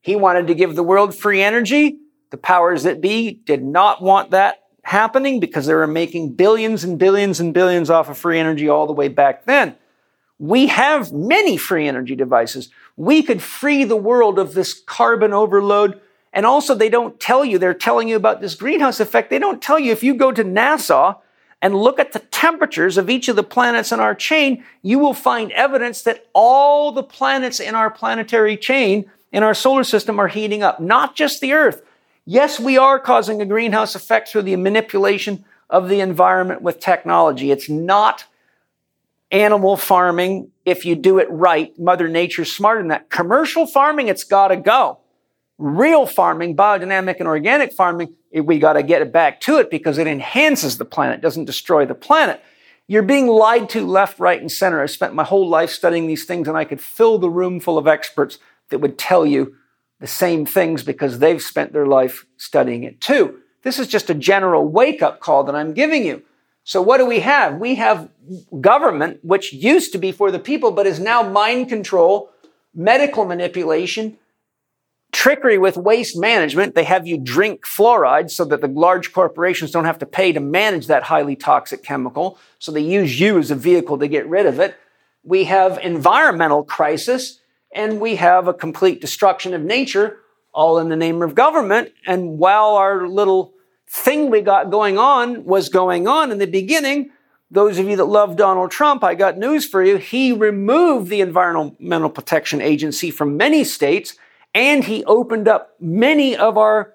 He 0.00 0.16
wanted 0.16 0.46
to 0.48 0.54
give 0.54 0.74
the 0.74 0.82
world 0.82 1.14
free 1.14 1.42
energy. 1.42 1.98
The 2.30 2.36
powers 2.36 2.82
that 2.82 3.00
be 3.00 3.32
did 3.32 3.62
not 3.62 4.02
want 4.02 4.32
that 4.32 4.64
happening 4.82 5.38
because 5.38 5.66
they 5.66 5.74
were 5.74 5.86
making 5.86 6.32
billions 6.34 6.84
and 6.84 6.98
billions 6.98 7.40
and 7.40 7.52
billions 7.52 7.90
off 7.90 8.08
of 8.08 8.16
free 8.16 8.38
energy 8.38 8.68
all 8.68 8.86
the 8.86 8.92
way 8.92 9.08
back 9.08 9.44
then. 9.44 9.76
We 10.38 10.68
have 10.68 11.12
many 11.12 11.56
free 11.56 11.88
energy 11.88 12.14
devices. 12.14 12.70
We 12.96 13.22
could 13.22 13.42
free 13.42 13.84
the 13.84 13.96
world 13.96 14.38
of 14.38 14.54
this 14.54 14.72
carbon 14.72 15.32
overload. 15.32 16.00
And 16.32 16.46
also, 16.46 16.74
they 16.74 16.88
don't 16.88 17.18
tell 17.18 17.44
you, 17.44 17.58
they're 17.58 17.74
telling 17.74 18.08
you 18.08 18.16
about 18.16 18.40
this 18.40 18.54
greenhouse 18.54 19.00
effect. 19.00 19.30
They 19.30 19.38
don't 19.38 19.60
tell 19.60 19.78
you 19.78 19.92
if 19.92 20.02
you 20.02 20.14
go 20.14 20.30
to 20.32 20.44
NASA 20.44 21.18
and 21.60 21.74
look 21.74 21.98
at 21.98 22.12
the 22.12 22.20
temperatures 22.20 22.96
of 22.96 23.10
each 23.10 23.28
of 23.28 23.36
the 23.36 23.42
planets 23.42 23.90
in 23.90 24.00
our 24.00 24.14
chain, 24.14 24.64
you 24.82 24.98
will 24.98 25.14
find 25.14 25.50
evidence 25.52 26.02
that 26.02 26.26
all 26.32 26.92
the 26.92 27.02
planets 27.02 27.58
in 27.58 27.74
our 27.74 27.90
planetary 27.90 28.56
chain, 28.56 29.10
in 29.32 29.42
our 29.42 29.54
solar 29.54 29.84
system, 29.84 30.20
are 30.20 30.28
heating 30.28 30.62
up, 30.62 30.80
not 30.80 31.16
just 31.16 31.40
the 31.40 31.52
Earth. 31.52 31.82
Yes, 32.30 32.60
we 32.60 32.76
are 32.76 32.98
causing 32.98 33.40
a 33.40 33.46
greenhouse 33.46 33.94
effect 33.94 34.28
through 34.28 34.42
the 34.42 34.54
manipulation 34.56 35.46
of 35.70 35.88
the 35.88 36.00
environment 36.00 36.60
with 36.60 36.78
technology. 36.78 37.50
It's 37.50 37.70
not 37.70 38.26
animal 39.32 39.78
farming 39.78 40.50
if 40.66 40.84
you 40.84 40.94
do 40.94 41.18
it 41.20 41.26
right. 41.30 41.72
Mother 41.78 42.06
Nature's 42.06 42.52
smarter 42.52 42.80
than 42.80 42.88
that. 42.88 43.08
Commercial 43.08 43.66
farming, 43.66 44.08
it's 44.08 44.24
got 44.24 44.48
to 44.48 44.58
go. 44.58 44.98
Real 45.56 46.04
farming, 46.04 46.54
biodynamic 46.54 47.18
and 47.18 47.26
organic 47.26 47.72
farming, 47.72 48.12
we 48.30 48.58
got 48.58 48.74
to 48.74 48.82
get 48.82 49.00
it 49.00 49.10
back 49.10 49.40
to 49.40 49.56
it 49.56 49.70
because 49.70 49.96
it 49.96 50.06
enhances 50.06 50.76
the 50.76 50.84
planet, 50.84 51.22
doesn't 51.22 51.46
destroy 51.46 51.86
the 51.86 51.94
planet. 51.94 52.44
You're 52.86 53.02
being 53.04 53.28
lied 53.28 53.70
to 53.70 53.86
left, 53.86 54.20
right, 54.20 54.38
and 54.38 54.52
center. 54.52 54.82
I 54.82 54.86
spent 54.86 55.14
my 55.14 55.24
whole 55.24 55.48
life 55.48 55.70
studying 55.70 56.06
these 56.06 56.26
things 56.26 56.46
and 56.46 56.58
I 56.58 56.66
could 56.66 56.82
fill 56.82 57.16
the 57.16 57.30
room 57.30 57.58
full 57.58 57.78
of 57.78 57.88
experts 57.88 58.38
that 58.68 58.80
would 58.80 58.98
tell 58.98 59.24
you 59.24 59.54
the 60.00 60.06
same 60.06 60.46
things 60.46 60.82
because 60.82 61.18
they've 61.18 61.42
spent 61.42 61.72
their 61.72 61.86
life 61.86 62.24
studying 62.36 62.84
it 62.84 63.00
too. 63.00 63.40
This 63.62 63.78
is 63.78 63.88
just 63.88 64.10
a 64.10 64.14
general 64.14 64.68
wake 64.68 65.02
up 65.02 65.20
call 65.20 65.44
that 65.44 65.54
I'm 65.54 65.74
giving 65.74 66.06
you. 66.06 66.22
So 66.64 66.82
what 66.82 66.98
do 66.98 67.06
we 67.06 67.20
have? 67.20 67.56
We 67.56 67.76
have 67.76 68.10
government, 68.60 69.20
which 69.24 69.52
used 69.52 69.92
to 69.92 69.98
be 69.98 70.12
for 70.12 70.30
the 70.30 70.38
people, 70.38 70.70
but 70.70 70.86
is 70.86 71.00
now 71.00 71.22
mind 71.22 71.68
control, 71.68 72.30
medical 72.74 73.24
manipulation, 73.24 74.18
trickery 75.12 75.56
with 75.56 75.76
waste 75.76 76.16
management. 76.16 76.74
They 76.74 76.84
have 76.84 77.06
you 77.06 77.16
drink 77.16 77.64
fluoride 77.64 78.30
so 78.30 78.44
that 78.44 78.60
the 78.60 78.68
large 78.68 79.12
corporations 79.12 79.70
don't 79.70 79.86
have 79.86 79.98
to 80.00 80.06
pay 80.06 80.32
to 80.32 80.40
manage 80.40 80.86
that 80.86 81.04
highly 81.04 81.36
toxic 81.36 81.82
chemical. 81.82 82.38
So 82.58 82.70
they 82.70 82.82
use 82.82 83.18
you 83.18 83.38
as 83.38 83.50
a 83.50 83.56
vehicle 83.56 83.98
to 83.98 84.06
get 84.06 84.28
rid 84.28 84.46
of 84.46 84.60
it. 84.60 84.76
We 85.24 85.44
have 85.44 85.78
environmental 85.78 86.64
crisis 86.64 87.37
and 87.72 88.00
we 88.00 88.16
have 88.16 88.48
a 88.48 88.54
complete 88.54 89.00
destruction 89.00 89.54
of 89.54 89.62
nature 89.62 90.18
all 90.52 90.78
in 90.78 90.88
the 90.88 90.96
name 90.96 91.22
of 91.22 91.34
government. 91.34 91.92
And 92.06 92.38
while 92.38 92.74
our 92.74 93.06
little 93.06 93.54
thing 93.88 94.30
we 94.30 94.40
got 94.40 94.70
going 94.70 94.98
on 94.98 95.44
was 95.44 95.68
going 95.68 96.06
on 96.06 96.30
in 96.30 96.38
the 96.38 96.46
beginning. 96.46 97.10
Those 97.50 97.78
of 97.78 97.88
you 97.88 97.96
that 97.96 98.04
love 98.04 98.36
Donald 98.36 98.70
Trump, 98.70 99.02
I 99.02 99.14
got 99.14 99.38
news 99.38 99.66
for 99.66 99.82
you. 99.82 99.96
He 99.96 100.32
removed 100.32 101.08
the 101.08 101.22
Environmental 101.22 102.10
Protection 102.10 102.60
Agency 102.60 103.10
from 103.10 103.36
many 103.36 103.64
states 103.64 104.16
and 104.54 104.84
he 104.84 105.04
opened 105.04 105.48
up 105.48 105.74
many 105.80 106.36
of 106.36 106.58
our 106.58 106.94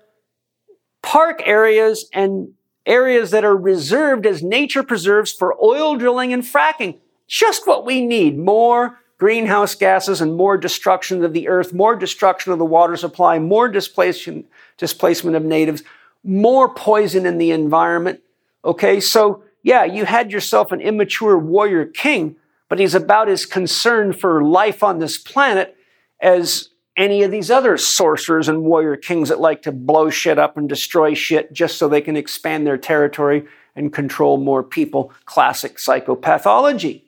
park 1.01 1.41
areas 1.45 2.09
and 2.13 2.49
areas 2.85 3.31
that 3.31 3.45
are 3.45 3.55
reserved 3.55 4.25
as 4.25 4.43
nature 4.43 4.83
preserves 4.83 5.31
for 5.31 5.55
oil 5.63 5.95
drilling 5.95 6.33
and 6.33 6.43
fracking. 6.43 6.99
Just 7.27 7.65
what 7.65 7.85
we 7.85 8.05
need. 8.05 8.37
More 8.37 8.99
greenhouse 9.17 9.75
gases 9.75 10.21
and 10.21 10.35
more 10.35 10.57
destruction 10.57 11.23
of 11.23 11.33
the 11.33 11.47
earth, 11.47 11.73
more 11.73 11.95
destruction 11.95 12.51
of 12.51 12.59
the 12.59 12.65
water 12.65 12.97
supply, 12.97 13.39
more 13.39 13.67
displacement, 13.67 14.45
displacement 14.77 15.35
of 15.35 15.43
natives 15.43 15.83
more 16.23 16.73
poison 16.73 17.25
in 17.25 17.37
the 17.37 17.51
environment. 17.51 18.21
Okay, 18.63 18.99
so 18.99 19.43
yeah, 19.61 19.83
you 19.83 20.05
had 20.05 20.31
yourself 20.31 20.71
an 20.71 20.81
immature 20.81 21.37
warrior 21.37 21.85
king, 21.85 22.37
but 22.69 22.79
he's 22.79 22.95
about 22.95 23.29
as 23.29 23.45
concerned 23.45 24.19
for 24.19 24.43
life 24.43 24.83
on 24.83 24.99
this 24.99 25.17
planet 25.17 25.75
as 26.21 26.69
any 26.95 27.23
of 27.23 27.31
these 27.31 27.51
other 27.51 27.75
sorcerers 27.77 28.47
and 28.47 28.63
warrior 28.63 28.95
kings 28.95 29.29
that 29.29 29.39
like 29.39 29.63
to 29.63 29.71
blow 29.71 30.09
shit 30.09 30.39
up 30.39 30.57
and 30.57 30.69
destroy 30.69 31.13
shit 31.13 31.51
just 31.51 31.77
so 31.77 31.87
they 31.87 32.01
can 32.01 32.15
expand 32.15 32.65
their 32.65 32.77
territory 32.77 33.45
and 33.75 33.91
control 33.91 34.37
more 34.37 34.63
people. 34.63 35.11
Classic 35.25 35.77
psychopathology. 35.77 37.01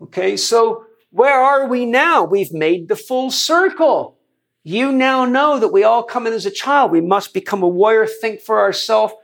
Okay, 0.00 0.36
so 0.36 0.83
where 1.14 1.40
are 1.40 1.68
we 1.68 1.86
now? 1.86 2.24
We've 2.24 2.52
made 2.52 2.88
the 2.88 2.96
full 2.96 3.30
circle. 3.30 4.18
You 4.64 4.90
now 4.90 5.24
know 5.24 5.60
that 5.60 5.68
we 5.68 5.84
all 5.84 6.02
come 6.02 6.26
in 6.26 6.32
as 6.32 6.44
a 6.44 6.50
child. 6.50 6.90
We 6.90 7.00
must 7.00 7.32
become 7.32 7.62
a 7.62 7.68
warrior, 7.68 8.04
think 8.04 8.40
for 8.40 8.58
ourselves, 8.58 9.14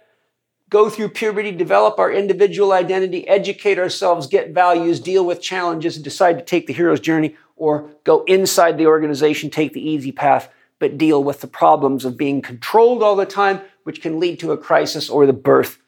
go 0.69 0.89
through 0.89 1.09
puberty, 1.09 1.51
develop 1.51 1.99
our 1.99 2.12
individual 2.12 2.71
identity, 2.71 3.27
educate 3.27 3.77
ourselves, 3.77 4.29
get 4.29 4.55
values, 4.55 5.01
deal 5.01 5.27
with 5.27 5.43
challenges, 5.43 5.97
and 5.97 6.05
decide 6.05 6.39
to 6.39 6.45
take 6.45 6.69
the 6.69 6.73
hero's 6.73 7.01
journey 7.01 7.35
or 7.57 7.91
go 8.05 8.23
inside 8.23 8.79
the 8.79 8.87
organization, 8.87 9.51
take 9.51 9.73
the 9.73 9.85
easy 9.85 10.12
path, 10.12 10.49
but 10.79 10.97
deal 10.97 11.25
with 11.25 11.41
the 11.41 11.49
problems 11.49 12.05
of 12.05 12.17
being 12.17 12.41
controlled 12.41 13.03
all 13.03 13.17
the 13.17 13.27
time, 13.27 13.62
which 13.83 14.01
can 14.01 14.21
lead 14.21 14.39
to 14.39 14.53
a 14.53 14.57
crisis 14.57 15.11
or 15.11 15.27
the 15.27 15.33
birth 15.33 15.83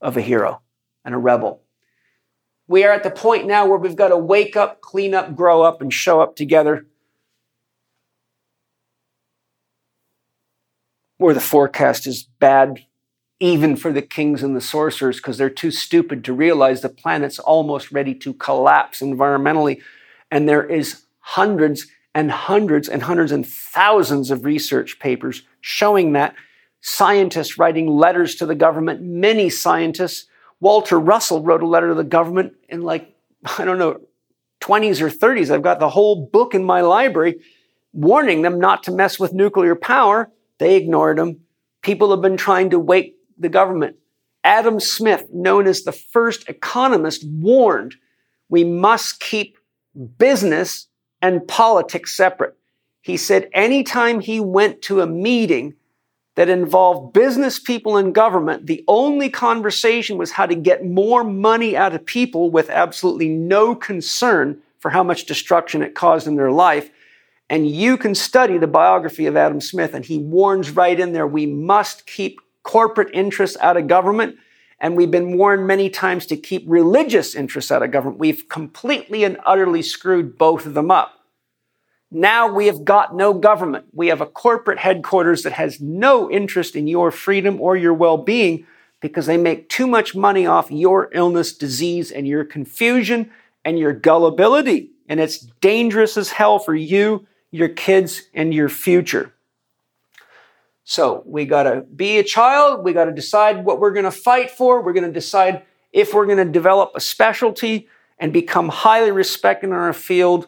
of 0.00 0.16
a 0.16 0.20
hero 0.20 0.62
and 1.04 1.16
a 1.16 1.18
rebel. 1.18 1.62
We 2.68 2.84
are 2.84 2.92
at 2.92 3.02
the 3.02 3.10
point 3.10 3.46
now 3.46 3.66
where 3.66 3.78
we've 3.78 3.96
got 3.96 4.08
to 4.08 4.16
wake 4.16 4.54
up, 4.54 4.82
clean 4.82 5.14
up, 5.14 5.34
grow 5.34 5.62
up, 5.62 5.80
and 5.80 5.92
show 5.92 6.20
up 6.20 6.36
together. 6.36 6.86
Where 11.16 11.34
the 11.34 11.40
forecast 11.40 12.06
is 12.06 12.24
bad 12.38 12.84
even 13.40 13.76
for 13.76 13.92
the 13.92 14.02
kings 14.02 14.42
and 14.42 14.54
the 14.54 14.60
sorcerers 14.60 15.16
because 15.16 15.38
they're 15.38 15.48
too 15.48 15.70
stupid 15.70 16.24
to 16.24 16.32
realize 16.32 16.80
the 16.80 16.88
planet's 16.88 17.38
almost 17.38 17.92
ready 17.92 18.12
to 18.12 18.34
collapse 18.34 19.00
environmentally 19.00 19.80
and 20.30 20.48
there 20.48 20.64
is 20.64 21.02
hundreds 21.20 21.86
and 22.14 22.30
hundreds 22.30 22.88
and 22.88 23.02
hundreds 23.02 23.32
and 23.32 23.46
thousands 23.46 24.30
of 24.30 24.44
research 24.44 24.98
papers 24.98 25.42
showing 25.60 26.12
that. 26.12 26.34
Scientists 26.80 27.58
writing 27.58 27.86
letters 27.86 28.34
to 28.36 28.46
the 28.46 28.54
government 28.54 29.02
many 29.02 29.50
scientists 29.50 30.26
walter 30.60 30.98
russell 30.98 31.42
wrote 31.42 31.62
a 31.62 31.66
letter 31.66 31.88
to 31.88 31.94
the 31.94 32.04
government 32.04 32.54
in 32.68 32.82
like 32.82 33.14
i 33.58 33.64
don't 33.64 33.78
know 33.78 34.00
20s 34.60 35.00
or 35.00 35.10
30s 35.10 35.50
i've 35.50 35.62
got 35.62 35.78
the 35.78 35.90
whole 35.90 36.26
book 36.26 36.54
in 36.54 36.64
my 36.64 36.80
library 36.80 37.40
warning 37.92 38.42
them 38.42 38.58
not 38.58 38.82
to 38.82 38.90
mess 38.90 39.18
with 39.18 39.32
nuclear 39.32 39.74
power 39.74 40.30
they 40.58 40.76
ignored 40.76 41.18
him. 41.18 41.40
People 41.82 42.10
have 42.10 42.20
been 42.20 42.36
trying 42.36 42.70
to 42.70 42.78
wake 42.78 43.16
the 43.38 43.48
government. 43.48 43.96
Adam 44.44 44.80
Smith, 44.80 45.26
known 45.32 45.66
as 45.66 45.82
the 45.82 45.92
first 45.92 46.48
economist, 46.48 47.24
warned 47.26 47.94
we 48.48 48.64
must 48.64 49.20
keep 49.20 49.56
business 50.18 50.88
and 51.22 51.46
politics 51.46 52.16
separate. 52.16 52.56
He 53.00 53.16
said 53.16 53.48
anytime 53.52 54.20
he 54.20 54.40
went 54.40 54.82
to 54.82 55.00
a 55.00 55.06
meeting 55.06 55.74
that 56.38 56.48
involved 56.48 57.12
business 57.12 57.58
people 57.58 57.96
and 57.96 58.14
government, 58.14 58.68
the 58.68 58.84
only 58.86 59.28
conversation 59.28 60.16
was 60.16 60.30
how 60.30 60.46
to 60.46 60.54
get 60.54 60.86
more 60.86 61.24
money 61.24 61.76
out 61.76 61.92
of 61.92 62.06
people 62.06 62.48
with 62.48 62.70
absolutely 62.70 63.28
no 63.28 63.74
concern 63.74 64.62
for 64.78 64.88
how 64.88 65.02
much 65.02 65.26
destruction 65.26 65.82
it 65.82 65.96
caused 65.96 66.28
in 66.28 66.36
their 66.36 66.52
life. 66.52 66.90
And 67.50 67.68
you 67.68 67.96
can 67.96 68.14
study 68.14 68.56
the 68.56 68.68
biography 68.68 69.26
of 69.26 69.36
Adam 69.36 69.60
Smith, 69.60 69.94
and 69.94 70.04
he 70.04 70.18
warns 70.18 70.70
right 70.70 71.00
in 71.00 71.12
there 71.12 71.26
we 71.26 71.44
must 71.44 72.06
keep 72.06 72.40
corporate 72.62 73.12
interests 73.12 73.56
out 73.60 73.76
of 73.76 73.88
government. 73.88 74.36
And 74.78 74.96
we've 74.96 75.10
been 75.10 75.36
warned 75.36 75.66
many 75.66 75.90
times 75.90 76.24
to 76.26 76.36
keep 76.36 76.62
religious 76.68 77.34
interests 77.34 77.72
out 77.72 77.82
of 77.82 77.90
government. 77.90 78.20
We've 78.20 78.48
completely 78.48 79.24
and 79.24 79.38
utterly 79.44 79.82
screwed 79.82 80.38
both 80.38 80.66
of 80.66 80.74
them 80.74 80.92
up. 80.92 81.17
Now 82.10 82.52
we 82.52 82.66
have 82.66 82.84
got 82.84 83.14
no 83.14 83.34
government. 83.34 83.86
We 83.92 84.08
have 84.08 84.20
a 84.20 84.26
corporate 84.26 84.78
headquarters 84.78 85.42
that 85.42 85.52
has 85.52 85.80
no 85.80 86.30
interest 86.30 86.74
in 86.74 86.86
your 86.86 87.10
freedom 87.10 87.60
or 87.60 87.76
your 87.76 87.94
well 87.94 88.16
being 88.16 88.66
because 89.00 89.26
they 89.26 89.36
make 89.36 89.68
too 89.68 89.86
much 89.86 90.14
money 90.14 90.46
off 90.46 90.70
your 90.70 91.10
illness, 91.12 91.52
disease, 91.52 92.10
and 92.10 92.26
your 92.26 92.44
confusion 92.44 93.30
and 93.64 93.78
your 93.78 93.92
gullibility. 93.92 94.90
And 95.08 95.20
it's 95.20 95.38
dangerous 95.60 96.16
as 96.16 96.30
hell 96.30 96.58
for 96.58 96.74
you 96.74 97.26
your 97.50 97.68
kids, 97.68 98.22
and 98.34 98.52
your 98.52 98.68
future. 98.68 99.32
So 100.84 101.22
we 101.26 101.44
got 101.44 101.64
to 101.64 101.82
be 101.82 102.18
a 102.18 102.24
child. 102.24 102.84
We 102.84 102.92
got 102.92 103.06
to 103.06 103.12
decide 103.12 103.64
what 103.64 103.80
we're 103.80 103.92
going 103.92 104.04
to 104.04 104.10
fight 104.10 104.50
for. 104.50 104.82
We're 104.82 104.92
going 104.92 105.06
to 105.06 105.12
decide 105.12 105.62
if 105.92 106.14
we're 106.14 106.26
going 106.26 106.38
to 106.38 106.50
develop 106.50 106.92
a 106.94 107.00
specialty 107.00 107.88
and 108.18 108.32
become 108.32 108.68
highly 108.68 109.10
respected 109.10 109.68
in 109.68 109.72
our 109.72 109.92
field. 109.92 110.46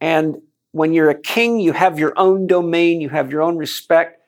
And 0.00 0.42
when 0.74 0.92
you're 0.92 1.10
a 1.10 1.20
king, 1.20 1.60
you 1.60 1.72
have 1.72 1.98
your 1.98 2.12
own 2.16 2.48
domain, 2.48 3.00
you 3.00 3.08
have 3.08 3.30
your 3.30 3.42
own 3.42 3.56
respect, 3.56 4.20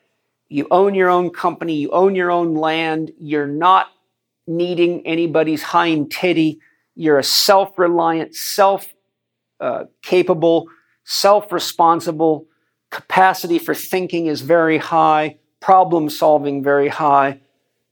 you 0.48 0.68
own 0.70 0.94
your 0.94 1.08
own 1.08 1.30
company, 1.30 1.74
you 1.74 1.90
own 1.90 2.14
your 2.14 2.30
own 2.30 2.54
land. 2.54 3.10
You're 3.18 3.48
not 3.48 3.88
needing 4.46 5.04
anybody's 5.04 5.64
hind 5.64 6.12
titty. 6.12 6.60
You're 6.94 7.18
a 7.18 7.24
self 7.24 7.76
reliant, 7.78 8.34
self 8.34 8.94
uh, 9.58 9.84
capable 10.02 10.68
self 11.06 11.52
responsible, 11.52 12.46
capacity 12.90 13.58
for 13.58 13.74
thinking 13.74 14.26
is 14.26 14.42
very 14.42 14.78
high, 14.78 15.38
problem 15.60 16.10
solving 16.10 16.62
very 16.62 16.88
high. 16.88 17.40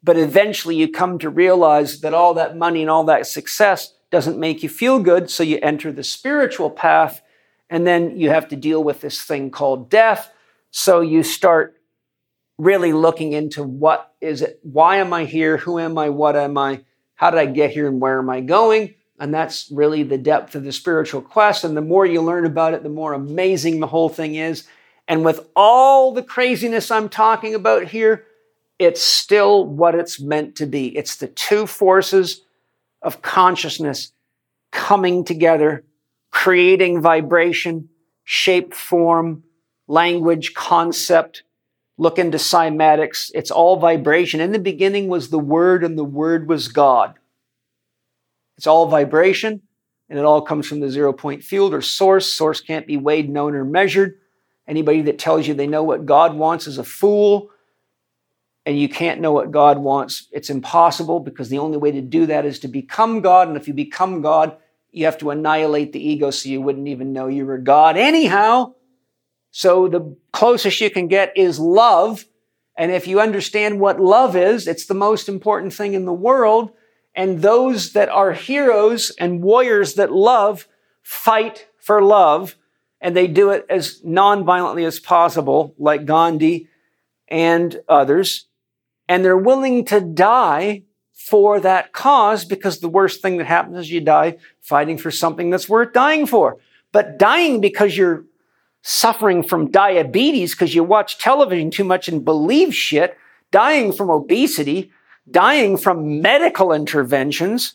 But 0.03 0.19
eventually 0.19 0.77
you 0.77 0.89
come 0.89 1.19
to 1.21 1.31
realize 1.31 2.01
that 2.03 2.13
all 2.13 2.35
that 2.35 2.57
money 2.57 2.83
and 2.83 2.91
all 2.91 3.05
that 3.05 3.27
success 3.27 3.95
doesn't 4.11 4.39
make 4.39 4.63
you 4.63 4.69
feel 4.69 5.01
good, 5.01 5.31
so 5.31 5.43
you 5.43 5.59
enter 5.63 5.91
the 5.91 6.05
spiritual 6.05 6.71
path, 6.71 7.23
and 7.71 7.87
then 7.87 8.19
you 8.19 8.31
have 8.31 8.49
to 8.49 8.57
deal 8.57 8.83
with 8.83 9.01
this 9.01 9.23
thing 9.23 9.51
called 9.51 9.91
death. 9.91 10.31
So 10.71 11.01
you 11.01 11.23
start 11.23 11.81
really 12.59 12.93
looking 12.93 13.33
into 13.33 13.63
what 13.63 14.13
is 14.21 14.43
it? 14.43 14.61
Why 14.63 14.97
am 14.97 15.13
I 15.13 15.25
here? 15.25 15.57
Who 15.59 15.79
am 15.79 15.99
I? 15.99 16.09
What 16.11 16.37
am 16.37 16.57
I? 16.59 16.85
How 17.15 17.31
did 17.31 17.41
I 17.41 17.47
get 17.47 17.71
here 17.71 17.89
and 17.89 18.01
where 18.01 18.19
am 18.19 18.31
I 18.31 18.41
going? 18.41 18.95
And 19.19 19.33
that's 19.33 19.71
really 19.71 20.03
the 20.03 20.19
depth 20.19 20.55
of 20.55 20.65
the 20.65 20.73
spiritual 20.73 21.23
quest. 21.23 21.65
And 21.65 21.77
the 21.77 21.81
more 21.81 22.05
you 22.05 22.21
learn 22.21 22.47
about 22.47 22.75
it, 22.75 22.83
the 22.83 22.89
more 22.89 23.13
amazing 23.13 23.81
the 23.81 23.87
whole 23.87 24.09
thing 24.09 24.35
is. 24.35 24.67
And 25.07 25.25
with 25.25 25.49
all 25.55 26.13
the 26.13 26.23
craziness 26.23 26.91
I'm 26.91 27.09
talking 27.09 27.55
about 27.55 27.89
here, 27.89 28.27
it's 28.79 29.03
still 29.03 29.65
what 29.65 29.95
it's 29.95 30.21
meant 30.21 30.57
to 30.57 30.67
be. 30.67 30.97
It's 30.97 31.17
the 31.17 31.29
two 31.29 31.67
forces 31.67 32.43
of 33.03 33.23
consciousness 33.23 34.13
coming 34.73 35.25
together, 35.25 35.85
creating 36.35 37.01
vibration, 37.01 37.89
shape, 38.25 38.75
form, 38.75 39.45
language, 39.87 40.53
concept. 40.53 41.45
Look 41.97 42.19
into 42.19 42.39
cymatics. 42.39 43.31
It's 43.35 43.53
all 43.53 43.77
vibration. 43.77 44.41
In 44.41 44.51
the 44.51 44.59
beginning 44.59 45.07
was 45.07 45.31
the 45.31 45.39
Word, 45.39 45.85
and 45.85 45.97
the 45.97 46.05
Word 46.05 46.49
was 46.49 46.67
God. 46.67 47.15
It's 48.57 48.67
all 48.67 48.89
vibration, 48.89 49.63
and 50.11 50.19
it 50.19 50.25
all 50.25 50.43
comes 50.43 50.67
from 50.67 50.81
the 50.81 50.91
zero 50.91 51.13
point 51.13 51.45
field 51.45 51.73
or 51.73 51.81
source. 51.81 52.35
Source 52.35 52.61
can't 52.61 52.87
be 52.87 52.97
weighed, 52.97 53.31
known, 53.31 53.55
or 53.55 53.65
measured. 53.65 54.19
Anybody 54.67 55.03
that 55.03 55.21
tells 55.21 55.47
you 55.47 55.55
they 55.55 55.69
know 55.69 55.85
what 55.85 56.05
God 56.05 56.35
wants 56.35 56.67
is 56.67 56.79
a 56.79 56.85
fool, 56.85 57.51
and 58.67 58.77
you 58.77 58.89
can't 58.89 59.21
know 59.21 59.33
what 59.33 59.53
God 59.53 59.79
wants. 59.79 60.27
It's 60.33 60.51
impossible 60.51 61.21
because 61.21 61.49
the 61.49 61.59
only 61.59 61.79
way 61.79 61.93
to 61.93 62.01
do 62.01 62.27
that 62.27 62.45
is 62.45 62.59
to 62.61 62.69
become 62.69 63.21
God. 63.21 63.47
And 63.47 63.57
if 63.57 63.69
you 63.69 63.75
become 63.75 64.21
God, 64.21 64.57
you 64.95 65.07
have 65.07 65.19
to 65.19 65.31
annihilate 65.31 65.93
the 65.93 66.09
ego 66.09 66.31
so 66.31 66.49
you 66.49 66.61
wouldn't 66.61 66.89
even 66.89 67.13
know 67.13 67.27
you 67.27 67.45
were 67.45 67.59
God 67.59 67.97
anyhow. 67.97 68.75
So 69.51 69.89
the 69.89 70.17
closest 70.33 70.81
you 70.81 70.91
can 70.91 71.09
get 71.09 71.37
is 71.37 71.59
love. 71.59 72.25
And 72.77 72.93
if 72.93 73.07
you 73.07 73.21
understand 73.21 73.81
what 73.81 74.01
love 74.01 74.37
is, 74.37 74.67
it's 74.67 74.87
the 74.87 74.95
most 74.95 75.29
important 75.29 75.73
thing 75.73 75.95
in 75.95 76.05
the 76.05 76.13
world. 76.13 76.71
And 77.15 77.43
those 77.43 77.93
that 77.93 78.09
are 78.09 78.33
heroes 78.33 79.13
and 79.19 79.43
warriors 79.43 79.95
that 79.95 80.13
love 80.13 80.67
fight 81.03 81.67
for 81.79 82.03
love. 82.03 82.57
And 83.01 83.17
they 83.17 83.27
do 83.27 83.51
it 83.51 83.67
as 83.69 84.01
non-violently 84.05 84.85
as 84.85 84.99
possible, 84.99 85.75
like 85.79 86.07
Gandhi 86.07 86.69
and 87.29 87.81
others. 87.89 88.49
And 89.09 89.25
they're 89.25 89.37
willing 89.37 89.85
to 89.87 90.01
die 90.01 90.85
for 91.25 91.59
that 91.59 91.95
cause 91.95 92.45
because 92.45 92.81
the 92.81 92.89
worst 92.89 93.23
thing 93.23 93.39
that 93.39 93.47
happens 93.47 93.79
is 93.79 93.91
you 93.91 94.01
die 94.01 94.37
fighting 94.61 94.99
for 94.99 95.11
something 95.11 95.49
that's 95.49 95.71
worth 95.71 95.95
dying 95.95 96.27
for. 96.27 96.59
But 96.93 97.19
dying 97.19 97.63
because 97.63 97.97
you're 97.97 98.25
suffering 98.83 99.43
from 99.43 99.71
diabetes 99.71 100.55
because 100.55 100.75
you 100.75 100.85
watch 100.85 101.17
television 101.17 101.71
too 101.71 101.85
much 101.85 102.09
and 102.09 102.27
believe 102.27 102.75
shit, 102.75 103.17
dying 103.51 103.91
from 103.91 104.11
obesity, 104.11 104.93
dying 105.31 105.79
from 105.79 106.21
medical 106.21 106.73
interventions, 106.73 107.75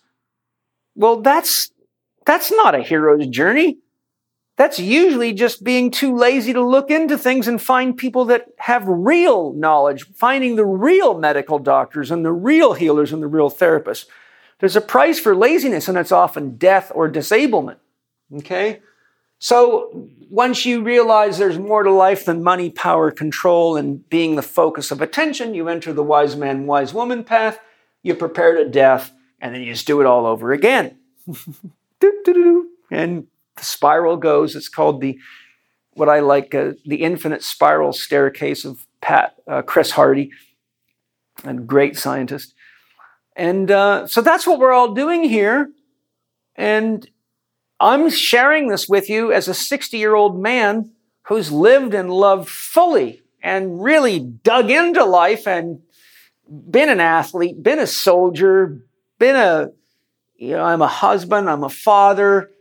well, 0.93 1.21
that's, 1.21 1.71
that's 2.27 2.51
not 2.51 2.76
a 2.76 2.84
hero's 2.84 3.26
journey. 3.27 3.80
That's 4.60 4.77
usually 4.77 5.31
just 5.31 5.64
being 5.64 5.90
too 5.90 6.14
lazy 6.14 6.52
to 6.52 6.61
look 6.61 6.91
into 6.91 7.18
things 7.18 7.48
and 7.48 7.61
find 7.61 7.95
people 7.95 8.26
that 8.26 8.48
have 8.57 8.84
real 8.86 9.53
knowledge, 9.53 10.06
finding 10.14 10.57
the 10.57 10.65
real 10.65 11.18
medical 11.18 11.60
doctors 11.60 12.11
and 12.11 12.26
the 12.26 12.34
real 12.34 12.73
healers 12.73 13.14
and 13.14 13.23
the 13.23 13.27
real 13.27 13.49
therapists. 13.49 14.06
There's 14.60 14.76
a 14.76 14.81
price 14.81 15.18
for 15.18 15.34
laziness, 15.34 15.88
and 15.88 15.98
it's 15.98 16.11
often 16.11 16.57
death 16.57 16.91
or 16.94 17.07
disablement. 17.07 17.80
Okay? 18.36 18.81
So 19.40 20.10
once 20.30 20.65
you 20.65 20.84
realize 20.84 21.38
there's 21.38 21.57
more 21.57 21.84
to 21.84 21.91
life 21.94 22.26
than 22.26 22.44
money, 22.44 22.69
power, 22.69 23.11
control, 23.11 23.77
and 23.77 24.10
being 24.10 24.36
the 24.36 24.41
focus 24.41 24.91
of 24.91 24.99
attention, 25.02 25.53
you 25.53 25.69
enter 25.69 25.94
the 25.94 26.03
wise 26.03 26.36
man, 26.36 26.65
wise 26.65 26.94
woman 26.94 27.23
path. 27.23 27.61
You 28.03 28.14
prepare 28.14 28.57
to 28.57 28.68
death, 28.68 29.14
and 29.40 29.56
then 29.56 29.61
you 29.61 29.72
just 29.72 29.88
do 29.88 30.02
it 30.02 30.06
all 30.06 30.26
over 30.26 30.52
again. 30.52 30.98
and 32.91 33.27
the 33.60 33.65
spiral 33.65 34.18
goes. 34.18 34.56
It's 34.56 34.69
called 34.69 35.02
the 35.02 35.19
what 35.94 36.10
I 36.10 36.22
like 36.22 36.56
uh, 36.56 36.72
the 36.86 37.03
infinite 37.03 37.44
spiral 37.44 37.94
staircase 37.94 38.65
of 38.65 38.88
Pat 39.02 39.36
uh, 39.48 39.61
Chris 39.61 39.91
Hardy, 39.91 40.31
a 41.44 41.53
great 41.53 41.98
scientist. 41.98 42.53
And 43.36 43.69
uh, 43.69 44.07
so 44.07 44.22
that's 44.22 44.48
what 44.48 44.60
we're 44.60 44.73
all 44.73 44.94
doing 44.94 45.23
here. 45.23 45.69
And 46.56 47.07
I'm 47.80 48.10
sharing 48.10 48.68
this 48.68 48.90
with 48.90 49.10
you 49.10 49.31
as 49.31 49.48
a 49.48 49.53
60 49.53 49.98
year 49.98 50.15
old 50.15 50.41
man 50.41 50.91
who's 51.27 51.52
lived 51.52 51.94
and 51.94 52.10
loved 52.10 52.49
fully 52.49 53.22
and 53.41 53.81
really 53.81 54.19
dug 54.19 54.69
into 54.69 55.06
life 55.06 55.48
and 55.48 55.81
been 56.49 56.90
an 56.90 56.99
athlete, 56.99 57.61
been 57.61 57.80
a 57.80 57.88
soldier, 57.88 58.80
been 59.19 59.36
a, 59.36 59.72
you 60.36 60.52
know, 60.52 60.64
I'm 60.64 60.81
a 60.81 60.88
husband, 60.88 61.49
I'm 61.49 61.64
a 61.64 61.69
father, 61.69 62.52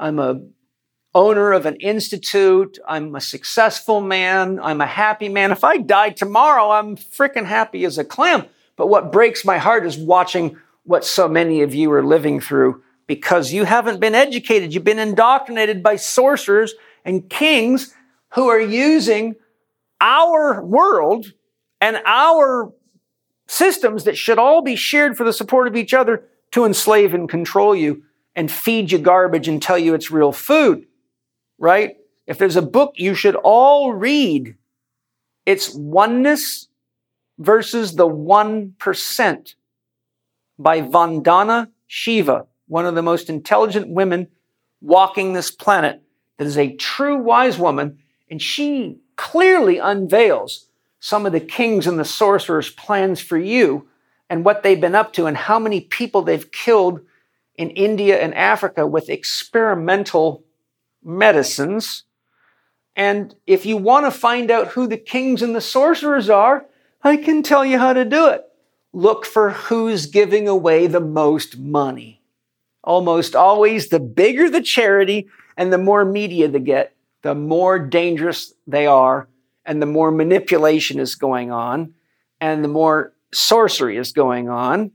I'm 0.00 0.18
a 0.18 0.40
owner 1.14 1.52
of 1.52 1.66
an 1.66 1.76
institute, 1.76 2.78
I'm 2.88 3.14
a 3.14 3.20
successful 3.20 4.00
man, 4.00 4.58
I'm 4.60 4.80
a 4.80 4.86
happy 4.86 5.28
man. 5.28 5.52
If 5.52 5.62
I 5.62 5.76
died 5.76 6.16
tomorrow, 6.16 6.70
I'm 6.70 6.96
freaking 6.96 7.44
happy 7.44 7.84
as 7.84 7.98
a 7.98 8.04
clam. 8.04 8.46
But 8.76 8.86
what 8.86 9.12
breaks 9.12 9.44
my 9.44 9.58
heart 9.58 9.84
is 9.84 9.98
watching 9.98 10.56
what 10.84 11.04
so 11.04 11.28
many 11.28 11.62
of 11.62 11.74
you 11.74 11.92
are 11.92 12.04
living 12.04 12.40
through 12.40 12.82
because 13.06 13.52
you 13.52 13.64
haven't 13.64 14.00
been 14.00 14.14
educated. 14.14 14.72
You've 14.72 14.84
been 14.84 14.98
indoctrinated 14.98 15.82
by 15.82 15.96
sorcerers 15.96 16.74
and 17.04 17.28
kings 17.28 17.92
who 18.30 18.48
are 18.48 18.60
using 18.60 19.34
our 20.00 20.64
world 20.64 21.26
and 21.80 22.00
our 22.06 22.72
systems 23.48 24.04
that 24.04 24.16
should 24.16 24.38
all 24.38 24.62
be 24.62 24.76
shared 24.76 25.16
for 25.16 25.24
the 25.24 25.32
support 25.32 25.66
of 25.66 25.76
each 25.76 25.92
other 25.92 26.24
to 26.52 26.64
enslave 26.64 27.12
and 27.12 27.28
control 27.28 27.74
you 27.74 28.04
and 28.34 28.50
feed 28.50 28.92
you 28.92 28.98
garbage 28.98 29.48
and 29.48 29.62
tell 29.62 29.78
you 29.78 29.94
it's 29.94 30.10
real 30.10 30.32
food, 30.32 30.86
right? 31.58 31.96
If 32.26 32.38
there's 32.38 32.56
a 32.56 32.62
book 32.62 32.94
you 32.96 33.14
should 33.14 33.36
all 33.36 33.92
read, 33.92 34.56
it's 35.46 35.74
Oneness 35.74 36.68
versus 37.38 37.96
the 37.96 38.08
1% 38.08 39.54
by 40.58 40.82
Vandana 40.82 41.68
Shiva 41.86 42.46
one 42.70 42.86
of 42.86 42.94
the 42.94 43.02
most 43.02 43.28
intelligent 43.28 43.88
women 43.88 44.28
walking 44.80 45.32
this 45.32 45.50
planet 45.50 46.00
that 46.38 46.46
is 46.46 46.56
a 46.56 46.76
true 46.76 47.18
wise 47.18 47.58
woman, 47.58 47.98
and 48.30 48.40
she 48.40 48.96
clearly 49.16 49.78
unveils 49.78 50.68
some 51.00 51.26
of 51.26 51.32
the 51.32 51.40
kings 51.40 51.88
and 51.88 51.98
the 51.98 52.04
sorcerers' 52.04 52.70
plans 52.70 53.20
for 53.20 53.36
you 53.36 53.88
and 54.30 54.44
what 54.44 54.62
they've 54.62 54.80
been 54.80 54.94
up 54.94 55.12
to 55.12 55.26
and 55.26 55.36
how 55.36 55.58
many 55.58 55.80
people 55.80 56.22
they've 56.22 56.52
killed 56.52 57.00
in 57.60 57.70
India 57.70 58.18
and 58.20 58.34
Africa 58.34 58.86
with 58.86 59.10
experimental 59.10 60.42
medicines. 61.04 62.04
And 62.96 63.34
if 63.46 63.66
you 63.66 63.76
want 63.76 64.06
to 64.06 64.10
find 64.10 64.50
out 64.50 64.68
who 64.68 64.86
the 64.86 64.96
kings 64.96 65.42
and 65.42 65.54
the 65.54 65.60
sorcerers 65.60 66.30
are, 66.30 66.66
I 67.02 67.16
can 67.16 67.42
tell 67.42 67.64
you 67.64 67.78
how 67.78 67.92
to 67.92 68.04
do 68.04 68.28
it. 68.28 68.44
Look 68.92 69.26
for 69.26 69.50
who's 69.50 70.06
giving 70.06 70.48
away 70.48 70.86
the 70.86 71.00
most 71.00 71.58
money 71.58 72.20
almost 72.82 73.36
always 73.36 73.88
the 73.88 74.00
bigger 74.00 74.48
the 74.48 74.62
charity 74.62 75.28
and 75.56 75.72
the 75.72 75.78
more 75.78 76.04
media 76.04 76.48
they 76.48 76.60
get, 76.60 76.94
the 77.22 77.34
more 77.34 77.78
dangerous 77.78 78.54
they 78.66 78.86
are, 78.86 79.28
and 79.66 79.82
the 79.82 79.86
more 79.86 80.10
manipulation 80.10 80.98
is 80.98 81.14
going 81.14 81.50
on, 81.50 81.92
and 82.40 82.64
the 82.64 82.68
more 82.68 83.12
sorcery 83.32 83.96
is 83.96 84.12
going 84.12 84.48
on. 84.48 84.90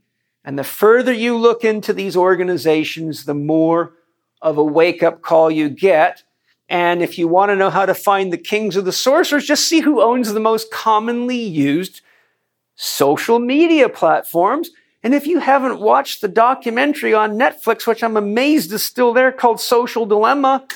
And 0.46 0.58
the 0.58 0.64
further 0.64 1.12
you 1.12 1.36
look 1.36 1.64
into 1.64 1.92
these 1.92 2.16
organizations, 2.16 3.26
the 3.26 3.34
more 3.34 3.92
of 4.40 4.56
a 4.56 4.64
wake 4.64 5.02
up 5.02 5.20
call 5.20 5.50
you 5.50 5.68
get. 5.68 6.22
And 6.68 7.02
if 7.02 7.18
you 7.18 7.28
want 7.28 7.50
to 7.50 7.56
know 7.56 7.68
how 7.68 7.84
to 7.84 7.94
find 7.94 8.32
the 8.32 8.38
kings 8.38 8.76
of 8.76 8.86
the 8.86 8.92
sorcerers, 8.92 9.46
just 9.46 9.68
see 9.68 9.80
who 9.80 10.00
owns 10.00 10.32
the 10.32 10.40
most 10.40 10.70
commonly 10.70 11.36
used 11.38 12.00
social 12.76 13.38
media 13.38 13.90
platforms 13.90 14.70
and 15.06 15.14
if 15.14 15.28
you 15.28 15.38
haven't 15.38 15.78
watched 15.78 16.20
the 16.20 16.26
documentary 16.26 17.14
on 17.14 17.38
Netflix, 17.38 17.86
which 17.86 18.02
I'm 18.02 18.16
amazed 18.16 18.72
is 18.72 18.82
still 18.82 19.12
there, 19.12 19.30
called 19.30 19.60
Social 19.60 20.04
Dilemma, 20.04 20.66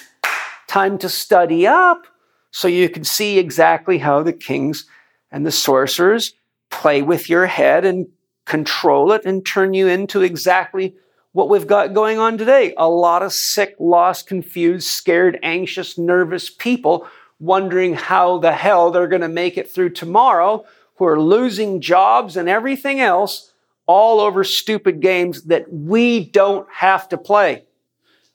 time 0.68 0.98
to 0.98 1.09
study 1.09 1.66
up 1.66 2.06
so 2.52 2.68
you 2.68 2.88
can 2.88 3.02
see 3.02 3.40
exactly 3.40 3.98
how 3.98 4.22
the 4.22 4.32
kings 4.32 4.86
and 5.32 5.44
the 5.44 5.51
sorcerers 5.51 6.34
play 6.70 7.02
with 7.02 7.28
your 7.28 7.47
head 7.47 7.84
and 7.84 8.06
control 8.51 9.12
it 9.12 9.24
and 9.24 9.47
turn 9.47 9.74
you 9.74 9.86
into 9.86 10.22
exactly 10.22 10.97
what 11.31 11.48
we've 11.48 11.68
got 11.68 11.94
going 11.94 12.18
on 12.18 12.36
today. 12.36 12.74
A 12.77 12.89
lot 12.89 13.22
of 13.22 13.32
sick, 13.32 13.77
lost, 13.78 14.27
confused, 14.27 14.89
scared, 14.89 15.39
anxious, 15.44 15.97
nervous 15.97 16.51
people 16.51 17.06
wondering 17.39 17.94
how 17.94 18.39
the 18.39 18.51
hell 18.51 18.90
they're 18.90 19.06
going 19.06 19.22
to 19.22 19.28
make 19.28 19.56
it 19.56 19.70
through 19.70 19.90
tomorrow, 19.90 20.64
who 20.97 21.05
are 21.05 21.20
losing 21.20 21.81
jobs 21.81 22.36
and 22.36 22.48
everything 22.48 22.98
else 22.98 23.52
all 23.86 24.18
over 24.18 24.43
stupid 24.43 25.01
games 25.01 25.44
that 25.44 25.72
we 25.72 26.24
don't 26.24 26.66
have 26.72 27.09
to 27.09 27.16
play. 27.16 27.64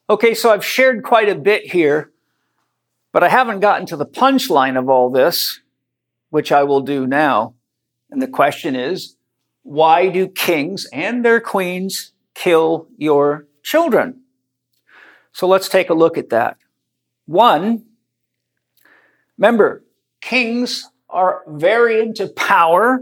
Okay, 0.09 0.33
so 0.33 0.49
I've 0.49 0.63
shared 0.63 1.03
quite 1.03 1.27
a 1.27 1.35
bit 1.35 1.71
here, 1.71 2.11
but 3.11 3.21
I 3.21 3.27
haven't 3.27 3.59
gotten 3.59 3.85
to 3.87 3.97
the 3.97 4.05
punchline 4.05 4.79
of 4.79 4.89
all 4.89 5.09
this, 5.09 5.59
which 6.29 6.53
I 6.53 6.63
will 6.63 6.81
do 6.81 7.05
now. 7.05 7.53
And 8.09 8.21
the 8.21 8.27
question 8.27 8.77
is, 8.77 9.14
why 9.65 10.09
do 10.09 10.27
kings 10.27 10.87
and 10.93 11.25
their 11.25 11.41
queens 11.41 12.11
kill 12.35 12.87
your 12.97 13.47
children? 13.63 14.21
So 15.31 15.47
let's 15.47 15.67
take 15.67 15.89
a 15.89 15.95
look 15.95 16.19
at 16.19 16.29
that. 16.29 16.57
One, 17.25 17.83
remember, 19.39 19.83
kings 20.21 20.87
are 21.09 21.41
very 21.47 21.99
into 21.99 22.27
power, 22.27 22.99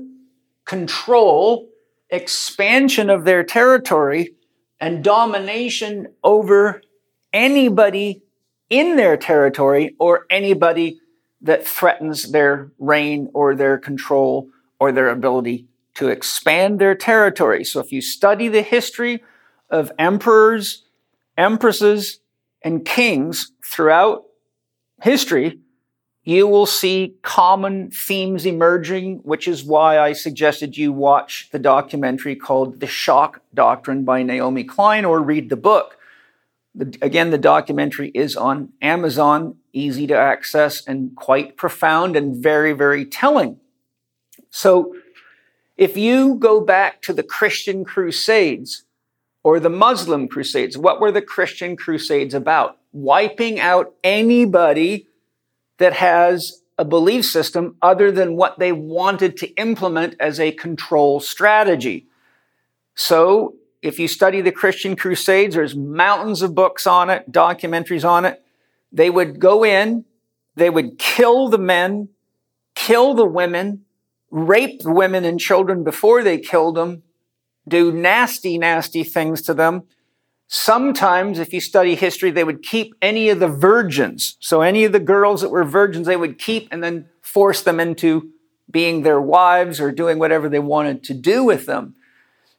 control, 0.64 1.68
expansion 2.10 3.10
of 3.10 3.26
their 3.26 3.44
territory, 3.44 4.36
and 4.80 5.04
domination 5.04 6.14
over 6.24 6.82
anybody 7.34 8.24
in 8.70 8.96
their 8.96 9.18
territory 9.18 9.98
or 10.00 10.26
anybody 10.30 11.02
that 11.42 11.68
threatens 11.68 12.32
their 12.32 12.72
reign 12.80 13.30
or 13.34 13.54
their 13.54 13.78
control 13.78 14.48
or 14.80 14.94
their 14.94 15.10
ability 15.10 15.68
to 15.96 16.10
expand 16.10 16.80
their 16.80 16.96
territory. 16.96 17.64
So 17.64 17.80
if 17.80 17.92
you 17.92 18.02
study 18.02 18.48
the 18.48 18.62
history 18.62 19.24
of 19.70 19.92
emperors, 19.98 20.84
empresses, 21.38 22.20
and 22.62 22.86
kings 22.86 23.52
throughout 23.64 24.24
history, 25.02 25.60
you 26.24 26.48
will 26.48 26.66
see 26.66 27.16
common 27.22 27.92
themes 27.92 28.46
emerging, 28.46 29.20
which 29.24 29.48
is 29.48 29.64
why 29.64 30.00
I 30.00 30.14
suggested 30.14 30.78
you 30.78 30.94
watch 30.94 31.50
the 31.52 31.60
documentary 31.60 32.36
called 32.36 32.80
The 32.80 32.88
Shock 32.88 33.42
Doctrine 33.54 34.06
by 34.06 34.24
Naomi 34.24 34.64
Klein 34.64 35.04
or 35.04 35.22
read 35.22 35.50
the 35.50 35.58
book. 35.58 35.98
The, 36.74 36.98
again, 37.02 37.30
the 37.30 37.38
documentary 37.38 38.10
is 38.16 38.38
on 38.38 38.70
Amazon, 38.82 39.58
easy 39.74 40.08
to 40.08 40.16
access 40.16 40.86
and 40.88 41.14
quite 41.16 41.58
profound 41.58 42.16
and 42.16 42.42
very, 42.42 42.72
very 42.72 43.06
telling. 43.06 43.60
So, 44.50 44.96
if 45.78 45.98
you 45.98 46.36
go 46.36 46.62
back 46.62 47.02
to 47.04 47.14
the 47.14 47.24
Christian 47.24 47.84
Crusades 47.84 48.84
or 49.44 49.60
the 49.60 49.70
Muslim 49.70 50.28
Crusades, 50.28 50.78
what 50.78 51.02
were 51.02 51.12
the 51.12 51.22
Christian 51.22 51.76
Crusades 51.76 52.34
about? 52.34 52.78
Wiping 52.92 53.60
out 53.60 53.94
anybody 54.04 55.08
that 55.80 55.94
has 55.94 56.62
a 56.78 56.86
belief 56.86 57.26
system 57.26 57.76
other 57.82 58.12
than 58.12 58.36
what 58.36 58.60
they 58.60 58.72
wanted 58.72 59.38
to 59.38 59.48
implement 59.56 60.16
as 60.20 60.40
a 60.40 60.52
control 60.52 61.20
strategy. 61.20 62.08
So, 62.96 63.56
if 63.82 64.00
you 64.00 64.08
study 64.08 64.40
the 64.40 64.52
Christian 64.52 64.96
Crusades, 64.96 65.56
there's 65.56 65.76
mountains 65.76 66.42
of 66.42 66.56
books 66.56 66.88
on 66.88 67.10
it, 67.10 67.30
documentaries 67.32 68.08
on 68.08 68.24
it. 68.24 68.42
They 68.94 69.10
would 69.10 69.40
go 69.40 69.66
in, 69.66 70.06
they 70.56 70.70
would 70.70 70.98
kill 70.98 71.50
the 71.50 71.58
men, 71.58 72.10
kill 72.76 73.14
the 73.14 73.26
women, 73.26 73.84
rape 74.34 74.82
the 74.82 74.92
women 74.92 75.24
and 75.24 75.40
children 75.40 75.84
before 75.84 76.24
they 76.24 76.38
killed 76.38 76.76
them, 76.76 77.04
do 77.68 77.92
nasty, 77.92 78.58
nasty 78.58 79.04
things 79.04 79.42
to 79.44 79.54
them, 79.54 79.84
Sometimes, 80.56 81.40
if 81.40 81.52
you 81.52 81.60
study 81.60 81.96
history, 81.96 82.30
they 82.30 82.44
would 82.44 82.62
keep 82.62 82.94
any 83.02 83.30
of 83.30 83.40
the 83.40 83.48
virgins. 83.48 84.38
So, 84.40 84.62
any 84.62 84.84
of 84.84 84.92
the 84.92 85.00
girls 85.00 85.42
that 85.42 85.50
were 85.50 85.64
virgins, 85.64 86.06
they 86.06 86.16
would 86.16 86.38
keep 86.38 86.68
and 86.72 86.84
then 86.84 87.10
force 87.24 87.64
them 87.64 87.80
into 87.80 88.30
being 88.70 89.02
their 89.02 89.20
wives 89.20 89.82
or 89.82 89.92
doing 89.92 90.20
whatever 90.20 90.50
they 90.50 90.60
wanted 90.60 91.04
to 91.06 91.16
do 91.16 91.44
with 91.44 91.66
them. 91.66 91.96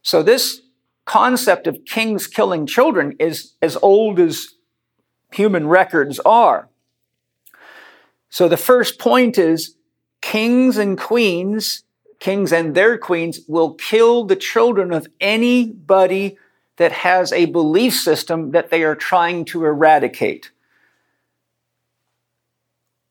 So, 0.03 0.25
this 0.25 0.63
concept 1.05 1.69
of 1.69 1.85
kings 1.85 2.27
killing 2.27 2.67
children 2.67 3.15
is 3.21 3.53
as 3.63 3.77
old 3.81 4.19
as 4.19 4.49
human 5.33 5.69
records 5.69 6.19
are. 6.27 6.69
So, 8.29 8.49
the 8.49 8.57
first 8.57 8.99
point 8.99 9.39
is 9.39 9.77
kings 10.25 10.79
and 10.79 10.99
queens, 10.99 11.85
kings 12.19 12.51
and 12.51 12.75
their 12.75 12.97
queens, 12.97 13.41
will 13.47 13.75
kill 13.75 14.25
the 14.25 14.35
children 14.35 14.91
of 14.91 15.07
anybody 15.21 16.39
that 16.79 16.93
has 16.93 17.31
a 17.31 17.45
belief 17.45 17.95
system 17.95 18.53
that 18.53 18.71
they 18.71 18.83
are 18.83 18.95
trying 18.97 19.45
to 19.45 19.67
eradicate. 19.67 20.51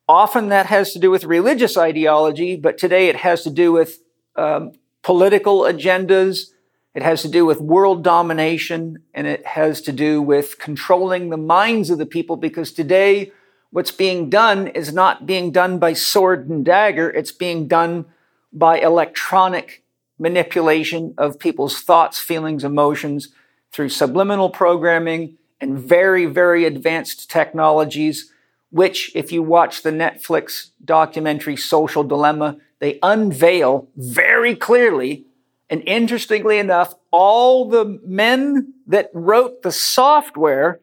Often 0.10 0.50
that 0.50 0.66
has 0.66 0.92
to 0.94 1.00
do 1.00 1.12
with 1.12 1.24
religious 1.24 1.78
ideology, 1.78 2.56
but 2.56 2.80
today 2.80 3.10
it 3.10 3.18
has 3.18 3.44
to 3.44 3.52
do 3.52 3.72
with 3.72 4.00
um, 4.36 4.72
political 5.04 5.60
agendas. 5.60 6.48
It 6.96 7.04
has 7.04 7.22
to 7.22 7.30
do 7.30 7.46
with 7.46 7.62
world 7.62 8.04
domination 8.04 9.04
and 9.14 9.28
it 9.28 9.46
has 9.46 9.82
to 9.82 9.92
do 9.92 10.20
with 10.20 10.58
controlling 10.58 11.30
the 11.30 11.38
minds 11.38 11.92
of 11.92 12.00
the 12.00 12.08
people 12.08 12.38
because 12.38 12.72
today 12.72 13.32
what's 13.74 13.92
being 13.92 14.30
done 14.30 14.68
is 14.68 14.94
not 14.94 15.26
being 15.26 15.52
done 15.52 15.80
by 15.80 15.94
sword 15.94 16.48
and 16.48 16.64
dagger. 16.64 17.10
It's 17.10 17.32
being 17.32 17.68
done 17.68 18.06
by 18.54 18.78
electronic 18.80 19.84
manipulation 20.20 21.16
of 21.18 21.40
people's 21.40 21.82
thoughts, 21.82 22.20
feelings, 22.20 22.64
emotions, 22.64 23.30
through 23.72 23.90
subliminal 23.90 24.52
programming 24.52 25.40
and 25.60 25.80
very, 25.80 26.28
very 26.28 26.66
advanced 26.66 27.32
technologies, 27.32 28.32
which, 28.70 29.12
if 29.16 29.32
you 29.32 29.42
watch 29.42 29.82
the 29.82 29.92
Netflix 29.92 30.70
documentary 30.86 31.58
Social 31.58 32.04
Dilemma, 32.04 32.58
they 32.78 33.00
unveil 33.02 33.88
very 33.96 34.56
clearly. 34.56 35.26
And 35.68 35.82
interestingly 35.88 36.60
enough, 36.60 36.94
all 37.10 37.68
the 37.68 38.00
men 38.06 38.76
that 38.86 39.10
wrote 39.14 39.64
the 39.64 39.72
software 39.72 40.80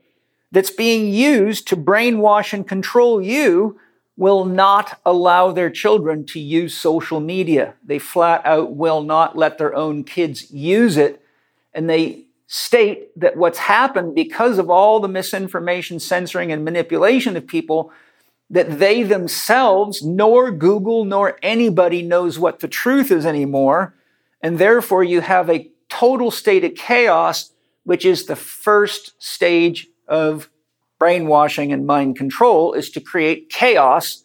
that's 0.52 0.70
being 0.70 1.12
used 1.12 1.68
to 1.68 1.76
brainwash 1.76 2.52
and 2.52 2.66
control 2.66 3.22
you 3.22 3.78
will 4.16 4.44
not 4.44 5.00
allow 5.06 5.50
their 5.50 5.70
children 5.70 6.26
to 6.26 6.38
use 6.38 6.74
social 6.74 7.20
media. 7.20 7.74
They 7.82 7.98
flat 7.98 8.44
out 8.44 8.76
will 8.76 9.02
not 9.02 9.36
let 9.36 9.56
their 9.56 9.74
own 9.74 10.04
kids 10.04 10.50
use 10.50 10.96
it. 10.96 11.22
And 11.72 11.88
they 11.88 12.26
state 12.46 13.18
that 13.18 13.36
what's 13.36 13.58
happened 13.58 14.14
because 14.14 14.58
of 14.58 14.68
all 14.68 15.00
the 15.00 15.08
misinformation, 15.08 16.00
censoring, 16.00 16.52
and 16.52 16.64
manipulation 16.64 17.36
of 17.36 17.46
people, 17.46 17.92
that 18.50 18.80
they 18.80 19.04
themselves, 19.04 20.02
nor 20.02 20.50
Google, 20.50 21.04
nor 21.04 21.38
anybody 21.42 22.02
knows 22.02 22.38
what 22.38 22.58
the 22.58 22.68
truth 22.68 23.12
is 23.12 23.24
anymore. 23.24 23.94
And 24.42 24.58
therefore, 24.58 25.04
you 25.04 25.20
have 25.20 25.48
a 25.48 25.70
total 25.88 26.32
state 26.32 26.64
of 26.64 26.74
chaos, 26.74 27.52
which 27.84 28.04
is 28.04 28.26
the 28.26 28.36
first 28.36 29.14
stage 29.22 29.88
of 30.10 30.50
brainwashing 30.98 31.72
and 31.72 31.86
mind 31.86 32.16
control, 32.16 32.74
is 32.74 32.90
to 32.90 33.00
create 33.00 33.48
chaos 33.48 34.24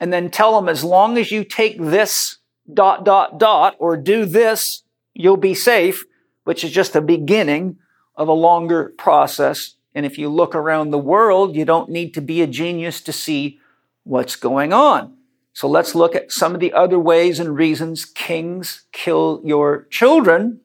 and 0.00 0.10
then 0.10 0.30
tell 0.30 0.58
them 0.58 0.70
as 0.70 0.82
long 0.82 1.18
as 1.18 1.30
you 1.30 1.44
take 1.44 1.78
this 1.78 2.38
dot, 2.72 3.04
dot, 3.04 3.38
dot, 3.38 3.76
or 3.78 3.98
do 3.98 4.24
this, 4.24 4.82
you'll 5.12 5.36
be 5.36 5.54
safe 5.54 6.04
which 6.44 6.62
is 6.62 6.70
just 6.70 6.92
the 6.92 7.00
beginning 7.00 7.78
of 8.16 8.28
a 8.28 8.32
longer 8.32 8.94
process. 8.96 9.74
And 9.94 10.06
if 10.06 10.18
you 10.18 10.28
look 10.28 10.54
around 10.54 10.90
the 10.90 10.98
world, 10.98 11.56
you 11.56 11.64
don't 11.64 11.90
need 11.90 12.14
to 12.14 12.20
be 12.20 12.42
a 12.42 12.46
genius 12.46 13.00
to 13.02 13.12
see 13.12 13.58
what's 14.04 14.36
going 14.36 14.72
on. 14.72 15.16
So 15.52 15.68
let's 15.68 15.94
look 15.94 16.14
at 16.14 16.32
some 16.32 16.54
of 16.54 16.60
the 16.60 16.72
other 16.72 16.98
ways 16.98 17.40
and 17.40 17.56
reasons 17.56 18.04
kings 18.04 18.86
kill 18.92 19.40
your 19.44 19.86
children. 19.90 20.60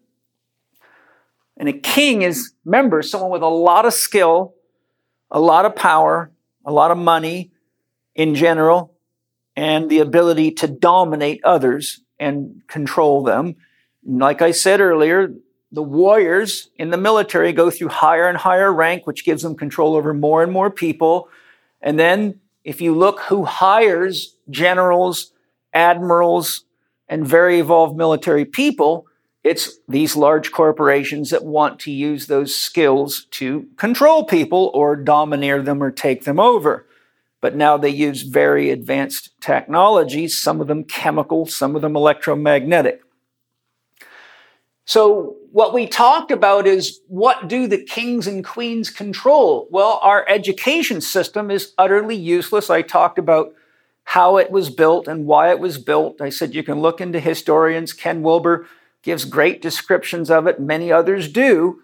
And 1.57 1.69
a 1.69 1.73
king 1.73 2.21
is, 2.21 2.53
remember, 2.65 3.01
someone 3.01 3.31
with 3.31 3.41
a 3.41 3.47
lot 3.47 3.85
of 3.85 3.93
skill, 3.93 4.55
a 5.31 5.39
lot 5.39 5.65
of 5.65 5.75
power, 5.75 6.31
a 6.65 6.71
lot 6.71 6.91
of 6.91 6.97
money 6.97 7.51
in 8.15 8.35
general, 8.35 8.95
and 9.55 9.89
the 9.89 9.99
ability 9.99 10.51
to 10.51 10.67
dominate 10.67 11.41
others 11.43 12.01
and 12.19 12.61
control 12.67 13.23
them. 13.23 13.55
Like 14.05 14.41
I 14.41 14.51
said 14.51 14.81
earlier, 14.81 15.33
the 15.71 15.83
warriors 15.83 16.69
in 16.77 16.89
the 16.89 16.97
military 16.97 17.53
go 17.53 17.69
through 17.69 17.89
higher 17.89 18.27
and 18.27 18.37
higher 18.37 18.73
rank, 18.73 19.05
which 19.05 19.25
gives 19.25 19.43
them 19.43 19.55
control 19.55 19.95
over 19.95 20.13
more 20.13 20.41
and 20.41 20.51
more 20.51 20.69
people. 20.69 21.29
And 21.81 21.99
then 21.99 22.39
if 22.63 22.81
you 22.81 22.95
look 22.95 23.21
who 23.21 23.45
hires 23.45 24.35
generals, 24.49 25.31
admirals, 25.73 26.63
and 27.07 27.27
very 27.27 27.59
evolved 27.59 27.97
military 27.97 28.45
people, 28.45 29.05
it's 29.43 29.77
these 29.87 30.15
large 30.15 30.51
corporations 30.51 31.29
that 31.29 31.45
want 31.45 31.79
to 31.81 31.91
use 31.91 32.27
those 32.27 32.53
skills 32.53 33.25
to 33.31 33.67
control 33.77 34.25
people 34.25 34.71
or 34.73 34.95
domineer 34.95 35.61
them 35.61 35.81
or 35.81 35.91
take 35.91 36.25
them 36.25 36.39
over. 36.39 36.85
But 37.41 37.55
now 37.55 37.77
they 37.77 37.89
use 37.89 38.23
very 38.23 38.69
advanced 38.69 39.31
technologies, 39.39 40.41
some 40.41 40.59
of 40.59 40.67
them 40.67 40.83
chemical, 40.83 41.45
some 41.45 41.75
of 41.75 41.81
them 41.81 41.95
electromagnetic. 41.95 43.01
So 44.83 45.37
what 45.51 45.73
we 45.73 45.87
talked 45.87 46.31
about 46.31 46.67
is 46.67 46.99
what 47.07 47.47
do 47.47 47.67
the 47.67 47.81
kings 47.81 48.27
and 48.27 48.43
queens 48.43 48.89
control? 48.89 49.67
Well, 49.71 49.99
our 50.01 50.27
education 50.27 50.99
system 50.99 51.49
is 51.49 51.73
utterly 51.77 52.15
useless. 52.15 52.69
I 52.69 52.81
talked 52.81 53.19
about 53.19 53.53
how 54.03 54.37
it 54.37 54.51
was 54.51 54.69
built 54.69 55.07
and 55.07 55.27
why 55.27 55.51
it 55.51 55.59
was 55.59 55.77
built. 55.77 56.19
I 56.19 56.29
said 56.29 56.55
you 56.55 56.63
can 56.63 56.81
look 56.81 56.99
into 56.99 57.19
historians. 57.19 57.93
Ken 57.93 58.21
Wilber 58.23 58.67
gives 59.03 59.25
great 59.25 59.61
descriptions 59.61 60.29
of 60.29 60.47
it. 60.47 60.59
Many 60.59 60.91
others 60.91 61.31
do. 61.31 61.81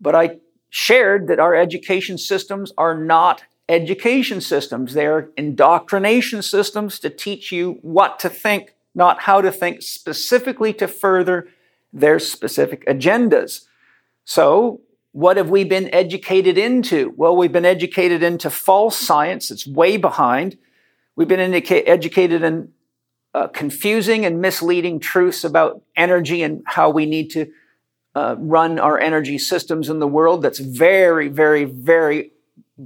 But 0.00 0.14
I 0.14 0.38
shared 0.70 1.28
that 1.28 1.40
our 1.40 1.54
education 1.54 2.18
systems 2.18 2.72
are 2.76 2.96
not 2.96 3.44
education 3.68 4.40
systems. 4.40 4.94
They're 4.94 5.30
indoctrination 5.36 6.42
systems 6.42 6.98
to 7.00 7.10
teach 7.10 7.50
you 7.50 7.78
what 7.82 8.18
to 8.20 8.28
think, 8.28 8.74
not 8.94 9.22
how 9.22 9.40
to 9.40 9.50
think, 9.50 9.82
specifically 9.82 10.72
to 10.74 10.88
further 10.88 11.48
their 11.92 12.18
specific 12.18 12.84
agendas. 12.86 13.64
So, 14.24 14.80
what 15.12 15.38
have 15.38 15.48
we 15.48 15.64
been 15.64 15.92
educated 15.94 16.58
into? 16.58 17.14
Well, 17.16 17.34
we've 17.34 17.52
been 17.52 17.64
educated 17.64 18.22
into 18.22 18.50
false 18.50 18.98
science 18.98 19.50
It's 19.50 19.66
way 19.66 19.96
behind. 19.96 20.58
We've 21.14 21.26
been 21.26 21.40
indica- 21.40 21.88
educated 21.88 22.42
in 22.42 22.72
uh, 23.36 23.48
confusing 23.48 24.24
and 24.24 24.40
misleading 24.40 24.98
truths 24.98 25.44
about 25.44 25.82
energy 25.94 26.42
and 26.42 26.62
how 26.64 26.88
we 26.88 27.04
need 27.04 27.28
to 27.28 27.46
uh, 28.14 28.34
run 28.38 28.78
our 28.78 28.98
energy 28.98 29.36
systems 29.36 29.90
in 29.90 29.98
the 29.98 30.08
world 30.08 30.40
that's 30.40 30.58
very, 30.58 31.28
very, 31.28 31.64
very 31.64 32.32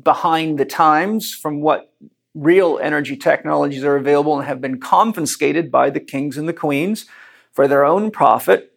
behind 0.03 0.59
the 0.59 0.65
times 0.65 1.33
from 1.33 1.61
what 1.61 1.93
real 2.35 2.81
energy 2.83 3.17
technologies 3.17 3.85
are 3.85 3.95
available 3.95 4.37
and 4.37 4.49
have 4.49 4.61
been 4.61 4.81
confiscated 4.81 5.71
by 5.71 5.89
the 5.89 6.01
kings 6.01 6.37
and 6.37 6.49
the 6.49 6.53
queens 6.53 7.07
for 7.53 7.69
their 7.69 7.85
own 7.85 8.11
profit 8.11 8.73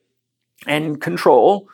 and 0.68 1.02
control. 1.02 1.68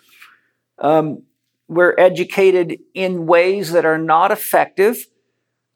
Um, 0.77 1.23
we're 1.67 1.95
educated 1.97 2.79
in 2.93 3.27
ways 3.27 3.73
that 3.73 3.83
are 3.83 3.97
not 3.97 4.31
effective. 4.31 5.07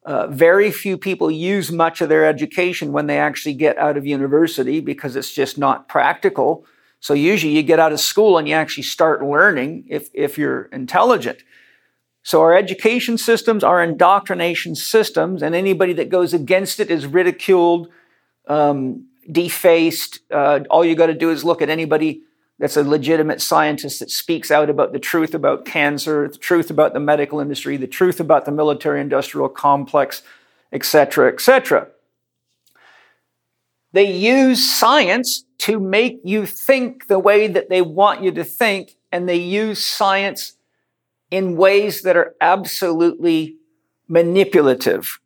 Uh, 0.05 0.27
very 0.27 0.69
few 0.69 0.97
people 0.97 1.31
use 1.31 1.71
much 1.71 2.01
of 2.01 2.09
their 2.09 2.25
education 2.25 2.91
when 2.91 3.07
they 3.07 3.17
actually 3.17 3.53
get 3.53 3.77
out 3.77 3.95
of 3.95 4.05
university 4.05 4.81
because 4.81 5.15
it's 5.15 5.31
just 5.31 5.57
not 5.57 5.87
practical. 5.87 6.65
So 6.99 7.13
usually 7.13 7.53
you 7.53 7.63
get 7.63 7.79
out 7.79 7.93
of 7.93 7.99
school 7.99 8.37
and 8.37 8.47
you 8.47 8.53
actually 8.53 8.83
start 8.83 9.23
learning 9.23 9.85
if, 9.89 10.09
if 10.13 10.37
you're 10.37 10.63
intelligent. 10.73 11.43
So 12.23 12.41
our 12.41 12.55
education 12.55 13.17
systems 13.17 13.63
are 13.63 13.83
indoctrination 13.83 14.75
systems, 14.75 15.43
and 15.43 15.53
anybody 15.53 15.91
that 15.93 16.07
goes 16.07 16.33
against 16.33 16.79
it 16.79 16.89
is 16.89 17.05
ridiculed, 17.05 17.89
um, 18.47 19.07
defaced. 19.29 20.19
Uh, 20.31 20.61
all 20.69 20.85
you 20.85 20.95
got 20.95 21.07
to 21.07 21.13
do 21.13 21.29
is 21.29 21.43
look 21.43 21.61
at 21.61 21.69
anybody 21.69 22.21
that's 22.59 22.77
a 22.77 22.83
legitimate 22.83 23.41
scientist 23.41 23.99
that 23.99 24.11
speaks 24.11 24.51
out 24.51 24.69
about 24.69 24.93
the 24.93 24.99
truth 24.99 25.33
about 25.33 25.65
cancer, 25.65 26.27
the 26.27 26.37
truth 26.37 26.69
about 26.69 26.93
the 26.93 26.99
medical 26.99 27.39
industry, 27.39 27.77
the 27.77 27.87
truth 27.87 28.19
about 28.19 28.45
the 28.45 28.51
military 28.51 29.01
industrial 29.01 29.49
complex, 29.49 30.21
etc., 30.71 31.31
etc. 31.31 31.87
They 33.91 34.11
use 34.11 34.67
science 34.67 35.45
to 35.59 35.79
make 35.79 36.19
you 36.23 36.45
think 36.45 37.07
the 37.07 37.19
way 37.19 37.47
that 37.47 37.69
they 37.69 37.81
want 37.81 38.23
you 38.23 38.31
to 38.31 38.43
think, 38.43 38.95
and 39.11 39.29
they 39.29 39.37
use 39.37 39.83
science 39.83 40.53
in 41.31 41.55
ways 41.55 42.01
that 42.03 42.17
are 42.17 42.35
absolutely 42.41 43.57
manipulative. 44.07 45.19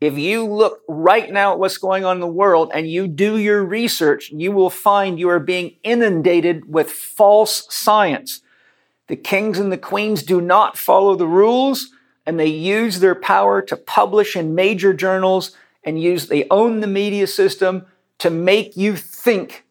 If 0.00 0.18
you 0.18 0.44
look 0.44 0.82
right 0.88 1.30
now 1.32 1.52
at 1.52 1.58
what's 1.58 1.78
going 1.78 2.04
on 2.04 2.18
in 2.18 2.20
the 2.20 2.26
world 2.26 2.70
and 2.74 2.88
you 2.88 3.08
do 3.08 3.38
your 3.38 3.64
research, 3.64 4.30
you 4.30 4.52
will 4.52 4.68
find 4.68 5.18
you 5.18 5.30
are 5.30 5.40
being 5.40 5.76
inundated 5.82 6.70
with 6.70 6.90
false 6.90 7.66
science. 7.74 8.42
The 9.08 9.16
kings 9.16 9.58
and 9.58 9.72
the 9.72 9.78
queens 9.78 10.22
do 10.22 10.40
not 10.40 10.76
follow 10.76 11.14
the 11.14 11.26
rules 11.26 11.90
and 12.26 12.38
they 12.38 12.46
use 12.46 13.00
their 13.00 13.14
power 13.14 13.62
to 13.62 13.76
publish 13.76 14.36
in 14.36 14.54
major 14.54 14.92
journals 14.92 15.56
and 15.82 16.00
use 16.00 16.26
they 16.26 16.46
own 16.50 16.80
the 16.80 16.86
media 16.86 17.26
system 17.26 17.86
to 18.18 18.28
make 18.28 18.76
you 18.76 18.96
think 18.96 19.64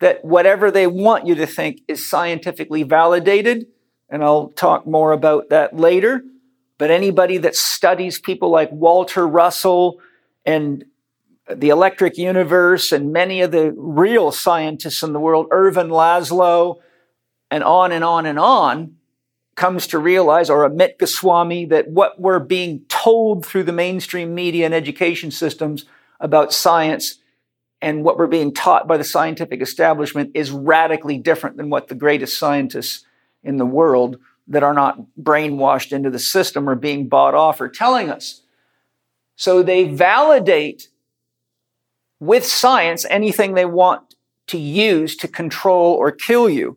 that 0.00 0.24
whatever 0.24 0.70
they 0.70 0.86
want 0.86 1.26
you 1.26 1.34
to 1.34 1.46
think 1.46 1.82
is 1.86 2.08
scientifically 2.08 2.82
validated 2.82 3.66
and 4.08 4.24
I'll 4.24 4.48
talk 4.48 4.86
more 4.86 5.12
about 5.12 5.50
that 5.50 5.76
later 5.76 6.24
but 6.78 6.90
anybody 6.90 7.38
that 7.38 7.56
studies 7.56 8.18
people 8.18 8.50
like 8.50 8.70
Walter 8.72 9.26
Russell 9.26 10.00
and 10.44 10.84
the 11.50 11.68
electric 11.68 12.16
universe 12.16 12.90
and 12.90 13.12
many 13.12 13.40
of 13.42 13.50
the 13.50 13.72
real 13.76 14.32
scientists 14.32 15.02
in 15.02 15.12
the 15.12 15.20
world 15.20 15.46
Ervin 15.50 15.88
Laszlo 15.88 16.76
and 17.50 17.62
on 17.62 17.92
and 17.92 18.02
on 18.02 18.26
and 18.26 18.38
on 18.38 18.96
comes 19.54 19.86
to 19.88 19.98
realize, 19.98 20.50
or 20.50 20.68
Amit 20.68 20.98
Goswami, 20.98 21.66
that 21.66 21.88
what 21.88 22.20
we're 22.20 22.40
being 22.40 22.80
told 22.88 23.46
through 23.46 23.62
the 23.62 23.72
mainstream 23.72 24.34
media 24.34 24.64
and 24.64 24.74
education 24.74 25.30
systems 25.30 25.84
about 26.18 26.52
science 26.52 27.20
and 27.80 28.02
what 28.02 28.16
we're 28.16 28.26
being 28.26 28.52
taught 28.52 28.88
by 28.88 28.96
the 28.96 29.04
scientific 29.04 29.60
establishment 29.60 30.30
is 30.34 30.50
radically 30.50 31.18
different 31.18 31.56
than 31.56 31.70
what 31.70 31.88
the 31.88 31.94
greatest 31.94 32.38
scientists 32.38 33.04
in 33.42 33.58
the 33.58 33.66
world 33.66 34.18
that 34.46 34.62
are 34.62 34.74
not 34.74 34.98
brainwashed 35.20 35.92
into 35.92 36.10
the 36.10 36.18
system 36.18 36.68
are 36.68 36.74
being 36.74 37.08
bought 37.08 37.34
off 37.34 37.60
are 37.60 37.68
telling 37.68 38.10
us. 38.10 38.42
So 39.36 39.62
they 39.62 39.84
validate 39.84 40.88
with 42.20 42.46
science 42.46 43.04
anything 43.08 43.54
they 43.54 43.64
want 43.64 44.14
to 44.48 44.58
use 44.58 45.16
to 45.16 45.28
control 45.28 45.94
or 45.94 46.12
kill 46.12 46.48
you 46.48 46.76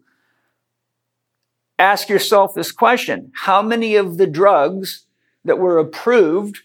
ask 1.79 2.09
yourself 2.09 2.53
this 2.53 2.71
question 2.71 3.31
How 3.33 3.61
many 3.61 3.95
of 3.95 4.17
the 4.17 4.27
drugs 4.27 5.05
that 5.45 5.59
were 5.59 5.77
approved 5.77 6.61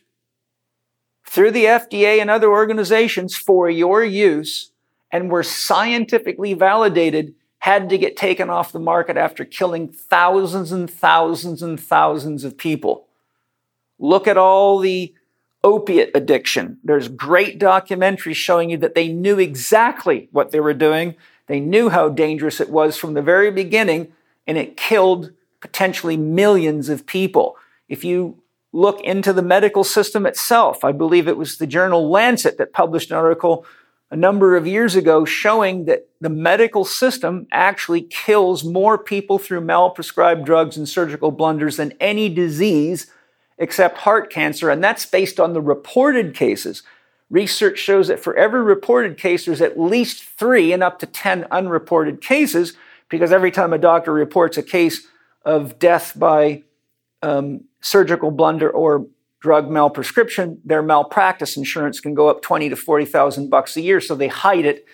through 1.27 1.53
the 1.53 1.65
FDA 1.65 2.21
and 2.21 2.31
other 2.31 2.51
organizations 2.51 3.37
for 3.37 3.71
your 3.71 4.05
use 4.05 4.73
and 5.11 5.31
were 5.31 5.43
scientifically 5.43 6.55
validated 6.55 7.35
had 7.63 7.89
to 7.89 7.97
get 7.97 8.17
taken 8.17 8.51
off 8.51 8.73
the 8.73 8.81
market 8.81 9.17
after 9.17 9.45
killing 9.45 9.87
thousands 9.87 10.73
and 10.73 10.91
thousands 10.91 11.63
and 11.63 11.79
thousands 11.79 12.43
of 12.43 12.59
people? 12.59 13.07
Look 14.01 14.27
at 14.27 14.37
all 14.37 14.81
the 14.81 15.15
opiate 15.63 16.11
addiction. 16.13 16.79
There's 16.83 17.07
great 17.07 17.61
documentaries 17.61 18.35
showing 18.35 18.71
you 18.71 18.79
that 18.79 18.97
they 18.97 19.13
knew 19.13 19.39
exactly 19.39 20.29
what 20.33 20.51
they 20.51 20.59
were 20.59 20.75
doing. 20.75 21.15
They 21.47 21.61
knew 21.61 21.89
how 21.89 22.09
dangerous 22.09 22.61
it 22.61 22.69
was 22.69 22.97
from 22.97 23.15
the 23.15 23.23
very 23.23 23.53
beginning 23.53 24.13
and 24.45 24.59
it 24.59 24.77
killed 24.77 25.31
potentially 25.61 26.17
millions 26.17 26.89
of 26.89 27.07
people. 27.07 27.57
If 27.89 28.03
you 28.03 28.43
look 28.73 29.01
into 29.03 29.33
the 29.33 29.41
medical 29.41 29.85
system 29.85 30.27
itself, 30.27 30.83
I 30.83 30.91
believe 30.91 31.29
it 31.29 31.37
was 31.37 31.59
the 31.59 31.69
journal 31.69 32.11
Lancet 32.11 32.59
that 32.59 32.73
published 32.73 33.13
an 33.13 33.19
article 33.19 33.65
a 34.13 34.17
number 34.17 34.59
of 34.59 34.67
years 34.67 34.95
ago 34.95 35.25
showing 35.25 35.87
that 35.87 36.07
the 36.21 36.29
medical 36.29 36.85
system 36.85 37.47
actually 37.51 38.03
kills 38.03 38.63
more 38.63 38.99
people 38.99 39.39
through 39.39 39.63
malprescribed 39.63 40.45
drugs 40.45 40.77
and 40.77 40.87
surgical 40.87 41.31
blunders 41.31 41.79
than 41.79 41.95
any 41.99 42.29
disease 42.29 43.11
except 43.57 43.99
heart 43.99 44.31
cancer. 44.31 44.69
And 44.69 44.85
that's 44.85 45.07
based 45.07 45.41
on 45.41 45.55
the 45.55 45.63
reported 45.63 46.35
cases. 46.35 46.83
Research 47.31 47.79
shows 47.79 48.09
that 48.09 48.21
for 48.21 48.37
every 48.37 48.63
reported 48.63 49.17
case, 49.17 49.47
there's 49.47 49.63
at 49.63 49.81
least 49.81 50.23
three 50.23 50.75
and 50.75 50.83
up 50.83 50.99
to 50.99 51.07
10 51.07 51.47
unreported 51.51 52.21
cases 52.21 52.75
because 53.09 53.33
every 53.33 53.51
time 53.51 53.73
a 53.73 53.79
doctor 53.79 54.13
reports 54.13 54.59
a 54.59 54.63
case 54.63 55.07
of 55.43 55.79
death 55.79 56.13
by 56.19 56.63
um, 57.23 57.65
surgical 57.81 58.31
blunder 58.31 58.69
or 58.69 59.07
drug 59.43 59.69
malprescription, 59.69 60.59
their 60.65 60.83
malpractice 60.83 61.57
insurance 61.57 61.99
can 61.99 62.15
go 62.15 62.29
up 62.29 62.43
twenty 62.43 62.69
to 62.69 62.77
forty 62.77 63.05
thousand 63.05 63.51
bucks 63.51 63.77
a 63.77 63.81
year. 63.81 64.01
So 64.01 64.15
they 64.15 64.29
hide 64.29 64.65
it 64.65 64.87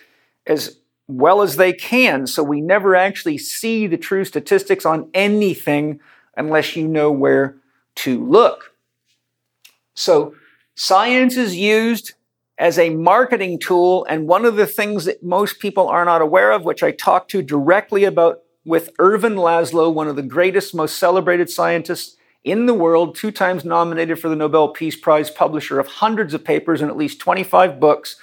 as 0.47 0.79
well 1.07 1.43
as 1.43 1.55
they 1.55 1.71
can. 1.71 2.25
So 2.25 2.41
we 2.43 2.59
never 2.59 2.95
actually 2.95 3.37
see 3.37 3.87
the 3.87 3.97
true 3.97 4.25
statistics 4.25 4.85
on 4.85 5.09
anything 5.13 5.99
unless 6.35 6.75
you 6.75 6.87
know 6.87 7.11
where 7.11 7.57
to 7.95 8.25
look. 8.25 8.73
So 9.93 10.33
science 10.75 11.37
is 11.37 11.55
used 11.55 12.13
as 12.57 12.79
a 12.79 12.89
marketing 12.89 13.59
tool. 13.59 14.05
And 14.09 14.27
one 14.27 14.45
of 14.45 14.55
the 14.55 14.67
things 14.67 15.05
that 15.05 15.23
most 15.23 15.59
people 15.59 15.87
are 15.87 16.05
not 16.05 16.21
aware 16.21 16.51
of, 16.51 16.65
which 16.65 16.83
I 16.83 16.91
talked 16.91 17.31
to 17.31 17.41
directly 17.41 18.03
about 18.03 18.41
with 18.65 18.89
Ervin 18.99 19.35
Laszlo, 19.35 19.93
one 19.93 20.07
of 20.07 20.15
the 20.15 20.21
greatest, 20.21 20.75
most 20.75 20.97
celebrated 20.97 21.49
scientists 21.49 22.17
in 22.43 22.65
the 22.65 22.73
world, 22.73 23.15
two 23.15 23.31
times 23.31 23.65
nominated 23.65 24.19
for 24.19 24.29
the 24.29 24.35
Nobel 24.35 24.69
Peace 24.69 24.95
Prize, 24.95 25.29
publisher 25.29 25.79
of 25.79 25.87
hundreds 25.87 26.33
of 26.33 26.43
papers 26.43 26.81
and 26.81 26.89
at 26.89 26.97
least 26.97 27.19
25 27.19 27.79
books. 27.79 28.15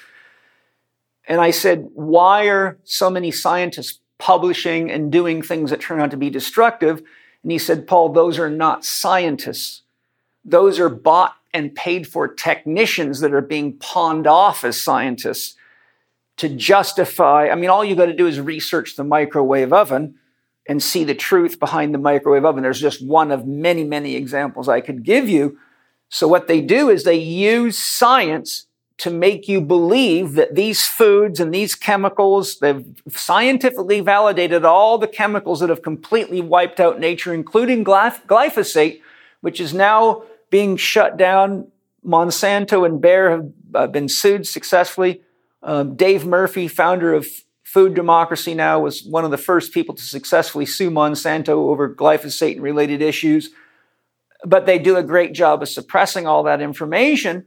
And 1.28 1.40
I 1.40 1.50
said, 1.50 1.88
why 1.94 2.46
are 2.48 2.78
so 2.84 3.10
many 3.10 3.30
scientists 3.30 4.00
publishing 4.18 4.90
and 4.90 5.12
doing 5.12 5.42
things 5.42 5.70
that 5.70 5.80
turn 5.80 6.00
out 6.00 6.10
to 6.12 6.16
be 6.16 6.30
destructive? 6.30 7.02
And 7.42 7.52
he 7.52 7.58
said, 7.58 7.86
Paul, 7.86 8.10
those 8.10 8.38
are 8.38 8.50
not 8.50 8.84
scientists. 8.84 9.82
Those 10.44 10.78
are 10.78 10.88
bought 10.88 11.34
and 11.52 11.74
paid 11.74 12.06
for 12.06 12.28
technicians 12.28 13.20
that 13.20 13.34
are 13.34 13.40
being 13.40 13.74
pawned 13.78 14.26
off 14.26 14.64
as 14.64 14.80
scientists 14.80 15.56
to 16.36 16.48
justify. 16.48 17.48
I 17.48 17.54
mean, 17.54 17.70
all 17.70 17.84
you 17.84 17.96
got 17.96 18.06
to 18.06 18.12
do 18.12 18.26
is 18.26 18.40
research 18.40 18.96
the 18.96 19.04
microwave 19.04 19.72
oven 19.72 20.16
and 20.68 20.82
see 20.82 21.04
the 21.04 21.14
truth 21.14 21.60
behind 21.60 21.94
the 21.94 21.98
microwave 21.98 22.44
oven. 22.44 22.62
There's 22.62 22.80
just 22.80 23.04
one 23.04 23.30
of 23.30 23.46
many, 23.46 23.84
many 23.84 24.16
examples 24.16 24.68
I 24.68 24.80
could 24.80 25.04
give 25.04 25.28
you. 25.28 25.58
So, 26.08 26.28
what 26.28 26.48
they 26.48 26.60
do 26.60 26.88
is 26.88 27.04
they 27.04 27.14
use 27.14 27.78
science 27.78 28.66
to 28.98 29.10
make 29.10 29.46
you 29.46 29.60
believe 29.60 30.34
that 30.34 30.54
these 30.54 30.86
foods 30.86 31.38
and 31.38 31.52
these 31.52 31.74
chemicals, 31.74 32.58
they've 32.60 32.84
scientifically 33.10 34.00
validated 34.00 34.64
all 34.64 34.96
the 34.96 35.08
chemicals 35.08 35.60
that 35.60 35.68
have 35.68 35.82
completely 35.82 36.40
wiped 36.40 36.80
out 36.80 36.98
nature, 36.98 37.34
including 37.34 37.84
glyphosate, 37.84 39.00
which 39.42 39.60
is 39.60 39.74
now 39.74 40.22
being 40.50 40.76
shut 40.76 41.16
down. 41.16 41.70
Monsanto 42.04 42.86
and 42.86 43.00
Bayer 43.00 43.30
have 43.30 43.52
uh, 43.74 43.86
been 43.86 44.08
sued 44.08 44.46
successfully. 44.46 45.20
Um, 45.62 45.96
Dave 45.96 46.24
Murphy, 46.24 46.68
founder 46.68 47.12
of 47.12 47.26
Food 47.76 47.92
Democracy 47.92 48.54
Now, 48.54 48.80
was 48.80 49.04
one 49.04 49.26
of 49.26 49.30
the 49.30 49.36
first 49.36 49.70
people 49.70 49.94
to 49.96 50.02
successfully 50.02 50.64
sue 50.64 50.90
Monsanto 50.90 51.48
over 51.48 51.94
glyphosate 51.94 52.54
and 52.54 52.62
related 52.62 53.02
issues. 53.02 53.50
But 54.46 54.64
they 54.64 54.78
do 54.78 54.96
a 54.96 55.02
great 55.02 55.34
job 55.34 55.60
of 55.60 55.68
suppressing 55.68 56.26
all 56.26 56.42
that 56.44 56.62
information 56.62 57.44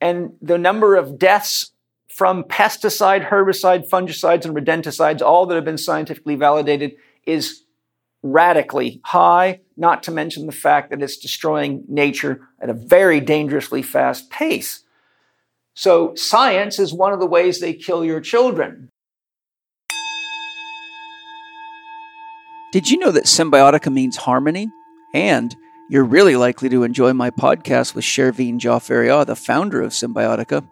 and 0.00 0.34
the 0.40 0.56
number 0.56 0.94
of 0.94 1.18
deaths 1.18 1.72
from 2.06 2.44
pesticide, 2.44 3.28
herbicide, 3.28 3.90
fungicides, 3.90 4.44
and 4.44 4.54
rodenticides, 4.54 5.20
all 5.20 5.46
that 5.46 5.56
have 5.56 5.64
been 5.64 5.76
scientifically 5.76 6.36
validated, 6.36 6.92
is 7.26 7.64
radically 8.22 9.00
high, 9.04 9.62
not 9.76 10.04
to 10.04 10.12
mention 10.12 10.46
the 10.46 10.52
fact 10.52 10.90
that 10.90 11.02
it's 11.02 11.16
destroying 11.16 11.82
nature 11.88 12.46
at 12.60 12.70
a 12.70 12.72
very 12.72 13.18
dangerously 13.18 13.82
fast 13.82 14.30
pace. 14.30 14.84
So, 15.74 16.14
science 16.14 16.78
is 16.78 16.94
one 16.94 17.12
of 17.12 17.18
the 17.18 17.26
ways 17.26 17.58
they 17.58 17.74
kill 17.74 18.04
your 18.04 18.20
children. 18.20 18.91
Did 22.72 22.88
you 22.88 22.96
know 22.96 23.10
that 23.10 23.24
Cymbiotika 23.24 23.92
means 23.92 24.16
harmony? 24.16 24.70
And 25.12 25.54
you're 25.90 26.04
really 26.04 26.36
likely 26.36 26.70
to 26.70 26.84
enjoy 26.84 27.12
my 27.12 27.28
podcast 27.28 27.94
with 27.94 28.02
Shervin 28.02 28.58
Jaffaria, 28.58 29.26
the 29.26 29.36
founder 29.36 29.82
of 29.82 29.92
Cymbiotika. 29.92 30.66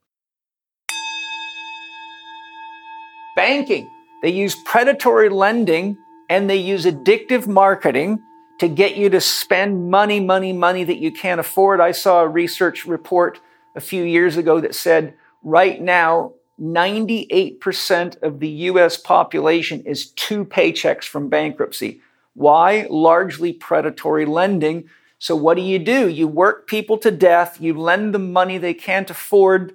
Banking. 3.36 3.88
They 4.22 4.30
use 4.30 4.56
predatory 4.64 5.28
lending 5.28 5.96
and 6.28 6.50
they 6.50 6.56
use 6.56 6.84
addictive 6.84 7.46
marketing 7.46 8.18
to 8.60 8.68
get 8.68 8.94
you 8.94 9.08
to 9.08 9.22
spend 9.22 9.90
money, 9.90 10.20
money, 10.20 10.52
money 10.52 10.84
that 10.84 10.98
you 10.98 11.10
can't 11.10 11.40
afford. 11.40 11.80
I 11.80 11.92
saw 11.92 12.20
a 12.20 12.28
research 12.28 12.84
report 12.84 13.40
a 13.74 13.80
few 13.80 14.04
years 14.04 14.36
ago 14.36 14.60
that 14.60 14.74
said 14.74 15.14
right 15.42 15.80
now, 15.80 16.34
98% 16.60 18.22
of 18.22 18.38
the 18.38 18.48
US 18.48 18.98
population 18.98 19.80
is 19.86 20.10
two 20.10 20.44
paychecks 20.44 21.04
from 21.04 21.30
bankruptcy. 21.30 22.02
Why? 22.34 22.86
Largely 22.90 23.54
predatory 23.54 24.26
lending. 24.26 24.90
So, 25.18 25.34
what 25.34 25.56
do 25.56 25.62
you 25.62 25.78
do? 25.78 26.06
You 26.08 26.28
work 26.28 26.66
people 26.66 26.98
to 26.98 27.10
death, 27.10 27.62
you 27.62 27.72
lend 27.72 28.14
them 28.14 28.30
money 28.30 28.58
they 28.58 28.74
can't 28.74 29.08
afford 29.08 29.74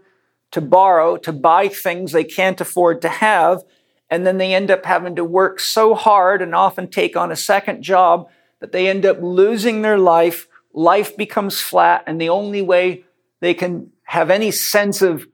to 0.52 0.62
borrow, 0.62 1.18
to 1.18 1.34
buy 1.34 1.70
things 1.70 2.12
they 2.12 2.24
can't 2.24 2.62
afford 2.62 3.02
to 3.02 3.10
have, 3.10 3.64
and 4.12 4.28
then 4.28 4.38
they 4.38 4.53
end 4.53 4.70
up 4.70 4.86
having 4.86 5.16
to 5.16 5.26
work 5.26 5.60
so 5.60 5.95
hard 5.95 6.44
and 6.44 6.53
often 6.53 6.88
take 6.88 7.18
on 7.18 7.32
a 7.32 7.36
second 7.36 7.82
job 7.82 8.30
that 8.66 8.72
they 8.72 8.88
end 8.88 9.06
up 9.06 9.20
losing 9.22 9.84
their 9.84 10.00
life. 10.00 10.48
Life 10.74 11.16
becomes 11.16 11.62
flat, 11.62 12.04
and 12.08 12.20
the 12.20 12.30
only 12.30 12.64
way 12.64 13.04
they 13.40 13.54
can 13.54 13.92
have 14.06 14.32
any 14.32 14.50
sense 14.50 15.04
of 15.04 15.28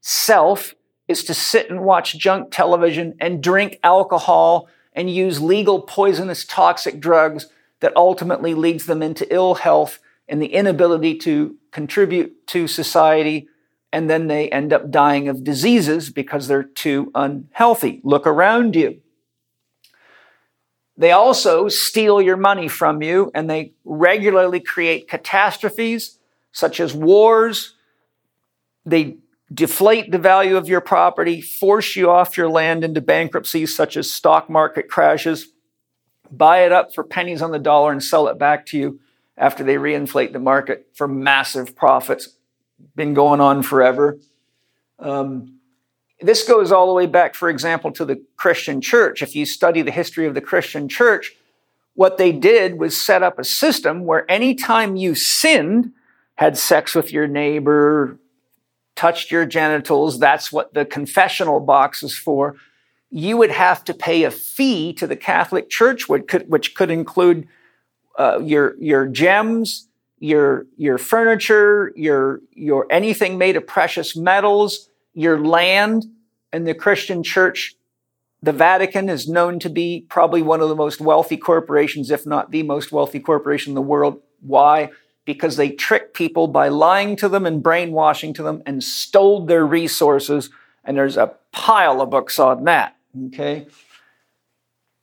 self 0.00 0.74
is 1.06 1.22
to 1.24 1.34
sit 1.34 1.68
and 1.68 1.82
watch 1.82 2.16
junk 2.16 2.50
television 2.50 3.14
and 3.20 3.42
drink 3.42 3.78
alcohol 3.84 4.68
and 4.94 5.10
use 5.10 5.38
legal 5.38 5.82
poisonous 5.82 6.46
toxic 6.46 6.98
drugs 6.98 7.48
that 7.80 7.94
ultimately 7.94 8.54
leads 8.54 8.86
them 8.86 9.02
into 9.02 9.30
ill 9.30 9.56
health 9.56 9.98
and 10.26 10.40
the 10.40 10.54
inability 10.54 11.14
to 11.18 11.58
contribute 11.70 12.46
to 12.46 12.66
society. 12.66 13.48
And 13.92 14.08
then 14.08 14.28
they 14.28 14.48
end 14.48 14.72
up 14.72 14.90
dying 14.90 15.28
of 15.28 15.44
diseases 15.44 16.08
because 16.08 16.48
they're 16.48 16.62
too 16.62 17.10
unhealthy. 17.14 18.00
Look 18.02 18.26
around 18.26 18.74
you. 18.74 19.02
They 20.98 21.12
also 21.12 21.68
steal 21.68 22.20
your 22.20 22.36
money 22.36 22.66
from 22.66 23.02
you 23.02 23.30
and 23.32 23.48
they 23.48 23.72
regularly 23.84 24.58
create 24.58 25.08
catastrophes 25.08 26.18
such 26.50 26.80
as 26.80 26.92
wars. 26.92 27.76
They 28.84 29.18
deflate 29.54 30.10
the 30.10 30.18
value 30.18 30.56
of 30.56 30.68
your 30.68 30.80
property, 30.80 31.40
force 31.40 31.94
you 31.94 32.10
off 32.10 32.36
your 32.36 32.48
land 32.48 32.82
into 32.82 33.00
bankruptcies 33.00 33.74
such 33.74 33.96
as 33.96 34.10
stock 34.10 34.50
market 34.50 34.88
crashes, 34.88 35.46
buy 36.32 36.64
it 36.64 36.72
up 36.72 36.92
for 36.92 37.04
pennies 37.04 37.42
on 37.42 37.52
the 37.52 37.60
dollar 37.60 37.92
and 37.92 38.02
sell 38.02 38.26
it 38.26 38.36
back 38.36 38.66
to 38.66 38.76
you 38.76 39.00
after 39.36 39.62
they 39.62 39.76
reinflate 39.76 40.32
the 40.32 40.40
market 40.40 40.88
for 40.94 41.06
massive 41.06 41.76
profits. 41.76 42.30
Been 42.96 43.14
going 43.14 43.40
on 43.40 43.62
forever. 43.62 44.18
Um, 44.98 45.57
this 46.20 46.46
goes 46.46 46.72
all 46.72 46.88
the 46.88 46.92
way 46.92 47.06
back, 47.06 47.34
for 47.34 47.48
example, 47.48 47.92
to 47.92 48.04
the 48.04 48.22
Christian 48.36 48.80
church. 48.80 49.22
If 49.22 49.36
you 49.36 49.46
study 49.46 49.82
the 49.82 49.90
history 49.90 50.26
of 50.26 50.34
the 50.34 50.40
Christian 50.40 50.88
church, 50.88 51.36
what 51.94 52.18
they 52.18 52.32
did 52.32 52.78
was 52.78 53.00
set 53.00 53.22
up 53.22 53.38
a 53.38 53.44
system 53.44 54.04
where 54.04 54.28
anytime 54.30 54.96
you 54.96 55.14
sinned, 55.14 55.92
had 56.36 56.56
sex 56.56 56.94
with 56.94 57.12
your 57.12 57.26
neighbor, 57.26 58.18
touched 58.94 59.30
your 59.32 59.44
genitals, 59.44 60.18
that's 60.18 60.52
what 60.52 60.74
the 60.74 60.84
confessional 60.84 61.58
box 61.58 62.02
is 62.02 62.16
for, 62.16 62.54
you 63.10 63.36
would 63.36 63.50
have 63.50 63.82
to 63.84 63.94
pay 63.94 64.24
a 64.24 64.30
fee 64.30 64.92
to 64.92 65.06
the 65.06 65.16
Catholic 65.16 65.70
Church, 65.70 66.08
which 66.08 66.26
could, 66.26 66.48
which 66.48 66.74
could 66.74 66.90
include 66.90 67.48
uh, 68.18 68.40
your, 68.42 68.76
your 68.80 69.06
gems, 69.06 69.88
your, 70.18 70.66
your 70.76 70.98
furniture, 70.98 71.92
your, 71.96 72.40
your 72.52 72.86
anything 72.90 73.38
made 73.38 73.56
of 73.56 73.66
precious 73.66 74.16
metals, 74.16 74.87
your 75.18 75.44
land 75.44 76.06
and 76.52 76.64
the 76.64 76.74
Christian 76.74 77.24
church, 77.24 77.74
the 78.40 78.52
Vatican 78.52 79.08
is 79.08 79.28
known 79.28 79.58
to 79.58 79.68
be 79.68 80.06
probably 80.08 80.42
one 80.42 80.60
of 80.60 80.68
the 80.68 80.76
most 80.76 81.00
wealthy 81.00 81.36
corporations, 81.36 82.12
if 82.12 82.24
not 82.24 82.52
the 82.52 82.62
most 82.62 82.92
wealthy 82.92 83.18
corporation 83.18 83.72
in 83.72 83.74
the 83.74 83.82
world. 83.82 84.22
Why? 84.40 84.90
Because 85.24 85.56
they 85.56 85.70
tricked 85.70 86.14
people 86.14 86.46
by 86.46 86.68
lying 86.68 87.16
to 87.16 87.28
them 87.28 87.46
and 87.46 87.60
brainwashing 87.60 88.32
to 88.34 88.44
them 88.44 88.62
and 88.64 88.82
stole 88.82 89.44
their 89.44 89.66
resources. 89.66 90.50
And 90.84 90.96
there's 90.96 91.16
a 91.16 91.34
pile 91.50 92.00
of 92.00 92.10
books 92.10 92.38
on 92.38 92.62
that. 92.64 92.96
Okay. 93.26 93.66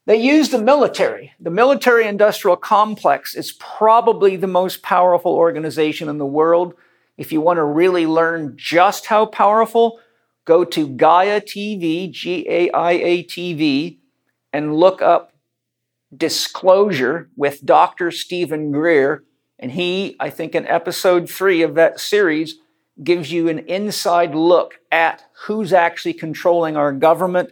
They 0.06 0.16
use 0.16 0.48
the 0.50 0.62
military. 0.62 1.34
The 1.42 1.50
military 1.50 2.08
industrial 2.08 2.56
complex 2.56 3.36
is 3.36 3.52
probably 3.52 4.38
the 4.38 4.48
most 4.48 4.82
powerful 4.82 5.34
organization 5.34 6.08
in 6.08 6.20
the 6.20 6.26
world. 6.26 6.74
If 7.18 7.34
you 7.34 7.42
want 7.42 7.58
to 7.58 7.66
really 7.66 8.06
learn 8.06 8.54
just 8.56 9.08
how 9.08 9.26
powerful, 9.26 10.00
go 10.46 10.64
to 10.64 10.88
Gaia 10.88 11.42
TV, 11.42 12.10
G 12.10 12.46
A 12.48 12.72
I 12.72 12.92
A 12.92 13.24
TV, 13.24 13.98
and 14.54 14.76
look 14.76 15.02
up 15.02 15.34
Disclosure 16.16 17.30
with 17.36 17.66
Dr. 17.66 18.12
Steven 18.12 18.72
Greer. 18.72 19.24
And 19.60 19.72
he, 19.72 20.16
I 20.20 20.30
think 20.30 20.56
in 20.56 20.68
episode 20.68 21.30
three 21.30 21.62
of 21.62 21.76
that 21.76 22.00
series, 22.00 22.56
gives 23.04 23.32
you 23.32 23.50
an 23.50 23.60
inside 23.60 24.34
look 24.34 24.80
at 24.92 25.24
who's 25.46 25.74
actually 25.74 26.14
controlling 26.14 26.78
our 26.78 26.94
government, 26.94 27.52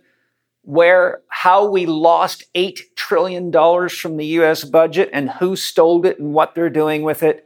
where, 0.61 1.21
how 1.27 1.65
we 1.65 1.85
lost 1.85 2.45
$8 2.55 2.79
trillion 2.95 3.51
from 3.89 4.17
the 4.17 4.25
US 4.25 4.63
budget 4.63 5.09
and 5.11 5.29
who 5.29 5.55
stole 5.55 6.05
it 6.05 6.19
and 6.19 6.33
what 6.33 6.55
they're 6.55 6.69
doing 6.69 7.03
with 7.03 7.23
it, 7.23 7.45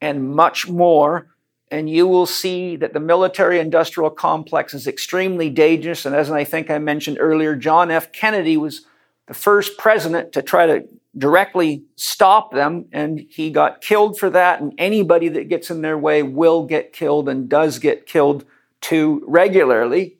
and 0.00 0.34
much 0.34 0.68
more. 0.68 1.33
And 1.70 1.88
you 1.90 2.06
will 2.06 2.26
see 2.26 2.76
that 2.76 2.92
the 2.92 3.00
military 3.00 3.58
industrial 3.58 4.10
complex 4.10 4.74
is 4.74 4.86
extremely 4.86 5.50
dangerous. 5.50 6.06
And 6.06 6.14
as 6.14 6.30
I 6.30 6.44
think 6.44 6.70
I 6.70 6.78
mentioned 6.78 7.18
earlier, 7.20 7.56
John 7.56 7.90
F. 7.90 8.12
Kennedy 8.12 8.56
was 8.56 8.82
the 9.26 9.34
first 9.34 9.78
president 9.78 10.32
to 10.32 10.42
try 10.42 10.66
to 10.66 10.84
directly 11.16 11.84
stop 11.96 12.52
them, 12.52 12.86
and 12.92 13.24
he 13.30 13.50
got 13.50 13.80
killed 13.80 14.18
for 14.18 14.28
that. 14.30 14.60
And 14.60 14.74
anybody 14.78 15.28
that 15.28 15.48
gets 15.48 15.70
in 15.70 15.80
their 15.80 15.96
way 15.96 16.22
will 16.22 16.64
get 16.64 16.92
killed 16.92 17.28
and 17.28 17.48
does 17.48 17.78
get 17.78 18.06
killed 18.06 18.44
too 18.80 19.22
regularly. 19.26 20.16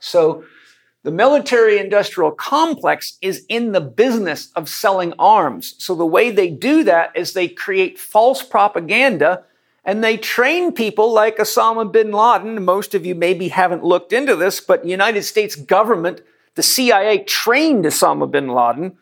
So 0.00 0.44
the 1.04 1.10
military 1.12 1.78
industrial 1.78 2.32
complex 2.32 3.18
is 3.22 3.44
in 3.48 3.72
the 3.72 3.80
business 3.80 4.50
of 4.56 4.68
selling 4.68 5.14
arms. 5.18 5.76
So 5.78 5.94
the 5.94 6.04
way 6.04 6.30
they 6.30 6.50
do 6.50 6.82
that 6.84 7.16
is 7.16 7.32
they 7.32 7.48
create 7.48 7.98
false 7.98 8.42
propaganda 8.42 9.44
and 9.88 10.04
they 10.04 10.18
train 10.18 10.70
people 10.72 11.14
like 11.14 11.38
Osama 11.38 11.90
bin 11.90 12.12
Laden. 12.12 12.62
Most 12.62 12.94
of 12.94 13.06
you 13.06 13.14
maybe 13.14 13.48
haven't 13.48 13.82
looked 13.82 14.12
into 14.12 14.36
this, 14.36 14.60
but 14.60 14.84
United 14.84 15.22
States 15.22 15.56
government, 15.56 16.20
the 16.56 16.62
CIA 16.62 17.24
trained 17.24 17.86
Osama 17.86 18.30
bin 18.30 18.48
Laden 18.48 18.98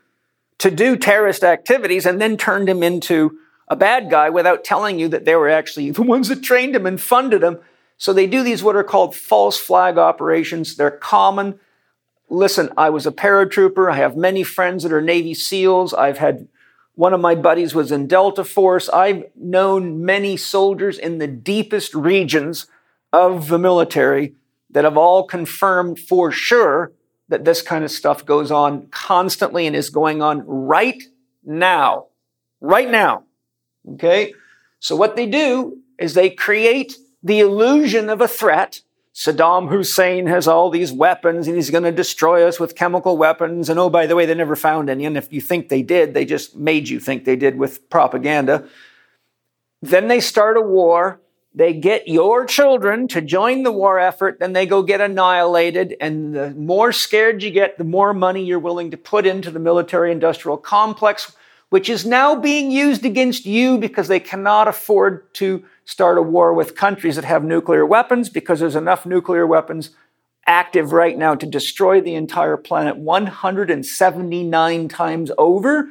to 0.58 0.70
do 0.70 0.96
terrorist 0.96 1.42
activities 1.42 2.06
and 2.06 2.20
then 2.20 2.36
turned 2.36 2.68
him 2.68 2.84
into 2.84 3.36
a 3.66 3.74
bad 3.74 4.08
guy 4.08 4.30
without 4.30 4.62
telling 4.62 5.00
you 5.00 5.08
that 5.08 5.24
they 5.24 5.34
were 5.34 5.48
actually 5.48 5.90
the 5.98 6.02
ones 6.02 6.28
that 6.28 6.44
trained 6.44 6.76
him 6.76 6.86
and 6.86 7.00
funded 7.00 7.42
him. 7.42 7.58
So 7.98 8.12
they 8.12 8.28
do 8.28 8.44
these 8.44 8.62
what 8.62 8.76
are 8.76 8.84
called 8.84 9.16
false 9.16 9.58
flag 9.58 9.98
operations. 9.98 10.76
They're 10.76 10.92
common. 10.92 11.58
Listen, 12.30 12.70
I 12.76 12.90
was 12.90 13.08
a 13.08 13.12
paratrooper. 13.12 13.90
I 13.90 13.96
have 13.96 14.16
many 14.16 14.44
friends 14.44 14.84
that 14.84 14.92
are 14.92 15.02
Navy 15.02 15.34
SEALs. 15.34 15.92
I've 15.92 16.18
had 16.18 16.46
one 16.97 17.12
of 17.12 17.20
my 17.20 17.35
buddies 17.35 17.74
was 17.74 17.93
in 17.93 18.06
Delta 18.06 18.43
Force. 18.43 18.89
I've 18.89 19.24
known 19.36 20.05
many 20.05 20.36
soldiers 20.36 20.98
in 20.98 21.18
the 21.18 21.27
deepest 21.27 21.94
regions 21.94 22.66
of 23.12 23.48
the 23.48 23.59
military 23.59 24.35
that 24.70 24.85
have 24.85 24.97
all 24.97 25.24
confirmed 25.24 25.98
for 25.98 26.32
sure 26.32 26.93
that 27.28 27.44
this 27.44 27.60
kind 27.60 27.85
of 27.85 27.90
stuff 27.90 28.24
goes 28.24 28.51
on 28.51 28.89
constantly 28.89 29.66
and 29.66 29.77
is 29.77 29.90
going 29.90 30.23
on 30.23 30.43
right 30.47 31.02
now. 31.44 32.06
Right 32.62 32.90
now. 32.90 33.24
Okay? 33.93 34.32
So 34.81 34.97
what 34.97 35.16
they 35.16 35.27
do 35.27 35.78
is 35.98 36.14
they 36.14 36.31
create 36.31 36.97
the 37.23 37.40
illusion 37.40 38.09
of 38.09 38.23
a 38.23 38.28
threat. 38.28 38.81
Saddam 39.16 39.70
Hussein 39.70 40.26
has 40.26 40.47
all 40.47 40.68
these 40.68 40.93
weapons 40.93 41.47
and 41.47 41.56
he's 41.56 41.70
going 41.70 41.84
to 41.84 41.90
destroy 41.90 42.47
us 42.47 42.60
with 42.60 42.76
chemical 42.76 43.16
weapons. 43.16 43.70
And 43.70 43.80
oh, 43.80 43.88
by 43.88 44.06
the 44.06 44.14
way, 44.14 44.26
they 44.26 44.34
never 44.34 44.56
found 44.56 44.90
any. 44.90 45.06
And 45.06 45.16
if 45.16 45.32
you 45.32 45.40
think 45.40 45.70
they 45.70 45.82
did, 45.82 46.12
they 46.12 46.26
just 46.26 46.55
made 46.55 46.90
you 46.90 47.01
think 47.01 47.24
they 47.24 47.36
did 47.36 47.56
with 47.56 47.88
propaganda. 47.88 48.68
Then 49.80 50.09
they 50.09 50.20
start 50.20 50.59
a 50.59 50.60
war 50.60 51.20
they 51.56 51.72
get 51.72 52.06
your 52.06 52.44
children 52.44 53.09
to 53.09 53.22
join 53.22 53.62
the 53.62 53.72
war 53.72 53.98
effort, 53.98 54.38
then 54.38 54.52
they 54.52 54.66
go 54.66 54.82
get 54.82 55.01
annihilated. 55.01 55.97
And 56.02 56.34
the 56.34 56.51
more 56.51 56.93
scared 56.93 57.43
you 57.43 57.51
get, 57.51 57.78
the 57.78 57.84
more 57.84 58.12
money 58.12 58.44
you're 58.44 58.59
willing 58.59 58.90
to 58.90 58.98
put 58.98 59.26
into 59.26 59.51
the 59.51 59.59
military 59.59 60.12
industrial 60.12 60.59
complex, 60.59 61.34
which 61.70 61.88
is 61.88 62.05
now 62.05 62.36
being 62.36 62.70
used 62.70 63.06
against 63.06 63.47
you 63.47 63.78
because 63.78 64.06
they 64.06 64.20
cannot 64.20 64.68
afford 64.68 65.32
to 65.34 65.64
start 65.86 66.18
a 66.18 66.22
war 66.22 66.52
with 66.52 66.76
countries 66.76 67.16
that 67.16 67.24
have 67.24 67.42
nuclear 67.42 67.86
weapons 67.86 68.28
because 68.28 68.60
there's 68.60 68.76
enough 68.76 69.06
nuclear 69.06 69.46
weapons 69.46 69.90
active 70.44 70.92
right 70.92 71.16
now 71.16 71.34
to 71.34 71.46
destroy 71.46 72.00
the 72.00 72.14
entire 72.14 72.56
planet 72.56 72.96
179 72.96 74.88
times 74.88 75.30
over. 75.38 75.88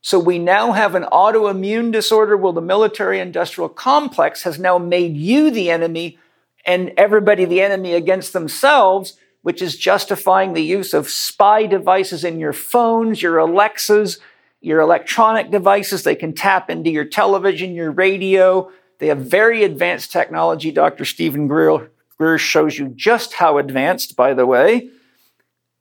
So 0.00 0.18
we 0.18 0.38
now 0.38 0.72
have 0.72 0.94
an 0.94 1.04
autoimmune 1.04 1.90
disorder 1.92 2.36
where 2.36 2.52
the 2.52 2.60
military 2.60 3.18
industrial 3.18 3.68
complex 3.68 4.42
has 4.42 4.58
now 4.58 4.78
made 4.78 5.16
you 5.16 5.50
the 5.50 5.70
enemy 5.70 6.18
and 6.64 6.92
everybody 6.96 7.44
the 7.44 7.62
enemy 7.62 7.94
against 7.94 8.32
themselves, 8.32 9.16
which 9.42 9.62
is 9.62 9.76
justifying 9.76 10.52
the 10.52 10.62
use 10.62 10.92
of 10.92 11.08
spy 11.08 11.66
devices 11.66 12.24
in 12.24 12.40
your 12.40 12.52
phones, 12.52 13.22
your 13.22 13.38
Alexas, 13.38 14.18
your 14.60 14.80
electronic 14.80 15.52
devices. 15.52 16.02
They 16.02 16.16
can 16.16 16.32
tap 16.32 16.68
into 16.68 16.90
your 16.90 17.04
television, 17.04 17.74
your 17.74 17.92
radio. 17.92 18.70
They 18.98 19.08
have 19.08 19.18
very 19.18 19.64
advanced 19.64 20.12
technology. 20.12 20.70
Dr. 20.72 21.04
Steven 21.04 21.46
Greer, 21.48 21.90
Greer 22.18 22.38
shows 22.38 22.78
you 22.78 22.88
just 22.88 23.34
how 23.34 23.58
advanced, 23.58 24.16
by 24.16 24.34
the 24.34 24.46
way. 24.46 24.90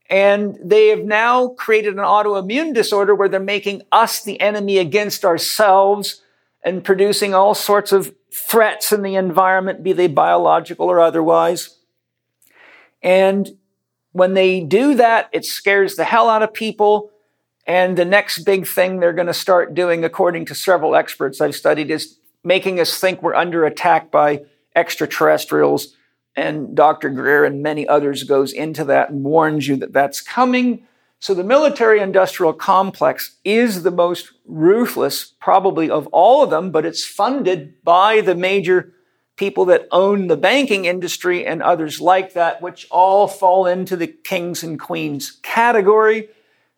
And 0.09 0.57
they 0.63 0.89
have 0.89 1.03
now 1.03 1.49
created 1.49 1.93
an 1.93 2.03
autoimmune 2.03 2.73
disorder 2.73 3.15
where 3.15 3.29
they're 3.29 3.39
making 3.39 3.81
us 3.91 4.23
the 4.23 4.39
enemy 4.39 4.77
against 4.77 5.25
ourselves 5.25 6.21
and 6.63 6.83
producing 6.83 7.33
all 7.33 7.55
sorts 7.55 7.91
of 7.91 8.13
threats 8.31 8.91
in 8.91 9.01
the 9.01 9.15
environment, 9.15 9.83
be 9.83 9.93
they 9.93 10.07
biological 10.07 10.87
or 10.87 10.99
otherwise. 10.99 11.77
And 13.01 13.57
when 14.11 14.33
they 14.33 14.61
do 14.61 14.95
that, 14.95 15.29
it 15.31 15.45
scares 15.45 15.95
the 15.95 16.03
hell 16.03 16.29
out 16.29 16.43
of 16.43 16.53
people. 16.53 17.11
And 17.67 17.97
the 17.97 18.05
next 18.05 18.43
big 18.43 18.67
thing 18.67 18.99
they're 18.99 19.13
going 19.13 19.27
to 19.27 19.33
start 19.33 19.73
doing, 19.73 20.03
according 20.03 20.45
to 20.45 20.55
several 20.55 20.95
experts 20.95 21.41
I've 21.41 21.55
studied, 21.55 21.89
is 21.89 22.17
making 22.45 22.80
us 22.80 22.97
think 22.97 23.22
we're 23.22 23.35
under 23.35 23.65
attack 23.65 24.11
by 24.11 24.43
extraterrestrials 24.76 25.95
and 26.35 26.76
Dr. 26.76 27.09
Greer 27.09 27.45
and 27.45 27.63
many 27.63 27.88
others 27.88 28.23
goes 28.23 28.51
into 28.51 28.84
that 28.85 29.09
and 29.09 29.23
warns 29.23 29.67
you 29.67 29.77
that 29.77 29.93
that's 29.93 30.22
coming. 30.22 30.85
So 31.19 31.34
the 31.34 31.43
military 31.43 32.01
industrial 32.01 32.53
complex 32.53 33.38
is 33.43 33.84
the 33.84 33.91
most 33.91 34.34
ruthless, 34.45 35.34
probably 35.39 35.89
of 35.89 36.07
all 36.07 36.43
of 36.43 36.49
them, 36.49 36.72
but 36.72 36.85
it's 36.85 37.05
funded 37.05 37.81
by 37.84 38.22
the 38.22 38.35
major 38.35 38.93
people 39.38 39.65
that 39.65 39.88
own 39.91 40.27
the 40.27 40.38
banking 40.38 40.85
industry 40.85 41.45
and 41.45 41.61
others 41.61 41.99
like 41.99 42.34
that, 42.34 42.61
which 42.61 42.88
all 42.91 43.27
fall 43.27 43.65
into 43.65 43.95
the 43.95 44.07
kings 44.07 44.63
and 44.63 44.80
queens 44.80 45.39
category. 45.41 46.30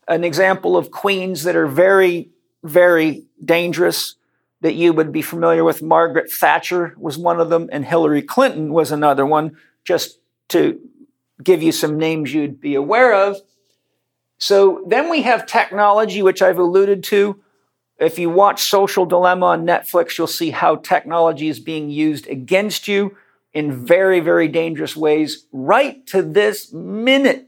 An 0.07 0.23
example 0.23 0.77
of 0.77 0.91
queens 0.91 1.44
that 1.44 1.56
are 1.56 1.68
very, 1.68 2.30
very 2.64 3.26
dangerous 3.44 4.15
that 4.62 4.74
you 4.74 4.94
would 4.94 5.12
be 5.12 5.22
familiar 5.22 5.64
with. 5.64 5.82
Margaret 5.82 6.32
Thatcher 6.32 6.96
was 6.98 7.18
one 7.18 7.40
of 7.40 7.50
them, 7.50 7.70
and 7.72 7.86
Hillary 7.86 8.22
Clinton 8.22 8.74
was 8.74 8.92
another 8.92 9.26
one, 9.26 9.58
just 9.84 10.20
to 10.50 10.80
give 11.44 11.62
you 11.62 11.72
some 11.72 11.98
names 11.98 12.34
you'd 12.34 12.60
be 12.60 12.76
aware 12.76 13.14
of. 13.14 13.38
So 14.40 14.84
then 14.88 15.10
we 15.10 15.24
have 15.24 15.46
technology, 15.46 16.22
which 16.22 16.42
I've 16.42 16.60
alluded 16.60 17.04
to. 17.06 17.42
If 18.00 18.20
you 18.20 18.30
watch 18.30 18.64
Social 18.64 19.06
Dilemma 19.06 19.48
on 19.48 19.66
Netflix, 19.66 20.18
you'll 20.18 20.28
see 20.28 20.52
how 20.52 20.76
technology 20.76 21.48
is 21.48 21.60
being 21.60 21.90
used 21.90 22.28
against 22.28 22.88
you 22.88 23.18
in 23.54 23.86
very, 23.86 24.20
very 24.20 24.48
dangerous 24.48 24.96
ways 24.96 25.48
right 25.52 26.06
to 26.08 26.22
this 26.22 26.72
minute. 26.72 27.48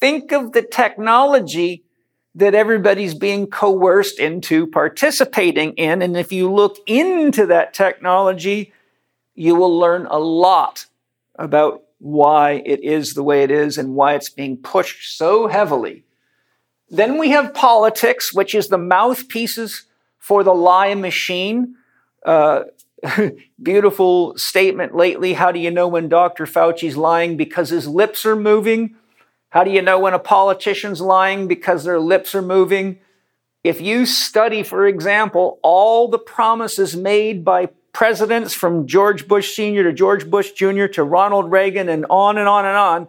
Think 0.00 0.32
of 0.32 0.52
the 0.52 0.60
technology 0.62 1.83
that 2.34 2.54
everybody's 2.54 3.14
being 3.14 3.46
coerced 3.46 4.18
into 4.18 4.66
participating 4.66 5.72
in. 5.74 6.02
And 6.02 6.16
if 6.16 6.32
you 6.32 6.52
look 6.52 6.78
into 6.86 7.46
that 7.46 7.74
technology, 7.74 8.72
you 9.34 9.54
will 9.54 9.78
learn 9.78 10.06
a 10.06 10.18
lot 10.18 10.86
about 11.36 11.82
why 11.98 12.62
it 12.66 12.82
is 12.82 13.14
the 13.14 13.22
way 13.22 13.42
it 13.42 13.50
is 13.50 13.78
and 13.78 13.94
why 13.94 14.14
it's 14.14 14.28
being 14.28 14.56
pushed 14.56 15.16
so 15.16 15.46
heavily. 15.46 16.04
Then 16.90 17.18
we 17.18 17.30
have 17.30 17.54
politics, 17.54 18.32
which 18.34 18.54
is 18.54 18.68
the 18.68 18.78
mouthpieces 18.78 19.86
for 20.18 20.42
the 20.42 20.54
lie 20.54 20.94
machine. 20.94 21.76
Uh, 22.24 22.64
beautiful 23.62 24.36
statement 24.36 24.94
lately. 24.94 25.34
How 25.34 25.52
do 25.52 25.58
you 25.58 25.70
know 25.70 25.88
when 25.88 26.08
Dr. 26.08 26.46
Fauci's 26.46 26.96
lying? 26.96 27.36
Because 27.36 27.70
his 27.70 27.86
lips 27.86 28.26
are 28.26 28.36
moving. 28.36 28.96
How 29.54 29.62
do 29.62 29.70
you 29.70 29.82
know 29.82 30.00
when 30.00 30.14
a 30.14 30.18
politician's 30.18 31.00
lying? 31.00 31.46
Because 31.46 31.84
their 31.84 32.00
lips 32.00 32.34
are 32.34 32.42
moving. 32.42 32.98
If 33.62 33.80
you 33.80 34.04
study, 34.04 34.64
for 34.64 34.84
example, 34.84 35.60
all 35.62 36.08
the 36.08 36.18
promises 36.18 36.96
made 36.96 37.44
by 37.44 37.68
presidents 37.92 38.52
from 38.52 38.88
George 38.88 39.28
Bush 39.28 39.54
Sr. 39.54 39.84
to 39.84 39.92
George 39.92 40.28
Bush 40.28 40.50
Jr. 40.50 40.86
to 40.86 41.04
Ronald 41.04 41.52
Reagan 41.52 41.88
and 41.88 42.04
on 42.10 42.36
and 42.36 42.48
on 42.48 42.66
and 42.66 42.76
on, 42.76 43.08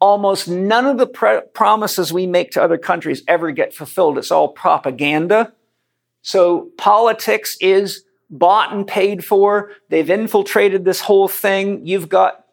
almost 0.00 0.46
none 0.46 0.86
of 0.86 0.96
the 0.96 1.08
pre- 1.08 1.40
promises 1.52 2.12
we 2.12 2.24
make 2.24 2.52
to 2.52 2.62
other 2.62 2.78
countries 2.78 3.24
ever 3.26 3.50
get 3.50 3.74
fulfilled. 3.74 4.16
It's 4.16 4.30
all 4.30 4.46
propaganda. 4.46 5.52
So 6.22 6.70
politics 6.78 7.56
is 7.60 8.04
bought 8.30 8.72
and 8.72 8.86
paid 8.86 9.24
for. 9.24 9.72
They've 9.88 10.08
infiltrated 10.08 10.84
this 10.84 11.00
whole 11.00 11.26
thing. 11.26 11.84
You've 11.84 12.08
got 12.08 12.44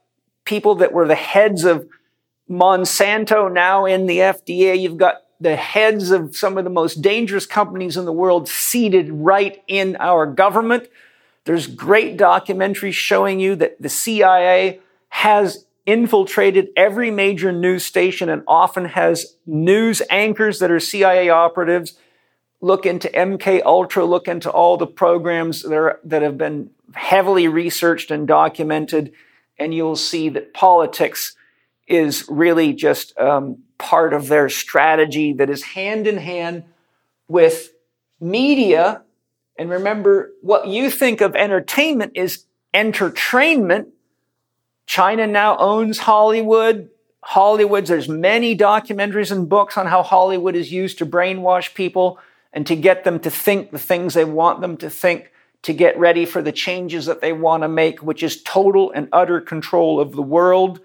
people 0.43 0.73
that 0.75 0.91
were 0.91 1.07
the 1.07 1.13
heads 1.13 1.65
of 1.65 1.87
Monsanto 2.49 3.51
now 3.51 3.85
in 3.85 4.05
the 4.05 4.17
FDA. 4.17 4.79
You've 4.79 4.97
got 4.97 5.23
the 5.39 5.55
heads 5.55 6.11
of 6.11 6.35
some 6.35 6.57
of 6.57 6.63
the 6.63 6.69
most 6.69 7.01
dangerous 7.01 7.45
companies 7.45 7.97
in 7.97 8.05
the 8.05 8.13
world 8.13 8.47
seated 8.47 9.11
right 9.11 9.63
in 9.67 9.97
our 9.99 10.25
government. 10.25 10.87
There's 11.45 11.67
great 11.67 12.17
documentaries 12.17 12.93
showing 12.93 13.39
you 13.39 13.55
that 13.57 13.81
the 13.81 13.89
CIA 13.89 14.79
has 15.09 15.65
infiltrated 15.85 16.69
every 16.75 17.11
major 17.11 17.51
news 17.51 17.85
station 17.85 18.29
and 18.29 18.43
often 18.47 18.85
has 18.85 19.35
news 19.45 20.01
anchors 20.09 20.59
that 20.59 20.71
are 20.71 20.79
CIA 20.79 21.29
operatives. 21.29 21.93
Look 22.61 22.85
into 22.85 23.07
MK 23.09 23.61
Ultra, 23.63 24.05
look 24.05 24.27
into 24.27 24.49
all 24.49 24.77
the 24.77 24.87
programs 24.87 25.61
that, 25.61 25.73
are, 25.73 25.99
that 26.03 26.23
have 26.23 26.37
been 26.37 26.71
heavily 26.93 27.47
researched 27.47 28.09
and 28.09 28.27
documented, 28.27 29.11
and 29.59 29.73
you'll 29.73 29.95
see 29.95 30.29
that 30.29 30.53
politics 30.53 31.35
is 31.87 32.25
really 32.29 32.73
just 32.73 33.17
um, 33.17 33.59
part 33.77 34.13
of 34.13 34.27
their 34.27 34.49
strategy 34.49 35.33
that 35.33 35.49
is 35.49 35.63
hand 35.63 36.07
in 36.07 36.17
hand 36.17 36.63
with 37.27 37.71
media. 38.19 39.03
And 39.57 39.69
remember, 39.69 40.31
what 40.41 40.67
you 40.67 40.89
think 40.89 41.21
of 41.21 41.35
entertainment 41.35 42.13
is 42.15 42.45
entertainment. 42.73 43.89
China 44.85 45.27
now 45.27 45.57
owns 45.57 45.99
Hollywood. 45.99 46.89
Hollywood's, 47.23 47.89
there's 47.89 48.09
many 48.09 48.55
documentaries 48.55 49.31
and 49.31 49.49
books 49.49 49.77
on 49.77 49.87
how 49.87 50.03
Hollywood 50.03 50.55
is 50.55 50.71
used 50.71 50.99
to 50.99 51.05
brainwash 51.05 51.73
people 51.73 52.19
and 52.53 52.67
to 52.67 52.75
get 52.75 53.03
them 53.03 53.19
to 53.19 53.29
think 53.29 53.71
the 53.71 53.79
things 53.79 54.13
they 54.13 54.25
want 54.25 54.61
them 54.61 54.77
to 54.77 54.89
think, 54.89 55.31
to 55.63 55.73
get 55.73 55.97
ready 55.97 56.25
for 56.25 56.41
the 56.41 56.51
changes 56.51 57.07
that 57.07 57.21
they 57.21 57.33
want 57.33 57.63
to 57.63 57.67
make, 57.67 58.03
which 58.03 58.21
is 58.21 58.43
total 58.43 58.91
and 58.91 59.09
utter 59.11 59.41
control 59.41 59.99
of 59.99 60.11
the 60.11 60.21
world. 60.21 60.79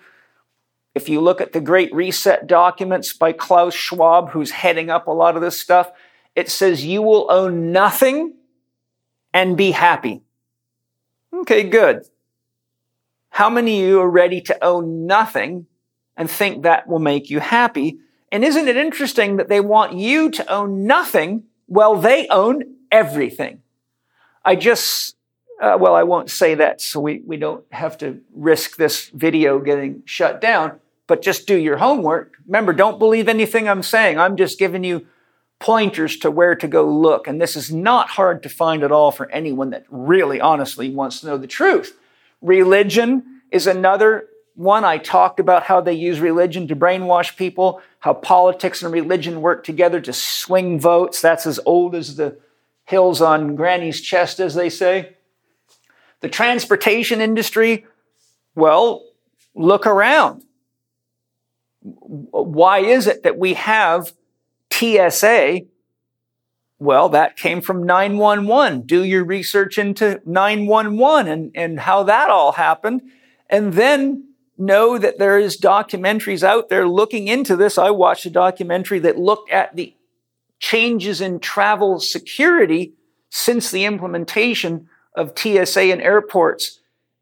If 0.95 1.09
you 1.09 1.21
look 1.21 1.41
at 1.41 1.53
the 1.53 1.61
Great 1.61 1.95
Reset 1.95 2.47
documents 2.47 3.13
by 3.13 3.33
Klaus 3.33 3.75
Schwab, 3.75 4.31
who's 4.31 4.51
heading 4.51 4.91
up 4.91 5.07
a 5.07 5.13
lot 5.13 5.37
of 5.37 5.43
this 5.43 5.61
stuff, 5.61 5.91
it 6.35 6.51
says 6.51 6.85
you 6.85 7.03
will 7.03 7.31
own 7.31 7.73
nothing 7.73 8.35
and 9.33 9.57
be 9.57 9.71
happy. 9.71 10.23
Okay, 11.33 11.63
good. 11.63 12.07
How 13.31 13.49
many 13.49 13.83
of 13.83 13.89
you 13.89 14.01
are 14.01 14.11
ready 14.11 14.41
to 14.43 14.65
own 14.65 15.07
nothing 15.07 15.67
and 16.17 16.29
think 16.29 16.65
that 16.65 16.89
will 16.89 16.99
make 16.99 17.31
you 17.31 17.39
happy? 17.39 17.99
And 18.33 18.45
isn't 18.45 18.69
it 18.69 18.77
interesting 18.77 19.37
that 19.37 19.49
they 19.49 19.61
want 19.61 19.95
you 19.95 20.31
to 20.31 20.53
own 20.53 20.87
nothing 20.87 21.45
while 21.67 21.97
they 21.97 22.27
own 22.29 22.77
everything? 22.91 23.63
I 24.45 24.57
just, 24.57 25.17
uh, 25.61 25.77
well, 25.79 25.95
I 25.95 26.05
won't 26.05 26.31
say 26.31 26.55
that 26.55 26.81
so 26.81 27.01
we, 27.01 27.23
we 27.27 27.37
don't 27.37 27.65
have 27.71 27.99
to 27.99 28.21
risk 28.35 28.77
this 28.77 29.09
video 29.09 29.59
getting 29.59 30.03
shut 30.07 30.41
down, 30.41 30.81
but 31.07 31.21
just 31.21 31.47
do 31.47 31.57
your 31.57 31.77
homework. 31.77 32.35
Remember, 32.47 32.73
don't 32.73 32.99
believe 32.99 33.29
anything 33.29 33.69
I'm 33.69 33.83
saying. 33.83 34.19
I'm 34.19 34.37
just 34.37 34.59
giving 34.59 34.85
you 34.85 35.07
pointers 35.59 36.17
to 36.19 36.31
where 36.31 36.55
to 36.55 36.67
go 36.67 36.89
look. 36.89 37.29
And 37.29 37.41
this 37.41 37.55
is 37.55 37.71
not 37.71 38.09
hard 38.09 38.43
to 38.43 38.49
find 38.49 38.83
at 38.83 38.91
all 38.91 39.13
for 39.13 39.31
anyone 39.31 39.71
that 39.71 39.85
really 39.91 40.41
honestly 40.41 40.91
wants 40.91 41.21
to 41.21 41.27
know 41.27 41.37
the 41.37 41.47
truth. 41.47 41.99
Religion 42.41 43.43
is 43.51 43.67
another 43.67 44.29
one. 44.55 44.85
I 44.85 44.97
talked 44.97 45.39
about 45.39 45.65
how 45.65 45.83
they 45.83 45.93
use 45.93 46.21
religion 46.21 46.67
to 46.69 46.77
brainwash 46.77 47.37
people, 47.37 47.83
how 47.99 48.15
politics 48.15 48.83
and 48.83 48.91
religion 48.91 49.43
work 49.43 49.63
together 49.63 50.01
to 50.01 50.13
swing 50.15 50.81
votes. 50.81 51.21
That's 51.21 51.47
as 51.47 51.61
old 51.67 51.95
as 51.95 52.17
the 52.17 52.39
hills 52.85 53.21
on 53.21 53.55
Granny's 53.55 54.01
chest, 54.01 54.41
as 54.41 54.55
they 54.55 54.71
say. 54.71 55.17
The 56.21 56.29
transportation 56.29 57.21
industry, 57.21 57.87
well, 58.55 59.05
look 59.55 59.87
around. 59.87 60.45
Why 61.83 62.81
is 62.81 63.07
it 63.07 63.23
that 63.23 63.39
we 63.39 63.55
have 63.55 64.13
TSA, 64.81 65.61
well, 66.79 67.11
that 67.11 67.37
came 67.37 67.61
from 67.61 67.85
911. 67.85 68.83
Do 68.83 69.05
your 69.05 69.25
research 69.25 69.77
into 69.77 70.21
911 70.25 71.31
and, 71.31 71.51
and 71.55 71.81
how 71.81 72.05
that 72.05 72.31
all 72.31 72.53
happened. 72.53 73.03
And 73.51 73.75
then 73.75 74.29
know 74.57 74.97
that 74.97 75.19
there 75.19 75.39
is 75.39 75.59
documentaries 75.59 76.43
out 76.43 76.69
there 76.69 76.89
looking 76.89 77.29
into 77.29 77.57
this. 77.57 77.77
I 77.77 77.91
watched 77.91 78.27
a 78.27 78.31
documentary 78.31 78.99
that 79.01 79.19
looked 79.19 79.51
at 79.51 79.77
the 79.77 79.95
changes 80.59 81.21
in 81.21 81.41
travel 81.41 82.01
security 82.01 82.95
since 83.31 83.71
the 83.71 83.85
implementation 83.85 84.89
of 85.15 85.39
TSA 85.39 85.91
in 85.91 86.01
airports 86.01 86.81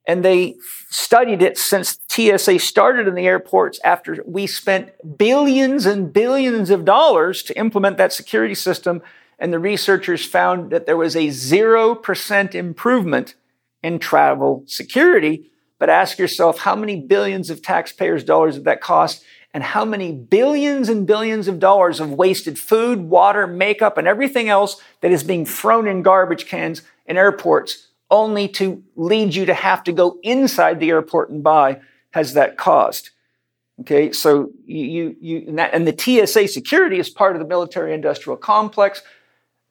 and 0.09 0.25
they 0.25 0.57
studied 0.89 1.43
it 1.43 1.59
since 1.59 1.99
TSA 2.09 2.59
started 2.61 3.07
in 3.07 3.15
the 3.15 3.27
airports 3.27 3.79
after 3.85 4.25
we 4.25 4.47
spent 4.47 5.19
billions 5.19 5.85
and 5.85 6.11
billions 6.11 6.71
of 6.71 6.87
dollars 6.87 7.43
to 7.43 7.59
implement 7.59 7.99
that 7.99 8.15
security 8.15 8.55
system. 8.55 9.03
And 9.39 9.53
the 9.53 9.59
researchers 9.59 10.25
found 10.25 10.71
that 10.71 10.87
there 10.87 10.97
was 10.97 11.15
a 11.15 11.29
0% 11.29 12.55
improvement 12.55 13.35
in 13.83 13.99
travel 13.99 14.65
security. 14.67 15.51
But 15.79 15.91
ask 15.91 16.19
yourself, 16.19 16.61
how 16.61 16.75
many 16.75 16.99
billions 16.99 17.51
of 17.51 17.61
taxpayers' 17.61 18.25
dollars 18.25 18.55
did 18.55 18.65
that 18.65 18.81
cost? 18.81 19.23
And 19.53 19.63
how 19.63 19.85
many 19.85 20.13
billions 20.13 20.89
and 20.89 21.07
billions 21.07 21.49
of 21.49 21.59
dollars 21.59 22.01
of 22.01 22.13
wasted 22.13 22.59
food, 22.59 23.11
water, 23.11 23.47
makeup, 23.47 23.99
and 23.99 24.09
everything 24.09 24.49
else 24.49 24.81
that 25.03 25.13
is 25.13 25.23
being 25.23 25.45
thrown 25.45 25.87
in 25.87 26.03
garbage 26.03 26.47
cans 26.47 26.83
in 27.09 27.17
airports 27.17 27.89
only 28.11 28.49
to 28.49 28.83
lead 28.97 29.35
you 29.35 29.47
to 29.47 29.55
have 29.55 29.83
to 29.85 29.93
go 29.93 30.19
inside 30.23 30.81
the 30.81 30.91
airport 30.91 31.31
and 31.31 31.43
buy 31.43 31.81
has 32.13 32.35
that 32.35 32.57
caused. 32.57 33.11
Okay, 33.81 34.11
so 34.11 34.51
you, 34.65 35.17
you, 35.21 35.45
and, 35.47 35.59
that, 35.59 35.73
and 35.73 35.87
the 35.87 35.97
TSA 36.27 36.49
security 36.49 36.99
is 36.99 37.09
part 37.09 37.37
of 37.37 37.41
the 37.41 37.47
military 37.47 37.95
industrial 37.95 38.37
complex. 38.37 39.03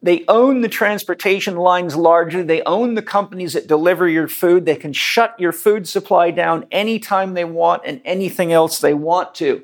They 0.02 0.24
own 0.28 0.62
the 0.62 0.70
transportation 0.70 1.58
lines 1.58 1.96
largely. 1.96 2.44
They 2.44 2.62
own 2.64 2.94
the 2.94 3.02
companies 3.02 3.54
that 3.54 3.68
deliver 3.68 4.08
your 4.08 4.28
food. 4.28 4.66
They 4.66 4.76
can 4.76 4.94
shut 4.94 5.38
your 5.40 5.52
food 5.52 5.88
supply 5.88 6.32
down 6.32 6.68
anytime 6.72 7.34
they 7.34 7.44
want 7.44 7.82
and 7.86 8.00
anything 8.06 8.54
else 8.54 8.80
they 8.80 8.94
want 8.94 9.36
to. 9.36 9.64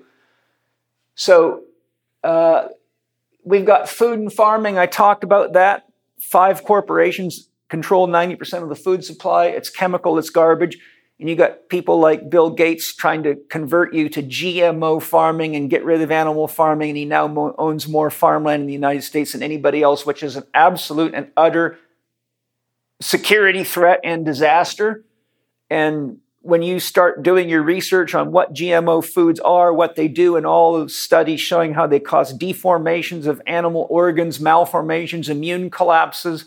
So, 1.15 1.63
uh, 2.23 2.69
we've 3.45 3.65
got 3.65 3.87
food 3.87 4.19
and 4.19 4.33
farming. 4.33 4.77
I 4.77 4.87
talked 4.87 5.23
about 5.23 5.53
that. 5.53 5.85
Five 6.19 6.63
corporations 6.63 7.49
control 7.73 8.07
90% 8.07 8.61
of 8.61 8.69
the 8.69 8.75
food 8.75 9.03
supply. 9.03 9.47
It's 9.47 9.67
chemical, 9.67 10.19
it's 10.19 10.29
garbage. 10.29 10.77
And 11.19 11.27
you 11.27 11.35
got 11.35 11.69
people 11.69 11.99
like 11.99 12.29
Bill 12.29 12.51
Gates 12.51 12.93
trying 12.93 13.23
to 13.23 13.35
convert 13.49 13.95
you 13.95 14.09
to 14.09 14.21
GMO 14.21 15.01
farming 15.01 15.55
and 15.55 15.71
get 15.71 15.83
rid 15.83 15.99
of 16.01 16.11
animal 16.11 16.47
farming. 16.47 16.89
And 16.89 16.97
he 16.97 17.05
now 17.05 17.27
mo- 17.27 17.55
owns 17.57 17.87
more 17.87 18.11
farmland 18.11 18.61
in 18.61 18.67
the 18.67 18.73
United 18.73 19.01
States 19.01 19.31
than 19.31 19.41
anybody 19.41 19.81
else, 19.81 20.05
which 20.05 20.21
is 20.21 20.35
an 20.35 20.43
absolute 20.53 21.15
and 21.15 21.31
utter 21.35 21.79
security 23.01 23.63
threat 23.63 24.01
and 24.03 24.23
disaster. 24.23 25.03
And 25.67 26.19
when 26.41 26.61
you 26.61 26.79
start 26.79 27.23
doing 27.23 27.49
your 27.49 27.63
research 27.63 28.13
on 28.13 28.31
what 28.31 28.53
GMO 28.53 29.03
foods 29.03 29.39
are, 29.39 29.73
what 29.73 29.95
they 29.95 30.07
do, 30.07 30.35
and 30.35 30.45
all 30.45 30.79
the 30.79 30.89
studies 30.89 31.41
showing 31.41 31.73
how 31.73 31.87
they 31.87 31.99
cause 31.99 32.37
deformations 32.37 33.25
of 33.25 33.41
animal 33.47 33.87
organs, 33.89 34.39
malformations, 34.39 35.27
immune 35.27 35.71
collapses, 35.71 36.45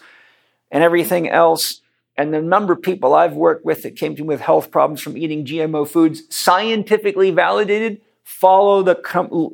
and 0.70 0.82
everything 0.82 1.28
else. 1.28 1.80
And 2.16 2.32
the 2.32 2.40
number 2.40 2.72
of 2.72 2.82
people 2.82 3.14
I've 3.14 3.34
worked 3.34 3.64
with 3.64 3.82
that 3.82 3.96
came 3.96 4.16
to 4.16 4.22
me 4.22 4.28
with 4.28 4.40
health 4.40 4.70
problems 4.70 5.00
from 5.00 5.16
eating 5.16 5.44
GMO 5.44 5.86
foods, 5.86 6.22
scientifically 6.34 7.30
validated, 7.30 8.00
follow 8.22 8.82
the, 8.82 8.94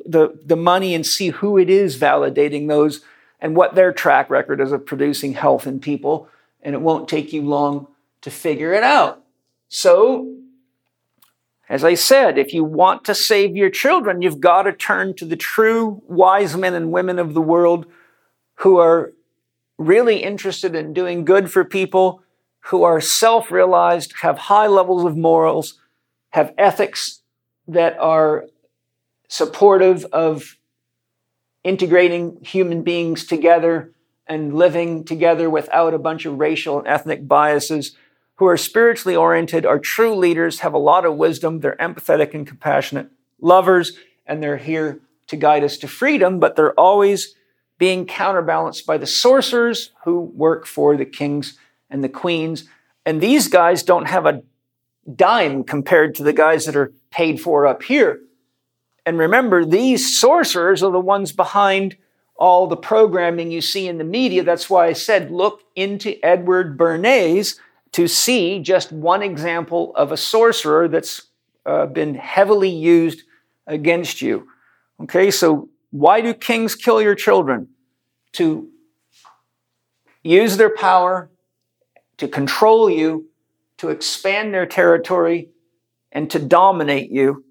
the, 0.05 0.39
the 0.45 0.55
money 0.55 0.95
and 0.95 1.05
see 1.05 1.29
who 1.29 1.57
it 1.57 1.69
is 1.69 1.97
validating 1.97 2.67
those 2.67 3.01
and 3.39 3.55
what 3.55 3.75
their 3.75 3.91
track 3.91 4.29
record 4.29 4.61
is 4.61 4.71
of 4.71 4.85
producing 4.85 5.33
health 5.33 5.67
in 5.67 5.79
people. 5.79 6.29
And 6.61 6.73
it 6.73 6.81
won't 6.81 7.09
take 7.09 7.33
you 7.33 7.41
long 7.41 7.87
to 8.21 8.31
figure 8.31 8.73
it 8.73 8.83
out. 8.83 9.21
So, 9.67 10.33
as 11.67 11.83
I 11.83 11.95
said, 11.95 12.37
if 12.37 12.53
you 12.53 12.63
want 12.63 13.03
to 13.05 13.15
save 13.15 13.55
your 13.55 13.69
children, 13.69 14.21
you've 14.21 14.39
got 14.39 14.63
to 14.63 14.71
turn 14.71 15.13
to 15.15 15.25
the 15.25 15.35
true 15.35 16.01
wise 16.07 16.55
men 16.55 16.73
and 16.73 16.91
women 16.91 17.19
of 17.19 17.33
the 17.33 17.41
world 17.41 17.85
who 18.55 18.77
are 18.77 19.11
really 19.77 20.23
interested 20.23 20.75
in 20.75 20.93
doing 20.93 21.25
good 21.25 21.51
for 21.51 21.63
people, 21.63 22.23
who 22.67 22.83
are 22.83 23.01
self 23.01 23.51
realized, 23.51 24.13
have 24.21 24.37
high 24.37 24.67
levels 24.67 25.03
of 25.03 25.17
morals, 25.17 25.79
have 26.29 26.53
ethics 26.57 27.21
that 27.67 27.97
are 27.99 28.45
supportive 29.27 30.05
of 30.05 30.57
integrating 31.63 32.37
human 32.43 32.83
beings 32.83 33.25
together 33.25 33.91
and 34.27 34.53
living 34.53 35.03
together 35.03 35.49
without 35.49 35.93
a 35.93 35.99
bunch 35.99 36.25
of 36.25 36.39
racial 36.39 36.79
and 36.79 36.87
ethnic 36.87 37.27
biases, 37.27 37.95
who 38.35 38.45
are 38.45 38.57
spiritually 38.57 39.15
oriented, 39.15 39.65
are 39.65 39.79
true 39.79 40.15
leaders, 40.15 40.59
have 40.59 40.73
a 40.73 40.77
lot 40.77 41.05
of 41.05 41.15
wisdom, 41.15 41.59
they're 41.59 41.75
empathetic 41.75 42.33
and 42.33 42.47
compassionate 42.47 43.09
lovers, 43.41 43.97
and 44.25 44.41
they're 44.41 44.57
here 44.57 44.99
to 45.27 45.35
guide 45.35 45.63
us 45.63 45.77
to 45.77 45.87
freedom, 45.87 46.39
but 46.39 46.55
they're 46.55 46.79
always 46.79 47.35
being 47.77 48.05
counterbalanced 48.05 48.85
by 48.85 48.97
the 48.97 49.07
sorcerers 49.07 49.91
who 50.03 50.21
work 50.21 50.65
for 50.65 50.95
the 50.95 51.05
kings 51.05 51.57
and 51.89 52.03
the 52.03 52.09
queens. 52.09 52.65
And 53.05 53.19
these 53.19 53.47
guys 53.47 53.83
don't 53.83 54.07
have 54.07 54.25
a 54.25 54.43
dime 55.15 55.63
compared 55.63 56.15
to 56.15 56.23
the 56.23 56.33
guys 56.33 56.65
that 56.65 56.75
are 56.75 56.93
paid 57.11 57.41
for 57.41 57.67
up 57.67 57.83
here. 57.83 58.21
And 59.05 59.17
remember, 59.17 59.65
these 59.65 60.17
sorcerers 60.19 60.81
are 60.81 60.91
the 60.91 60.99
ones 60.99 61.33
behind 61.33 61.97
all 62.35 62.67
the 62.67 62.77
programming 62.77 63.51
you 63.51 63.61
see 63.61 63.87
in 63.87 63.97
the 63.97 64.03
media. 64.03 64.43
That's 64.43 64.69
why 64.69 64.87
I 64.87 64.93
said 64.93 65.31
look 65.31 65.61
into 65.75 66.15
Edward 66.23 66.77
Bernays, 66.77 67.59
to 67.91 68.07
see 68.07 68.59
just 68.59 68.91
one 68.91 69.21
example 69.21 69.95
of 69.95 70.11
a 70.11 70.17
sorcerer 70.17 70.87
that's 70.87 71.27
uh, 71.65 71.85
been 71.85 72.15
heavily 72.15 72.69
used 72.69 73.23
against 73.67 74.21
you. 74.21 74.47
Okay, 75.01 75.29
so 75.31 75.69
why 75.93 76.21
do 76.21 76.33
kings 76.33 76.73
kill 76.73 76.99
your 76.99 77.13
children? 77.13 77.67
To 78.33 78.67
use 80.23 80.57
their 80.57 80.75
power, 80.75 81.29
to 82.17 82.27
control 82.27 82.89
you, 82.89 83.29
to 83.77 83.89
expand 83.89 84.55
their 84.55 84.65
territory, 84.65 85.49
and 86.11 86.31
to 86.31 86.39
dominate 86.39 87.11
you 87.11 87.45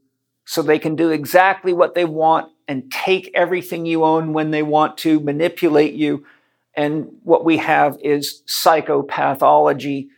so 0.44 0.60
they 0.60 0.80
can 0.80 0.96
do 0.96 1.10
exactly 1.10 1.72
what 1.72 1.94
they 1.94 2.04
want 2.04 2.50
and 2.66 2.90
take 2.90 3.30
everything 3.32 3.86
you 3.86 4.02
own 4.02 4.32
when 4.32 4.50
they 4.50 4.64
want 4.64 4.98
to, 4.98 5.20
manipulate 5.20 5.94
you. 5.94 6.26
And 6.74 7.12
what 7.22 7.44
we 7.44 7.58
have 7.58 7.96
is 8.02 8.42
psychopathology. 8.48 10.08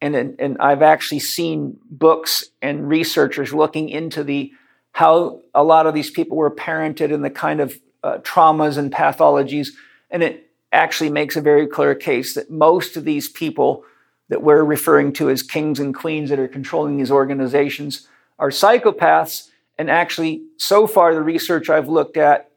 And, 0.00 0.16
and 0.16 0.56
I've 0.58 0.82
actually 0.82 1.20
seen 1.20 1.78
books 1.88 2.44
and 2.60 2.88
researchers 2.88 3.54
looking 3.54 3.88
into 3.88 4.24
the 4.24 4.52
how 4.98 5.40
a 5.54 5.62
lot 5.62 5.86
of 5.86 5.94
these 5.94 6.10
people 6.10 6.36
were 6.36 6.50
parented 6.50 7.14
and 7.14 7.24
the 7.24 7.30
kind 7.30 7.60
of 7.60 7.78
uh, 8.02 8.18
traumas 8.18 8.76
and 8.76 8.90
pathologies. 8.90 9.68
And 10.10 10.24
it 10.24 10.50
actually 10.72 11.08
makes 11.08 11.36
a 11.36 11.40
very 11.40 11.68
clear 11.68 11.94
case 11.94 12.34
that 12.34 12.50
most 12.50 12.96
of 12.96 13.04
these 13.04 13.28
people 13.28 13.84
that 14.28 14.42
we're 14.42 14.64
referring 14.64 15.12
to 15.12 15.30
as 15.30 15.40
kings 15.40 15.78
and 15.78 15.94
queens 15.94 16.30
that 16.30 16.40
are 16.40 16.48
controlling 16.48 16.96
these 16.96 17.12
organizations 17.12 18.08
are 18.40 18.50
psychopaths. 18.50 19.50
And 19.78 19.88
actually, 19.88 20.42
so 20.56 20.88
far, 20.88 21.14
the 21.14 21.22
research 21.22 21.70
I've 21.70 21.88
looked 21.88 22.16
at 22.16 22.50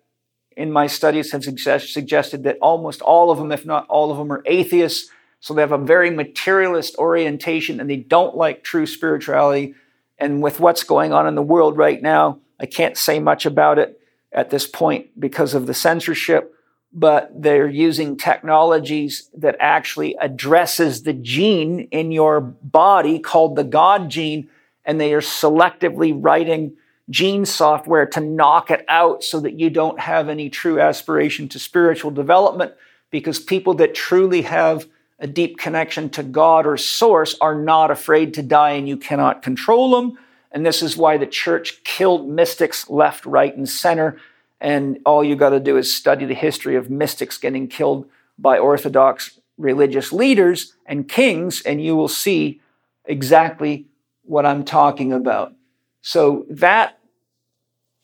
in 0.57 0.71
my 0.71 0.87
studies 0.87 1.31
have 1.33 1.43
suggest- 1.43 1.93
suggested 1.93 2.41
that 2.45 2.57
almost 2.59 3.03
all 3.03 3.29
of 3.29 3.37
them, 3.37 3.51
if 3.51 3.67
not 3.67 3.85
all 3.87 4.09
of 4.09 4.17
them, 4.17 4.33
are 4.33 4.41
atheists. 4.47 5.11
So 5.41 5.53
they 5.53 5.61
have 5.61 5.71
a 5.71 5.77
very 5.77 6.09
materialist 6.09 6.95
orientation 6.95 7.79
and 7.79 7.87
they 7.87 7.97
don't 7.97 8.35
like 8.35 8.63
true 8.63 8.87
spirituality. 8.87 9.75
And 10.21 10.41
with 10.41 10.61
what's 10.61 10.83
going 10.83 11.11
on 11.11 11.27
in 11.27 11.35
the 11.35 11.41
world 11.41 11.75
right 11.75 12.01
now, 12.01 12.39
I 12.59 12.67
can't 12.67 12.97
say 12.97 13.19
much 13.19 13.45
about 13.45 13.77
it 13.79 13.99
at 14.31 14.51
this 14.51 14.65
point 14.65 15.19
because 15.19 15.53
of 15.53 15.67
the 15.67 15.73
censorship 15.73 16.55
but 16.93 17.31
they're 17.33 17.69
using 17.69 18.17
technologies 18.17 19.29
that 19.37 19.55
actually 19.59 20.15
addresses 20.19 21.03
the 21.03 21.13
gene 21.13 21.87
in 21.91 22.11
your 22.11 22.41
body 22.41 23.17
called 23.19 23.55
the 23.55 23.63
God 23.63 24.09
gene, 24.09 24.49
and 24.83 24.99
they 24.99 25.13
are 25.13 25.21
selectively 25.21 26.13
writing 26.15 26.73
gene 27.09 27.45
software 27.45 28.05
to 28.05 28.19
knock 28.19 28.71
it 28.71 28.83
out 28.87 29.23
so 29.23 29.39
that 29.39 29.59
you 29.59 29.69
don't 29.69 29.99
have 29.99 30.29
any 30.29 30.49
true 30.49 30.79
aspiration 30.79 31.47
to 31.49 31.59
spiritual 31.59 32.11
development 32.11 32.73
because 33.09 33.39
people 33.39 33.73
that 33.73 33.95
truly 33.95 34.43
have 34.43 34.87
a 35.21 35.27
deep 35.27 35.57
connection 35.57 36.09
to 36.09 36.23
God 36.23 36.65
or 36.65 36.75
source 36.75 37.37
are 37.39 37.55
not 37.55 37.91
afraid 37.91 38.33
to 38.33 38.43
die 38.43 38.71
and 38.71 38.89
you 38.89 38.97
cannot 38.97 39.41
control 39.41 39.91
them. 39.91 40.17
And 40.51 40.65
this 40.65 40.81
is 40.81 40.97
why 40.97 41.15
the 41.15 41.25
church 41.25 41.83
killed 41.85 42.27
mystics 42.27 42.89
left, 42.89 43.25
right, 43.25 43.55
and 43.55 43.69
center 43.69 44.19
and 44.61 44.99
all 45.07 45.23
you 45.23 45.35
got 45.35 45.49
to 45.49 45.59
do 45.59 45.75
is 45.75 45.93
study 45.93 46.25
the 46.25 46.35
history 46.35 46.75
of 46.75 46.89
mystics 46.89 47.39
getting 47.39 47.67
killed 47.67 48.07
by 48.37 48.59
Orthodox 48.59 49.39
religious 49.57 50.13
leaders 50.13 50.75
and 50.85 51.09
kings, 51.09 51.61
and 51.63 51.83
you 51.83 51.95
will 51.95 52.07
see 52.07 52.61
exactly 53.05 53.87
what 54.23 54.45
I'm 54.45 54.63
talking 54.63 55.11
about. 55.11 55.53
So 56.01 56.45
that 56.49 56.99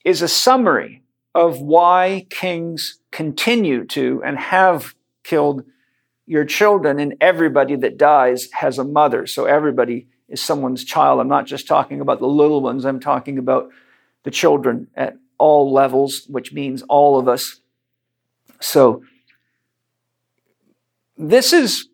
is 0.03 0.21
a 0.21 0.27
summary 0.27 1.03
of 1.35 1.61
why 1.61 2.25
kings 2.29 2.99
continue 3.11 3.85
to 3.85 4.21
and 4.25 4.37
have 4.37 4.95
killed 5.23 5.63
your 6.27 6.45
children, 6.45 6.99
and 6.99 7.15
everybody 7.21 7.75
that 7.77 7.97
dies 7.97 8.49
has 8.51 8.77
a 8.77 8.83
mother. 8.83 9.25
So 9.25 9.45
everybody 9.45 10.07
is 10.27 10.41
someone's 10.41 10.83
child. 10.83 11.19
I'm 11.19 11.27
not 11.27 11.47
just 11.47 11.67
talking 11.67 12.01
about 12.01 12.19
the 12.19 12.27
little 12.27 12.61
ones, 12.61 12.85
I'm 12.85 12.99
talking 12.99 13.37
about 13.37 13.69
the 14.23 14.31
children 14.31 14.87
at 14.95 15.17
all 15.37 15.71
levels, 15.71 16.25
which 16.27 16.51
means 16.51 16.83
all 16.83 17.17
of 17.17 17.27
us. 17.27 17.61
So, 18.59 19.03
this 21.17 21.53
is 21.53 21.87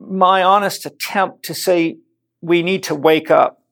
my 0.00 0.42
honest 0.42 0.84
attempt 0.84 1.44
to 1.44 1.54
say 1.54 1.98
we 2.40 2.62
need 2.62 2.82
to 2.84 2.94
wake 2.94 3.30
up. 3.30 3.62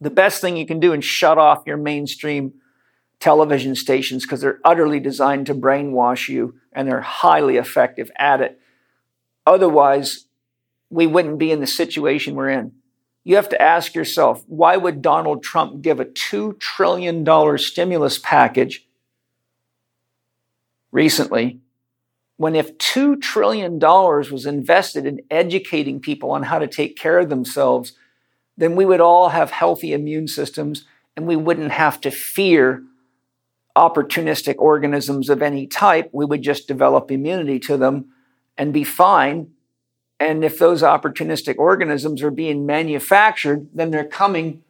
The 0.00 0.10
best 0.10 0.40
thing 0.40 0.56
you 0.56 0.66
can 0.66 0.80
do 0.80 0.92
is 0.92 1.04
shut 1.04 1.38
off 1.38 1.64
your 1.66 1.76
mainstream 1.76 2.54
television 3.20 3.74
stations 3.74 4.24
because 4.24 4.40
they're 4.40 4.60
utterly 4.64 5.00
designed 5.00 5.46
to 5.46 5.54
brainwash 5.54 6.28
you 6.28 6.54
and 6.72 6.88
they're 6.88 7.00
highly 7.00 7.56
effective 7.56 8.10
at 8.16 8.40
it. 8.40 8.60
Otherwise, 9.48 10.26
we 10.90 11.06
wouldn't 11.06 11.38
be 11.38 11.50
in 11.50 11.60
the 11.60 11.66
situation 11.66 12.34
we're 12.34 12.50
in 12.50 12.72
you 13.28 13.36
have 13.36 13.50
to 13.50 13.60
ask 13.60 13.94
yourself 13.94 14.42
why 14.46 14.74
would 14.74 15.02
Donald 15.02 15.42
Trump 15.42 15.82
give 15.82 16.00
a 16.00 16.06
$2 16.06 16.58
trillion 16.58 17.58
stimulus 17.58 18.18
package 18.18 18.88
recently 20.90 21.60
when 22.38 22.54
if 22.54 22.78
$2 22.78 23.20
trillion 23.20 23.78
was 23.78 24.46
invested 24.46 25.04
in 25.04 25.20
educating 25.30 26.00
people 26.00 26.30
on 26.30 26.44
how 26.44 26.58
to 26.58 26.66
take 26.66 26.96
care 26.96 27.18
of 27.18 27.28
themselves, 27.28 27.92
then 28.56 28.76
we 28.76 28.86
would 28.86 29.00
all 29.00 29.28
have 29.28 29.50
healthy 29.50 29.92
immune 29.92 30.26
systems 30.26 30.86
and 31.14 31.26
we 31.26 31.36
wouldn't 31.36 31.72
have 31.72 32.00
to 32.00 32.10
fear 32.10 32.82
opportunistic 33.76 34.54
organisms 34.56 35.28
of 35.28 35.42
any 35.42 35.66
type. 35.66 36.08
We 36.14 36.24
would 36.24 36.40
just 36.40 36.66
develop 36.66 37.10
immunity 37.10 37.58
to 37.60 37.76
them 37.76 38.06
and 38.58 38.72
be 38.72 38.84
fine 38.84 39.52
and 40.20 40.44
if 40.44 40.58
those 40.58 40.82
opportunistic 40.82 41.56
organisms 41.58 42.22
are 42.22 42.30
being 42.30 42.66
manufactured, 42.66 43.68
then 43.72 43.90
they're 43.90 44.04
coming 44.04 44.62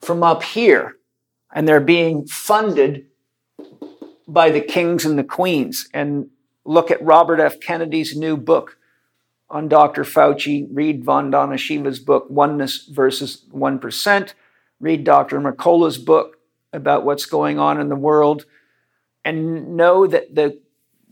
from 0.00 0.22
up 0.22 0.42
here 0.42 0.96
and 1.54 1.68
they're 1.68 1.80
being 1.80 2.26
funded 2.26 3.06
by 4.26 4.50
the 4.50 4.60
kings 4.60 5.04
and 5.04 5.18
the 5.18 5.24
queens. 5.24 5.88
And 5.94 6.30
look 6.64 6.90
at 6.90 7.02
Robert 7.02 7.38
F. 7.38 7.60
Kennedy's 7.60 8.16
new 8.16 8.36
book 8.36 8.76
on 9.48 9.68
Dr. 9.68 10.02
Fauci, 10.02 10.66
read 10.72 11.04
Vandana 11.04 11.56
Shiva's 11.56 12.00
book, 12.00 12.26
Oneness 12.28 12.86
versus 12.86 13.44
1%, 13.54 14.32
read 14.80 15.04
Dr. 15.04 15.38
Mercola's 15.40 15.98
book 15.98 16.38
about 16.72 17.04
what's 17.04 17.26
going 17.26 17.60
on 17.60 17.80
in 17.80 17.88
the 17.88 17.94
world, 17.94 18.44
and 19.24 19.76
know 19.76 20.08
that 20.08 20.34
the 20.34 20.60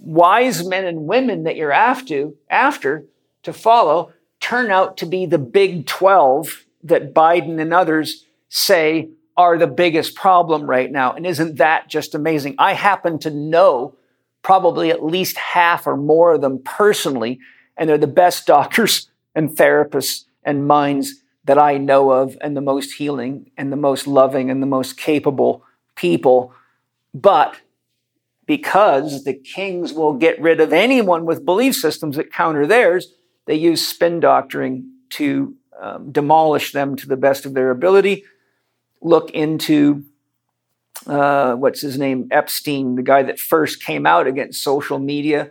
wise 0.04 0.66
men 0.66 0.84
and 0.84 1.06
women 1.06 1.44
that 1.44 1.56
you're 1.56 1.72
after, 1.72 2.30
after 2.50 3.04
to 3.42 3.52
follow 3.52 4.12
turn 4.40 4.70
out 4.70 4.96
to 4.98 5.06
be 5.06 5.26
the 5.26 5.38
big 5.38 5.86
12 5.86 6.64
that 6.84 7.14
Biden 7.14 7.60
and 7.60 7.72
others 7.72 8.26
say 8.48 9.08
are 9.36 9.58
the 9.58 9.66
biggest 9.66 10.14
problem 10.14 10.68
right 10.68 10.90
now. 10.90 11.12
And 11.12 11.26
isn't 11.26 11.56
that 11.56 11.88
just 11.88 12.14
amazing? 12.14 12.54
I 12.58 12.74
happen 12.74 13.18
to 13.20 13.30
know 13.30 13.96
probably 14.42 14.90
at 14.90 15.04
least 15.04 15.36
half 15.38 15.86
or 15.86 15.96
more 15.96 16.34
of 16.34 16.42
them 16.42 16.60
personally, 16.62 17.40
and 17.76 17.88
they're 17.88 17.98
the 17.98 18.06
best 18.06 18.46
doctors 18.54 19.08
and 19.34 19.50
therapists 19.50 20.24
and 20.44 20.66
minds 20.66 21.22
that 21.46 21.58
I 21.58 21.76
know 21.76 22.10
of, 22.10 22.38
and 22.40 22.56
the 22.56 22.62
most 22.62 22.92
healing 22.92 23.50
and 23.58 23.70
the 23.70 23.76
most 23.76 24.06
loving 24.06 24.50
and 24.50 24.62
the 24.62 24.66
most 24.66 24.96
capable 24.96 25.62
people. 25.94 26.54
But 27.12 27.56
because 28.46 29.24
the 29.24 29.34
kings 29.34 29.92
will 29.92 30.14
get 30.14 30.40
rid 30.40 30.60
of 30.60 30.72
anyone 30.72 31.24
with 31.24 31.44
belief 31.44 31.74
systems 31.74 32.16
that 32.16 32.32
counter 32.32 32.66
theirs, 32.66 33.14
they 33.46 33.54
use 33.54 33.86
spin 33.86 34.20
doctoring 34.20 34.90
to 35.10 35.54
um, 35.80 36.12
demolish 36.12 36.72
them 36.72 36.96
to 36.96 37.06
the 37.06 37.16
best 37.16 37.46
of 37.46 37.54
their 37.54 37.70
ability. 37.70 38.24
Look 39.00 39.30
into 39.30 40.04
uh, 41.06 41.54
what's 41.54 41.80
his 41.80 41.98
name, 41.98 42.28
Epstein, 42.30 42.94
the 42.96 43.02
guy 43.02 43.22
that 43.22 43.38
first 43.38 43.82
came 43.82 44.06
out 44.06 44.26
against 44.26 44.62
social 44.62 44.98
media 44.98 45.50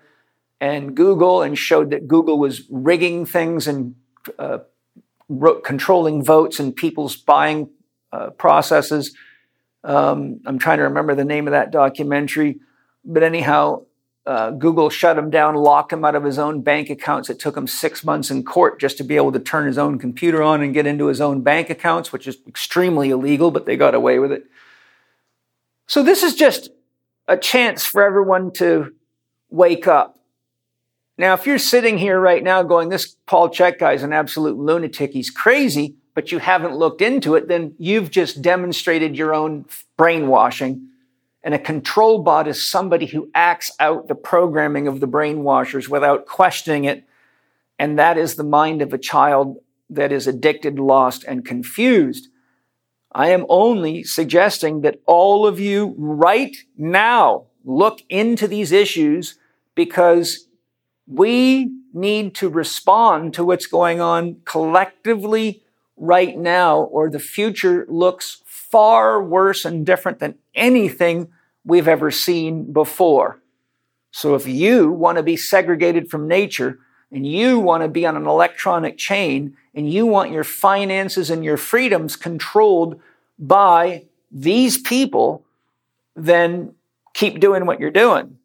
and 0.60 0.96
Google 0.96 1.42
and 1.42 1.58
showed 1.58 1.92
that 1.92 2.08
Google 2.08 2.40
was 2.40 2.64
rigging 2.70 3.26
things 3.26 3.68
and 3.68 3.96
uh, 4.40 4.60
controlling 5.64 6.24
votes 6.24 6.60
and 6.60 6.76
people's 6.76 7.16
buying 7.16 7.70
uh, 8.12 8.30
processes. 8.30 9.16
Um, 9.84 10.40
I'm 10.46 10.60
trying 10.60 10.78
to 10.78 10.86
remember 10.86 11.16
the 11.16 11.26
name 11.26 11.48
of 11.48 11.52
that 11.52 11.72
documentary. 11.72 12.60
But 13.06 13.24
anyhow, 13.24 13.84
uh, 14.26 14.52
Google 14.52 14.90
shut 14.90 15.18
him 15.18 15.30
down, 15.30 15.56
locked 15.56 15.92
him 15.92 16.06
out 16.06 16.16
of 16.16 16.24
his 16.24 16.40
own 16.40 16.62
bank 16.62 16.90
accounts. 16.90 17.30
It 17.30 17.40
took 17.40 17.58
him 17.58 17.68
six 17.68 18.04
months 18.04 18.32
in 18.32 18.44
court 18.44 18.80
just 18.80 18.98
to 18.98 19.04
be 19.04 19.18
able 19.18 19.34
to 19.34 19.40
turn 19.40 19.68
his 19.68 19.78
own 19.78 20.00
computer 20.00 20.42
on 20.42 20.62
and 20.62 20.74
get 20.74 20.88
into 20.88 21.08
his 21.08 21.20
own 21.20 21.42
bank 21.42 21.70
accounts, 21.70 22.14
which 22.14 22.28
is 22.28 22.38
extremely 22.48 23.10
illegal, 23.10 23.52
but 23.52 23.66
they 23.66 23.76
got 23.76 23.96
away 23.96 24.20
with 24.20 24.32
it. 24.32 24.46
So 25.88 26.04
this 26.04 26.24
is 26.24 26.36
just 26.36 26.70
a 27.28 27.36
chance 27.36 27.86
for 27.86 28.02
everyone 28.02 28.52
to 28.54 28.94
wake 29.50 29.88
up. 29.88 30.18
Now, 31.18 31.34
if 31.34 31.46
you're 31.46 31.60
sitting 31.60 31.98
here 31.98 32.20
right 32.20 32.44
now 32.44 32.64
going, 32.64 32.90
this 32.90 33.16
Paul 33.28 33.50
Chek 33.50 33.78
guy 33.78 33.94
is 33.94 34.04
an 34.04 34.14
absolute 34.14 34.58
lunatic, 34.58 35.12
he's 35.12 35.30
crazy, 35.30 35.96
but 36.16 36.32
you 36.32 36.40
haven't 36.40 36.76
looked 36.76 37.02
into 37.02 37.36
it, 37.36 37.48
then 37.50 37.76
you've 37.78 38.10
just 38.10 38.42
demonstrated 38.42 39.18
your 39.18 39.34
own 39.34 39.66
brainwashing 39.98 40.88
and 41.44 41.54
a 41.54 41.60
control 41.60 42.20
bot 42.24 42.48
is 42.48 42.70
somebody 42.70 43.08
who 43.08 43.30
acts 43.36 43.72
out 43.80 44.08
the 44.08 44.16
programming 44.16 44.88
of 44.88 45.00
the 45.00 45.08
brainwashers 45.08 45.90
without 45.90 46.26
questioning 46.26 46.86
it 46.86 47.06
and 47.80 47.98
that 47.98 48.18
is 48.18 48.36
the 48.36 48.44
mind 48.44 48.82
of 48.82 48.94
a 48.94 48.98
child 48.98 49.58
that 49.90 50.12
is 50.12 50.28
addicted, 50.28 50.80
lost, 50.80 51.24
and 51.24 51.46
confused. 51.46 52.30
I 53.12 53.30
am 53.30 53.46
only 53.50 54.04
suggesting 54.04 54.82
that 54.82 55.02
all 55.06 55.46
of 55.46 55.60
you 55.60 55.94
right 55.98 56.56
now 56.78 57.48
look 57.64 58.02
into 58.10 58.48
these 58.48 58.72
issues 58.72 59.38
because 59.76 60.48
we 61.08 61.72
need 61.94 62.36
to 62.36 62.50
respond 62.50 63.34
to 63.36 63.44
what's 63.44 63.68
going 63.68 64.02
on 64.02 64.38
collectively 64.46 65.62
right 65.96 66.38
now, 66.38 66.82
or 66.82 67.10
the 67.10 67.20
future 67.20 67.86
looks 67.88 68.42
far 68.74 69.22
worse 69.22 69.66
and 69.66 69.86
different 69.86 70.18
than 70.18 70.34
anything 70.56 71.28
we've 71.64 71.88
ever 71.88 72.10
seen 72.10 72.74
before. 72.74 73.40
So 74.10 74.34
if 74.34 74.48
you 74.48 74.92
want 74.92 75.18
to 75.18 75.24
be 75.24 75.38
segregated 75.38 76.10
from 76.10 76.28
nature 76.28 76.80
and 77.12 77.24
you 77.24 77.60
want 77.60 77.84
to 77.84 77.88
be 77.88 78.04
on 78.08 78.18
an 78.18 78.26
electronic 78.26 78.98
chain 78.98 79.56
and 79.76 79.88
you 79.94 80.08
want 80.08 80.32
your 80.32 80.44
finances 80.44 81.30
and 81.30 81.46
your 81.46 81.56
freedoms 81.56 82.16
controlled 82.16 83.00
by 83.38 84.06
these 84.32 84.80
people, 84.80 85.46
then 86.16 86.74
keep 87.14 87.40
doing 87.40 87.68
what 87.68 87.80
you're 87.80 87.92
doing. 87.92 88.40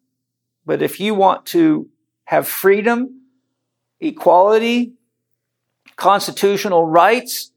But 0.63 0.83
if 0.83 0.99
you 0.99 1.15
want 1.15 1.47
to 1.47 1.89
have 2.25 2.47
freedom, 2.47 3.21
equality, 3.99 4.93
constitutional 5.95 6.85
rights, 6.85 7.51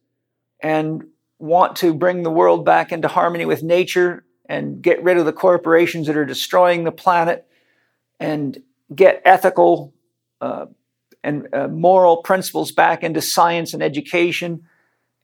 and 0.61 1.12
want 1.43 1.75
to 1.75 1.93
bring 1.93 2.23
the 2.23 2.31
world 2.31 2.65
back 2.65 2.93
into 2.93 3.09
harmony 3.09 3.45
with 3.45 3.65
nature 3.65 4.25
and 4.47 4.81
get 4.81 5.03
rid 5.03 5.17
of 5.17 5.27
the 5.27 5.33
corporations 5.33 6.07
that 6.07 6.17
are 6.17 6.25
destroying 6.25 6.85
the 6.85 6.93
planet 6.93 7.47
and 8.21 8.63
get 8.95 9.21
ethical 9.25 9.93
uh, 10.41 10.67
and 11.25 11.53
uh, 11.53 11.67
moral 11.67 12.19
principles 12.19 12.71
back 12.71 13.03
into 13.03 13.21
science 13.21 13.75
and 13.75 13.83
education 13.83 14.69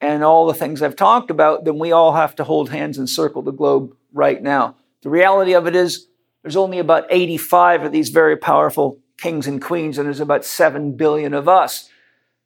and 0.00 0.24
all 0.24 0.46
the 0.46 0.54
things 0.54 0.82
I've 0.82 0.96
talked 0.96 1.30
about, 1.30 1.64
then 1.64 1.78
we 1.78 1.92
all 1.92 2.14
have 2.14 2.34
to 2.36 2.44
hold 2.44 2.70
hands 2.70 2.98
and 2.98 3.08
circle 3.08 3.42
the 3.42 3.52
globe 3.52 3.94
right 4.12 4.42
now. 4.42 4.74
The 5.02 5.10
reality 5.10 5.54
of 5.54 5.68
it 5.68 5.76
is 5.76 6.08
there's 6.42 6.56
only 6.56 6.80
about 6.80 7.06
85 7.10 7.84
of 7.84 7.92
these 7.92 8.08
very 8.08 8.36
powerful 8.36 8.98
kings 9.18 9.46
and 9.46 9.62
queens, 9.62 9.98
and 9.98 10.06
there's 10.06 10.20
about 10.20 10.44
7 10.44 10.96
billion 10.96 11.32
of 11.32 11.48
us. 11.48 11.88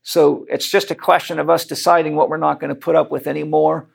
So 0.02 0.46
it's 0.48 0.68
just 0.68 0.90
a 0.90 0.96
question 0.96 1.38
of 1.38 1.48
us 1.48 1.64
deciding 1.64 2.16
what 2.16 2.28
we're 2.28 2.36
not 2.36 2.60
going 2.60 2.70
to 2.70 2.74
put 2.74 2.96
up 2.96 3.10
with 3.10 3.26
anymore 3.26 3.88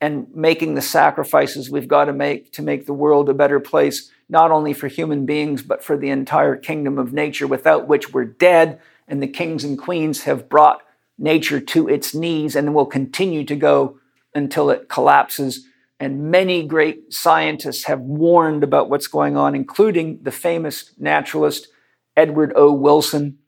and 0.00 0.26
making 0.34 0.74
the 0.74 0.82
sacrifices 0.82 1.70
we've 1.70 1.88
got 1.88 2.06
to 2.06 2.12
make 2.12 2.52
to 2.52 2.62
make 2.62 2.86
the 2.86 2.94
world 2.94 3.28
a 3.28 3.34
better 3.34 3.60
place, 3.60 4.10
not 4.28 4.50
only 4.50 4.72
for 4.72 4.88
human 4.88 5.26
beings, 5.26 5.62
but 5.62 5.84
for 5.84 5.96
the 5.96 6.08
entire 6.08 6.56
kingdom 6.56 6.98
of 6.98 7.12
nature, 7.12 7.46
without 7.46 7.86
which 7.86 8.12
we're 8.12 8.24
dead. 8.24 8.80
And 9.06 9.22
the 9.22 9.28
kings 9.28 9.62
and 9.62 9.78
queens 9.78 10.22
have 10.22 10.48
brought 10.48 10.82
nature 11.18 11.60
to 11.60 11.88
its 11.88 12.14
knees 12.14 12.56
and 12.56 12.74
will 12.74 12.86
continue 12.86 13.44
to 13.44 13.56
go 13.56 13.98
until 14.34 14.70
it 14.70 14.88
collapses. 14.88 15.66
And 15.98 16.30
many 16.30 16.66
great 16.66 17.12
scientists 17.12 17.84
have 17.84 18.00
warned 18.00 18.64
about 18.64 18.88
what's 18.88 19.06
going 19.06 19.36
on, 19.36 19.54
including 19.54 20.20
the 20.22 20.30
famous 20.30 20.92
naturalist 20.96 21.68
Edward 22.16 22.54
O. 22.56 22.72
Wilson. 22.72 23.38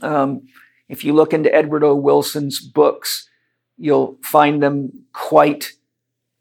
Um, 0.00 0.42
if 0.88 1.04
you 1.04 1.12
look 1.12 1.32
into 1.32 1.54
Edward 1.54 1.82
O. 1.84 1.94
Wilson's 1.94 2.60
books, 2.60 3.28
you'll 3.76 4.16
find 4.22 4.62
them 4.62 5.04
quite 5.12 5.72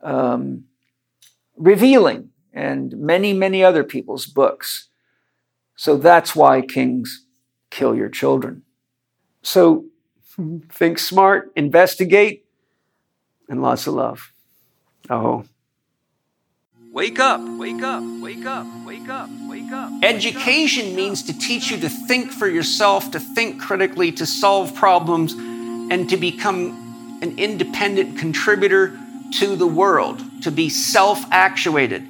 um, 0.01 0.65
revealing, 1.57 2.29
and 2.53 2.95
many, 2.97 3.33
many 3.33 3.63
other 3.63 3.83
people's 3.83 4.25
books. 4.25 4.89
So 5.75 5.97
that's 5.97 6.35
why 6.35 6.61
kings 6.61 7.25
kill 7.69 7.95
your 7.95 8.09
children. 8.09 8.63
So 9.41 9.85
think 10.71 10.99
smart, 10.99 11.51
investigate, 11.55 12.45
and 13.49 13.61
lots 13.61 13.87
of 13.87 13.93
love. 13.95 14.31
Oh. 15.09 15.45
Wake 16.95 17.19
up, 17.19 17.41
wake 17.41 17.83
up, 17.83 18.01
wake 18.21 18.45
up, 18.45 18.65
wake 18.85 19.09
up, 19.09 19.29
wake 19.49 19.69
up. 19.69 19.91
Education 20.01 20.95
means 20.95 21.23
to 21.23 21.37
teach 21.37 21.69
you 21.69 21.77
to 21.81 21.89
think 21.89 22.31
for 22.31 22.47
yourself, 22.47 23.11
to 23.11 23.19
think 23.19 23.61
critically, 23.61 24.13
to 24.13 24.25
solve 24.25 24.73
problems, 24.73 25.33
and 25.33 26.09
to 26.09 26.15
become 26.15 27.19
an 27.21 27.37
independent 27.37 28.17
contributor 28.17 28.97
to 29.33 29.57
the 29.57 29.67
world, 29.67 30.23
to 30.43 30.51
be 30.51 30.69
self 30.69 31.25
actuated. 31.31 32.07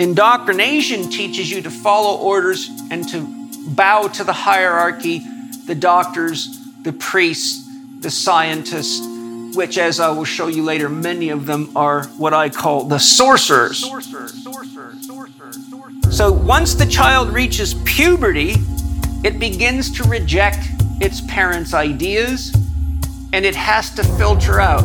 Indoctrination 0.00 1.08
teaches 1.08 1.48
you 1.48 1.62
to 1.62 1.70
follow 1.70 2.18
orders 2.18 2.68
and 2.90 3.08
to 3.10 3.48
bow 3.68 4.08
to 4.08 4.24
the 4.24 4.32
hierarchy, 4.32 5.22
the 5.66 5.76
doctors, 5.76 6.48
the 6.82 6.92
priests, 6.92 7.64
the 8.00 8.10
scientists, 8.10 9.06
which, 9.56 9.78
as 9.78 9.98
I 9.98 10.10
will 10.10 10.24
show 10.24 10.46
you 10.46 10.62
later, 10.62 10.88
many 10.88 11.30
of 11.30 11.46
them 11.46 11.74
are 11.74 12.04
what 12.18 12.34
I 12.34 12.50
call 12.50 12.84
the 12.84 12.98
sorcerers. 12.98 13.80
So 16.10 16.32
once 16.32 16.74
the 16.74 16.86
child 16.88 17.30
reaches 17.30 17.74
puberty, 17.84 18.56
it 19.24 19.40
begins 19.40 19.90
to 19.92 20.04
reject 20.04 20.58
its 21.00 21.22
parents' 21.22 21.74
ideas 21.74 22.54
and 23.32 23.44
it 23.44 23.54
has 23.54 23.90
to 23.94 24.04
filter 24.04 24.60
out 24.60 24.84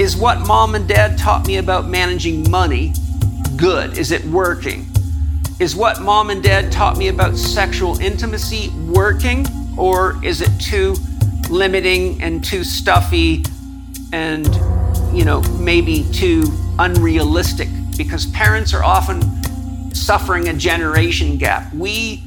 is 0.00 0.16
what 0.16 0.46
mom 0.46 0.76
and 0.76 0.88
dad 0.88 1.18
taught 1.18 1.46
me 1.46 1.56
about 1.56 1.88
managing 1.88 2.48
money 2.48 2.92
good? 3.56 3.98
Is 3.98 4.12
it 4.12 4.24
working? 4.26 4.86
Is 5.58 5.74
what 5.74 6.00
mom 6.00 6.30
and 6.30 6.40
dad 6.40 6.70
taught 6.70 6.96
me 6.96 7.08
about 7.08 7.36
sexual 7.36 7.98
intimacy 7.98 8.70
working? 8.92 9.44
Or 9.76 10.24
is 10.24 10.40
it 10.40 10.50
too 10.60 10.94
limiting 11.50 12.22
and 12.22 12.44
too 12.44 12.62
stuffy 12.62 13.44
and, 14.12 14.46
you 15.16 15.24
know, 15.24 15.40
maybe 15.58 16.06
too 16.12 16.44
unrealistic 16.78 17.68
because 17.96 18.26
parents 18.26 18.72
are 18.72 18.84
often 18.84 19.22
suffering 19.94 20.48
a 20.48 20.52
generation 20.52 21.36
gap. 21.36 21.72
We 21.74 22.22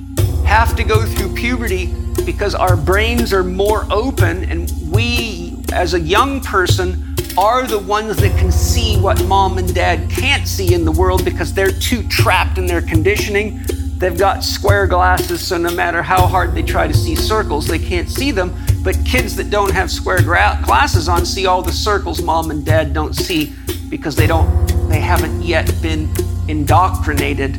have 0.45 0.75
to 0.75 0.83
go 0.83 1.05
through 1.05 1.33
puberty 1.33 1.93
because 2.25 2.53
our 2.53 2.75
brains 2.75 3.33
are 3.33 3.43
more 3.43 3.85
open 3.89 4.43
and 4.49 4.71
we, 4.91 5.55
as 5.71 5.93
a 5.93 5.99
young 5.99 6.41
person, 6.41 7.15
are 7.37 7.65
the 7.65 7.79
ones 7.79 8.17
that 8.17 8.37
can 8.37 8.51
see 8.51 8.97
what 8.99 9.23
mom 9.25 9.57
and 9.57 9.73
dad 9.73 10.09
can't 10.09 10.47
see 10.47 10.73
in 10.73 10.83
the 10.83 10.91
world 10.91 11.23
because 11.23 11.53
they're 11.53 11.71
too 11.71 12.05
trapped 12.09 12.57
in 12.57 12.65
their 12.65 12.81
conditioning. 12.81 13.61
They've 13.97 14.17
got 14.17 14.43
square 14.43 14.87
glasses, 14.87 15.45
so 15.45 15.57
no 15.57 15.71
matter 15.71 16.01
how 16.01 16.27
hard 16.27 16.53
they 16.53 16.63
try 16.63 16.87
to 16.87 16.93
see 16.93 17.15
circles, 17.15 17.67
they 17.67 17.79
can't 17.79 18.09
see 18.09 18.31
them. 18.31 18.53
But 18.83 18.97
kids 19.05 19.35
that 19.35 19.49
don't 19.49 19.71
have 19.71 19.91
square 19.91 20.21
gra- 20.21 20.59
glasses 20.63 21.07
on 21.07 21.25
see 21.25 21.45
all 21.45 21.61
the 21.61 21.71
circles 21.71 22.21
mom 22.21 22.49
and 22.49 22.65
dad 22.65 22.93
don't 22.93 23.15
see 23.15 23.53
because 23.89 24.15
they 24.15 24.25
don't 24.25 24.49
they 24.89 24.99
haven't 24.99 25.41
yet 25.41 25.71
been 25.81 26.09
indoctrinated. 26.47 27.57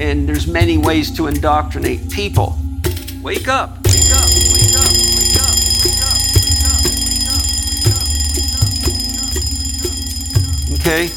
And 0.00 0.28
there's 0.28 0.46
many 0.46 0.78
ways 0.78 1.14
to 1.16 1.26
indoctrinate 1.26 2.10
people. 2.10 2.56
Wake 3.22 3.48
up. 3.48 3.78
Wake 3.84 4.10
up. 4.12 4.28
Wake 4.48 4.74
up. 4.74 4.88
Wake 5.18 5.36
up. 5.38 5.54
Wake 5.82 6.00
up. 6.00 6.18
Wake 7.52 7.92
up. 10.72 10.80
Okay? 10.80 11.08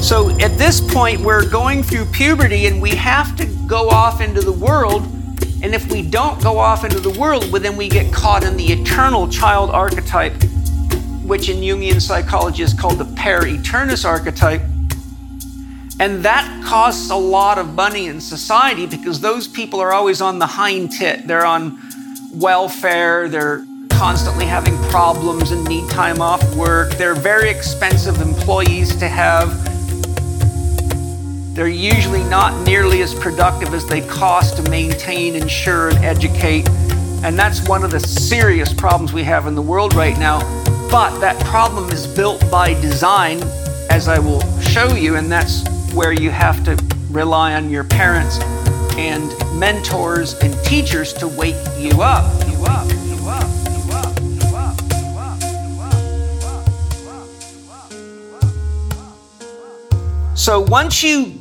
So 0.00 0.30
at 0.40 0.58
this 0.58 0.80
point, 0.80 1.20
we're 1.22 1.48
going 1.48 1.82
through 1.82 2.04
puberty 2.06 2.66
and 2.66 2.80
we 2.80 2.90
have 2.90 3.36
to 3.36 3.46
go 3.66 3.88
off 3.88 4.20
into 4.20 4.42
the 4.42 4.52
world 4.52 5.06
and 5.62 5.74
if 5.74 5.90
we 5.90 6.02
don't 6.02 6.42
go 6.42 6.58
off 6.58 6.84
into 6.84 7.00
the 7.00 7.18
world, 7.18 7.50
well, 7.50 7.60
then 7.60 7.76
we 7.76 7.88
get 7.88 8.12
caught 8.12 8.44
in 8.44 8.56
the 8.56 8.72
eternal 8.72 9.28
child 9.28 9.70
archetype, 9.70 10.34
which 11.22 11.48
in 11.48 11.56
Jungian 11.58 12.00
psychology 12.00 12.62
is 12.62 12.74
called 12.74 12.98
the 12.98 13.04
puer 13.04 13.46
aeternus 13.46 14.04
archetype. 14.04 14.62
And 16.00 16.24
that 16.24 16.62
costs 16.64 17.10
a 17.10 17.16
lot 17.16 17.58
of 17.58 17.74
money 17.74 18.06
in 18.06 18.20
society 18.20 18.86
because 18.86 19.20
those 19.20 19.46
people 19.46 19.80
are 19.80 19.92
always 19.92 20.20
on 20.20 20.38
the 20.38 20.46
hind 20.46 20.92
tit. 20.92 21.26
They're 21.26 21.46
on 21.46 21.80
welfare, 22.32 23.28
they're 23.28 23.64
constantly 23.90 24.44
having 24.44 24.76
problems 24.90 25.52
and 25.52 25.64
need 25.66 25.88
time 25.88 26.20
off 26.20 26.42
work. 26.56 26.92
They're 26.94 27.14
very 27.14 27.48
expensive 27.48 28.20
employees 28.20 28.96
to 28.96 29.08
have 29.08 29.73
they're 31.54 31.68
usually 31.68 32.24
not 32.24 32.66
nearly 32.66 33.00
as 33.02 33.14
productive 33.14 33.72
as 33.74 33.86
they 33.86 34.00
cost 34.00 34.56
to 34.56 34.70
maintain, 34.70 35.36
insure, 35.36 35.90
and 35.90 35.98
educate. 35.98 36.68
And 37.22 37.38
that's 37.38 37.66
one 37.68 37.84
of 37.84 37.92
the 37.92 38.00
serious 38.00 38.74
problems 38.74 39.12
we 39.12 39.22
have 39.22 39.46
in 39.46 39.54
the 39.54 39.62
world 39.62 39.94
right 39.94 40.18
now. 40.18 40.40
But 40.90 41.20
that 41.20 41.38
problem 41.44 41.90
is 41.90 42.08
built 42.08 42.50
by 42.50 42.74
design, 42.80 43.40
as 43.88 44.08
I 44.08 44.18
will 44.18 44.40
show 44.60 44.94
you, 44.94 45.14
and 45.14 45.30
that's 45.30 45.64
where 45.94 46.12
you 46.12 46.30
have 46.30 46.64
to 46.64 46.76
rely 47.10 47.54
on 47.54 47.70
your 47.70 47.84
parents 47.84 48.40
and 48.96 49.32
mentors 49.56 50.34
and 50.40 50.52
teachers 50.64 51.12
to 51.14 51.28
wake 51.28 51.54
you 51.78 52.02
up. 52.02 52.48
You 52.48 52.64
up. 52.64 53.03
So 60.44 60.60
once 60.60 61.02
you 61.02 61.38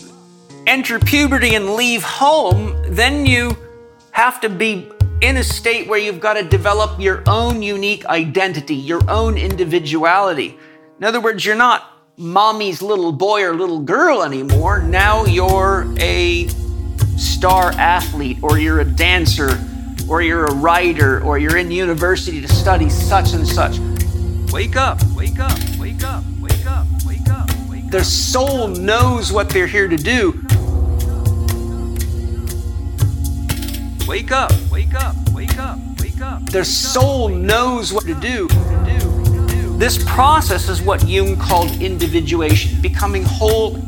enter 0.66 0.98
puberty 0.98 1.56
and 1.56 1.72
leave 1.72 2.04
home, 2.04 2.82
then 2.88 3.26
you 3.26 3.58
have 4.12 4.40
to 4.40 4.48
be 4.48 4.90
in 5.20 5.36
a 5.36 5.44
state 5.44 5.90
where 5.90 6.00
you've 6.00 6.22
got 6.22 6.36
to 6.36 6.44
develop 6.46 7.02
your 7.02 7.22
own 7.28 7.62
unique 7.62 8.06
identity, 8.06 8.76
your 8.76 9.02
own 9.10 9.38
individuality. 9.38 10.58
In 11.00 11.04
other 11.04 11.20
words, 11.20 11.44
you're 11.44 11.54
not 11.54 11.84
mommy's 12.16 12.82
little 12.82 13.12
boy 13.12 13.44
or 13.44 13.54
little 13.54 13.82
girl 13.82 14.24
anymore. 14.24 14.82
Now 14.82 15.26
you're 15.26 15.86
a 16.00 16.48
star 17.18 17.74
athlete, 17.74 18.38
or 18.42 18.58
you're 18.58 18.80
a 18.80 18.86
dancer, 18.86 19.60
or 20.10 20.22
you're 20.22 20.46
a 20.46 20.56
writer, 20.56 21.22
or 21.26 21.38
you're 21.38 21.58
in 21.58 21.72
university 21.72 22.40
to 22.40 22.48
study 22.48 22.90
such 22.90 23.34
and 23.34 23.46
such. 23.46 23.80
Wake 24.54 24.78
up, 24.78 25.04
wake 25.14 25.40
up, 25.40 25.60
wake 25.78 26.06
up, 26.06 26.24
Their 27.94 28.04
soul 28.04 28.70
knows 28.70 29.32
what 29.32 29.50
they're 29.50 29.68
here 29.68 29.88
to 29.88 29.96
do. 29.96 30.32
Wake 34.08 34.32
up, 34.32 34.52
wake 34.72 34.96
up, 34.96 35.16
wake 35.32 35.60
up, 35.60 35.78
wake 36.00 36.20
up. 36.20 36.44
Their 36.48 36.64
soul 36.64 37.30
knows 37.30 37.94
what 37.94 38.06
to 38.06 38.16
do. 38.16 38.48
This 39.78 40.04
process 40.06 40.70
is 40.70 40.82
what 40.82 41.08
Jung 41.08 41.38
called 41.38 41.70
individuation, 41.84 42.82
becoming 42.82 43.26
whole 43.26 43.80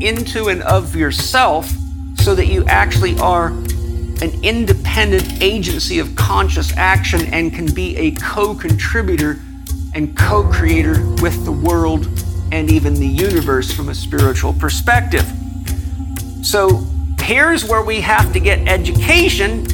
into 0.00 0.48
and 0.48 0.60
of 0.62 0.96
yourself 0.96 1.70
so 2.16 2.34
that 2.34 2.46
you 2.46 2.64
actually 2.66 3.16
are 3.20 3.46
an 3.46 4.42
independent 4.42 5.40
agency 5.40 6.00
of 6.00 6.16
conscious 6.16 6.76
action 6.76 7.32
and 7.32 7.54
can 7.54 7.72
be 7.72 7.96
a 7.96 8.10
co 8.16 8.56
contributor 8.56 9.38
and 9.94 10.16
co 10.16 10.42
creator 10.50 11.00
with 11.22 11.44
the 11.44 11.52
world 11.52 12.08
and 12.52 12.70
even 12.70 12.94
the 12.94 13.06
universe 13.06 13.72
from 13.72 13.88
a 13.88 13.94
spiritual 13.94 14.52
perspective. 14.52 15.26
So 16.42 16.86
here's 17.18 17.64
where 17.64 17.82
we 17.82 18.02
have 18.02 18.32
to 18.34 18.40
get 18.40 18.68
education. 18.68 19.64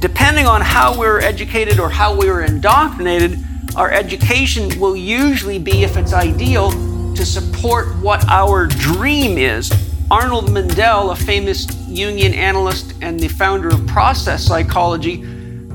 Depending 0.00 0.46
on 0.46 0.60
how 0.60 0.98
we're 0.98 1.20
educated 1.20 1.80
or 1.80 1.88
how 1.88 2.14
we 2.14 2.28
were 2.28 2.42
indoctrinated, 2.42 3.38
our 3.74 3.90
education 3.90 4.78
will 4.78 4.94
usually 4.94 5.58
be, 5.58 5.82
if 5.82 5.96
it's 5.96 6.12
ideal, 6.12 6.70
to 7.14 7.24
support 7.24 7.96
what 7.96 8.22
our 8.28 8.66
dream 8.66 9.38
is 9.38 9.72
Arnold 10.10 10.50
Mindell, 10.50 11.10
a 11.10 11.16
famous 11.16 11.64
Jungian 11.64 12.34
analyst 12.34 12.92
and 13.00 13.18
the 13.18 13.28
founder 13.28 13.68
of 13.68 13.86
process 13.86 14.44
psychology, 14.44 15.24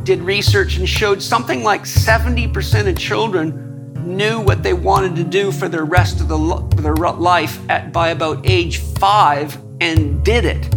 did 0.03 0.21
research 0.21 0.77
and 0.77 0.87
showed 0.87 1.23
something 1.23 1.63
like 1.63 1.83
70% 1.83 2.87
of 2.87 2.97
children 2.97 3.68
knew 4.09 4.41
what 4.41 4.63
they 4.63 4.73
wanted 4.73 5.15
to 5.15 5.23
do 5.23 5.51
for 5.51 5.69
the 5.69 5.83
rest 5.83 6.19
of 6.19 6.27
the, 6.27 6.81
their 6.81 6.95
life 6.95 7.59
at, 7.69 7.93
by 7.93 8.09
about 8.09 8.49
age 8.49 8.79
five 8.79 9.57
and 9.79 10.25
did 10.25 10.43
it. 10.45 10.73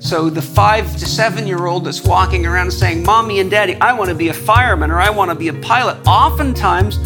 So 0.00 0.28
the 0.28 0.42
five 0.42 0.92
to 0.98 1.06
seven 1.06 1.46
year 1.46 1.66
old 1.66 1.84
that's 1.84 2.02
walking 2.02 2.46
around 2.46 2.70
saying, 2.72 3.04
Mommy 3.04 3.40
and 3.40 3.50
Daddy, 3.50 3.74
I 3.76 3.92
want 3.94 4.10
to 4.10 4.14
be 4.14 4.28
a 4.28 4.34
fireman 4.34 4.90
or 4.90 5.00
I 5.00 5.10
want 5.10 5.30
to 5.30 5.34
be 5.34 5.48
a 5.48 5.54
pilot, 5.54 5.98
oftentimes 6.06 6.98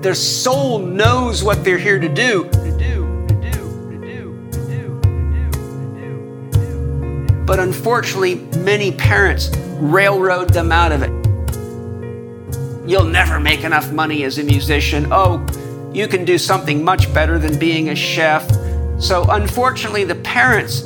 their 0.00 0.14
soul 0.14 0.78
knows 0.78 1.42
what 1.42 1.64
they're 1.64 1.78
here 1.78 1.98
to 1.98 2.08
do. 2.08 2.44
But 7.46 7.60
unfortunately, 7.60 8.36
many 8.58 8.90
parents 8.90 9.56
railroad 9.78 10.50
them 10.50 10.72
out 10.72 10.90
of 10.90 11.02
it. 11.02 11.15
You'll 12.86 13.04
never 13.04 13.40
make 13.40 13.64
enough 13.64 13.90
money 13.90 14.22
as 14.22 14.38
a 14.38 14.44
musician. 14.44 15.08
Oh, 15.10 15.44
you 15.92 16.06
can 16.06 16.24
do 16.24 16.38
something 16.38 16.84
much 16.84 17.12
better 17.12 17.38
than 17.38 17.58
being 17.58 17.88
a 17.88 17.96
chef. 17.96 18.48
So, 19.00 19.26
unfortunately, 19.30 20.04
the 20.04 20.14
parents 20.14 20.84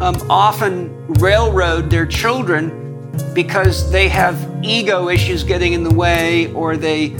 um, 0.00 0.16
often 0.30 1.06
railroad 1.14 1.90
their 1.90 2.06
children 2.06 3.10
because 3.34 3.90
they 3.90 4.08
have 4.08 4.36
ego 4.62 5.08
issues 5.08 5.44
getting 5.44 5.74
in 5.74 5.84
the 5.84 5.94
way 5.94 6.52
or 6.54 6.76
they 6.76 7.14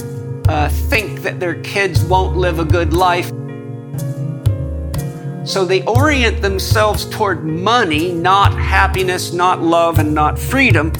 uh, 0.48 0.68
think 0.88 1.20
that 1.22 1.38
their 1.38 1.60
kids 1.62 2.02
won't 2.02 2.36
live 2.36 2.58
a 2.58 2.64
good 2.64 2.94
life. 2.94 3.30
So 5.44 5.64
they 5.64 5.82
orient 5.82 6.40
themselves 6.40 7.04
toward 7.10 7.44
money, 7.44 8.12
not 8.12 8.54
happiness, 8.54 9.32
not 9.32 9.60
love, 9.60 9.98
and 9.98 10.14
not 10.14 10.38
freedom, 10.38 10.92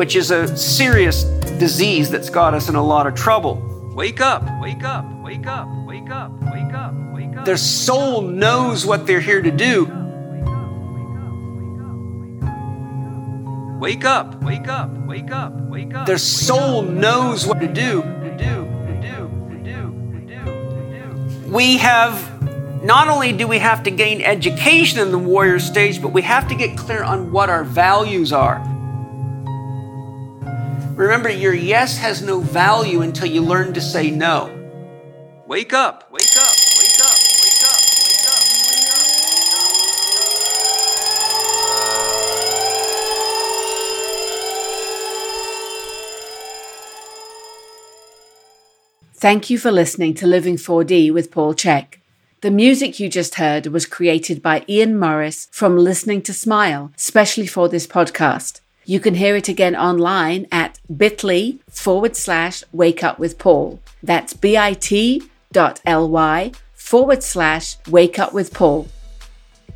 which 0.00 0.16
is 0.16 0.30
a 0.30 0.56
serious 0.56 1.24
disease 1.58 2.08
that's 2.08 2.30
got 2.30 2.54
us 2.54 2.70
in 2.70 2.74
a 2.74 2.82
lot 2.82 3.06
of 3.06 3.14
trouble. 3.14 3.56
Wake 3.94 4.18
up, 4.22 4.42
wake 4.58 4.82
up, 4.82 5.04
wake 5.22 5.46
up, 5.46 5.68
wake 5.84 6.08
up, 6.08 6.30
wake 6.42 6.72
up, 6.72 6.94
wake 7.12 7.36
up. 7.36 7.44
Their 7.44 7.58
soul 7.58 8.22
knows 8.22 8.86
what 8.86 9.06
they're 9.06 9.20
here 9.20 9.42
to 9.42 9.50
do. 9.50 9.84
Wake 13.78 14.06
up, 14.06 14.42
wake 14.42 14.68
up, 14.68 14.90
wake 15.06 15.30
up, 15.30 15.52
wake 15.68 15.92
up. 15.92 16.06
Their 16.06 16.16
soul 16.16 16.80
knows 16.80 17.46
what 17.46 17.60
to 17.60 17.68
do. 17.68 18.00
We 21.46 21.76
have 21.76 22.82
not 22.82 23.08
only 23.08 23.34
do 23.34 23.46
we 23.46 23.58
have 23.58 23.82
to 23.82 23.90
gain 23.90 24.22
education 24.22 24.98
in 24.98 25.12
the 25.12 25.18
warrior 25.18 25.58
stage, 25.58 26.00
but 26.00 26.14
we 26.14 26.22
have 26.22 26.48
to 26.48 26.54
get 26.54 26.78
clear 26.78 27.04
on 27.04 27.30
what 27.32 27.50
our 27.50 27.64
values 27.64 28.32
are. 28.32 28.66
Remember, 31.00 31.30
your 31.30 31.54
yes 31.54 31.96
has 31.96 32.20
no 32.20 32.40
value 32.40 33.00
until 33.00 33.26
you 33.26 33.40
learn 33.40 33.72
to 33.72 33.80
say 33.80 34.10
no. 34.10 34.52
Wake 35.46 35.72
up, 35.72 36.12
wake 36.12 36.36
up, 36.36 36.54
wake 36.78 37.00
up, 37.00 37.16
wake 37.40 37.62
up, 37.64 37.80
wake 38.04 38.28
up, 38.28 38.44
wake 38.68 38.84
up. 39.56 39.64
Thank 49.14 49.48
you 49.48 49.56
for 49.56 49.70
listening 49.70 50.12
to 50.16 50.26
Living 50.26 50.56
4D 50.56 51.14
with 51.14 51.30
Paul 51.30 51.54
Chek. 51.54 51.94
The 52.42 52.50
music 52.50 53.00
you 53.00 53.08
just 53.08 53.36
heard 53.36 53.68
was 53.68 53.86
created 53.86 54.42
by 54.42 54.66
Ian 54.68 54.98
Morris 54.98 55.48
from 55.50 55.78
Listening 55.78 56.20
to 56.24 56.34
Smile, 56.34 56.92
specially 56.96 57.46
for 57.46 57.70
this 57.70 57.86
podcast. 57.86 58.60
You 58.90 58.98
can 58.98 59.14
hear 59.14 59.36
it 59.36 59.48
again 59.48 59.76
online 59.76 60.48
at 60.50 60.80
bit.ly 60.96 61.60
forward 61.68 62.16
slash 62.16 62.64
wake 62.72 63.04
up 63.04 63.20
with 63.20 63.38
Paul. 63.38 63.78
That's 64.02 64.32
bit.ly 64.32 65.20
forward 66.74 67.22
slash 67.22 67.76
wake 67.86 68.18
up 68.18 68.32
with 68.32 68.52
Paul. 68.52 68.88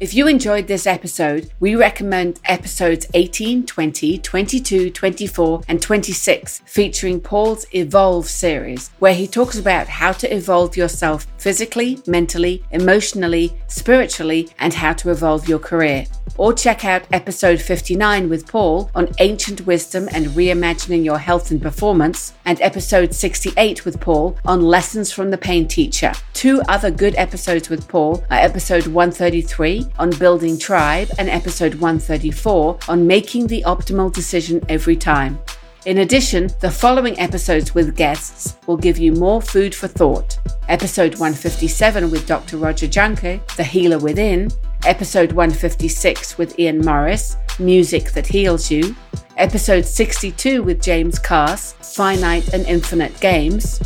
If 0.00 0.14
you 0.14 0.26
enjoyed 0.26 0.66
this 0.66 0.88
episode, 0.88 1.52
we 1.60 1.76
recommend 1.76 2.40
episodes 2.46 3.06
18, 3.14 3.64
20, 3.66 4.18
22, 4.18 4.90
24, 4.90 5.62
and 5.68 5.80
26, 5.80 6.62
featuring 6.66 7.20
Paul's 7.20 7.66
Evolve 7.72 8.26
series, 8.26 8.90
where 8.98 9.14
he 9.14 9.28
talks 9.28 9.56
about 9.56 9.86
how 9.86 10.10
to 10.10 10.34
evolve 10.34 10.76
yourself 10.76 11.28
physically, 11.44 11.98
mentally, 12.06 12.64
emotionally, 12.70 13.52
spiritually, 13.66 14.48
and 14.60 14.72
how 14.72 14.94
to 14.94 15.10
evolve 15.10 15.46
your 15.46 15.58
career. 15.58 16.06
Or 16.38 16.54
check 16.54 16.86
out 16.86 17.02
episode 17.12 17.60
59 17.60 18.30
with 18.30 18.48
Paul 18.48 18.90
on 18.94 19.12
ancient 19.18 19.66
wisdom 19.66 20.08
and 20.12 20.28
reimagining 20.28 21.04
your 21.04 21.18
health 21.18 21.50
and 21.50 21.60
performance, 21.60 22.32
and 22.46 22.58
episode 22.62 23.14
68 23.14 23.84
with 23.84 24.00
Paul 24.00 24.38
on 24.46 24.62
lessons 24.62 25.12
from 25.12 25.30
the 25.30 25.36
pain 25.36 25.68
teacher. 25.68 26.12
Two 26.32 26.62
other 26.66 26.90
good 26.90 27.14
episodes 27.16 27.68
with 27.68 27.86
Paul 27.88 28.24
are 28.30 28.38
episode 28.38 28.86
133 28.86 29.86
on 29.98 30.10
building 30.18 30.58
tribe 30.58 31.10
and 31.18 31.28
episode 31.28 31.74
134 31.74 32.78
on 32.88 33.06
making 33.06 33.48
the 33.48 33.62
optimal 33.66 34.10
decision 34.10 34.64
every 34.70 34.96
time. 34.96 35.38
In 35.86 35.98
addition, 35.98 36.48
the 36.60 36.70
following 36.70 37.18
episodes 37.20 37.74
with 37.74 37.94
guests 37.94 38.56
will 38.66 38.78
give 38.78 38.96
you 38.96 39.12
more 39.12 39.42
food 39.42 39.74
for 39.74 39.86
thought. 39.86 40.38
Episode 40.68 41.12
157 41.16 42.10
with 42.10 42.26
Dr. 42.26 42.56
Roger 42.56 42.86
Jahnke, 42.86 43.46
The 43.56 43.64
Healer 43.64 43.98
Within. 43.98 44.50
Episode 44.86 45.32
156 45.32 46.38
with 46.38 46.58
Ian 46.58 46.80
Morris, 46.80 47.36
Music 47.58 48.12
That 48.12 48.26
Heals 48.26 48.70
You. 48.70 48.96
Episode 49.36 49.84
62 49.84 50.62
with 50.62 50.80
James 50.80 51.18
Carse, 51.18 51.72
Finite 51.82 52.54
and 52.54 52.64
Infinite 52.66 53.18
Games 53.20 53.80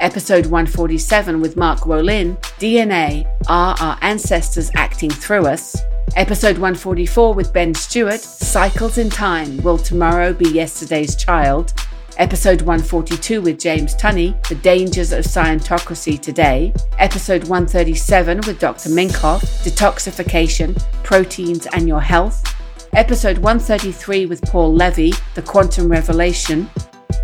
episode 0.00 0.44
147 0.46 1.40
with 1.40 1.56
Mark 1.56 1.80
Rolin, 1.80 2.36
DNA 2.58 3.26
Are 3.48 3.74
Our 3.80 3.96
Ancestors 4.02 4.70
Acting 4.74 5.08
Through 5.08 5.46
Us? 5.46 5.76
Episode 6.16 6.58
144 6.58 7.34
with 7.34 7.52
Ben 7.52 7.74
Stewart, 7.74 8.20
Cycles 8.20 8.98
in 8.98 9.10
Time 9.10 9.56
Will 9.58 9.78
Tomorrow 9.78 10.32
Be 10.32 10.48
Yesterday's 10.48 11.16
Child? 11.16 11.72
Episode 12.18 12.62
142 12.62 13.42
with 13.42 13.58
James 13.58 13.96
Tunney, 13.96 14.40
The 14.48 14.54
Dangers 14.56 15.10
of 15.10 15.24
Scientocracy 15.24 16.20
Today. 16.20 16.72
Episode 17.00 17.42
137 17.48 18.42
with 18.46 18.60
Dr. 18.60 18.90
Minkoff, 18.90 19.42
Detoxification, 19.64 20.80
Proteins 21.02 21.66
and 21.72 21.88
Your 21.88 22.00
Health. 22.00 22.44
Episode 22.92 23.38
133 23.38 24.26
with 24.26 24.40
Paul 24.42 24.72
Levy, 24.72 25.12
The 25.34 25.42
Quantum 25.42 25.88
Revelation 25.88 26.70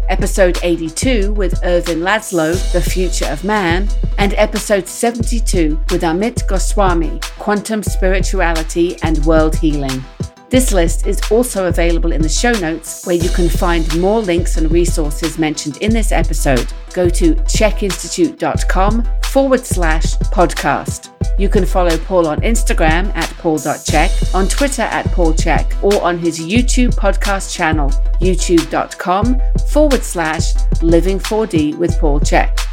episode 0.08 0.58
82 0.62 1.32
with 1.32 1.62
Ervin 1.64 2.00
Laszlo, 2.00 2.54
The 2.72 2.80
Future 2.80 3.26
of 3.26 3.44
Man, 3.44 3.88
and 4.18 4.34
episode 4.34 4.86
72 4.86 5.78
with 5.90 6.02
Amit 6.02 6.46
Goswami, 6.46 7.18
Quantum 7.38 7.82
Spirituality 7.82 8.96
and 9.02 9.24
World 9.24 9.56
Healing. 9.56 10.04
This 10.50 10.72
list 10.72 11.06
is 11.06 11.20
also 11.30 11.68
available 11.68 12.10
in 12.10 12.22
the 12.22 12.28
show 12.28 12.50
notes, 12.50 13.06
where 13.06 13.14
you 13.14 13.30
can 13.30 13.48
find 13.48 14.00
more 14.00 14.20
links 14.20 14.56
and 14.56 14.68
resources 14.70 15.38
mentioned 15.38 15.76
in 15.76 15.92
this 15.92 16.10
episode. 16.10 16.72
Go 16.92 17.08
to 17.08 17.36
chekinstitute.com 17.36 19.08
forward 19.26 19.64
slash 19.64 20.16
podcast. 20.34 21.12
You 21.38 21.48
can 21.48 21.64
follow 21.64 21.96
Paul 21.98 22.26
on 22.26 22.40
Instagram 22.40 23.14
at 23.14 23.30
paul.chek, 23.38 24.34
on 24.34 24.48
Twitter 24.48 24.82
at 24.82 25.06
paulchek, 25.06 25.80
or 25.84 26.02
on 26.02 26.18
his 26.18 26.40
YouTube 26.40 26.96
podcast 26.96 27.54
channel, 27.54 27.90
youtube.com 28.20 29.40
forward 29.68 30.02
slash 30.02 30.54
living4d 30.82 31.78
with 31.78 31.96
Paul 32.00 32.18
Chek. 32.18 32.69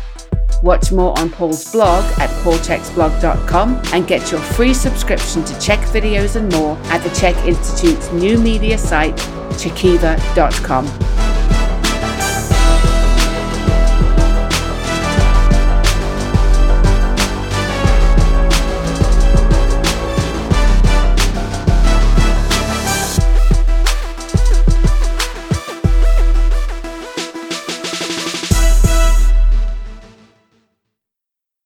Watch 0.64 0.92
more 0.92 1.18
on 1.20 1.30
Paul's 1.30 1.72
blog 1.72 2.04
at 2.20 2.30
paulcheksblog.com 2.44 3.82
and 3.94 4.08
get 4.08 4.32
your 4.32 4.42
free 4.42 4.74
subscription 4.74 5.44
to 5.46 5.54
Chek 5.56 5.80
videos 5.90 6.36
and 6.36 6.52
more 6.54 6.78
at 6.86 7.04
the 7.04 7.10
Chek 7.10 7.36
Institute's 7.46 8.12
new 8.12 8.38
media 8.40 8.78
site, 8.78 9.16
chekiva.com. 9.52 10.86